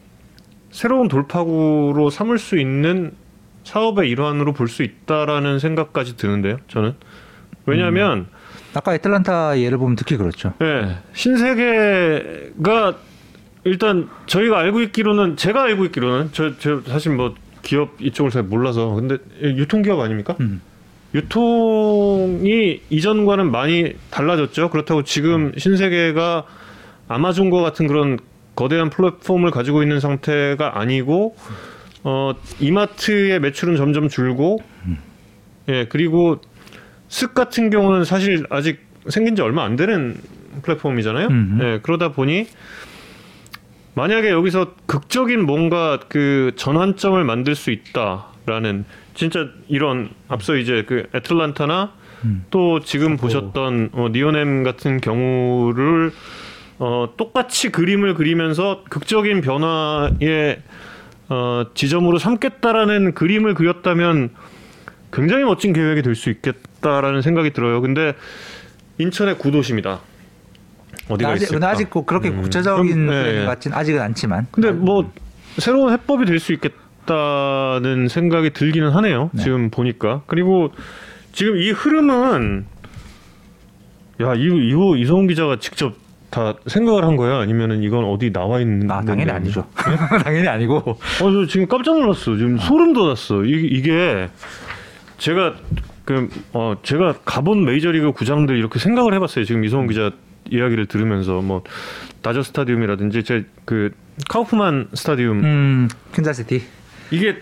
새로운 0.70 1.09
돌파구로 1.09 2.11
삼을 2.11 2.39
수 2.39 2.59
있는 2.59 3.12
사업의 3.65 4.11
일환으로 4.11 4.52
볼 4.52 4.69
수 4.69 4.82
있다라는 4.82 5.59
생각까지 5.59 6.19
드는데요. 6.19 6.59
저는 6.69 6.94
왜냐하면 7.65 8.27
아까 8.74 8.94
애틀란타 8.94 9.59
예를 9.59 9.78
보면 9.78 9.97
특히 9.97 10.19
그렇죠. 10.19 10.52
네, 10.59 10.98
신세계가 11.15 12.94
일단 13.65 14.11
저희가 14.27 14.59
알고 14.59 14.82
있기로는 14.82 15.39
제가 15.39 15.62
알고 15.62 15.86
있기로는 15.86 16.28
저, 16.32 16.59
저 16.59 16.82
사실 16.82 17.12
뭐 17.12 17.35
기업 17.62 18.01
이쪽을 18.01 18.31
잘 18.31 18.43
몰라서 18.43 18.95
근데 18.95 19.19
유통기업 19.43 20.01
아닙니까? 20.01 20.37
음. 20.41 20.61
유통이 21.15 22.82
이전과는 22.89 23.51
많이 23.51 23.95
달라졌죠. 24.11 24.70
그렇다고 24.70 25.03
지금 25.03 25.53
신세계가 25.57 26.45
아마존과 27.09 27.62
같은 27.62 27.87
그런 27.89 28.19
거대한 28.55 28.91
플랫폼을 28.91 29.51
가지고 29.51 29.82
있는 29.82 30.01
상태가 30.01 30.78
아니고 30.78 31.35
어 32.05 32.32
이마트의 32.61 33.41
매출은 33.41 33.77
점점 33.77 34.09
줄고 34.09 34.59
예 35.69 35.87
그리고 35.89 36.41
쓱 37.09 37.35
같은 37.35 37.70
경우는 37.70 38.05
사실 38.05 38.47
아직 38.51 38.78
생긴 39.09 39.35
지 39.35 39.43
얼마 39.43 39.65
안 39.65 39.77
되는 39.77 40.16
플랫폼이잖아요. 40.62 41.28
음. 41.28 41.59
예 41.62 41.81
그러다 41.82 42.12
보니 42.12 42.47
만약에 44.01 44.31
여기서 44.31 44.77
극적인 44.87 45.45
뭔가 45.45 46.01
그 46.09 46.53
전환점을 46.57 47.23
만들 47.23 47.55
수 47.55 47.71
있다라는 47.71 48.87
진짜 49.13 49.49
이런 49.69 50.09
앞서 50.27 50.57
이제 50.57 50.85
그 50.87 51.07
애틀란타나 51.15 51.93
음. 52.25 52.45
또 52.49 52.81
지금 52.81 53.19
보셨던 53.19 53.91
어, 53.93 54.09
니오넴 54.11 54.63
같은 54.63 55.03
경우를 55.03 56.13
어, 56.79 57.13
똑같이 57.19 57.71
그림을 57.71 58.15
그리면서 58.15 58.85
극적인 58.89 59.43
변화의 59.43 60.63
어, 61.29 61.65
지점으로 61.75 62.17
삼겠다라는 62.17 63.13
그림을 63.13 63.53
그렸다면 63.53 64.31
굉장히 65.13 65.45
멋진 65.45 65.75
계획이 65.75 66.01
될 66.01 66.15
수 66.15 66.31
있겠다라는 66.31 67.21
생각이 67.21 67.51
들어요. 67.51 67.83
근데 67.83 68.15
인천의 68.97 69.37
구도심이다. 69.37 70.01
어디가 71.11 71.31
아직, 71.31 71.45
있을까? 71.45 71.69
아직 71.69 71.91
꼭 71.91 72.07
그렇게 72.07 72.28
음. 72.31 72.43
구체적인 72.43 73.07
그럼, 73.07 73.07
플랜 73.07 73.41
네. 73.41 73.45
같진 73.47 73.73
아직은 73.73 74.01
않지만. 74.01 74.47
근데 74.51 74.70
뭐 74.73 75.11
새로운 75.59 75.93
해법이 75.93 76.24
될 76.27 76.39
수 76.39 76.53
있겠다는 76.53 78.09
생각이 78.09 78.51
들기는 78.51 78.91
하네요. 78.91 79.31
네. 79.32 79.43
지금 79.43 79.70
보니까 79.70 80.23
그리고 80.27 80.70
지금 81.32 81.57
이 81.59 81.70
흐름은 81.70 82.66
야 84.23 84.35
이거 84.35 84.57
이거 84.57 84.97
이성훈 84.97 85.27
기자가 85.27 85.57
직접 85.61 85.95
다 86.31 86.55
생각을 86.66 87.03
한 87.05 87.16
거야? 87.16 87.39
아니면은 87.41 87.82
이건 87.82 88.05
어디 88.05 88.32
나와 88.32 88.61
있는? 88.61 88.89
아 88.91 89.03
당연히? 89.03 89.31
아니죠. 89.32 89.66
당연히 90.23 90.47
아니고. 90.47 90.77
어, 90.77 90.97
저 91.19 91.47
지금 91.49 91.66
깜짝 91.66 91.99
놀랐어. 91.99 92.37
지금 92.37 92.57
소름 92.59 92.93
돋았어. 92.93 93.45
이게, 93.45 93.66
이게 93.66 94.28
제가 95.19 95.55
그 96.05 96.28
어, 96.53 96.74
제가 96.85 97.15
가본 97.24 97.65
메이저리그 97.65 98.12
구장들 98.12 98.57
이렇게 98.57 98.78
생각을 98.78 99.12
해봤어요. 99.15 99.45
지금 99.45 99.65
이성훈 99.65 99.89
기자 99.89 100.12
이야기를 100.51 100.87
들으면서 100.87 101.41
뭐 101.41 101.63
다저 102.23 102.43
스타디움이라든지 102.43 103.25
제 103.25 103.45
그 103.65 103.91
카우프만 104.29 104.89
스타디움 104.95 105.45
음 105.45 105.89
캔자시티 106.13 106.63
이게 107.11 107.41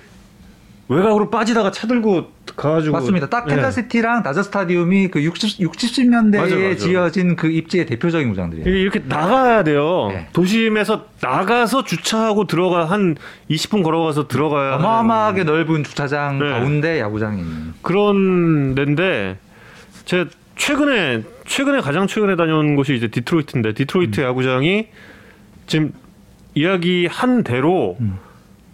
외곽으로 0.88 1.28
빠지다가 1.30 1.70
차들고 1.70 2.32
가가지고 2.56 2.92
맞습니다. 2.94 3.28
딱 3.28 3.46
예. 3.50 3.54
캔자시티랑 3.54 4.22
다저 4.22 4.42
스타디움이 4.42 5.08
그 5.08 5.22
60, 5.22 5.60
60, 5.60 5.72
70년대에 5.72 6.38
맞아, 6.38 6.56
맞아. 6.56 6.76
지어진 6.76 7.36
그 7.36 7.48
입지의 7.50 7.84
대표적인 7.86 8.28
구장들이에요. 8.30 8.68
이렇게 8.68 9.00
나가야 9.06 9.64
돼요. 9.64 10.08
네. 10.10 10.28
도심에서 10.32 11.06
나가서 11.20 11.84
주차하고 11.84 12.46
들어가 12.46 12.86
한 12.86 13.16
20분 13.50 13.82
걸어가서 13.82 14.28
들어가야 14.28 14.72
하는 14.74 14.84
어마어마하게 14.84 15.44
넓은 15.44 15.84
주차장 15.84 16.38
네. 16.38 16.48
가운데 16.48 17.00
야구장이 17.00 17.40
있는. 17.40 17.74
그런 17.82 18.74
데인데 18.74 19.38
제가 20.06 20.26
최근에 20.56 21.22
최근에 21.48 21.80
가장 21.80 22.06
최근에 22.06 22.36
다녀온 22.36 22.76
곳이 22.76 22.94
이제 22.94 23.08
디트로이트인데 23.08 23.72
디트로이트 23.72 24.20
야구장이 24.20 24.88
지금 25.66 25.92
이야기 26.54 27.06
한 27.06 27.42
대로 27.42 27.96
음. 28.00 28.18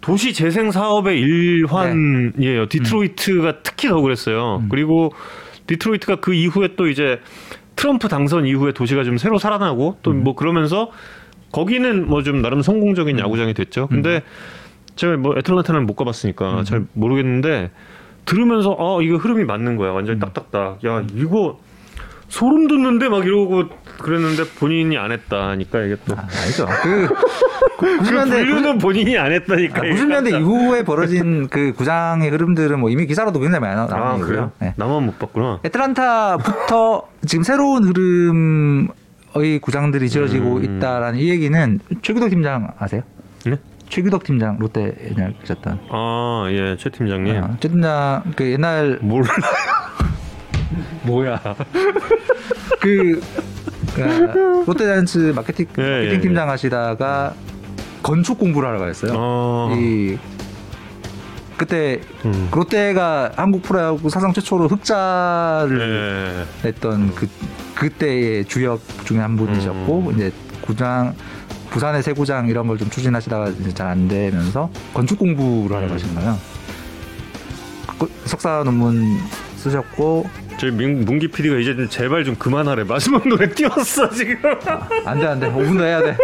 도시 0.01 0.33
재생 0.33 0.71
사업의 0.71 1.19
일환이에요. 1.19 2.67
디트로이트가 2.69 3.61
특히 3.63 3.87
더 3.87 4.01
그랬어요. 4.01 4.59
음. 4.63 4.69
그리고 4.69 5.13
디트로이트가 5.67 6.17
그 6.17 6.33
이후에 6.33 6.75
또 6.75 6.87
이제 6.87 7.19
트럼프 7.75 8.07
당선 8.07 8.45
이후에 8.45 8.71
도시가 8.71 9.03
좀 9.03 9.17
새로 9.17 9.37
살아나고 9.39 9.97
또 10.03 10.11
음. 10.11 10.23
뭐 10.23 10.35
그러면서 10.35 10.91
거기는 11.51 12.07
뭐 12.07 12.21
좀 12.21 12.41
나름 12.41 12.61
성공적인 12.61 13.17
야구장이 13.19 13.53
됐죠. 13.53 13.87
근데 13.87 14.21
제가 14.95 15.17
뭐 15.17 15.35
애틀란타는 15.37 15.85
못 15.85 15.95
가봤으니까 15.95 16.59
음. 16.59 16.63
잘 16.65 16.85
모르겠는데 16.93 17.71
들으면서 18.25 18.75
아 18.79 19.01
이거 19.01 19.17
흐름이 19.17 19.45
맞는 19.45 19.77
거야. 19.77 19.91
완전히 19.91 20.19
딱딱딱. 20.19 20.83
야 20.85 21.03
이거 21.15 21.59
소름 22.35 22.67
돋는데 22.67 23.07
막 23.07 23.25
이러고 23.25 23.63
그랬는데 23.97 24.43
본인이 24.59 24.97
안 24.97 25.13
했다니까 25.13 25.81
이게 25.83 25.95
또. 26.05 26.15
아, 26.17 26.27
아니죠. 26.43 26.67
그그 26.83 27.07
90년대 28.03 28.29
분류는 28.29 28.77
본인이 28.79 29.17
안 29.17 29.31
했다니까. 29.31 29.81
아, 29.81 29.85
이게 29.85 29.95
90년대 29.95 30.31
깜짝- 30.31 30.39
이후에 30.41 30.83
벌어진 30.83 31.47
그 31.47 31.71
구장의 31.71 32.29
흐름들은 32.31 32.77
뭐 32.79 32.89
이미 32.89 33.05
기사로도 33.07 33.39
굉장히 33.39 33.61
많이 33.61 33.75
나- 33.75 33.83
아 33.83 33.87
나온 33.87 34.19
그래요? 34.19 34.41
거고요. 34.41 34.51
네. 34.59 34.73
나만 34.75 35.05
못 35.05 35.17
봤구나. 35.17 35.61
애틀란타부터 35.63 37.07
지금 37.25 37.43
새로운 37.45 37.85
흐름의 37.85 39.59
구장들이 39.61 40.09
지어지고 40.09 40.57
음. 40.57 40.63
있다라는 40.77 41.19
이 41.19 41.29
얘기는 41.29 41.79
최규덕 42.01 42.29
팀장 42.31 42.73
아세요? 42.77 43.01
네? 43.45 43.55
최규덕 43.87 44.25
팀장 44.25 44.57
롯데 44.59 44.93
옛날 45.09 45.33
계셨던 45.39 45.79
아, 45.89 46.47
예, 46.49 46.75
최 46.77 46.89
팀장님. 46.89 47.37
아, 47.41 47.55
최 47.61 47.69
팀장 47.69 48.23
그 48.35 48.51
옛날 48.51 48.99
몰라. 49.01 49.27
뭐야. 51.03 51.39
그 52.81 53.21
그, 53.95 54.63
롯데자이언츠 54.67 55.33
마케팅, 55.35 55.67
예, 55.77 55.81
마케팅 55.81 56.09
예, 56.09 56.13
예. 56.13 56.19
팀장 56.19 56.49
하시다가 56.49 57.33
건축 58.03 58.37
공부를 58.37 58.67
하러 58.69 58.79
가셨어요. 58.79 59.13
어. 59.15 59.73
이 59.77 60.17
그때 61.57 62.01
음. 62.25 62.49
롯데가 62.53 63.31
한국 63.35 63.61
프로야구 63.63 64.09
사상 64.09 64.33
최초로 64.33 64.67
흑자를 64.67 66.45
예. 66.63 66.67
냈던 66.67 67.15
그 67.15 67.29
그때의 67.75 68.45
주역 68.45 68.81
중에 69.05 69.19
한 69.19 69.35
분이셨고 69.37 69.99
음. 70.09 70.15
이제 70.15 70.31
구장 70.61 71.13
부산의 71.69 72.03
새 72.03 72.13
구장 72.13 72.47
이런 72.47 72.67
걸 72.67 72.77
좀 72.77 72.89
추진하시다가 72.89 73.51
잘안 73.73 74.07
되면서 74.07 74.69
건축 74.93 75.17
공부를 75.19 75.75
하러 75.77 75.87
음. 75.87 75.91
가신 75.91 76.13
거예요. 76.15 76.37
그 77.97 78.09
석사 78.25 78.63
논문 78.65 79.17
쓰셨고 79.57 80.25
저희 80.59 80.71
민, 80.71 81.03
문기 81.05 81.27
PD가 81.27 81.57
이제 81.57 81.75
좀 81.75 81.89
제발 81.89 82.23
좀 82.23 82.35
그만하래. 82.35 82.83
마지막 82.83 83.27
노래 83.27 83.49
띄웠어, 83.49 84.09
지금. 84.09 84.37
안돼 85.05 85.27
안돼 85.27 85.47
5분 85.51 85.77
더 85.77 85.83
해야 85.83 86.01
돼. 86.01 86.17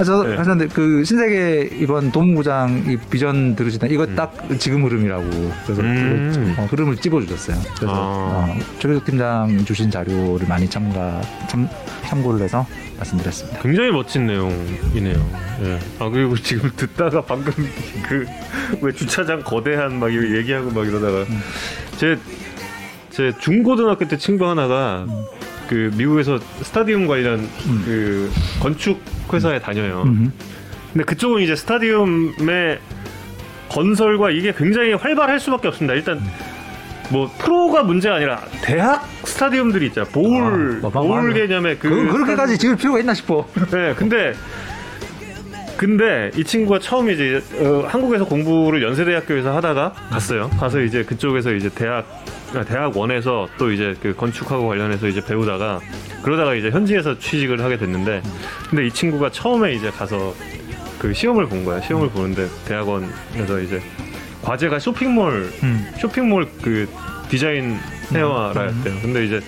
하셔, 0.00 0.22
네. 0.24 0.34
하셨는데 0.36 0.72
그 0.74 1.04
신세계 1.04 1.76
이번 1.78 2.10
도문구장 2.10 2.84
이 2.88 2.96
비전 3.10 3.54
들으시다 3.54 3.86
이거 3.88 4.06
딱 4.06 4.34
지금 4.58 4.84
흐름이라고 4.84 5.24
그래서 5.66 5.82
음. 5.82 6.54
그, 6.56 6.62
어, 6.62 6.64
흐름을 6.64 6.96
찝어주셨어요. 6.96 7.56
그래서 7.76 7.92
아. 7.94 8.46
어, 8.48 8.58
최규석 8.78 9.04
팀장 9.04 9.62
주신 9.66 9.90
자료를 9.90 10.48
많이 10.48 10.68
참가 10.70 11.20
참, 11.48 11.68
참고를 12.06 12.42
해서 12.42 12.66
말씀드렸습니다. 12.96 13.60
굉장히 13.60 13.90
멋진 13.90 14.26
내용이네요. 14.26 15.30
예. 15.64 15.78
아, 15.98 16.08
그리고 16.08 16.34
지금 16.36 16.70
듣다가 16.76 17.20
방금 17.22 17.52
그, 18.08 18.24
왜 18.80 18.92
주차장 18.92 19.42
거대한 19.42 19.98
막 20.00 20.10
얘기하고 20.10 20.70
막 20.70 20.86
이러다가 20.86 21.26
제, 21.98 22.16
제 23.20 23.34
중고등학교 23.38 24.08
때 24.08 24.16
친구 24.16 24.48
하나가 24.48 25.04
그 25.68 25.90
미국에서 25.94 26.38
스타디움 26.62 27.06
관련 27.06 27.46
그 27.84 28.30
건축 28.62 28.98
회사에 29.30 29.60
다녀요. 29.60 30.04
음. 30.06 30.32
근데 30.90 31.04
그쪽은 31.04 31.42
이제 31.42 31.54
스타디움의 31.54 32.78
건설과 33.68 34.30
이게 34.30 34.54
굉장히 34.56 34.94
활발할 34.94 35.38
수밖에 35.38 35.68
없습니다. 35.68 35.92
일단 35.92 36.18
뭐 37.10 37.30
프로가 37.36 37.82
문제가 37.82 38.16
아니라 38.16 38.40
대학 38.62 39.06
스타디움들이 39.24 39.88
있잖아. 39.88 40.08
보울 40.08 40.80
아, 40.82 40.88
보울 40.88 41.24
뭐, 41.24 41.34
개념의 41.34 41.78
그 41.78 41.90
그, 41.90 42.12
그렇게까지 42.12 42.56
지을 42.56 42.76
필요가 42.76 43.00
있나 43.00 43.12
싶어. 43.12 43.46
네, 43.70 43.92
근데 43.96 44.32
근데 45.80 46.30
이 46.36 46.44
친구가 46.44 46.78
처음 46.78 47.08
이제 47.08 47.42
어, 47.54 47.86
한국에서 47.88 48.26
공부를 48.26 48.82
연세대학교에서 48.82 49.56
하다가 49.56 49.92
갔어요. 50.10 50.50
가서 50.60 50.82
이제 50.82 51.02
그쪽에서 51.02 51.54
이제 51.54 51.70
대학 51.70 52.06
아, 52.54 52.62
대학원에서 52.62 53.48
또 53.56 53.72
이제 53.72 53.94
그 54.02 54.14
건축하고 54.14 54.68
관련해서 54.68 55.08
이제 55.08 55.24
배우다가 55.24 55.80
그러다가 56.22 56.54
이제 56.54 56.68
현지에서 56.68 57.18
취직을 57.18 57.64
하게 57.64 57.78
됐는데 57.78 58.20
근데 58.68 58.86
이 58.88 58.90
친구가 58.90 59.30
처음에 59.30 59.72
이제 59.72 59.88
가서 59.88 60.34
그 60.98 61.14
시험을 61.14 61.46
본 61.46 61.64
거야. 61.64 61.80
시험을 61.80 62.10
보는데 62.10 62.46
대학원에서 62.66 63.60
이제 63.60 63.80
과제가 64.42 64.80
쇼핑몰 64.80 65.50
음. 65.62 65.90
쇼핑몰 65.98 66.46
그 66.60 66.90
디자인 67.30 67.78
헤어라였대요. 68.12 69.00
근데 69.00 69.24
이제 69.24 69.40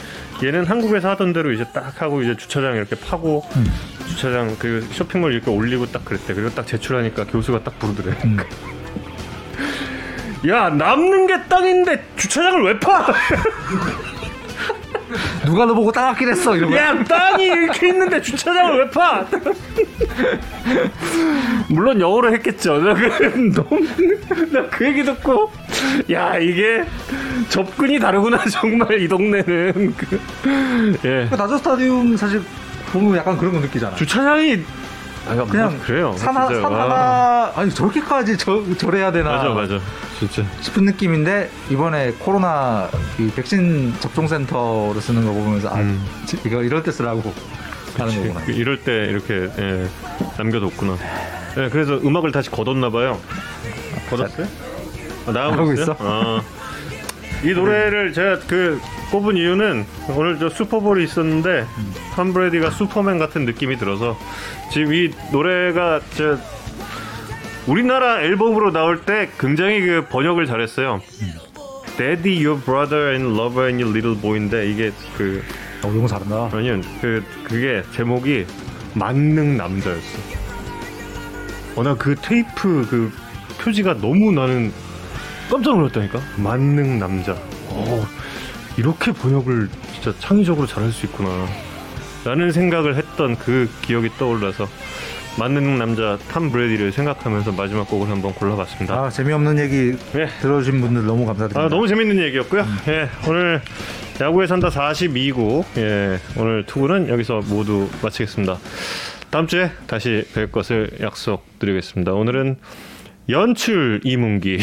얘는 0.43 0.66
한국에서 0.66 1.10
하던 1.10 1.32
대로 1.32 1.52
이제 1.52 1.64
딱 1.73 2.02
하고 2.02 2.20
이제 2.23 2.36
주차장 2.36 2.74
이렇게 2.77 2.97
파고 2.97 3.44
음. 3.56 3.64
주차장 4.09 4.56
그 4.59 4.86
쇼핑몰 4.93 5.32
이렇게 5.32 5.51
올리고 5.51 5.86
딱 5.86 6.05
그랬대. 6.05 6.35
그리고 6.35 6.51
딱 6.51 6.66
제출하니까 6.66 7.27
교수가 7.27 7.62
딱 7.62 7.78
부르더래. 7.78 8.16
음. 8.24 8.36
야 10.48 10.69
남는 10.70 11.28
게 11.28 11.44
땅인데 11.44 12.05
주차장을 12.16 12.64
왜 12.64 12.77
파? 12.81 13.06
누가 15.44 15.64
너 15.66 15.74
보고 15.74 15.90
따갑긴 15.93 16.28
했어 16.28 16.56
이런 16.56 16.70
거. 16.70 16.76
야 16.76 17.05
땅이 17.05 17.44
이렇게 17.44 17.89
있는데 17.89 18.20
주차장을 18.20 18.78
왜 18.78 18.90
파? 18.90 19.26
물론 21.68 22.01
영어로 22.01 22.32
했겠죠. 22.34 22.78
나그 24.51 24.86
얘기 24.86 25.05
듣고 25.05 25.51
야 26.10 26.36
이게 26.39 26.84
접근이 27.48 27.98
다르구나 27.98 28.39
정말 28.51 29.01
이 29.01 29.09
동네는. 29.09 29.94
그, 29.97 30.98
예그 31.05 31.36
다저 31.36 31.59
스타디움 31.59 32.16
사실 32.16 32.43
보면 32.93 33.16
약간 33.18 33.36
그런 33.39 33.52
거 33.55 33.60
느끼잖아. 33.60 33.94
주차장이 33.97 34.60
아, 35.28 35.44
그냥 35.44 35.70
뭐, 35.77 35.81
그래요. 35.86 36.15
산, 36.16 36.36
하. 36.36 36.47
산 36.49 36.62
와. 36.65 36.82
하나 36.85 37.53
아니 37.55 37.70
저렇게까지 37.73 38.36
저, 38.39 38.62
저래야 38.77 39.12
되나 39.12 39.31
맞아 39.36 39.49
맞아 39.51 39.78
진짜. 40.19 40.43
싶은 40.61 40.85
느낌인데 40.85 41.51
이번에 41.70 42.12
코로나 42.19 42.89
이 43.19 43.28
백신 43.31 43.94
접종 44.01 44.27
센터로 44.27 44.97
쓰는 45.01 45.24
거 45.24 45.32
보면서 45.32 45.69
아 45.69 45.77
음. 45.77 46.05
지- 46.27 46.39
이거 46.44 46.62
이럴 46.62 46.82
때 46.82 46.90
쓰라고 46.90 47.32
하는 47.99 48.16
거구나. 48.28 48.44
그 48.47 48.53
이럴 48.53 48.82
때 48.82 48.93
이렇게 49.05 49.49
예, 49.59 49.86
남겨뒀구나. 50.39 50.97
예, 51.59 51.69
그래서 51.69 51.99
음악을 52.03 52.32
다시 52.32 52.51
걷었나 52.51 52.90
봐요. 52.90 53.19
걷었어요? 54.11 54.47
아, 55.27 55.31
나가고? 55.32 55.73
있어? 55.74 55.94
아. 56.01 56.43
이 57.44 57.52
노래를 57.52 58.12
제가 58.12 58.39
그 58.47 58.81
뽑은 59.10 59.36
이유는 59.36 59.85
오늘 60.16 60.39
저 60.39 60.48
슈퍼볼이 60.48 61.05
있었는데 61.05 61.66
톰 62.14 62.32
브레디가 62.32 62.70
슈퍼맨 62.70 63.19
같은 63.19 63.44
느낌이 63.44 63.77
들어서 63.78 64.16
지금 64.70 64.94
이 64.94 65.10
노래가 65.32 66.01
저 66.16 66.39
우리나라 67.66 68.23
앨범으로 68.23 68.73
나올 68.73 69.02
때 69.02 69.28
굉장히 69.39 69.81
그 69.81 70.06
번역을 70.09 70.47
잘했어요. 70.47 71.01
Daddy, 71.98 72.44
your 72.44 72.60
brother 72.64 73.10
and 73.12 73.39
lover 73.39 73.66
and 73.69 73.82
your 73.82 73.90
little 73.97 74.19
boy인데 74.20 74.70
이게 74.70 74.93
그 75.19 75.43
어, 75.85 75.89
영어 75.89 76.06
잘한다. 76.06 76.51
아니요, 76.56 76.81
그 77.01 77.23
그게 77.44 77.82
제목이 77.93 78.47
만능 78.94 79.56
남자였어. 79.56 80.19
어, 81.77 81.82
나 81.82 81.94
그 81.97 82.14
테이프 82.20 82.86
그 82.89 83.12
표지가 83.60 83.94
너무 83.98 84.32
나는 84.32 84.73
깜짝 85.53 85.77
놀랐다니까. 85.77 86.19
만능 86.39 86.99
남자. 86.99 87.37
어, 87.69 88.07
이렇게 88.79 89.12
번역을 89.12 89.69
진짜 89.93 90.19
창의적으로 90.19 90.66
잘할 90.66 90.91
수 90.91 91.05
있구나. 91.05 91.29
라는 92.24 92.51
생각을 92.53 92.97
했던 92.97 93.37
그 93.37 93.69
기억이 93.83 94.09
떠올라서 94.19 94.66
만능 95.39 95.79
남자 95.79 96.16
탐 96.31 96.51
브레디를 96.51 96.93
생각하면서 96.93 97.53
마지막 97.53 97.87
곡을 97.87 98.09
한번 98.09 98.33
골라봤습니다. 98.33 98.95
아 98.95 99.11
재미없는 99.11 99.59
얘기 99.59 99.99
예. 100.15 100.29
들어주신 100.41 100.81
분들 100.81 101.05
너무 101.05 101.27
감사드립니다. 101.27 101.61
아, 101.61 101.69
너무 101.69 101.87
재밌는 101.87 102.23
얘기였고요. 102.24 102.65
예, 102.89 103.09
오늘 103.29 103.61
야구에 104.20 104.47
산다 104.47 104.69
42구 104.69 105.65
예, 105.79 106.19
오늘 106.39 106.65
투구는 106.65 107.09
여기서 107.11 107.41
모두 107.47 107.91
마치겠습니다. 108.03 108.59
다음 109.31 109.47
주에 109.47 109.70
다시 109.87 110.24
뵐 110.35 110.51
것을 110.51 110.91
약속드리겠습니다. 111.01 112.12
오늘은 112.12 112.57
연출 113.28 114.01
이문기 114.05 114.59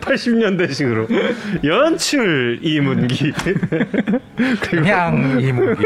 80년대식으로 0.00 1.08
연출 1.64 2.58
이문기 2.62 3.32
그냥 4.62 5.38
이문기 5.40 5.84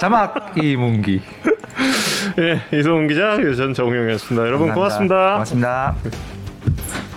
자막 0.00 0.52
이문기 0.56 1.20
예, 2.38 2.60
이소은 2.78 3.08
기자, 3.08 3.36
전 3.56 3.72
정우영이었습니다. 3.74 4.46
여러분 4.46 4.68
감사합니다. 4.68 5.38
고맙습니다. 5.38 5.94
고맙습니다. 5.94 7.09